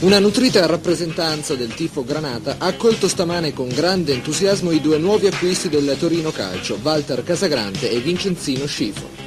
Una 0.00 0.20
nutrita 0.20 0.64
rappresentanza 0.66 1.56
del 1.56 1.74
tifo 1.74 2.04
Granata 2.04 2.56
ha 2.58 2.66
accolto 2.66 3.08
stamane 3.08 3.52
con 3.52 3.66
grande 3.66 4.12
entusiasmo 4.12 4.70
i 4.70 4.80
due 4.80 4.98
nuovi 4.98 5.26
acquisti 5.26 5.68
del 5.68 5.96
Torino 5.98 6.30
Calcio, 6.30 6.78
Walter 6.80 7.24
Casagrande 7.24 7.90
e 7.90 7.98
Vincenzino 7.98 8.64
Scifo. 8.66 9.26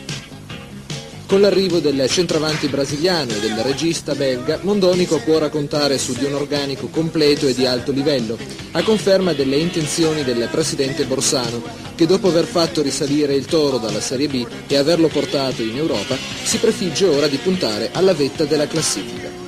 Con 1.30 1.42
l'arrivo 1.42 1.78
del 1.78 2.10
centravanti 2.10 2.70
brasiliano 2.70 3.34
e 3.34 3.40
del 3.40 3.56
regista 3.58 4.16
belga, 4.16 4.58
Mondonico 4.64 5.20
può 5.20 5.38
raccontare 5.38 6.00
su 6.00 6.14
di 6.14 6.26
un 6.26 6.34
organico 6.34 6.88
completo 6.88 7.46
e 7.46 7.54
di 7.54 7.68
alto 7.68 7.92
livello, 7.92 8.36
a 8.72 8.82
conferma 8.82 9.34
delle 9.34 9.58
intenzioni 9.58 10.24
del 10.24 10.48
presidente 10.50 11.06
Borsano, 11.06 11.62
che 11.94 12.08
dopo 12.08 12.30
aver 12.30 12.46
fatto 12.46 12.82
risalire 12.82 13.36
il 13.36 13.46
Toro 13.46 13.78
dalla 13.78 14.02
Serie 14.02 14.28
B 14.28 14.44
e 14.66 14.76
averlo 14.76 15.08
portato 15.08 15.62
in 15.62 15.78
Europa, 15.78 16.18
si 16.42 16.58
prefigge 16.58 17.06
ora 17.06 17.28
di 17.28 17.38
puntare 17.38 17.92
alla 17.94 18.16
vetta 18.16 18.46
della 18.46 18.66
classifica. 18.66 19.39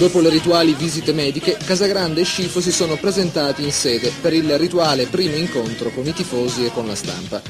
Dopo 0.00 0.20
le 0.20 0.30
rituali 0.30 0.72
visite 0.72 1.12
mediche, 1.12 1.58
Casagrande 1.62 2.22
e 2.22 2.24
Scifo 2.24 2.62
si 2.62 2.72
sono 2.72 2.96
presentati 2.96 3.62
in 3.62 3.70
sede 3.70 4.10
per 4.22 4.32
il 4.32 4.56
rituale 4.56 5.04
primo 5.04 5.36
incontro 5.36 5.90
con 5.90 6.06
i 6.06 6.14
tifosi 6.14 6.64
e 6.64 6.72
con 6.72 6.86
la 6.86 6.94
stampa. 6.94 7.42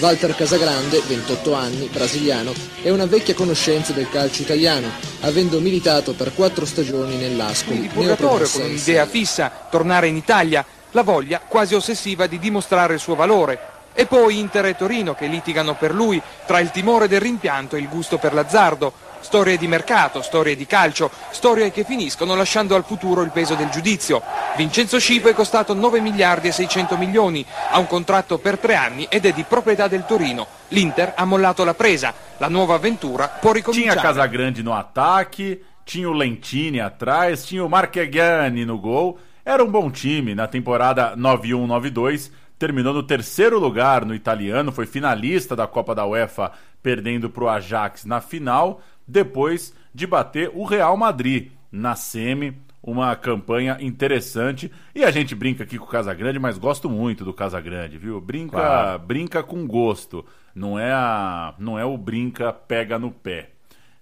Walter 0.00 0.34
Casagrande, 0.34 1.00
28 1.06 1.54
anni, 1.54 1.88
brasiliano, 1.92 2.52
è 2.82 2.90
una 2.90 3.06
vecchia 3.06 3.34
conoscenza 3.34 3.92
del 3.92 4.08
calcio 4.10 4.42
italiano, 4.42 4.88
avendo 5.20 5.60
militato 5.60 6.12
per 6.12 6.34
quattro 6.34 6.66
stagioni 6.66 7.14
nell'Ascoli, 7.18 7.88
purgatorio 7.92 8.48
con 8.48 8.62
un'idea 8.62 9.06
fissa, 9.06 9.68
tornare 9.70 10.08
in 10.08 10.16
Italia, 10.16 10.66
la 10.90 11.02
voglia 11.04 11.40
quasi 11.46 11.76
ossessiva 11.76 12.26
di 12.26 12.40
dimostrare 12.40 12.94
il 12.94 13.00
suo 13.00 13.14
valore. 13.14 13.60
E 13.94 14.06
poi 14.06 14.40
Inter 14.40 14.66
e 14.66 14.76
Torino 14.76 15.14
che 15.14 15.28
litigano 15.28 15.76
per 15.76 15.94
lui, 15.94 16.20
tra 16.46 16.58
il 16.58 16.72
timore 16.72 17.06
del 17.06 17.20
rimpianto 17.20 17.76
e 17.76 17.78
il 17.78 17.88
gusto 17.88 18.18
per 18.18 18.34
l'azzardo. 18.34 19.10
Storie 19.22 19.56
di 19.56 19.66
mercato, 19.66 20.20
storie 20.20 20.56
di 20.56 20.66
calcio, 20.66 21.10
storie 21.30 21.70
che 21.70 21.84
finiscono 21.84 22.34
lasciando 22.34 22.74
al 22.74 22.84
futuro 22.84 23.22
il 23.22 23.30
peso 23.30 23.54
del 23.54 23.70
giudizio. 23.70 24.20
Vincenzo 24.56 24.98
Scifo 24.98 25.28
è 25.28 25.32
costato 25.32 25.72
9 25.72 26.00
miliardi 26.00 26.48
e 26.48 26.52
600 26.52 26.98
milioni, 26.98 27.44
ha 27.70 27.78
un 27.78 27.86
contratto 27.86 28.38
per 28.38 28.58
tre 28.58 28.74
anni 28.74 29.06
ed 29.08 29.24
è 29.24 29.32
di 29.32 29.44
proprietà 29.44 29.88
del 29.88 30.04
Torino. 30.04 30.46
L'Inter 30.68 31.14
ha 31.16 31.24
mollato 31.24 31.64
la 31.64 31.74
presa, 31.74 32.12
la 32.36 32.48
nuova 32.48 32.74
avventura 32.74 33.28
può 33.28 33.52
Tinha 33.52 33.64
ricominciare. 33.64 34.00
Casagrande 34.00 34.60
no 34.60 34.74
ataque, 34.74 35.62
tinha 35.84 36.08
o 36.08 36.12
Lentini 36.12 36.80
atrás, 36.80 37.44
tinha 37.44 37.64
o 37.64 37.68
Marchegiani 37.68 38.64
no 38.64 38.78
gol. 38.78 39.16
Era 39.44 39.62
um 39.62 39.70
bom 39.70 39.90
time 39.90 40.34
na 40.34 40.46
temporada 40.46 41.16
91-92, 41.16 42.30
terminou 42.58 42.92
no 42.92 43.02
terceiro 43.02 43.58
lugar 43.58 44.04
no 44.04 44.14
italiano, 44.14 44.70
foi 44.70 44.86
finalista 44.86 45.56
da 45.56 45.66
Copa 45.66 45.94
da 45.94 46.04
UEFA, 46.04 46.52
perdendo 46.80 47.28
para 47.28 47.44
o 47.44 47.48
Ajax 47.48 48.04
na 48.04 48.20
final, 48.20 48.80
depois 49.06 49.74
de 49.94 50.06
bater 50.06 50.50
o 50.54 50.64
Real 50.64 50.96
Madrid 50.96 51.52
na 51.70 51.94
semi. 51.94 52.56
Uma 52.84 53.14
campanha 53.14 53.78
interessante. 53.80 54.68
E 54.92 55.04
a 55.04 55.10
gente 55.12 55.36
brinca 55.36 55.62
aqui 55.62 55.78
com 55.78 55.84
o 55.84 55.88
Casagrande, 55.88 56.40
mas 56.40 56.58
gosto 56.58 56.90
muito 56.90 57.24
do 57.24 57.32
Casagrande, 57.32 57.96
viu? 57.96 58.20
Brinca, 58.20 58.56
Claro. 58.56 58.98
brinca 58.98 59.40
com 59.40 59.64
gosto. 59.68 60.24
Não 60.52 60.76
é 60.76 60.90
a, 60.92 61.54
não 61.60 61.78
é 61.78 61.84
o 61.84 61.96
brinca 61.96 62.52
pega 62.52 62.98
no 62.98 63.12
pé. 63.12 63.50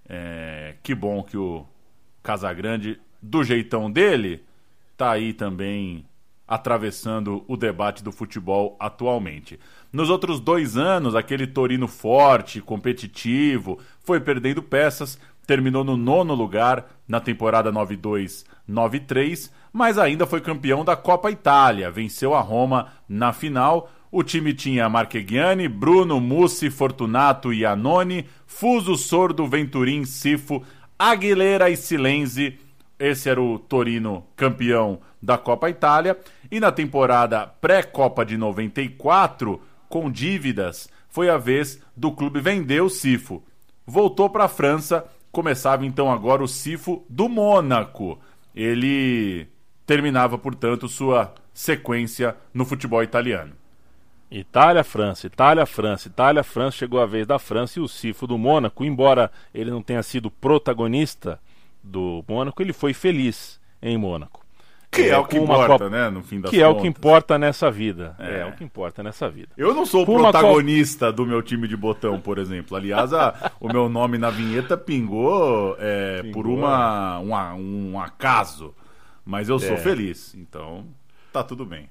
É, 0.08 0.76
que 0.82 0.94
bom 0.94 1.22
que 1.22 1.36
o 1.36 1.66
Casagrande, 2.22 2.98
do 3.20 3.44
jeitão 3.44 3.90
dele, 3.90 4.42
tá 4.96 5.10
aí 5.12 5.34
também 5.34 6.06
atravessando 6.50 7.44
o 7.46 7.56
debate 7.56 8.02
do 8.02 8.10
futebol 8.10 8.76
atualmente. 8.80 9.60
Nos 9.92 10.10
outros 10.10 10.40
dois 10.40 10.76
anos, 10.76 11.14
aquele 11.14 11.46
Torino 11.46 11.86
forte, 11.86 12.60
competitivo, 12.60 13.78
foi 14.02 14.18
perdendo 14.18 14.60
peças, 14.60 15.16
terminou 15.46 15.84
no 15.84 15.96
nono 15.96 16.34
lugar 16.34 16.90
na 17.06 17.20
temporada 17.20 17.72
92-93, 17.72 19.48
mas 19.72 19.96
ainda 19.96 20.26
foi 20.26 20.40
campeão 20.40 20.84
da 20.84 20.96
Copa 20.96 21.30
Itália, 21.30 21.88
venceu 21.88 22.34
a 22.34 22.40
Roma 22.40 22.88
na 23.08 23.32
final. 23.32 23.88
O 24.10 24.24
time 24.24 24.52
tinha 24.52 24.88
Marchegiani, 24.88 25.68
Bruno, 25.68 26.20
Mussi, 26.20 26.68
Fortunato 26.68 27.52
e 27.52 27.64
Anoni, 27.64 28.26
Fuso, 28.44 28.96
Sordo, 28.96 29.46
Venturim, 29.46 30.04
Sifo, 30.04 30.64
Aguilera 30.98 31.70
e 31.70 31.76
Silenzi. 31.76 32.58
Esse 32.98 33.28
era 33.30 33.40
o 33.40 33.56
Torino 33.56 34.26
campeão 34.34 34.98
da 35.22 35.38
Copa 35.38 35.70
Itália. 35.70 36.18
E 36.50 36.58
na 36.58 36.72
temporada 36.72 37.46
pré-Copa 37.46 38.24
de 38.24 38.36
94, 38.36 39.60
com 39.88 40.10
dívidas, 40.10 40.88
foi 41.08 41.28
a 41.28 41.38
vez 41.38 41.80
do 41.96 42.10
clube 42.10 42.40
vender 42.40 42.80
o 42.82 42.88
Sifo. 42.88 43.42
Voltou 43.86 44.28
para 44.28 44.44
a 44.44 44.48
França, 44.48 45.04
começava 45.30 45.86
então 45.86 46.10
agora 46.10 46.42
o 46.42 46.48
Sifo 46.48 47.04
do 47.08 47.28
Mônaco. 47.28 48.18
Ele 48.54 49.48
terminava, 49.86 50.38
portanto, 50.38 50.88
sua 50.88 51.34
sequência 51.52 52.36
no 52.54 52.64
futebol 52.64 53.02
italiano. 53.02 53.52
Itália, 54.30 54.84
França, 54.84 55.26
Itália, 55.26 55.66
França, 55.66 56.06
Itália, 56.06 56.44
França, 56.44 56.76
chegou 56.76 57.00
a 57.00 57.06
vez 57.06 57.26
da 57.26 57.38
França 57.38 57.80
e 57.80 57.82
o 57.82 57.88
Sifo 57.88 58.28
do 58.28 58.38
Mônaco, 58.38 58.84
embora 58.84 59.30
ele 59.52 59.70
não 59.70 59.82
tenha 59.82 60.02
sido 60.04 60.30
protagonista 60.30 61.40
do 61.82 62.24
Mônaco, 62.28 62.62
ele 62.62 62.72
foi 62.72 62.94
feliz 62.94 63.60
em 63.82 63.98
Mônaco. 63.98 64.46
Que 64.90 65.02
é, 65.02 65.08
é 65.10 65.18
o 65.18 65.24
que 65.24 65.38
importa, 65.38 65.66
Copa... 65.68 65.88
né, 65.88 66.10
no 66.10 66.22
fim 66.22 66.40
das 66.40 66.50
Que 66.50 66.56
contas. 66.58 66.74
é 66.74 66.78
o 66.78 66.80
que 66.80 66.88
importa 66.88 67.38
nessa 67.38 67.70
vida. 67.70 68.16
É. 68.18 68.40
é. 68.40 68.46
o 68.46 68.52
que 68.52 68.64
importa 68.64 69.02
nessa 69.02 69.30
vida. 69.30 69.50
Eu 69.56 69.72
não 69.72 69.86
sou 69.86 70.02
o 70.02 70.06
protagonista 70.06 71.12
do 71.12 71.24
meu 71.24 71.40
time 71.42 71.68
de 71.68 71.76
botão, 71.76 72.20
por 72.20 72.38
exemplo. 72.38 72.76
Aliás, 72.76 73.12
a, 73.12 73.52
o 73.60 73.68
meu 73.68 73.88
nome 73.88 74.18
na 74.18 74.30
vinheta 74.30 74.76
pingou, 74.76 75.76
é, 75.78 76.22
pingou. 76.22 76.42
por 76.42 76.50
uma, 76.50 77.18
uma, 77.20 77.54
um 77.54 78.00
acaso. 78.00 78.74
Mas 79.24 79.48
eu 79.48 79.60
sou 79.60 79.74
é. 79.74 79.76
feliz, 79.76 80.34
então 80.34 80.84
tá 81.32 81.44
tudo 81.44 81.64
bem. 81.64 81.88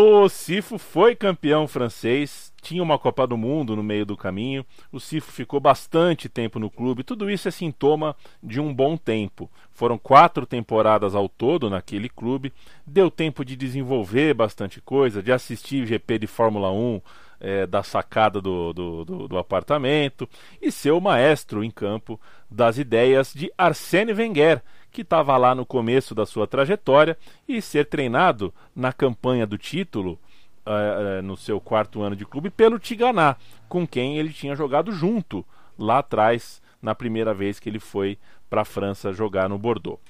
O 0.00 0.28
Cifo 0.28 0.78
foi 0.78 1.16
campeão 1.16 1.66
francês, 1.66 2.52
tinha 2.62 2.80
uma 2.80 3.00
Copa 3.00 3.26
do 3.26 3.36
Mundo 3.36 3.74
no 3.74 3.82
meio 3.82 4.06
do 4.06 4.16
caminho. 4.16 4.64
O 4.92 5.00
Cifo 5.00 5.32
ficou 5.32 5.58
bastante 5.58 6.28
tempo 6.28 6.60
no 6.60 6.70
clube. 6.70 7.02
Tudo 7.02 7.28
isso 7.28 7.48
é 7.48 7.50
sintoma 7.50 8.14
de 8.40 8.60
um 8.60 8.72
bom 8.72 8.96
tempo. 8.96 9.50
Foram 9.72 9.98
quatro 9.98 10.46
temporadas 10.46 11.16
ao 11.16 11.28
todo 11.28 11.68
naquele 11.68 12.08
clube. 12.08 12.52
Deu 12.86 13.10
tempo 13.10 13.44
de 13.44 13.56
desenvolver 13.56 14.34
bastante 14.34 14.80
coisa, 14.80 15.20
de 15.20 15.32
assistir 15.32 15.84
GP 15.84 16.20
de 16.20 16.28
Fórmula 16.28 16.70
1 16.70 17.00
é, 17.40 17.66
da 17.66 17.82
sacada 17.82 18.40
do, 18.40 18.72
do, 18.72 19.04
do, 19.04 19.26
do 19.26 19.36
apartamento 19.36 20.28
e 20.62 20.70
ser 20.70 20.92
o 20.92 21.00
maestro 21.00 21.64
em 21.64 21.72
campo 21.72 22.20
das 22.48 22.78
ideias 22.78 23.32
de 23.34 23.52
Arsène 23.58 24.12
Wenger 24.12 24.62
que 24.90 25.02
estava 25.02 25.36
lá 25.36 25.54
no 25.54 25.66
começo 25.66 26.14
da 26.14 26.26
sua 26.26 26.46
trajetória 26.46 27.16
e 27.46 27.60
ser 27.60 27.86
treinado 27.86 28.52
na 28.74 28.92
campanha 28.92 29.46
do 29.46 29.58
título 29.58 30.18
uh, 30.66 31.22
no 31.22 31.36
seu 31.36 31.60
quarto 31.60 32.02
ano 32.02 32.16
de 32.16 32.26
clube 32.26 32.50
pelo 32.50 32.78
Tiganá, 32.78 33.36
com 33.68 33.86
quem 33.86 34.18
ele 34.18 34.32
tinha 34.32 34.54
jogado 34.54 34.92
junto 34.92 35.44
lá 35.78 35.98
atrás 35.98 36.60
na 36.80 36.94
primeira 36.94 37.34
vez 37.34 37.58
que 37.58 37.68
ele 37.68 37.80
foi 37.80 38.18
para 38.48 38.62
a 38.62 38.64
França 38.64 39.12
jogar 39.12 39.48
no 39.48 39.58
Bordeaux. 39.58 40.00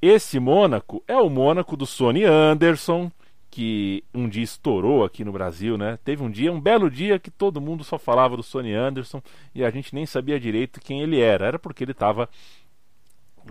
Esse 0.00 0.38
Mônaco 0.38 1.02
é 1.08 1.16
o 1.16 1.28
Mônaco 1.28 1.76
do 1.76 1.84
Sonny 1.84 2.24
Anderson, 2.24 3.10
que 3.50 4.04
um 4.14 4.28
dia 4.28 4.44
estourou 4.44 5.04
aqui 5.04 5.24
no 5.24 5.32
Brasil, 5.32 5.76
né? 5.76 5.98
Teve 6.04 6.22
um 6.22 6.30
dia, 6.30 6.52
um 6.52 6.60
belo 6.60 6.88
dia, 6.88 7.18
que 7.18 7.30
todo 7.30 7.60
mundo 7.60 7.82
só 7.82 7.98
falava 7.98 8.36
do 8.36 8.42
Sonny 8.42 8.72
Anderson 8.74 9.20
e 9.54 9.64
a 9.64 9.70
gente 9.70 9.94
nem 9.94 10.06
sabia 10.06 10.38
direito 10.38 10.80
quem 10.80 11.00
ele 11.00 11.18
era. 11.18 11.46
Era 11.46 11.58
porque 11.58 11.82
ele 11.82 11.92
estava 11.92 12.28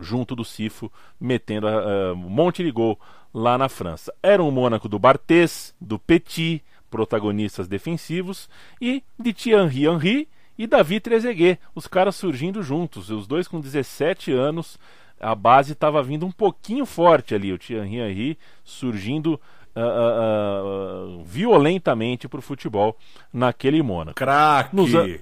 junto 0.02 0.36
do 0.36 0.46
Cifo, 0.46 0.92
metendo 1.20 1.68
uh, 1.68 2.14
um 2.14 2.30
monte 2.30 2.64
de 2.64 2.72
gol 2.72 3.00
lá 3.34 3.58
na 3.58 3.70
França. 3.70 4.14
Era 4.22 4.44
um 4.44 4.52
Mônaco 4.52 4.90
do 4.90 5.00
Barthez, 5.00 5.76
do 5.80 6.00
Petit, 6.00 6.64
protagonistas 6.90 7.68
defensivos, 7.68 8.50
e 8.82 9.04
de 9.20 9.34
Thierry 9.34 9.86
Henry 9.86 10.28
e 10.58 10.66
David 10.66 11.02
Trezeguet, 11.02 11.60
os 11.76 11.86
caras 11.86 12.16
surgindo 12.16 12.64
juntos, 12.64 13.10
os 13.10 13.28
dois 13.28 13.48
com 13.48 13.60
17 13.60 14.32
anos, 14.32 14.80
a 15.20 15.36
base 15.36 15.74
estava 15.74 16.02
vindo 16.02 16.26
um 16.26 16.32
pouquinho 16.32 16.86
forte 16.86 17.36
ali, 17.36 17.54
o 17.54 17.58
Thierry 17.58 17.96
Henry 17.96 18.38
surgindo 18.64 19.40
uh, 19.76 21.20
uh, 21.20 21.24
violentamente 21.24 22.28
para 22.28 22.40
o 22.40 22.42
futebol 22.42 22.98
naquele 23.32 23.82
Mônaco. 23.84 24.16
Craque! 24.16 24.96
An... 24.96 25.20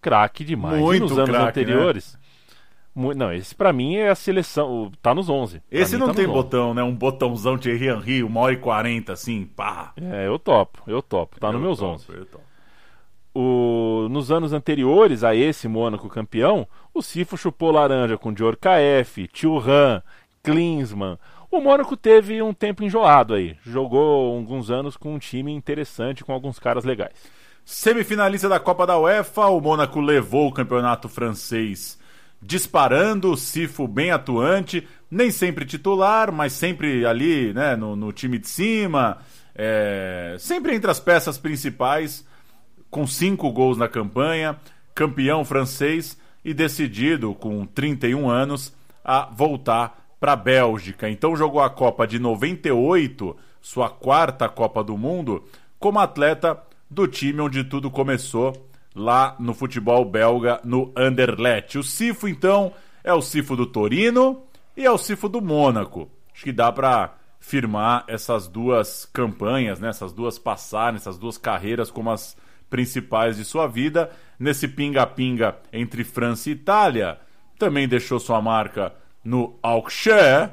Craque 0.00 0.44
demais. 0.44 0.78
Muito 0.78 0.96
e 0.96 1.00
nos 1.00 1.12
anos 1.12 1.30
craque, 1.30 1.42
né? 1.42 1.48
anteriores... 1.48 2.14
Né? 2.14 2.23
Não, 2.94 3.32
esse 3.32 3.54
pra 3.54 3.72
mim 3.72 3.96
é 3.96 4.10
a 4.10 4.14
seleção. 4.14 4.92
Tá 5.02 5.12
nos 5.12 5.28
11. 5.28 5.60
Esse 5.70 5.96
não 5.96 6.08
tá 6.08 6.14
tem 6.14 6.28
botão, 6.28 6.72
né? 6.72 6.82
Um 6.82 6.94
botãozão 6.94 7.58
Thierry 7.58 7.88
Henry, 7.88 8.22
uma 8.22 8.40
hora 8.40 8.52
e 8.52 8.56
quarenta, 8.56 9.14
assim, 9.14 9.44
pá. 9.44 9.92
É, 9.96 10.28
eu 10.28 10.38
topo, 10.38 10.80
eu 10.86 11.02
topo. 11.02 11.40
Tá 11.40 11.48
eu 11.48 11.54
nos 11.54 11.62
meus 11.62 11.78
topo, 11.80 11.94
11. 11.94 12.06
Eu 12.10 12.26
topo. 12.26 12.44
O, 13.34 14.06
nos 14.10 14.30
anos 14.30 14.52
anteriores 14.52 15.24
a 15.24 15.34
esse 15.34 15.66
Mônaco 15.66 16.08
campeão, 16.08 16.68
o 16.94 17.02
Cifo 17.02 17.36
chupou 17.36 17.72
laranja 17.72 18.16
com 18.16 18.32
Djorkaeff, 18.32 19.26
Thuram, 19.26 20.00
Klinsmann. 20.40 21.18
O 21.50 21.60
Mônaco 21.60 21.96
teve 21.96 22.40
um 22.42 22.54
tempo 22.54 22.84
enjoado 22.84 23.34
aí. 23.34 23.56
Jogou 23.64 24.36
alguns 24.36 24.70
anos 24.70 24.96
com 24.96 25.14
um 25.14 25.18
time 25.18 25.52
interessante, 25.52 26.24
com 26.24 26.32
alguns 26.32 26.60
caras 26.60 26.84
legais. 26.84 27.14
Semifinalista 27.64 28.48
da 28.48 28.60
Copa 28.60 28.86
da 28.86 28.98
UEFA, 28.98 29.46
o 29.46 29.60
Mônaco 29.60 30.00
levou 30.00 30.46
o 30.46 30.52
campeonato 30.52 31.08
francês 31.08 31.98
disparando, 32.46 33.36
Sifo 33.36 33.88
bem 33.88 34.10
atuante, 34.10 34.86
nem 35.10 35.30
sempre 35.30 35.64
titular, 35.64 36.30
mas 36.30 36.52
sempre 36.52 37.06
ali 37.06 37.52
né, 37.54 37.74
no, 37.74 37.96
no 37.96 38.12
time 38.12 38.38
de 38.38 38.48
cima, 38.48 39.18
é, 39.54 40.36
sempre 40.38 40.74
entre 40.74 40.90
as 40.90 41.00
peças 41.00 41.38
principais, 41.38 42.26
com 42.90 43.06
cinco 43.06 43.50
gols 43.50 43.78
na 43.78 43.88
campanha, 43.88 44.56
campeão 44.94 45.44
francês 45.44 46.18
e 46.44 46.52
decidido, 46.52 47.34
com 47.34 47.64
31 47.64 48.28
anos, 48.28 48.74
a 49.02 49.26
voltar 49.26 50.06
para 50.20 50.32
a 50.32 50.36
Bélgica. 50.36 51.08
Então 51.08 51.34
jogou 51.34 51.62
a 51.62 51.70
Copa 51.70 52.06
de 52.06 52.18
98, 52.18 53.36
sua 53.60 53.88
quarta 53.88 54.48
Copa 54.48 54.84
do 54.84 54.98
Mundo, 54.98 55.44
como 55.78 55.98
atleta 55.98 56.60
do 56.90 57.08
time 57.08 57.40
onde 57.40 57.64
tudo 57.64 57.90
começou 57.90 58.68
lá 58.94 59.34
no 59.38 59.54
futebol 59.54 60.04
belga, 60.04 60.60
no 60.64 60.92
Anderlecht. 60.96 61.78
O 61.78 61.82
Cifo, 61.82 62.28
então, 62.28 62.72
é 63.02 63.12
o 63.12 63.20
Cifo 63.20 63.56
do 63.56 63.66
Torino 63.66 64.42
e 64.76 64.84
é 64.84 64.90
o 64.90 64.98
Cifo 64.98 65.28
do 65.28 65.40
Mônaco. 65.40 66.08
Acho 66.32 66.44
que 66.44 66.52
dá 66.52 66.70
para 66.70 67.14
firmar 67.40 68.04
essas 68.08 68.48
duas 68.48 69.04
campanhas, 69.12 69.80
né? 69.80 69.88
essas 69.88 70.12
duas 70.12 70.38
passagens, 70.38 71.02
essas 71.02 71.18
duas 71.18 71.36
carreiras 71.36 71.90
como 71.90 72.10
as 72.10 72.36
principais 72.70 73.36
de 73.36 73.44
sua 73.44 73.66
vida. 73.66 74.10
Nesse 74.38 74.66
pinga-pinga 74.66 75.56
entre 75.72 76.04
França 76.04 76.48
e 76.48 76.52
Itália, 76.52 77.18
também 77.58 77.86
deixou 77.86 78.18
sua 78.18 78.40
marca 78.40 78.92
no 79.22 79.58
Auxerre, 79.62 80.50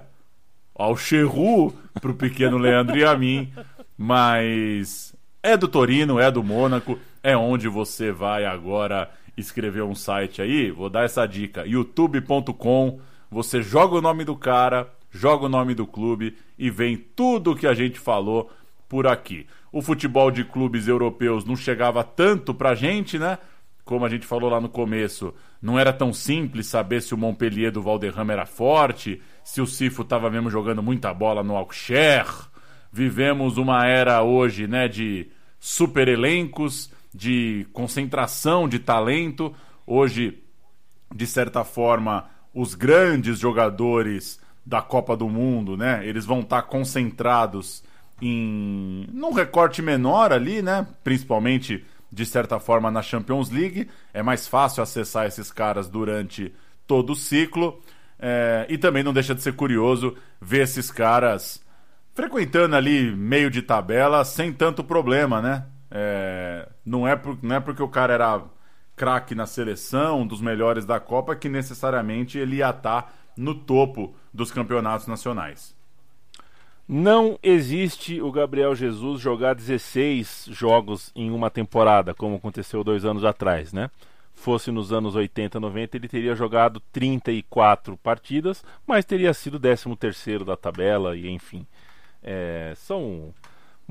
Auxerru, 0.75 1.73
para 1.99 2.11
o 2.11 2.15
pequeno 2.15 2.57
Leandro 2.57 2.97
e 2.97 3.03
a 3.03 3.15
mim, 3.17 3.51
mas 3.97 5.15
é 5.43 5.57
do 5.57 5.67
Torino, 5.67 6.19
é 6.19 6.31
do 6.31 6.43
Mônaco 6.43 6.97
é 7.23 7.35
onde 7.35 7.67
você 7.67 8.11
vai 8.11 8.45
agora 8.45 9.09
escrever 9.37 9.83
um 9.83 9.95
site 9.95 10.41
aí. 10.41 10.71
Vou 10.71 10.89
dar 10.89 11.05
essa 11.05 11.25
dica: 11.25 11.65
youtube.com. 11.65 12.99
Você 13.29 13.61
joga 13.61 13.95
o 13.95 14.01
nome 14.01 14.25
do 14.25 14.35
cara, 14.35 14.91
joga 15.09 15.45
o 15.45 15.49
nome 15.49 15.73
do 15.73 15.87
clube 15.87 16.35
e 16.57 16.69
vem 16.69 16.97
tudo 16.97 17.55
que 17.55 17.65
a 17.65 17.73
gente 17.73 17.99
falou 17.99 18.51
por 18.89 19.07
aqui. 19.07 19.47
O 19.71 19.81
futebol 19.81 20.29
de 20.29 20.43
clubes 20.43 20.87
europeus 20.87 21.45
não 21.45 21.55
chegava 21.55 22.03
tanto 22.03 22.53
pra 22.53 22.75
gente, 22.75 23.17
né? 23.17 23.37
Como 23.85 24.05
a 24.05 24.09
gente 24.09 24.25
falou 24.25 24.49
lá 24.49 24.59
no 24.59 24.67
começo, 24.67 25.33
não 25.61 25.79
era 25.79 25.93
tão 25.93 26.13
simples 26.13 26.67
saber 26.67 27.01
se 27.01 27.13
o 27.13 27.17
Montpellier 27.17 27.71
do 27.71 27.81
Valderrama 27.81 28.33
era 28.33 28.45
forte, 28.45 29.21
se 29.43 29.61
o 29.61 29.65
Cifo 29.65 30.01
estava 30.01 30.29
mesmo 30.29 30.49
jogando 30.49 30.83
muita 30.83 31.13
bola 31.13 31.41
no 31.41 31.55
Auxerre. 31.55 32.49
Vivemos 32.91 33.57
uma 33.57 33.85
era 33.87 34.21
hoje, 34.21 34.67
né, 34.67 34.89
de 34.89 35.27
super 35.57 36.09
elencos, 36.09 36.91
de 37.13 37.67
concentração 37.73 38.67
de 38.67 38.79
talento. 38.79 39.53
Hoje, 39.85 40.41
de 41.13 41.27
certa 41.27 41.63
forma, 41.63 42.29
os 42.53 42.75
grandes 42.75 43.39
jogadores 43.39 44.39
da 44.65 44.81
Copa 44.81 45.15
do 45.17 45.27
Mundo, 45.27 45.75
né? 45.75 46.05
Eles 46.05 46.25
vão 46.25 46.41
estar 46.41 46.63
concentrados 46.63 47.83
em 48.21 49.07
num 49.11 49.33
recorte 49.33 49.81
menor 49.81 50.31
ali, 50.31 50.61
né? 50.61 50.87
Principalmente 51.03 51.83
de 52.11 52.25
certa 52.25 52.59
forma 52.59 52.91
na 52.91 53.01
Champions 53.01 53.49
League. 53.49 53.89
É 54.13 54.21
mais 54.21 54.47
fácil 54.47 54.83
acessar 54.83 55.25
esses 55.25 55.51
caras 55.51 55.87
durante 55.87 56.53
todo 56.85 57.13
o 57.13 57.15
ciclo. 57.15 57.81
É, 58.19 58.67
e 58.69 58.77
também 58.77 59.01
não 59.01 59.13
deixa 59.13 59.33
de 59.33 59.41
ser 59.41 59.53
curioso 59.53 60.15
ver 60.39 60.61
esses 60.61 60.91
caras 60.91 61.63
frequentando 62.13 62.75
ali 62.75 63.15
meio 63.15 63.49
de 63.49 63.61
tabela 63.63 64.23
sem 64.23 64.53
tanto 64.53 64.83
problema, 64.83 65.41
né? 65.41 65.65
É, 65.91 66.69
não, 66.85 67.05
é 67.05 67.15
por, 67.17 67.37
não 67.43 67.57
é 67.57 67.59
porque 67.59 67.83
o 67.83 67.89
cara 67.89 68.13
era 68.13 68.41
craque 68.95 69.35
na 69.35 69.45
seleção, 69.45 70.21
um 70.21 70.27
dos 70.27 70.41
melhores 70.41 70.85
da 70.85 70.99
Copa, 70.99 71.35
que 71.35 71.49
necessariamente 71.49 72.37
ele 72.37 72.57
ia 72.57 72.69
estar 72.69 73.13
no 73.35 73.53
topo 73.53 74.15
dos 74.33 74.51
campeonatos 74.51 75.07
nacionais. 75.07 75.75
Não 76.87 77.39
existe 77.41 78.21
o 78.21 78.31
Gabriel 78.31 78.75
Jesus 78.75 79.21
jogar 79.21 79.55
16 79.55 80.47
jogos 80.51 81.11
em 81.15 81.31
uma 81.31 81.49
temporada, 81.49 82.13
como 82.13 82.35
aconteceu 82.35 82.83
dois 82.83 83.05
anos 83.05 83.23
atrás, 83.23 83.71
né? 83.71 83.89
Fosse 84.33 84.71
nos 84.71 84.91
anos 84.91 85.15
80, 85.15 85.59
90, 85.59 85.97
ele 85.97 86.07
teria 86.07 86.35
jogado 86.35 86.81
34 86.91 87.95
partidas, 87.97 88.63
mas 88.85 89.05
teria 89.05 89.33
sido 89.33 89.59
13 89.59 89.95
terceiro 89.95 90.43
da 90.43 90.57
tabela 90.57 91.15
e 91.15 91.29
enfim. 91.29 91.65
É, 92.23 92.73
são 92.75 93.33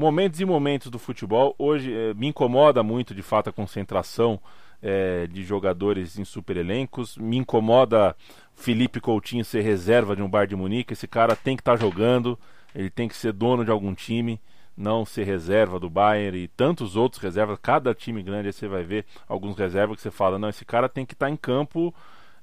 momentos 0.00 0.40
e 0.40 0.46
momentos 0.46 0.90
do 0.90 0.98
futebol. 0.98 1.54
Hoje 1.58 1.92
eh, 1.92 2.14
me 2.14 2.26
incomoda 2.26 2.82
muito, 2.82 3.14
de 3.14 3.22
fato, 3.22 3.50
a 3.50 3.52
concentração 3.52 4.40
eh, 4.82 5.28
de 5.30 5.44
jogadores 5.44 6.18
em 6.18 6.24
super 6.24 6.56
elencos. 6.56 7.18
Me 7.18 7.36
incomoda 7.36 8.16
Felipe 8.54 8.98
Coutinho 8.98 9.44
ser 9.44 9.60
reserva 9.60 10.16
de 10.16 10.22
um 10.22 10.28
bar 10.28 10.46
de 10.46 10.56
Munique. 10.56 10.94
Esse 10.94 11.06
cara 11.06 11.36
tem 11.36 11.54
que 11.54 11.60
estar 11.60 11.76
tá 11.76 11.84
jogando, 11.84 12.38
ele 12.74 12.88
tem 12.88 13.08
que 13.08 13.14
ser 13.14 13.34
dono 13.34 13.62
de 13.62 13.70
algum 13.70 13.94
time, 13.94 14.40
não 14.74 15.04
ser 15.04 15.24
reserva 15.24 15.78
do 15.78 15.90
Bayern 15.90 16.38
e 16.38 16.48
tantos 16.48 16.96
outros 16.96 17.22
reservas. 17.22 17.58
Cada 17.60 17.94
time 17.94 18.22
grande 18.22 18.46
aí 18.46 18.52
você 18.54 18.66
vai 18.66 18.82
ver 18.82 19.04
alguns 19.28 19.54
reservas 19.54 19.96
que 19.96 20.02
você 20.02 20.10
fala: 20.10 20.38
não, 20.38 20.48
esse 20.48 20.64
cara 20.64 20.88
tem 20.88 21.04
que 21.04 21.12
estar 21.12 21.26
tá 21.26 21.30
em 21.30 21.36
campo 21.36 21.94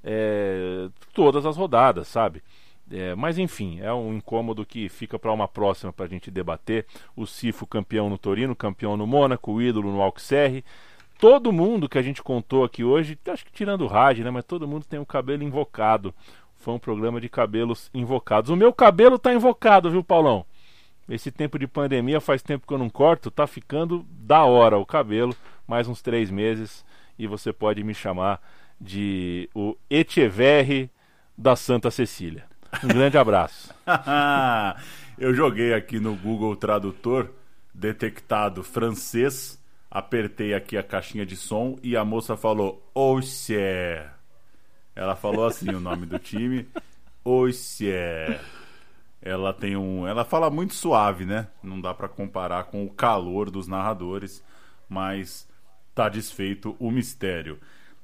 eh, 0.03 0.89
todas 1.11 1.43
as 1.43 1.57
rodadas, 1.57 2.07
sabe? 2.07 2.43
É, 2.89 3.13
mas 3.15 3.37
enfim, 3.37 3.79
é 3.81 3.93
um 3.93 4.13
incômodo 4.13 4.65
que 4.65 4.87
fica 4.87 5.19
para 5.19 5.31
uma 5.31 5.47
próxima 5.47 5.91
para 5.91 6.05
a 6.05 6.09
gente 6.09 6.31
debater. 6.31 6.85
O 7.15 7.25
Cifo 7.25 7.67
campeão 7.67 8.09
no 8.09 8.17
Torino, 8.17 8.55
campeão 8.55 8.95
no 8.95 9.05
Mônaco, 9.05 9.51
o 9.51 9.61
ídolo 9.61 9.91
no 9.91 10.01
Auxerre. 10.01 10.63
Todo 11.19 11.51
mundo 11.51 11.89
que 11.89 11.97
a 11.97 12.01
gente 12.01 12.23
contou 12.23 12.63
aqui 12.63 12.83
hoje, 12.83 13.17
acho 13.27 13.45
que 13.45 13.51
tirando 13.51 13.81
o 13.81 13.87
rádio, 13.87 14.23
né? 14.23 14.31
Mas 14.31 14.45
todo 14.45 14.67
mundo 14.67 14.85
tem 14.85 14.99
o 14.99 15.05
cabelo 15.05 15.43
invocado. 15.43 16.13
Foi 16.55 16.73
um 16.73 16.79
programa 16.79 17.19
de 17.19 17.27
cabelos 17.27 17.89
invocados. 17.93 18.49
O 18.49 18.55
meu 18.55 18.71
cabelo 18.71 19.19
tá 19.19 19.33
invocado, 19.33 19.91
viu, 19.91 20.03
Paulão? 20.03 20.45
Esse 21.09 21.31
tempo 21.31 21.57
de 21.57 21.67
pandemia 21.67 22.19
faz 22.19 22.41
tempo 22.41 22.67
que 22.67 22.73
eu 22.73 22.77
não 22.77 22.89
corto, 22.89 23.31
tá 23.31 23.47
ficando 23.47 24.05
da 24.09 24.43
hora 24.43 24.77
o 24.77 24.85
cabelo. 24.85 25.35
Mais 25.67 25.87
uns 25.87 26.01
três 26.01 26.29
meses 26.29 26.85
e 27.17 27.25
você 27.27 27.51
pode 27.51 27.83
me 27.83 27.93
chamar 27.93 28.41
de 28.79 29.49
o 29.55 29.75
Echeverri 29.89 30.89
da 31.37 31.55
Santa 31.55 31.89
Cecília. 31.89 32.45
Um 32.83 32.87
grande 32.87 33.17
abraço. 33.17 33.73
Eu 35.17 35.33
joguei 35.33 35.73
aqui 35.73 35.99
no 35.99 36.15
Google 36.15 36.55
Tradutor, 36.55 37.29
detectado 37.73 38.63
francês, 38.63 39.59
apertei 39.89 40.53
aqui 40.53 40.77
a 40.77 40.83
caixinha 40.83 41.25
de 41.25 41.35
som 41.35 41.77
e 41.81 41.97
a 41.97 42.05
moça 42.05 42.37
falou 42.37 42.87
Oxé. 42.93 44.07
Ela 44.95 45.15
falou 45.15 45.45
assim 45.45 45.69
o 45.69 45.79
nome 45.79 46.05
do 46.05 46.19
time, 46.19 46.67
Oxé. 47.23 48.39
Ela 49.21 49.53
tem 49.53 49.75
um, 49.75 50.07
ela 50.07 50.23
fala 50.23 50.49
muito 50.49 50.75
suave, 50.75 51.25
né? 51.25 51.47
Não 51.63 51.81
dá 51.81 51.93
para 51.93 52.07
comparar 52.07 52.65
com 52.65 52.85
o 52.85 52.89
calor 52.89 53.49
dos 53.49 53.67
narradores, 53.67 54.43
mas 54.87 55.47
tá 55.95 56.07
desfeito 56.07 56.75
o 56.79 56.91
mistério. 56.91 57.59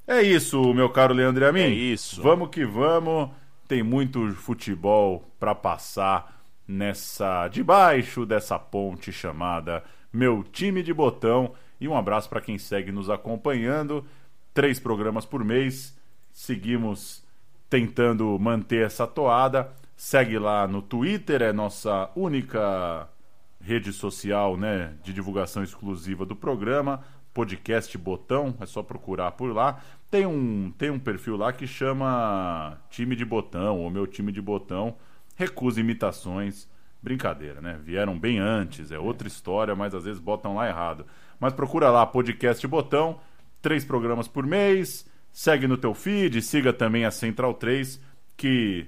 É 0.08 0.22
isso, 0.22 0.74
meu 0.74 0.90
caro 0.90 1.14
Leandro 1.14 1.48
Amin. 1.48 1.62
É 1.62 1.70
isso. 1.70 2.22
Vamos 2.22 2.50
que 2.50 2.66
vamos 2.66 3.30
tem 3.74 3.82
muito 3.82 4.32
futebol 4.36 5.34
para 5.40 5.56
passar 5.56 6.46
nessa 6.68 7.48
debaixo 7.48 8.24
dessa 8.24 8.60
ponte 8.60 9.12
chamada 9.12 9.84
Meu 10.14 10.44
Time 10.44 10.84
de 10.84 10.94
Botão 10.94 11.56
e 11.82 11.88
um 11.88 11.98
abraço 11.98 12.30
para 12.30 12.40
quem 12.40 12.60
segue 12.60 12.92
nos 12.92 13.10
acompanhando. 13.10 14.06
Três 14.54 14.80
programas 14.80 15.26
por 15.26 15.44
mês. 15.44 15.98
Seguimos 16.32 17.24
tentando 17.68 18.38
manter 18.38 18.86
essa 18.86 19.08
toada. 19.08 19.72
Segue 19.98 20.38
lá 20.38 20.68
no 20.68 20.84
Twitter, 20.84 21.42
é 21.42 21.52
nossa 21.52 22.12
única 22.16 23.10
rede 23.60 23.92
social, 23.92 24.56
né, 24.56 24.94
de 25.04 25.12
divulgação 25.12 25.64
exclusiva 25.64 26.28
do 26.28 26.36
programa 26.36 27.04
podcast 27.34 27.98
Botão, 27.98 28.56
é 28.60 28.66
só 28.66 28.84
procurar 28.84 29.32
por 29.32 29.54
lá. 29.54 29.82
Tem 30.12 30.26
um, 30.26 30.72
tem 30.78 30.90
um 30.90 31.00
perfil 31.00 31.36
lá 31.36 31.52
que 31.52 31.66
chama 31.66 32.78
Time 32.90 33.16
de 33.16 33.26
Botão, 33.26 33.80
ou 33.80 33.90
Meu 33.90 34.06
Time 34.06 34.32
de 34.32 34.42
Botão. 34.42 34.96
Recusa 35.36 35.80
imitações. 35.80 36.72
Brincadeira, 37.02 37.60
né? 37.60 37.78
Vieram 37.84 38.18
bem 38.18 38.40
antes, 38.40 38.90
é 38.90 38.98
outra 38.98 39.28
história, 39.28 39.76
mas 39.76 39.94
às 39.94 40.06
vezes 40.06 40.22
botam 40.22 40.56
lá 40.56 40.70
errado. 40.70 41.06
Mas 41.38 41.52
procura 41.52 41.90
lá, 41.90 42.06
podcast 42.06 42.66
Botão, 42.66 43.20
três 43.62 43.84
programas 43.84 44.26
por 44.28 44.46
mês. 44.46 45.06
Segue 45.30 45.68
no 45.68 45.78
teu 45.78 45.94
feed, 45.94 46.42
siga 46.42 46.72
também 46.72 47.04
a 47.04 47.12
Central 47.12 47.56
3, 47.56 48.00
que 48.38 48.88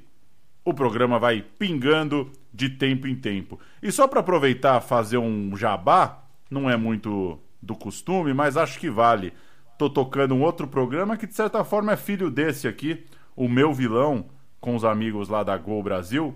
o 0.64 0.74
programa 0.74 1.20
vai 1.20 1.42
pingando 1.42 2.32
de 2.54 2.70
tempo 2.70 3.06
em 3.08 3.16
tempo. 3.16 3.60
E 3.82 3.92
só 3.92 4.08
para 4.08 4.22
aproveitar 4.22 4.80
fazer 4.80 5.18
um 5.18 5.58
jabá, 5.58 6.24
não 6.50 6.70
é 6.70 6.78
muito 6.78 7.38
do 7.66 7.76
costume, 7.76 8.34
mas 8.34 8.56
acho 8.56 8.80
que 8.80 8.90
vale. 8.90 9.34
Tô 9.78 9.90
tocando 9.90 10.36
um 10.36 10.44
outro 10.44 10.68
programa 10.68 11.18
que 11.18 11.28
de 11.28 11.34
certa 11.34 11.64
forma 11.64 11.92
é 11.92 11.98
filho 11.98 12.30
desse 12.30 12.68
aqui, 12.68 13.06
o 13.36 13.50
meu 13.50 13.74
vilão, 13.74 14.28
com 14.62 14.76
os 14.76 14.86
amigos 14.86 15.28
lá 15.28 15.44
da 15.44 15.58
Gol 15.58 15.84
Brasil. 15.84 16.34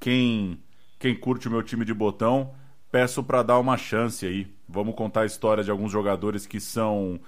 Quem 0.00 0.58
quem 0.98 1.14
curte 1.14 1.46
o 1.46 1.50
meu 1.50 1.62
time 1.62 1.84
de 1.84 1.94
botão, 1.94 2.52
peço 2.90 3.22
para 3.22 3.42
dar 3.42 3.58
uma 3.58 3.76
chance 3.76 4.26
aí. 4.26 4.48
Vamos 4.68 4.94
contar 4.94 5.22
a 5.22 5.26
história 5.26 5.62
de 5.62 5.70
alguns 5.70 5.92
jogadores 5.92 6.46
que 6.46 6.58
são 6.58 7.20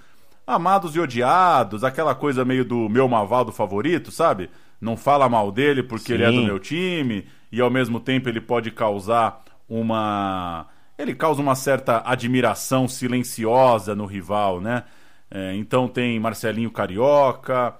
amados 0.45 0.95
e 0.95 0.99
odiados, 0.99 1.83
aquela 1.83 2.13
coisa 2.13 2.43
meio 2.43 2.65
do 2.65 2.89
meu 2.89 3.07
Mavaldo 3.07 3.51
favorito, 3.51 4.11
sabe? 4.11 4.49
Não 4.79 4.97
fala 4.97 5.29
mal 5.29 5.51
dele 5.51 5.83
porque 5.83 6.07
Sim. 6.07 6.13
ele 6.13 6.23
é 6.23 6.31
do 6.31 6.43
meu 6.43 6.59
time 6.59 7.25
e 7.51 7.61
ao 7.61 7.69
mesmo 7.69 7.99
tempo 7.99 8.27
ele 8.27 8.41
pode 8.41 8.71
causar 8.71 9.43
uma 9.69 10.67
ele 11.01 11.15
causa 11.15 11.41
uma 11.41 11.55
certa 11.55 12.01
admiração 12.05 12.87
silenciosa 12.87 13.95
no 13.95 14.05
rival, 14.05 14.61
né? 14.61 14.83
É, 15.29 15.55
então 15.55 15.87
tem 15.87 16.19
Marcelinho 16.19 16.69
Carioca, 16.69 17.73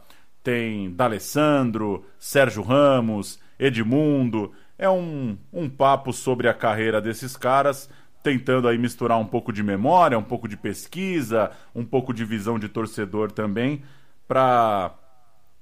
tem 0.43 0.91
D'Alessandro, 0.91 2.06
Sérgio 2.18 2.64
Ramos, 2.64 3.39
Edmundo. 3.60 4.52
É 4.77 4.89
um, 4.89 5.38
um 5.52 5.69
papo 5.69 6.11
sobre 6.11 6.48
a 6.48 6.53
carreira 6.53 7.02
desses 7.02 7.38
caras, 7.38 7.89
tentando 8.23 8.68
aí 8.68 8.77
misturar 8.77 9.19
um 9.19 9.26
pouco 9.26 9.52
de 9.52 9.61
memória, 9.61 10.18
um 10.18 10.23
pouco 10.23 10.48
de 10.48 10.57
pesquisa, 10.57 11.52
um 11.76 11.85
pouco 11.85 12.14
de 12.14 12.26
visão 12.26 12.57
de 12.57 12.68
torcedor 12.69 13.31
também, 13.31 13.84
para 14.27 14.91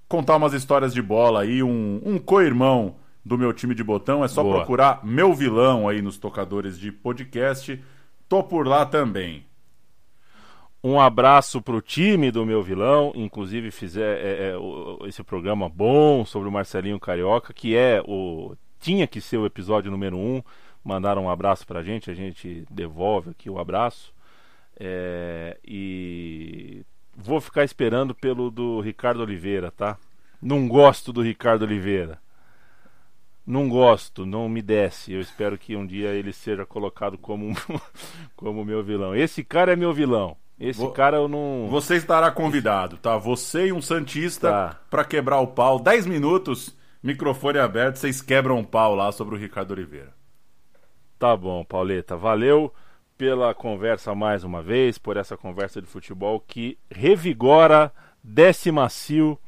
contar 0.07 0.37
umas 0.37 0.53
histórias 0.53 0.93
de 0.93 1.01
bola 1.01 1.41
aí, 1.41 1.61
um, 1.61 2.01
um 2.05 2.17
co-irmão 2.17 2.95
do 3.29 3.37
meu 3.37 3.53
time 3.53 3.75
de 3.75 3.83
botão. 3.83 4.23
É 4.25 4.27
só 4.27 4.41
Boa. 4.41 4.57
procurar 4.57 5.05
meu 5.05 5.33
vilão 5.33 5.87
aí 5.87 6.01
nos 6.01 6.17
tocadores 6.17 6.79
de 6.79 6.91
podcast. 6.91 7.81
Tô 8.27 8.43
por 8.43 8.67
lá 8.67 8.85
também. 8.85 9.45
Um 10.83 10.99
abraço 10.99 11.61
pro 11.61 11.81
time 11.81 12.31
do 12.31 12.45
meu 12.45 12.63
vilão, 12.63 13.11
inclusive 13.13 13.69
fizer 13.69 14.17
é, 14.17 14.53
é, 14.53 15.07
esse 15.07 15.21
programa 15.23 15.69
bom 15.69 16.25
sobre 16.25 16.49
o 16.49 16.51
Marcelinho 16.51 16.99
Carioca, 16.99 17.53
que 17.53 17.75
é 17.75 18.01
o 18.05 18.55
tinha 18.79 19.05
que 19.05 19.19
ser 19.19 19.37
o 19.37 19.45
episódio 19.45 19.91
número 19.91 20.17
um. 20.17 20.41
Mandaram 20.83 21.25
um 21.25 21.29
abraço 21.29 21.67
pra 21.67 21.83
gente, 21.83 22.09
a 22.09 22.13
gente 22.13 22.65
devolve 22.71 23.31
aqui 23.31 23.49
o 23.49 23.59
abraço. 23.59 24.13
É, 24.79 25.57
e 25.63 26.83
vou 27.15 27.41
ficar 27.41 27.65
esperando 27.65 28.15
pelo 28.15 28.49
do 28.49 28.79
Ricardo 28.79 29.21
Oliveira, 29.21 29.69
tá? 29.69 29.97
Não 30.41 30.67
gosto 30.67 31.11
do 31.11 31.21
Ricardo 31.21 31.63
Oliveira. 31.63 32.17
Não 33.49 33.67
gosto, 33.67 34.27
não 34.27 34.47
me 34.47 34.61
desce. 34.61 35.11
Eu 35.11 35.19
espero 35.19 35.57
que 35.57 35.75
um 35.75 35.83
dia 35.83 36.09
ele 36.09 36.31
seja 36.31 36.67
colocado 36.67 37.17
como 37.17 37.51
como 38.37 38.63
meu 38.63 38.83
vilão. 38.83 39.15
Esse 39.15 39.43
cara 39.43 39.73
é 39.73 39.75
meu 39.75 39.91
vilão. 39.91 40.37
Esse 40.59 40.79
Vou... 40.79 40.91
cara 40.91 41.17
eu 41.17 41.27
não. 41.27 41.67
Você 41.67 41.95
estará 41.95 42.29
convidado, 42.29 42.97
tá? 42.97 43.17
Você 43.17 43.69
e 43.69 43.73
um 43.73 43.81
Santista 43.81 44.51
tá. 44.51 44.79
para 44.87 45.03
quebrar 45.03 45.39
o 45.39 45.47
pau. 45.47 45.79
10 45.79 46.05
minutos, 46.05 46.77
microfone 47.01 47.57
aberto, 47.57 47.95
vocês 47.95 48.21
quebram 48.21 48.59
o 48.59 48.63
pau 48.63 48.93
lá 48.93 49.11
sobre 49.11 49.33
o 49.33 49.37
Ricardo 49.39 49.71
Oliveira. 49.71 50.13
Tá 51.17 51.35
bom, 51.35 51.65
Pauleta. 51.65 52.15
Valeu 52.15 52.71
pela 53.17 53.55
conversa 53.55 54.13
mais 54.13 54.43
uma 54.43 54.61
vez, 54.61 54.99
por 54.99 55.17
essa 55.17 55.35
conversa 55.35 55.81
de 55.81 55.87
futebol 55.87 56.39
que 56.39 56.77
revigora, 56.91 57.91
desce 58.23 58.71
macio, 58.71 59.39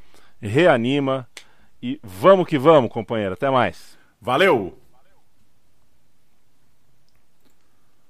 reanima 0.42 1.28
e 1.82 2.00
vamos 2.04 2.48
que 2.48 2.58
vamos, 2.58 2.92
companheiro. 2.92 3.34
Até 3.34 3.50
mais. 3.50 3.98
Valeu! 4.20 4.81